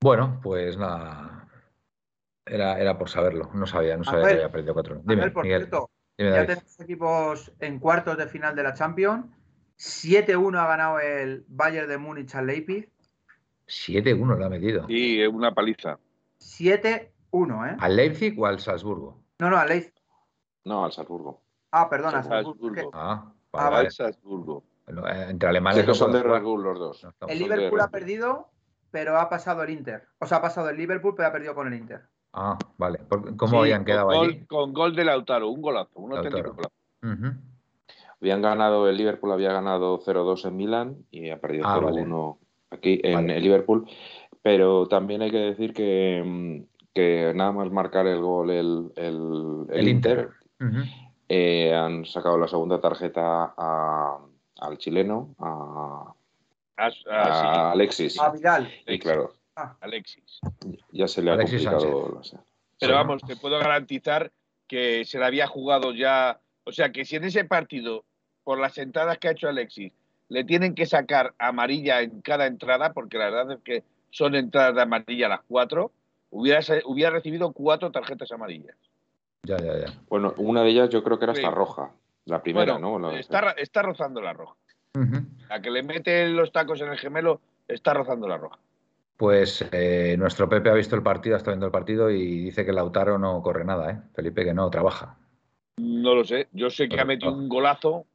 Bueno, 0.01 0.39
pues 0.41 0.77
nada, 0.77 1.47
era, 2.45 2.79
era 2.79 2.97
por 2.97 3.09
saberlo, 3.09 3.49
no 3.53 3.67
sabía, 3.67 3.97
no 3.97 4.03
sabía 4.03 4.19
Ángel, 4.21 4.37
que 4.37 4.43
había 4.43 4.51
perdido 4.51 4.73
cuatro. 4.73 4.95
Dime, 4.95 5.15
Manuel, 5.15 5.33
por 5.33 5.43
Miguel, 5.43 5.61
cierto, 5.61 5.89
dime, 6.17 6.31
ya 6.31 6.45
tenemos 6.45 6.79
equipos 6.79 7.51
en 7.59 7.79
cuartos 7.79 8.17
de 8.17 8.27
final 8.27 8.55
de 8.55 8.63
la 8.63 8.73
Champions. 8.73 9.25
7-1 9.77 10.57
ha 10.57 10.67
ganado 10.67 10.99
el 10.99 11.45
Bayern 11.47 11.87
de 11.87 11.97
Múnich 11.97 12.35
al 12.35 12.47
Leipzig. 12.47 12.89
7-1 13.67 14.37
lo 14.37 14.45
ha 14.45 14.49
metido. 14.49 14.85
Y 14.89 15.21
es 15.21 15.29
una 15.29 15.53
paliza. 15.53 15.99
7-1, 16.39 17.09
¿eh? 17.71 17.77
¿Al 17.79 17.95
Leipzig 17.95 18.37
o 18.39 18.45
al 18.45 18.59
Salzburgo? 18.59 19.23
No, 19.39 19.49
no, 19.49 19.57
al 19.57 19.69
Leipzig. 19.69 19.93
No, 20.65 20.83
al 20.83 20.91
Salzburgo. 20.91 21.41
Ah, 21.71 21.89
perdona. 21.89 22.23
Salzburgo. 22.23 22.65
Salzburgo. 22.75 22.91
Ah, 22.93 23.33
Ah, 23.51 23.63
vale, 23.63 23.75
vale. 23.75 23.87
Al 23.87 23.91
Salzburgo. 23.93 24.63
Bueno, 24.85 25.07
Entre 25.07 25.49
alemanes 25.49 25.81
que 25.81 25.87
no 25.87 25.93
son 25.93 26.11
de. 26.11 26.21
Bull 26.39 26.63
los 26.63 26.79
dos. 26.79 27.03
No 27.03 27.27
El 27.27 27.39
Liverpool 27.39 27.81
ha 27.81 27.89
perdido, 27.89 28.49
pero 28.91 29.17
ha 29.19 29.29
pasado 29.29 29.63
el 29.63 29.69
Inter. 29.71 30.03
O 30.19 30.25
sea, 30.25 30.37
ha 30.37 30.41
pasado 30.41 30.69
el 30.69 30.77
Liverpool, 30.77 31.13
pero 31.15 31.27
ha 31.29 31.31
perdido 31.31 31.55
con 31.55 31.67
el 31.67 31.79
Inter. 31.79 32.01
Ah, 32.33 32.57
vale. 32.77 32.99
¿Por- 32.99 33.35
¿Cómo 33.37 33.51
Sí, 33.53 33.57
habían 33.57 33.79
con 33.79 33.85
quedado 33.85 34.07
gol, 34.07 34.27
allí? 34.29 34.45
Con 34.45 34.73
gol 34.73 34.95
de 34.95 35.03
Lautaro, 35.05 35.49
un 35.49 35.61
golazo, 35.61 35.99
un 35.99 36.13
Lautaro. 36.13 36.37
auténtico 36.37 36.69
golazo. 37.01 37.39
Habían 38.21 38.41
ganado, 38.41 38.89
el 38.89 38.97
Liverpool 38.97 39.31
había 39.31 39.53
ganado 39.53 39.97
0-2 39.99 40.43
en 40.45 40.55
Milán 40.57 40.97
y 41.09 41.29
ha 41.29 41.39
perdido 41.39 41.65
Ah, 41.67 41.75
0-1 41.79 42.37
aquí 42.69 42.99
en 43.03 43.13
Vale. 43.15 43.37
el 43.37 43.43
Liverpool. 43.43 43.87
Pero 44.41 44.87
también 44.87 45.21
hay 45.21 45.31
que 45.31 45.37
decir 45.37 45.73
que, 45.73 46.21
mm, 46.25 46.63
que 46.93 47.31
nada 47.35 47.51
más 47.51 47.71
marcar 47.71 48.07
el 48.07 48.19
gol 48.21 48.49
el, 48.51 48.91
el, 48.95 49.65
el 49.69 49.79
El 49.79 49.87
Inter, 49.87 50.29
eh, 51.29 51.73
han 51.73 52.05
sacado 52.05 52.37
la 52.37 52.47
segunda 52.47 52.79
tarjeta 52.81 53.53
a- 53.57 54.19
al 54.61 54.77
chileno, 54.77 55.35
a, 55.39 56.13
Ah, 56.79 56.91
a 57.09 57.23
ah, 57.69 57.71
Alexis. 57.71 58.17
A 58.19 58.29
Vidal. 58.31 58.71
Y 58.87 58.99
claro, 58.99 59.33
sí, 59.33 59.61
Alexis. 59.81 60.39
ya 60.91 61.07
se 61.07 61.21
le 61.21 61.31
ha 61.31 61.33
Alexis 61.33 61.65
complicado. 61.67 62.21
la- 62.23 62.39
Pero 62.79 62.93
Sí. 62.93 62.95
vamos, 62.97 63.21
te 63.23 63.35
puedo 63.35 63.59
garantizar 63.59 64.31
que 64.67 65.03
se 65.03 65.19
le 65.19 65.25
había 65.25 65.47
jugado 65.47 65.91
ya. 65.93 66.39
O 66.63 66.71
sea, 66.71 66.91
que 66.91 67.03
si 67.03 67.17
en 67.17 67.25
ese 67.25 67.43
partido, 67.43 68.05
por 68.45 68.59
las 68.59 68.77
entradas 68.77 69.17
que 69.17 69.27
ha 69.27 69.31
hecho 69.31 69.49
Alexis, 69.49 69.91
le 70.29 70.43
tienen 70.45 70.75
que 70.75 70.85
sacar 70.85 71.33
amarilla 71.37 72.01
en 72.01 72.21
cada 72.21 72.45
entrada, 72.45 72.93
porque 72.93 73.17
la 73.17 73.25
verdad 73.29 73.51
es 73.57 73.59
que 73.63 73.83
son 74.11 74.35
entradas 74.35 74.75
de 74.75 74.81
amarilla 74.83 75.27
las 75.27 75.41
cuatro, 75.47 75.91
hubiera, 76.29 76.61
recibido 77.09 77.51
cuatro 77.51 77.91
tarjetas 77.91 78.31
amarillas. 78.31 78.75
Ya, 79.43 79.57
ya, 79.57 79.77
ya. 79.77 79.93
Bueno, 80.07 80.33
una 80.37 80.61
de 80.63 80.69
ellas 80.69 80.89
yo 80.89 81.03
creo 81.03 81.17
que 81.19 81.25
era 81.25 81.33
hasta 81.33 81.49
Sí. 81.49 81.53
roja. 81.53 81.91
La 82.25 82.41
primera, 82.41 82.73
Bueno, 82.73 82.99
¿no? 82.99 83.09
La- 83.09 83.19
está 83.57 83.81
rozando 83.81 84.21
la 84.21 84.33
roja. 84.33 84.55
La 85.49 85.61
que 85.61 85.71
le 85.71 85.83
mete 85.83 86.27
los 86.29 86.51
tacos 86.51 86.81
en 86.81 86.89
el 86.89 86.97
gemelo 86.97 87.41
está 87.67 87.93
rozando 87.93 88.27
la 88.27 88.37
roja. 88.37 88.59
Pues 89.17 89.65
eh, 89.71 90.15
nuestro 90.17 90.47
Pepe 90.47 90.69
ha 90.69 90.73
visto 90.73 90.95
el 90.95 91.03
partido, 91.03 91.35
ha 91.35 91.37
estado 91.37 91.53
viendo 91.53 91.65
el 91.65 91.71
partido 91.71 92.09
y 92.09 92.39
dice 92.45 92.65
que 92.65 92.71
Lautaro 92.71 93.17
no 93.17 93.41
corre 93.41 93.65
nada, 93.65 93.91
¿eh? 93.91 93.99
Felipe 94.15 94.45
que 94.45 94.53
no 94.53 94.69
trabaja. 94.69 95.17
No 95.77 96.15
lo 96.15 96.23
sé. 96.23 96.47
Yo 96.53 96.69
sé 96.69 96.87
que 96.87 96.99
ha 96.99 97.05
metido 97.05 97.33
un 97.33 97.49
golazo. 97.49 98.05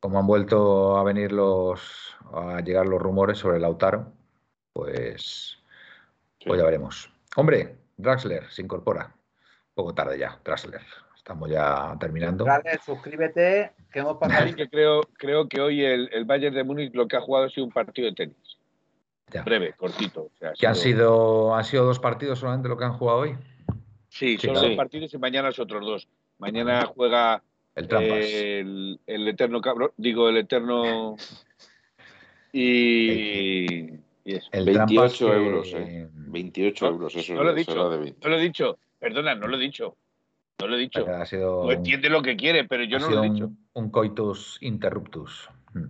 Como 0.00 0.18
han 0.18 0.26
vuelto 0.26 0.96
a 0.96 1.04
venir 1.04 1.32
los, 1.32 2.16
a 2.32 2.60
llegar 2.60 2.86
los 2.86 3.00
rumores 3.00 3.38
sobre 3.38 3.58
Lautaro, 3.60 4.12
pues, 4.72 5.58
Sí. 6.40 6.46
pues 6.48 6.58
ya 6.60 6.64
veremos. 6.66 7.10
Hombre, 7.36 7.76
Draxler 7.96 8.50
se 8.50 8.62
incorpora. 8.62 9.06
Un 9.06 9.74
poco 9.74 9.94
tarde 9.94 10.18
ya, 10.18 10.38
Draxler. 10.44 10.82
Estamos 11.24 11.48
ya 11.50 11.96
terminando. 11.98 12.44
Dale, 12.44 12.78
suscríbete, 12.84 13.72
que 13.90 14.00
hemos 14.00 14.18
pasado. 14.20 14.44
Es 14.44 14.54
que 14.56 14.68
creo, 14.68 15.00
creo 15.16 15.48
que 15.48 15.58
hoy 15.58 15.82
el, 15.82 16.10
el 16.12 16.26
Bayern 16.26 16.54
de 16.54 16.64
Múnich 16.64 16.92
lo 16.94 17.08
que 17.08 17.16
ha 17.16 17.20
jugado 17.22 17.46
ha 17.46 17.48
sido 17.48 17.64
un 17.64 17.72
partido 17.72 18.08
de 18.10 18.14
tenis. 18.14 18.36
Ya. 19.32 19.42
Breve, 19.42 19.72
cortito. 19.72 20.24
O 20.24 20.30
sea, 20.38 20.50
ha 20.50 20.52
Que 20.52 20.66
han 20.66 20.74
sido, 20.76 21.54
han 21.54 21.64
sido 21.64 21.86
dos 21.86 21.98
partidos 21.98 22.38
solamente 22.40 22.68
lo 22.68 22.76
que 22.76 22.84
han 22.84 22.92
jugado 22.92 23.20
hoy. 23.20 23.36
Sí, 24.10 24.36
Sí, 24.36 24.46
son 24.48 24.56
sí. 24.56 24.66
dos 24.66 24.76
partidos 24.76 25.14
y 25.14 25.18
mañana 25.18 25.48
es 25.48 25.58
otros 25.58 25.80
dos. 25.80 26.06
Mañana 26.36 26.84
juega 26.94 27.42
El 27.74 27.88
eh, 27.90 28.60
el, 28.60 29.00
el 29.06 29.26
eterno 29.28 29.62
cabrón, 29.62 29.92
digo 29.96 30.28
el 30.28 30.36
eterno 30.36 31.16
y, 32.52 33.84
y 34.24 34.34
eso. 34.34 34.48
el 34.52 34.64
28 34.66 34.74
Trampas 34.94 35.18
que- 35.18 35.24
euros, 35.24 35.72
eh. 35.74 36.08
28 36.12 36.84
No, 36.84 36.90
euros, 36.92 37.16
eso, 37.16 37.32
no 37.34 37.44
lo 37.44 37.50
he 37.50 37.54
dicho. 37.54 37.72
era 37.72 37.88
de 37.88 37.96
20. 37.98 38.20
No 38.22 38.28
lo 38.30 38.36
he 38.38 38.42
dicho, 38.42 38.78
perdona, 38.98 39.34
no 39.34 39.46
lo 39.48 39.56
he 39.56 39.60
dicho. 39.60 39.96
No 40.64 40.68
lo 40.70 40.76
he 40.76 40.80
dicho. 40.80 41.06
Ha 41.06 41.26
sido, 41.26 41.62
No 41.66 41.72
entiende 41.72 42.08
lo 42.08 42.22
que 42.22 42.36
quiere, 42.36 42.64
pero 42.64 42.84
yo 42.84 42.98
no 42.98 43.10
lo 43.10 43.22
he 43.22 43.28
dicho. 43.28 43.48
un, 43.48 43.68
un 43.74 43.90
coitus 43.90 44.56
interruptus. 44.62 45.50
Mm. 45.74 45.84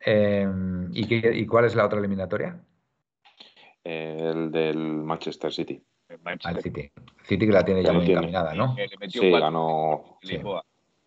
Eh, 0.00 0.46
¿y, 0.92 1.06
qué- 1.08 1.34
¿Y 1.34 1.46
cuál 1.46 1.64
es 1.64 1.74
la 1.74 1.86
otra 1.86 1.98
eliminatoria? 1.98 2.60
Eh, 3.82 4.30
el 4.34 4.50
del 4.50 4.76
Manchester 4.76 5.50
City. 5.54 5.82
El 6.06 6.18
Al 6.44 6.60
City. 6.60 6.92
City 7.22 7.46
que 7.46 7.52
la 7.52 7.64
tiene 7.64 7.82
ya 7.82 7.94
muy 7.94 8.04
tiene. 8.04 8.18
encaminada, 8.20 8.52
¿no? 8.54 8.74
le 8.76 8.88
metió 9.00 9.22
Sí, 9.22 9.30
ganó 9.30 10.18
Lisboa. 10.20 10.62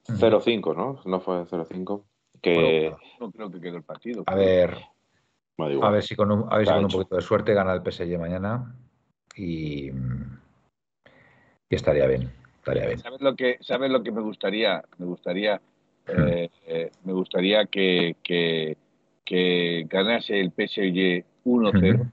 0-5, 0.07 0.73
¿no? 0.75 1.01
No 1.05 1.19
fue 1.19 1.45
0-5. 1.45 2.03
Que 2.41 2.91
No 3.19 3.31
creo 3.31 3.51
que 3.51 3.61
quedó 3.61 3.77
el 3.77 3.83
partido. 3.83 4.23
A 4.25 4.33
ver, 4.33 4.75
a 5.59 5.89
ver 5.91 6.01
si 6.03 6.15
con 6.15 6.31
un, 6.31 6.51
a 6.51 6.57
ver 6.57 6.65
si 6.65 6.69
Está 6.71 6.75
con 6.77 6.85
un 6.85 6.91
poquito 6.91 7.15
de 7.15 7.21
suerte 7.21 7.53
gana 7.53 7.73
el 7.73 7.83
PSG 7.83 8.17
mañana 8.17 8.75
y, 9.35 9.91
y 9.91 11.75
estaría 11.75 12.07
bien, 12.07 12.33
estaría 12.59 12.85
bien. 12.85 12.99
¿Sabes 12.99 13.21
lo 13.21 13.35
que, 13.35 13.57
sabes 13.61 13.89
lo 13.91 14.03
que 14.03 14.11
me 14.11 14.21
gustaría? 14.21 14.83
Me 14.97 15.05
gustaría, 15.05 15.61
eh, 16.07 16.49
eh, 16.67 16.91
me 17.03 17.13
gustaría 17.13 17.65
que, 17.65 18.15
que, 18.23 18.77
que 19.25 19.85
ganase 19.89 20.39
el 20.39 20.51
PSG 20.51 21.23
1-0, 21.45 21.95
Ujú. 21.95 22.07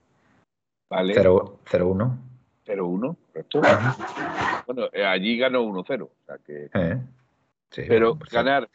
¿vale? 0.89 1.15
0-1. 1.15 2.19
0-1, 2.67 3.17
¿correcto? 3.33 3.63
Bueno, 4.67 4.89
eh, 4.93 5.05
allí 5.05 5.37
ganó 5.39 5.63
1-0, 5.63 6.03
o 6.03 6.11
sea 6.27 6.39
que... 6.39 6.69
Eh. 6.75 7.01
Sí, 7.71 7.83
Pero 7.89 8.15
bueno, 8.15 8.31
ganar, 8.33 8.69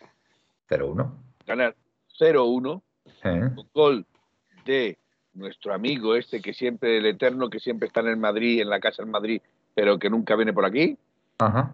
0-1. 0.69 1.11
ganar 1.45 1.75
0-1 2.19 2.81
Eh. 3.23 3.49
con 3.55 3.67
gol 3.73 4.05
de 4.65 4.97
nuestro 5.33 5.73
amigo 5.73 6.15
este 6.15 6.41
que 6.41 6.53
siempre, 6.53 6.97
el 6.97 7.05
eterno, 7.05 7.49
que 7.49 7.59
siempre 7.59 7.87
está 7.87 8.01
en 8.01 8.07
el 8.09 8.17
Madrid, 8.17 8.61
en 8.61 8.69
la 8.69 8.79
casa 8.79 9.01
en 9.03 9.09
Madrid, 9.11 9.41
pero 9.73 9.97
que 9.97 10.09
nunca 10.09 10.35
viene 10.35 10.53
por 10.53 10.65
aquí, 10.65 10.97
Ajá. 11.41 11.73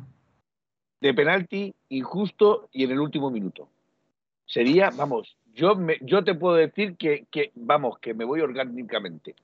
de 1.02 1.14
penalti, 1.14 1.76
injusto 1.90 2.70
y 2.72 2.84
en 2.86 2.92
el 2.92 3.00
último 3.00 3.30
minuto. 3.30 3.70
Sería, 4.46 4.90
vamos, 4.92 5.36
yo, 5.54 5.76
me, 5.76 5.98
yo 6.02 6.24
te 6.24 6.34
puedo 6.34 6.56
decir 6.56 6.96
que, 6.98 7.26
que, 7.30 7.52
vamos, 7.56 8.00
que 8.00 8.14
me 8.14 8.24
voy 8.26 8.40
orgánicamente. 8.42 9.36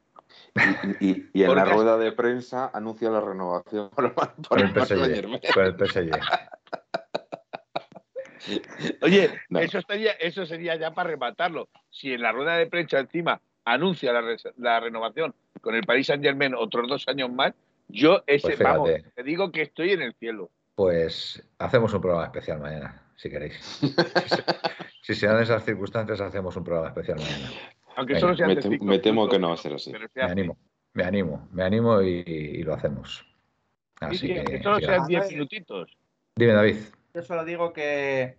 Y, 1.00 1.08
y- 1.10 1.30
y 1.34 1.44
en 1.44 1.56
la 1.56 1.66
rueda 1.66 1.98
de 1.98 2.12
prensa 2.14 2.72
anuncia 2.74 3.10
la 3.10 3.20
renovación 3.22 3.90
por, 3.90 4.14
por 4.14 4.34
Por 4.48 4.62
el 4.62 4.72
PSG. 4.74 4.88
Saint-Germain. 4.88 5.42
Por 5.54 5.66
el 5.66 5.76
PSG. 5.76 6.12
Oye, 9.02 9.30
No. 9.50 9.60
eso, 9.60 9.78
estaría, 9.80 10.12
eso 10.14 10.46
sería 10.46 10.76
ya 10.76 10.92
para 10.92 11.10
rematarlo. 11.12 11.68
Si 11.90 12.14
en 12.14 12.22
la 12.22 12.32
rueda 12.32 12.58
de 12.58 12.68
prensa 12.68 13.00
encima 13.00 13.40
anuncia 13.66 14.12
la, 14.12 14.22
la 14.58 14.80
renovación 14.80 15.34
con 15.62 15.76
el 15.76 15.84
Paris 15.84 16.08
Saint 16.08 16.24
Germain 16.24 16.54
otros 16.56 16.88
dos 16.90 17.08
años 17.08 17.32
más, 17.32 17.54
yo 17.88 18.24
ese, 18.28 18.48
Pues 18.48 18.60
vamos, 18.60 18.90
te 19.16 19.24
digo 19.24 19.52
que 19.52 19.62
estoy 19.64 19.92
en 19.92 20.02
el 20.02 20.14
cielo. 20.16 20.52
Pues 20.76 21.44
hacemos 21.60 21.94
un 21.94 22.02
programa 22.02 22.26
especial 22.26 22.60
mañana, 22.60 23.04
si 23.16 23.30
queréis. 23.30 23.80
Si 25.06 25.14
se- 25.16 25.28
dan 25.28 25.42
esas 25.42 25.66
circunstancias, 25.66 26.22
hacemos 26.22 26.56
un 26.56 26.64
programa 26.64 26.88
especial 26.88 27.18
mañana. 27.20 27.50
Aunque 27.98 28.14
Venga, 28.14 28.20
solo 28.22 28.38
sean 28.38 28.50
me 28.80 28.80
me 28.86 29.00
temo 29.00 29.28
que 29.28 29.38
no 29.38 29.50
va 29.50 29.56
a 29.56 29.58
ser 29.58 29.74
así. 29.74 29.92
pero 29.92 30.08
Me 30.16 30.24
animo, 30.24 30.58
me 30.94 31.04
animo, 31.04 31.50
me 31.52 31.64
animo 31.64 32.02
y, 32.02 32.24
y 32.26 32.64
lo 32.64 32.74
hacemos. 32.74 33.26
Sí, 34.00 34.06
Así 34.06 34.18
sí, 34.20 34.28
que, 34.34 34.40
aunque 34.40 34.64
solo 34.64 34.80
sí, 34.80 34.86
sean 34.86 35.02
A 35.02 35.06
10 35.08 35.22
ver. 35.24 35.32
minutitos. 35.34 35.98
dime, 36.38 36.54
David, 36.54 36.78
Yo 37.14 37.22
solo 37.22 37.44
digo 37.44 37.74
que 37.74 38.38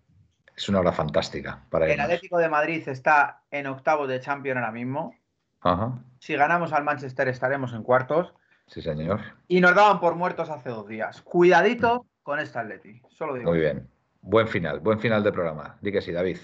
es 0.56 0.68
una 0.70 0.80
hora 0.80 0.92
fantástica 0.92 1.66
para 1.68 1.84
el. 1.92 2.00
Atlético 2.00 2.38
de 2.38 2.48
Madrid 2.48 2.88
está 2.88 3.42
en 3.50 3.66
octavos 3.66 4.08
de 4.08 4.20
Champions 4.20 4.56
ahora 4.56 4.72
mismo. 4.72 5.14
Ajá, 5.60 5.98
Si 6.18 6.34
ganamos 6.34 6.72
al 6.72 6.84
Manchester 6.84 7.28
estaremos 7.28 7.74
en 7.74 7.82
cuartos. 7.82 8.32
Sí, 8.66 8.82
señor. 8.82 9.20
Y 9.48 9.60
nos 9.60 9.74
daban 9.74 10.00
por 10.00 10.14
muertos 10.14 10.50
hace 10.50 10.70
dos 10.70 10.86
días. 10.88 11.22
Cuidadito 11.22 12.06
con 12.22 12.38
esta 12.38 12.60
Atleti. 12.60 13.00
Solo 13.10 13.34
digo. 13.34 13.50
Muy 13.50 13.60
bien. 13.60 13.88
Buen 14.20 14.48
final, 14.48 14.80
buen 14.80 14.98
final 14.98 15.22
de 15.22 15.32
programa. 15.32 15.76
Di 15.80 15.92
que 15.92 16.00
sí, 16.00 16.12
David. 16.12 16.38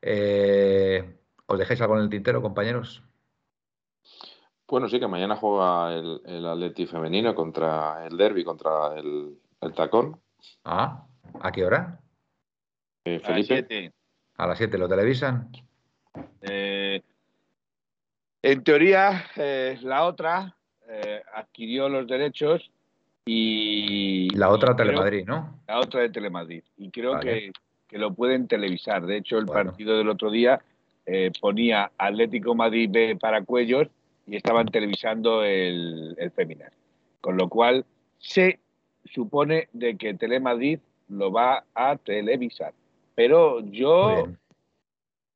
Eh, 0.00 1.18
¿Os 1.46 1.58
dejáis 1.58 1.80
algo 1.80 1.96
en 1.96 2.02
el 2.02 2.08
tintero, 2.08 2.40
compañeros? 2.40 3.02
Bueno, 4.66 4.88
sí, 4.88 4.98
que 4.98 5.06
mañana 5.06 5.36
juega 5.36 5.92
el, 5.92 6.22
el 6.24 6.46
Atleti 6.46 6.86
femenino 6.86 7.34
contra 7.34 8.06
el 8.06 8.16
Derby, 8.16 8.42
contra 8.42 8.94
el, 8.96 9.38
el 9.60 9.72
Tacón. 9.74 10.18
Ah, 10.64 11.04
¿a 11.40 11.52
qué 11.52 11.64
hora? 11.66 12.00
Eh, 13.04 13.16
A 13.16 13.18
las 13.18 13.26
Felipe, 13.26 13.54
siete. 13.68 13.92
A 14.38 14.46
las 14.46 14.58
7 14.58 14.78
lo 14.78 14.88
televisan. 14.88 15.50
Eh, 16.40 17.02
en 18.42 18.64
teoría, 18.64 19.26
eh, 19.36 19.78
la 19.82 20.04
otra 20.04 20.56
eh, 20.92 21.22
adquirió 21.34 21.88
los 21.88 22.06
derechos 22.06 22.70
y. 23.24 24.28
La 24.36 24.50
otra 24.50 24.72
y 24.72 24.74
creo- 24.74 24.86
Telemadrid, 24.86 25.26
¿no? 25.26 25.60
La 25.66 25.78
otra 25.80 26.00
de 26.02 26.10
Telemadrid. 26.10 26.62
Y 26.76 26.90
creo 26.90 27.12
Vale. 27.12 27.24
que, 27.24 27.52
que 27.88 27.98
lo 27.98 28.12
pueden 28.14 28.46
televisar. 28.48 29.04
De 29.06 29.16
hecho, 29.16 29.38
el 29.38 29.46
Bueno. 29.46 29.70
partido 29.70 29.96
del 29.98 30.08
otro 30.08 30.30
día 30.30 30.60
eh, 31.06 31.30
ponía 31.40 31.90
Atlético 31.98 32.54
Madrid 32.54 32.88
B 32.90 33.16
para 33.20 33.42
Cuellos 33.44 33.88
y 34.26 34.36
estaban 34.36 34.66
televisando 34.66 35.42
el, 35.44 36.14
el 36.18 36.30
Feminar. 36.30 36.72
Con 37.20 37.36
lo 37.36 37.48
cual, 37.48 37.84
se 38.18 38.60
supone 39.04 39.68
de 39.72 39.96
que 39.96 40.14
Telemadrid 40.14 40.78
lo 41.08 41.32
va 41.32 41.64
a 41.74 41.96
televisar. 41.96 42.72
Pero 43.14 43.60
yo 43.60 44.28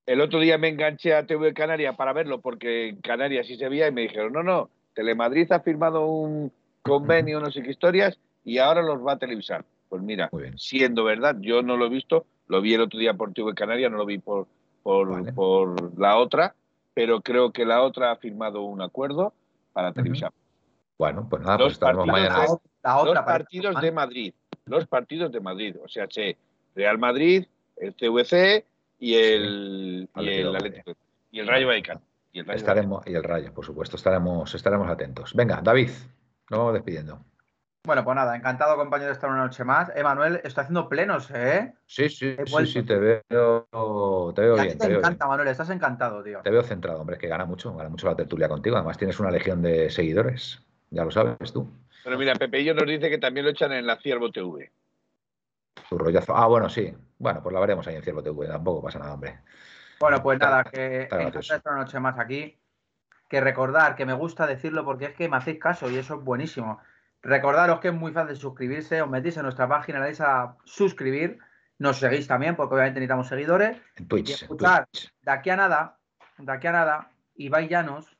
el 0.07 0.20
otro 0.20 0.39
día 0.41 0.57
me 0.57 0.69
enganché 0.69 1.15
a 1.15 1.27
TV 1.27 1.53
Canaria 1.53 1.93
para 1.95 2.12
verlo 2.12 2.41
porque 2.41 2.97
Canarias 3.03 3.47
sí 3.47 3.57
se 3.57 3.69
veía 3.69 3.89
y 3.89 3.93
me 3.93 4.03
dijeron, 4.03 4.33
no, 4.33 4.43
no, 4.43 4.70
Telemadrid 4.97 5.52
ha 5.52 5.60
firmado 5.60 6.06
un 6.06 6.51
convenio, 6.82 7.39
no 7.39 7.51
sé 7.52 7.62
qué 7.62 7.70
historias, 7.70 8.18
y 8.44 8.59
ahora 8.59 8.82
los 8.82 9.06
va 9.06 9.12
a 9.12 9.18
televisar. 9.18 9.64
Pues 9.90 10.02
mira, 10.02 10.31
Muy 10.32 10.44
bien. 10.44 10.59
siendo 10.59 11.05
verdad, 11.05 11.36
yo 11.40 11.62
no 11.62 11.77
lo 11.77 11.86
he 11.86 11.90
visto, 11.90 12.24
lo 12.48 12.60
vi 12.62 12.74
el 12.74 12.81
otro 12.81 12.98
día 12.98 13.14
por 13.14 13.32
TV 13.32 13.55
Canaria, 13.55 13.90
no 13.90 13.98
lo 13.98 14.06
vi 14.06 14.18
por, 14.18 14.47
por, 14.82 15.10
Vale. 15.10 15.32
por 15.35 15.98
la 15.98 16.16
otra, 16.16 16.55
pero 16.94 17.20
creo 17.20 17.52
que 17.52 17.66
la 17.66 17.82
otra 17.82 18.10
ha 18.10 18.16
firmado 18.16 18.62
un 18.62 18.81
acuerdo 18.81 19.35
para 19.74 19.93
televisar. 19.93 20.32
Bueno, 20.98 21.27
pues 21.28 21.43
nada, 21.43 21.59
Los 21.59 21.66
pues 21.66 21.73
estaremos 21.74 22.06
partidos 22.06 22.31
mañana. 22.32 22.52
O- 22.52 22.62
la 22.82 22.97
otra 22.98 23.14
los 23.14 23.24
partidos 23.24 23.81
de 23.81 23.93
Madrid, 23.93 24.35
los 24.64 24.86
partidos 24.86 25.31
de 25.31 25.40
Madrid, 25.40 25.77
o 25.85 25.89
sea, 25.89 26.06
che, 26.09 26.36
Real 26.74 26.98
Madrid, 26.98 27.44
el 27.77 27.94
CVC 27.94 28.64
y 28.98 29.14
el, 29.14 30.09
y 30.16 30.28
el, 30.28 30.52
de. 30.52 30.56
Atlético, 30.56 30.93
y 31.31 31.40
el 31.40 31.47
Rayo 31.48 31.66
Vallecano. 31.66 32.01
Y 32.37 32.41
el 32.41 32.45
Rayo 32.45 32.59
Estaremos, 32.59 33.07
y 33.07 33.15
el 33.15 33.25
rayo, 33.25 33.55
por 33.55 33.65
supuesto, 33.65 33.97
estaremos, 33.97 34.55
estaremos 34.55 34.91
atentos. 34.91 35.33
Venga, 35.35 35.63
David, 35.63 35.89
nos 36.51 36.59
vamos 36.59 36.75
despidiendo. 36.75 37.25
Bueno, 37.87 38.05
pues 38.05 38.15
nada, 38.15 38.37
encantado 38.37 38.77
compañero 38.77 39.07
de 39.09 39.15
estar 39.15 39.31
una 39.31 39.43
noche 39.43 39.65
más. 39.65 39.91
Emanuel, 39.97 40.43
estoy 40.45 40.65
haciendo 40.65 40.87
plenos, 40.87 41.31
¿eh? 41.31 41.73
Sí, 41.87 42.11
sí, 42.11 42.37
sí, 42.45 42.67
sí, 42.67 42.83
te 42.83 42.97
veo, 42.99 44.33
te 44.35 44.43
veo 44.43 44.57
Y 44.57 44.59
a 44.59 44.63
ti 44.63 44.67
bien, 44.67 44.79
te 44.79 44.85
te 44.85 44.89
veo 44.89 44.99
bien. 44.99 44.99
encanta, 44.99 45.27
Manuel, 45.29 45.49
estás 45.49 45.71
encantado, 45.71 46.23
tío. 46.23 46.41
Te 46.45 46.51
veo 46.51 46.63
centrado, 46.63 47.01
hombre, 47.01 47.17
es 47.17 47.23
que 47.23 47.29
gana 47.29 47.47
mucho, 47.47 47.75
gana 47.75 47.89
mucho 47.89 48.07
la 48.07 48.17
tertulia 48.17 48.51
contigo. 48.51 48.77
Además, 48.77 48.99
tienes 48.99 49.19
una 49.19 49.31
legión 49.31 49.63
de 49.63 49.89
seguidores, 49.89 50.61
ya 50.91 51.07
lo 51.07 51.11
sabes 51.11 51.55
tú. 51.55 51.67
Pero 52.05 52.19
mira, 52.19 52.35
Pepeillo 52.35 52.75
nos 52.75 52.87
dice 52.87 53.09
que 53.09 53.17
también 53.17 53.47
lo 53.47 53.53
echan 53.53 53.73
en 53.73 53.87
la 53.87 53.97
Ciervo 53.97 54.31
TV. 54.31 54.71
Tu 55.89 55.97
rollazo. 55.97 56.37
Ah, 56.37 56.49
bueno, 56.49 56.69
sí. 56.69 56.93
Bueno, 57.19 57.43
pues 57.43 57.55
la 57.55 57.61
veremos 57.61 57.87
ahí 57.87 57.95
en 57.95 58.03
Ciervo 58.03 58.23
TV, 58.23 58.47
tampoco 58.47 58.83
pasa 58.83 58.99
nada, 58.99 59.15
hombre. 59.15 59.39
Bueno, 59.98 60.23
pues 60.23 60.39
nada, 60.39 60.64
que 60.64 61.09
una 61.64 61.77
noche 61.77 62.01
más 62.01 62.18
aquí. 62.18 62.59
Que 63.28 63.40
recordar, 63.40 63.97
que 63.97 64.06
me 64.06 64.12
gusta 64.12 64.47
decirlo 64.47 64.85
porque 64.85 65.06
es 65.06 65.14
que 65.14 65.28
me 65.28 65.36
hacéis 65.36 65.59
caso 65.59 65.90
y 65.90 65.97
eso 65.97 66.14
es 66.14 66.23
buenísimo. 66.24 66.78
Recordaros 67.23 67.81
que 67.81 67.89
es 67.89 67.94
muy 67.94 68.12
fácil 68.12 68.36
suscribirse, 68.36 69.02
os 69.02 69.10
metís 69.10 69.36
en 69.36 69.43
nuestra 69.43 69.66
página, 69.66 69.98
le 69.98 70.05
dais 70.05 70.20
a 70.20 70.55
suscribir, 70.64 71.39
nos 71.78 71.98
seguís 71.98 72.28
también, 72.28 72.55
porque 72.55 72.74
obviamente 72.74 73.01
necesitamos 73.01 73.27
seguidores. 73.27 73.78
En 73.97 74.06
Twitch. 74.06 74.28
en 74.31 74.35
escuchar, 74.35 74.86
Twitch. 74.93 75.12
de 75.23 75.31
aquí 75.32 75.51
a 75.51 75.56
nada, 75.56 75.97
de 76.39 76.52
aquí 76.52 76.66
a 76.68 76.73
nada, 76.73 77.10
Ibai 77.35 77.66
Llanos 77.68 78.16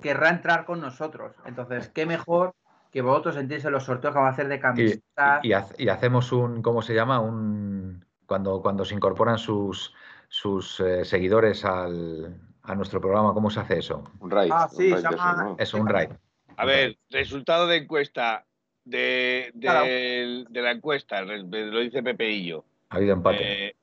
querrá 0.00 0.30
entrar 0.30 0.64
con 0.64 0.80
nosotros. 0.80 1.36
Entonces, 1.44 1.88
qué 1.90 2.06
mejor 2.06 2.54
que 2.90 3.02
vosotros 3.02 3.36
sentís 3.36 3.64
en 3.64 3.72
los 3.72 3.84
sorteos 3.84 4.12
que 4.12 4.18
vamos 4.18 4.32
a 4.32 4.34
hacer 4.34 4.48
de 4.48 4.58
camisetas. 4.58 5.44
y- 5.44 5.52
y 5.52 5.84
y 5.84 5.88
hacemos 5.88 6.32
un, 6.32 6.60
¿cómo 6.60 6.82
se 6.82 6.94
llama? 6.94 7.20
Un 7.20 8.04
cuando, 8.26 8.60
cuando 8.62 8.84
se 8.84 8.94
incorporan 8.94 9.38
sus, 9.38 9.94
sus 10.34 10.80
eh, 10.80 11.04
seguidores 11.04 11.64
al, 11.64 12.36
a 12.64 12.74
nuestro 12.74 13.00
programa, 13.00 13.32
¿cómo 13.32 13.50
se 13.50 13.60
hace 13.60 13.78
eso? 13.78 14.02
un 14.18 14.30
raid. 14.32 14.50
Ah, 14.52 14.68
un 14.68 14.76
sí, 14.76 14.90
raid 14.90 15.02
llama- 15.04 15.42
¿no? 15.44 15.56
Es 15.60 15.72
un 15.74 15.86
raid. 15.88 16.10
A 16.56 16.64
ver, 16.64 16.98
resultado 17.08 17.68
de 17.68 17.76
encuesta 17.76 18.44
de, 18.84 19.52
de, 19.54 19.60
Claro. 19.60 19.84
de 20.50 20.62
la 20.62 20.72
encuesta, 20.72 21.22
lo 21.22 21.78
dice 21.80 22.02
Pepeillo. 22.02 22.64
Ha 22.90 22.96
habido 22.96 23.12
empate. 23.12 23.66
Eh, 23.68 23.76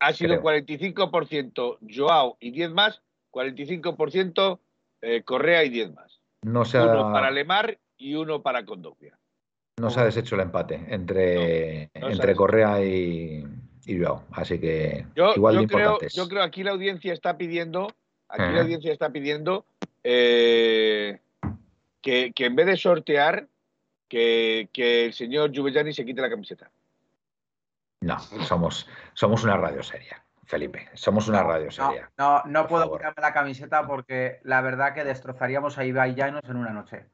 ha 0.00 0.12
sido 0.12 0.40
Creo. 0.40 0.42
45% 0.42 1.78
Joao 1.88 2.36
y 2.40 2.50
10 2.50 2.70
más, 2.72 3.00
45% 3.32 4.58
eh, 5.02 5.22
Correa 5.22 5.62
y 5.64 5.68
10 5.70 5.94
más. 5.94 6.20
no 6.42 6.64
se 6.64 6.80
Uno 6.80 7.12
para 7.12 7.30
Lemar 7.30 7.78
y 7.96 8.16
uno 8.16 8.42
para 8.42 8.64
Condovia. 8.64 9.16
No 9.78 9.88
se 9.90 10.00
ha 10.00 10.04
deshecho 10.04 10.34
el 10.34 10.40
empate 10.42 10.84
entre, 10.88 11.90
No, 11.94 12.08
no 12.08 12.08
entre. 12.10 12.34
Correa 12.34 12.82
y, 12.84 13.44
y 13.94 13.98
Joao. 14.02 14.22
Así 14.32 14.58
que 14.60 15.06
Yo, 15.14 15.32
igual 15.36 15.56
de 15.56 15.62
yo 15.62 15.68
creo, 15.68 15.80
importantes. 15.80 16.14
yo 16.14 16.28
creo 16.28 16.42
aquí 16.42 16.62
la 16.62 16.70
audiencia 16.72 17.12
está 17.12 17.36
pidiendo, 17.36 17.88
aquí 18.28 18.42
la 18.52 18.60
audiencia 18.62 18.92
está 18.92 19.10
pidiendo 19.10 19.64
eh, 20.04 21.18
que, 22.00 22.32
que 22.32 22.44
en 22.46 22.56
vez 22.56 22.66
de 22.66 22.76
sortear, 22.76 23.46
que, 24.08 24.68
que 24.72 25.06
el 25.06 25.12
señor 25.12 25.52
Juvellani 25.54 25.92
se 25.92 26.04
quite 26.04 26.20
la 26.20 26.30
camiseta. 26.30 26.70
No, 28.02 28.18
somos, 28.18 28.88
somos 29.14 29.44
una 29.44 29.56
radio 29.56 29.82
seria, 29.82 30.24
Felipe. 30.46 30.88
Somos 30.94 31.28
una 31.28 31.42
radio 31.42 31.66
No, 31.66 31.70
seria. 31.70 32.10
no, 32.16 32.42
no 32.46 32.66
puedo 32.66 32.84
favor. 32.84 32.98
quitarme 32.98 33.20
la 33.22 33.32
camiseta 33.34 33.86
porque 33.86 34.40
la 34.44 34.62
verdad 34.62 34.94
que 34.94 35.04
destrozaríamos 35.04 35.76
a 35.78 35.84
Ibai 35.84 36.14
Llanos 36.14 36.42
en 36.48 36.56
una 36.56 36.70
noche. 36.70 37.04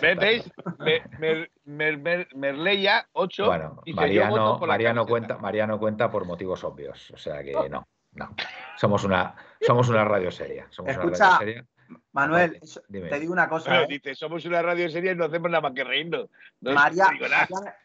¿Ve- 0.00 0.14
¿Veis? 0.16 0.50
Me- 0.78 1.02
Mer- 1.18 1.50
Mer- 1.64 1.98
Mer- 1.98 2.28
Merleya, 2.34 3.06
8. 3.12 3.46
Bueno, 3.46 3.82
dice, 3.84 3.94
yo 3.94 3.96
Mariano, 3.96 4.58
Mariano, 4.58 5.06
cuenta, 5.06 5.38
Mariano 5.38 5.78
cuenta 5.78 6.10
por 6.10 6.24
motivos 6.24 6.64
obvios. 6.64 7.10
O 7.12 7.16
sea 7.16 7.42
que 7.42 7.52
no, 7.68 7.86
no. 8.12 8.34
Somos 8.76 9.04
una, 9.04 9.34
somos 9.60 9.88
una 9.88 10.04
radio 10.04 10.30
seria. 10.30 10.66
Somos 10.70 10.94
una 10.96 11.04
Escucha, 11.04 11.24
radio 11.24 11.38
seria. 11.38 11.66
Manuel, 12.12 12.58
dime. 12.88 13.08
te 13.10 13.20
digo 13.20 13.32
una 13.32 13.48
cosa. 13.48 13.70
Bueno, 13.70 13.84
¿eh? 13.84 13.88
dice, 13.88 14.14
somos 14.14 14.44
una 14.46 14.62
radio 14.62 14.88
seria 14.90 15.12
y 15.12 15.14
no 15.16 15.26
hacemos 15.26 15.50
nada 15.50 15.60
más 15.60 15.72
que 15.72 15.84
reírnos. 15.84 16.28
No 16.60 16.72
María. 16.72 17.06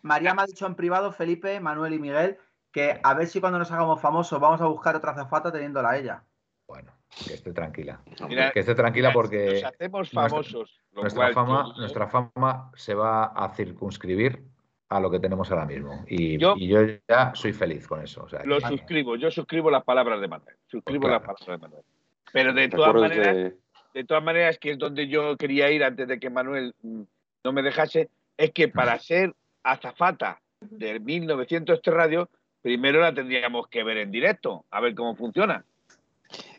María- 0.02 0.34
me 0.34 0.42
ha 0.42 0.46
dicho 0.46 0.66
en 0.66 0.76
privado, 0.76 1.12
Felipe, 1.12 1.60
Manuel 1.60 1.94
y 1.94 2.00
Miguel, 2.00 2.38
que 2.72 3.00
a 3.04 3.14
ver 3.14 3.28
si 3.28 3.40
cuando 3.42 3.60
nos 3.60 3.72
hagamos 3.72 4.00
famosos 4.02 4.40
vamos 4.40 4.62
a 4.62 4.66
buscar 4.66 4.96
otra 4.96 5.12
azafata 5.12 5.52
teniéndola 5.52 5.90
a 5.92 5.98
ella. 5.98 6.24
Bueno, 6.68 6.94
que 7.28 7.34
esté 7.34 7.54
tranquila. 7.54 8.00
Mira, 8.28 8.52
Que 8.52 8.60
esté 8.60 8.76
tranquila 8.76 9.10
mira, 9.10 9.14
porque 9.14 9.46
Nos 9.54 9.64
hacemos 9.64 10.10
famosos. 10.12 10.80
lo 10.92 11.02
nuestra 11.02 11.32
fama, 11.32 11.66
yo- 11.74 11.80
nuestra 11.82 12.08
fama 12.08 12.72
se 12.76 12.94
va 12.94 13.26
a 13.26 13.50
circunscribir 13.56 14.42
a 14.90 15.00
lo 15.00 15.10
que 15.12 15.20
tenemos 15.20 15.50
ahora 15.52 15.66
mismo. 15.66 16.06
Y 16.08 16.38
Yo- 16.38 16.56
y 16.58 16.68
yo 16.68 16.80
ya 17.08 17.34
soy 17.36 17.54
feliz 17.54 17.88
con 17.88 18.02
eso. 18.02 18.24
o 18.24 18.30
sea, 18.30 18.44
Lo 18.46 18.60
que- 18.60 18.68
suscribo, 18.68 19.16
yo 19.16 19.30
suscribo 19.32 19.70
las 19.72 19.84
palabras 19.84 20.22
de 20.22 20.28
Manuel. 20.28 20.56
Suscribo 20.68 21.02
Pues 21.02 21.12
las 21.12 21.22
palabras 21.22 21.48
de 21.48 21.58
Manuel. 21.58 21.84
Pero 22.32 22.54
de 22.54 22.68
¿Te 22.70 22.76
todas 22.76 22.94
maneras, 22.94 23.36
de- 23.36 23.58
de 23.94 24.04
todas 24.04 24.24
maneras, 24.24 24.58
que 24.60 24.72
es 24.72 24.78
donde 24.78 25.08
yo 25.08 25.36
quería 25.38 25.72
ir 25.72 25.84
antes 25.84 26.08
de 26.08 26.20
que 26.20 26.30
Manuel 26.30 26.74
mm, 26.82 27.02
no 27.44 27.52
me 27.52 27.62
dejase, 27.62 28.10
es 28.38 28.52
que 28.52 28.68
para 28.68 29.00
ser 29.00 29.34
azafata 29.64 30.40
del 30.62 31.02
1903 31.02 31.94
Radio, 31.94 32.30
primero 32.62 33.00
la 33.02 33.14
tendríamos 33.14 33.68
que 33.68 33.84
ver 33.84 33.98
en 33.98 34.12
directo, 34.12 34.66
a 34.72 34.80
ver 34.82 34.94
cómo 34.96 35.16
funciona. 35.16 35.66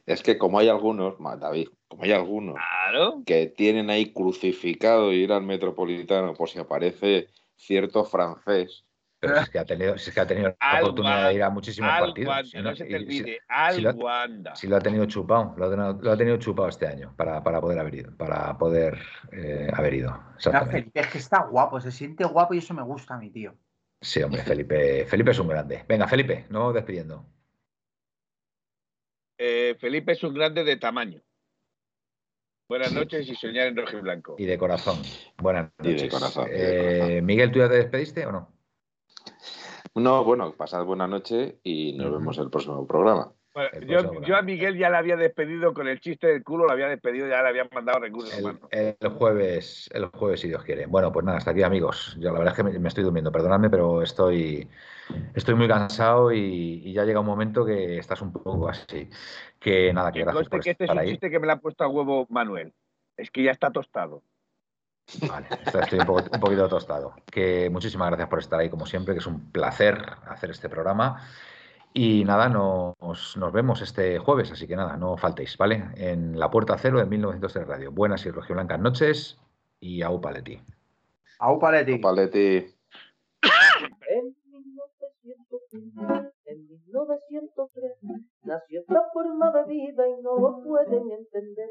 Es 0.08 0.22
que 0.22 0.38
como 0.38 0.58
hay 0.58 0.68
algunos, 0.68 1.16
David, 1.38 1.68
como 1.86 2.04
hay 2.04 2.12
algunos 2.12 2.54
Claro. 2.54 3.22
que 3.26 3.46
tienen 3.46 3.90
ahí 3.90 4.12
crucificado 4.12 5.12
ir 5.12 5.32
al 5.32 5.42
metropolitano 5.42 6.32
por 6.32 6.48
si 6.48 6.58
aparece 6.58 7.28
cierto 7.56 8.04
francés, 8.04 8.84
Pero 9.20 9.34
si 9.36 9.42
es 9.42 9.50
que 9.50 9.58
ha 9.58 9.64
tenido, 9.64 9.94
es 9.96 10.10
que 10.14 10.20
ha 10.20 10.26
tenido 10.26 10.54
la 10.60 10.80
oportunidad 10.80 11.28
de 11.28 11.34
ir 11.34 11.42
a 11.42 11.50
muchísimos 11.50 11.90
Al 11.90 12.00
partidos. 12.06 12.28
Wanda, 12.30 12.48
Si 12.48 12.56
no 12.56 12.62
no- 12.62 12.76
se 12.76 12.84
te 12.84 12.96
olvide, 12.96 13.24
si- 13.24 13.36
al 13.48 13.74
si 13.74 13.80
lo- 13.82 13.90
Wanda. 13.90 14.54
Si 14.54 14.66
lo 14.68 14.76
ha 14.76 14.80
tenido 14.80 15.04
chupado, 15.06 15.54
lo 15.56 15.66
ha 15.66 15.70
tenido, 15.70 15.98
lo 16.00 16.12
ha 16.12 16.16
tenido 16.16 16.36
chupado 16.38 16.68
este 16.68 16.86
año 16.86 17.12
para, 17.16 17.42
para 17.42 17.60
poder 17.60 17.78
haber 17.80 17.94
ido. 17.96 18.16
Para 18.16 18.56
poder 18.56 18.96
eh, 19.32 19.68
haber 19.74 19.94
ido. 19.94 20.18
Exactamente. 20.36 20.78
Felipe, 20.78 21.00
es 21.00 21.06
que 21.08 21.18
está 21.18 21.42
guapo, 21.42 21.80
se 21.80 21.90
siente 21.90 22.24
guapo 22.24 22.54
y 22.54 22.58
eso 22.58 22.72
me 22.74 22.82
gusta 22.82 23.14
a 23.14 23.18
mi 23.18 23.30
tío. 23.30 23.54
Sí, 24.00 24.22
hombre, 24.22 24.42
Felipe, 24.42 25.04
Felipe 25.06 25.32
es 25.32 25.38
un 25.40 25.48
grande. 25.48 25.84
Venga, 25.88 26.06
Felipe, 26.06 26.46
nos 26.48 26.60
vamos 26.60 26.74
despidiendo. 26.74 27.26
Eh, 29.38 29.76
Felipe 29.80 30.12
es 30.12 30.22
un 30.24 30.34
grande 30.34 30.64
de 30.64 30.76
tamaño. 30.76 31.22
Buenas 32.68 32.92
noches 32.92 33.26
y 33.28 33.34
soñar 33.34 33.68
en 33.68 33.76
rojo 33.76 33.96
y 33.96 34.00
blanco. 34.00 34.34
Y 34.36 34.44
de 34.44 34.58
corazón. 34.58 35.00
Buenas 35.38 35.70
Y 35.80 35.84
de 35.84 35.92
noches. 35.92 36.10
corazón, 36.10 36.48
y 36.48 36.50
de 36.50 36.58
Eh, 36.58 36.96
corazón. 36.98 37.24
Miguel, 37.26 37.52
¿tú 37.52 37.58
ya 37.60 37.68
te 37.68 37.76
despediste 37.76 38.26
o 38.26 38.32
no? 38.32 38.52
No, 39.94 40.24
bueno, 40.24 40.54
pasad 40.54 40.84
buena 40.84 41.06
noche 41.06 41.60
y 41.62 41.94
nos 41.94 42.12
vemos 42.12 42.36
el 42.38 42.50
próximo 42.50 42.86
programa. 42.86 43.32
Bueno, 43.58 44.20
yo, 44.26 44.36
a. 44.38 44.42
Miguel 44.42 44.76
ya 44.78 44.90
le 44.90 44.96
había 44.96 45.16
despedido 45.16 45.74
con 45.74 45.88
el 45.88 46.00
chiste 46.00 46.26
del 46.28 46.44
culo, 46.44 46.66
lo 46.66 46.72
había 46.72 46.88
despedido, 46.88 47.26
ya 47.26 47.42
le 47.42 47.48
habían 47.48 47.68
mandado 47.74 47.98
recursos 48.00 48.38
El, 48.70 48.96
el 49.00 49.08
jueves, 49.10 49.90
el 49.92 50.06
jueves, 50.06 50.40
si 50.40 50.48
Dios 50.48 50.62
quiere. 50.64 50.86
Bueno, 50.86 51.10
pues 51.10 51.24
nada, 51.24 51.38
hasta 51.38 51.50
aquí, 51.50 51.62
amigos. 51.62 52.16
Yo 52.20 52.32
la 52.32 52.38
verdad 52.38 52.52
es 52.52 52.56
que 52.56 52.62
me, 52.62 52.78
me 52.78 52.88
estoy 52.88 53.04
durmiendo, 53.04 53.32
perdonadme, 53.32 53.68
pero 53.70 54.02
estoy, 54.02 54.68
estoy 55.34 55.54
muy 55.54 55.66
cansado 55.66 56.32
y, 56.32 56.82
y 56.84 56.92
ya 56.92 57.04
llega 57.04 57.20
un 57.20 57.26
momento 57.26 57.64
que 57.64 57.98
estás 57.98 58.22
un 58.22 58.32
poco 58.32 58.68
así. 58.68 59.10
Que 59.58 59.92
nada, 59.92 60.12
que 60.12 60.20
gracias 60.20 60.48
por 60.48 60.62
que 60.62 60.70
este 60.70 60.84
es 60.84 60.90
un 60.90 60.98
ahí. 60.98 61.10
chiste 61.10 61.30
que 61.30 61.40
me 61.40 61.46
le 61.46 61.52
ha 61.52 61.56
puesto 61.60 61.84
a 61.84 61.88
huevo 61.88 62.26
Manuel. 62.30 62.72
Es 63.16 63.30
que 63.30 63.42
ya 63.42 63.50
está 63.50 63.70
tostado. 63.70 64.22
Vale, 65.26 65.46
estoy 65.64 65.80
estoy 65.80 65.98
un, 66.00 66.06
poco- 66.06 66.24
un 66.32 66.40
poquito 66.40 66.68
tostado. 66.68 67.14
Que 67.30 67.70
muchísimas 67.70 68.08
gracias 68.08 68.28
por 68.28 68.38
estar 68.38 68.60
ahí, 68.60 68.68
como 68.68 68.86
siempre, 68.86 69.14
que 69.14 69.20
es 69.20 69.26
un 69.26 69.50
placer 69.50 70.00
hacer 70.26 70.50
este 70.50 70.68
programa. 70.68 71.26
Y 72.00 72.22
nada, 72.22 72.48
nos, 72.48 73.36
nos 73.36 73.52
vemos 73.52 73.82
este 73.82 74.20
jueves, 74.20 74.52
así 74.52 74.68
que 74.68 74.76
nada, 74.76 74.96
no 74.96 75.16
faltéis, 75.16 75.58
¿vale? 75.58 75.82
En 75.96 76.38
la 76.38 76.48
puerta 76.48 76.78
cero 76.78 77.00
de 77.00 77.06
1903 77.06 77.66
Radio. 77.66 77.90
Buenas 77.90 78.24
y 78.24 78.30
rojiblancas 78.30 78.78
noches 78.78 79.36
y 79.80 80.02
au 80.02 80.20
paleti. 80.20 80.60
Au 81.40 81.58
Paletti. 81.58 81.98
Paletti. 81.98 82.72
En 84.10 84.36
1903, 84.46 86.32
en 86.46 86.68
1903, 86.68 87.92
nació 88.44 88.80
esta 88.80 89.02
forma 89.12 89.50
de 89.50 89.64
vida 89.64 90.08
y 90.08 90.22
no 90.22 90.38
lo 90.38 90.62
pueden 90.62 91.10
entender. 91.10 91.70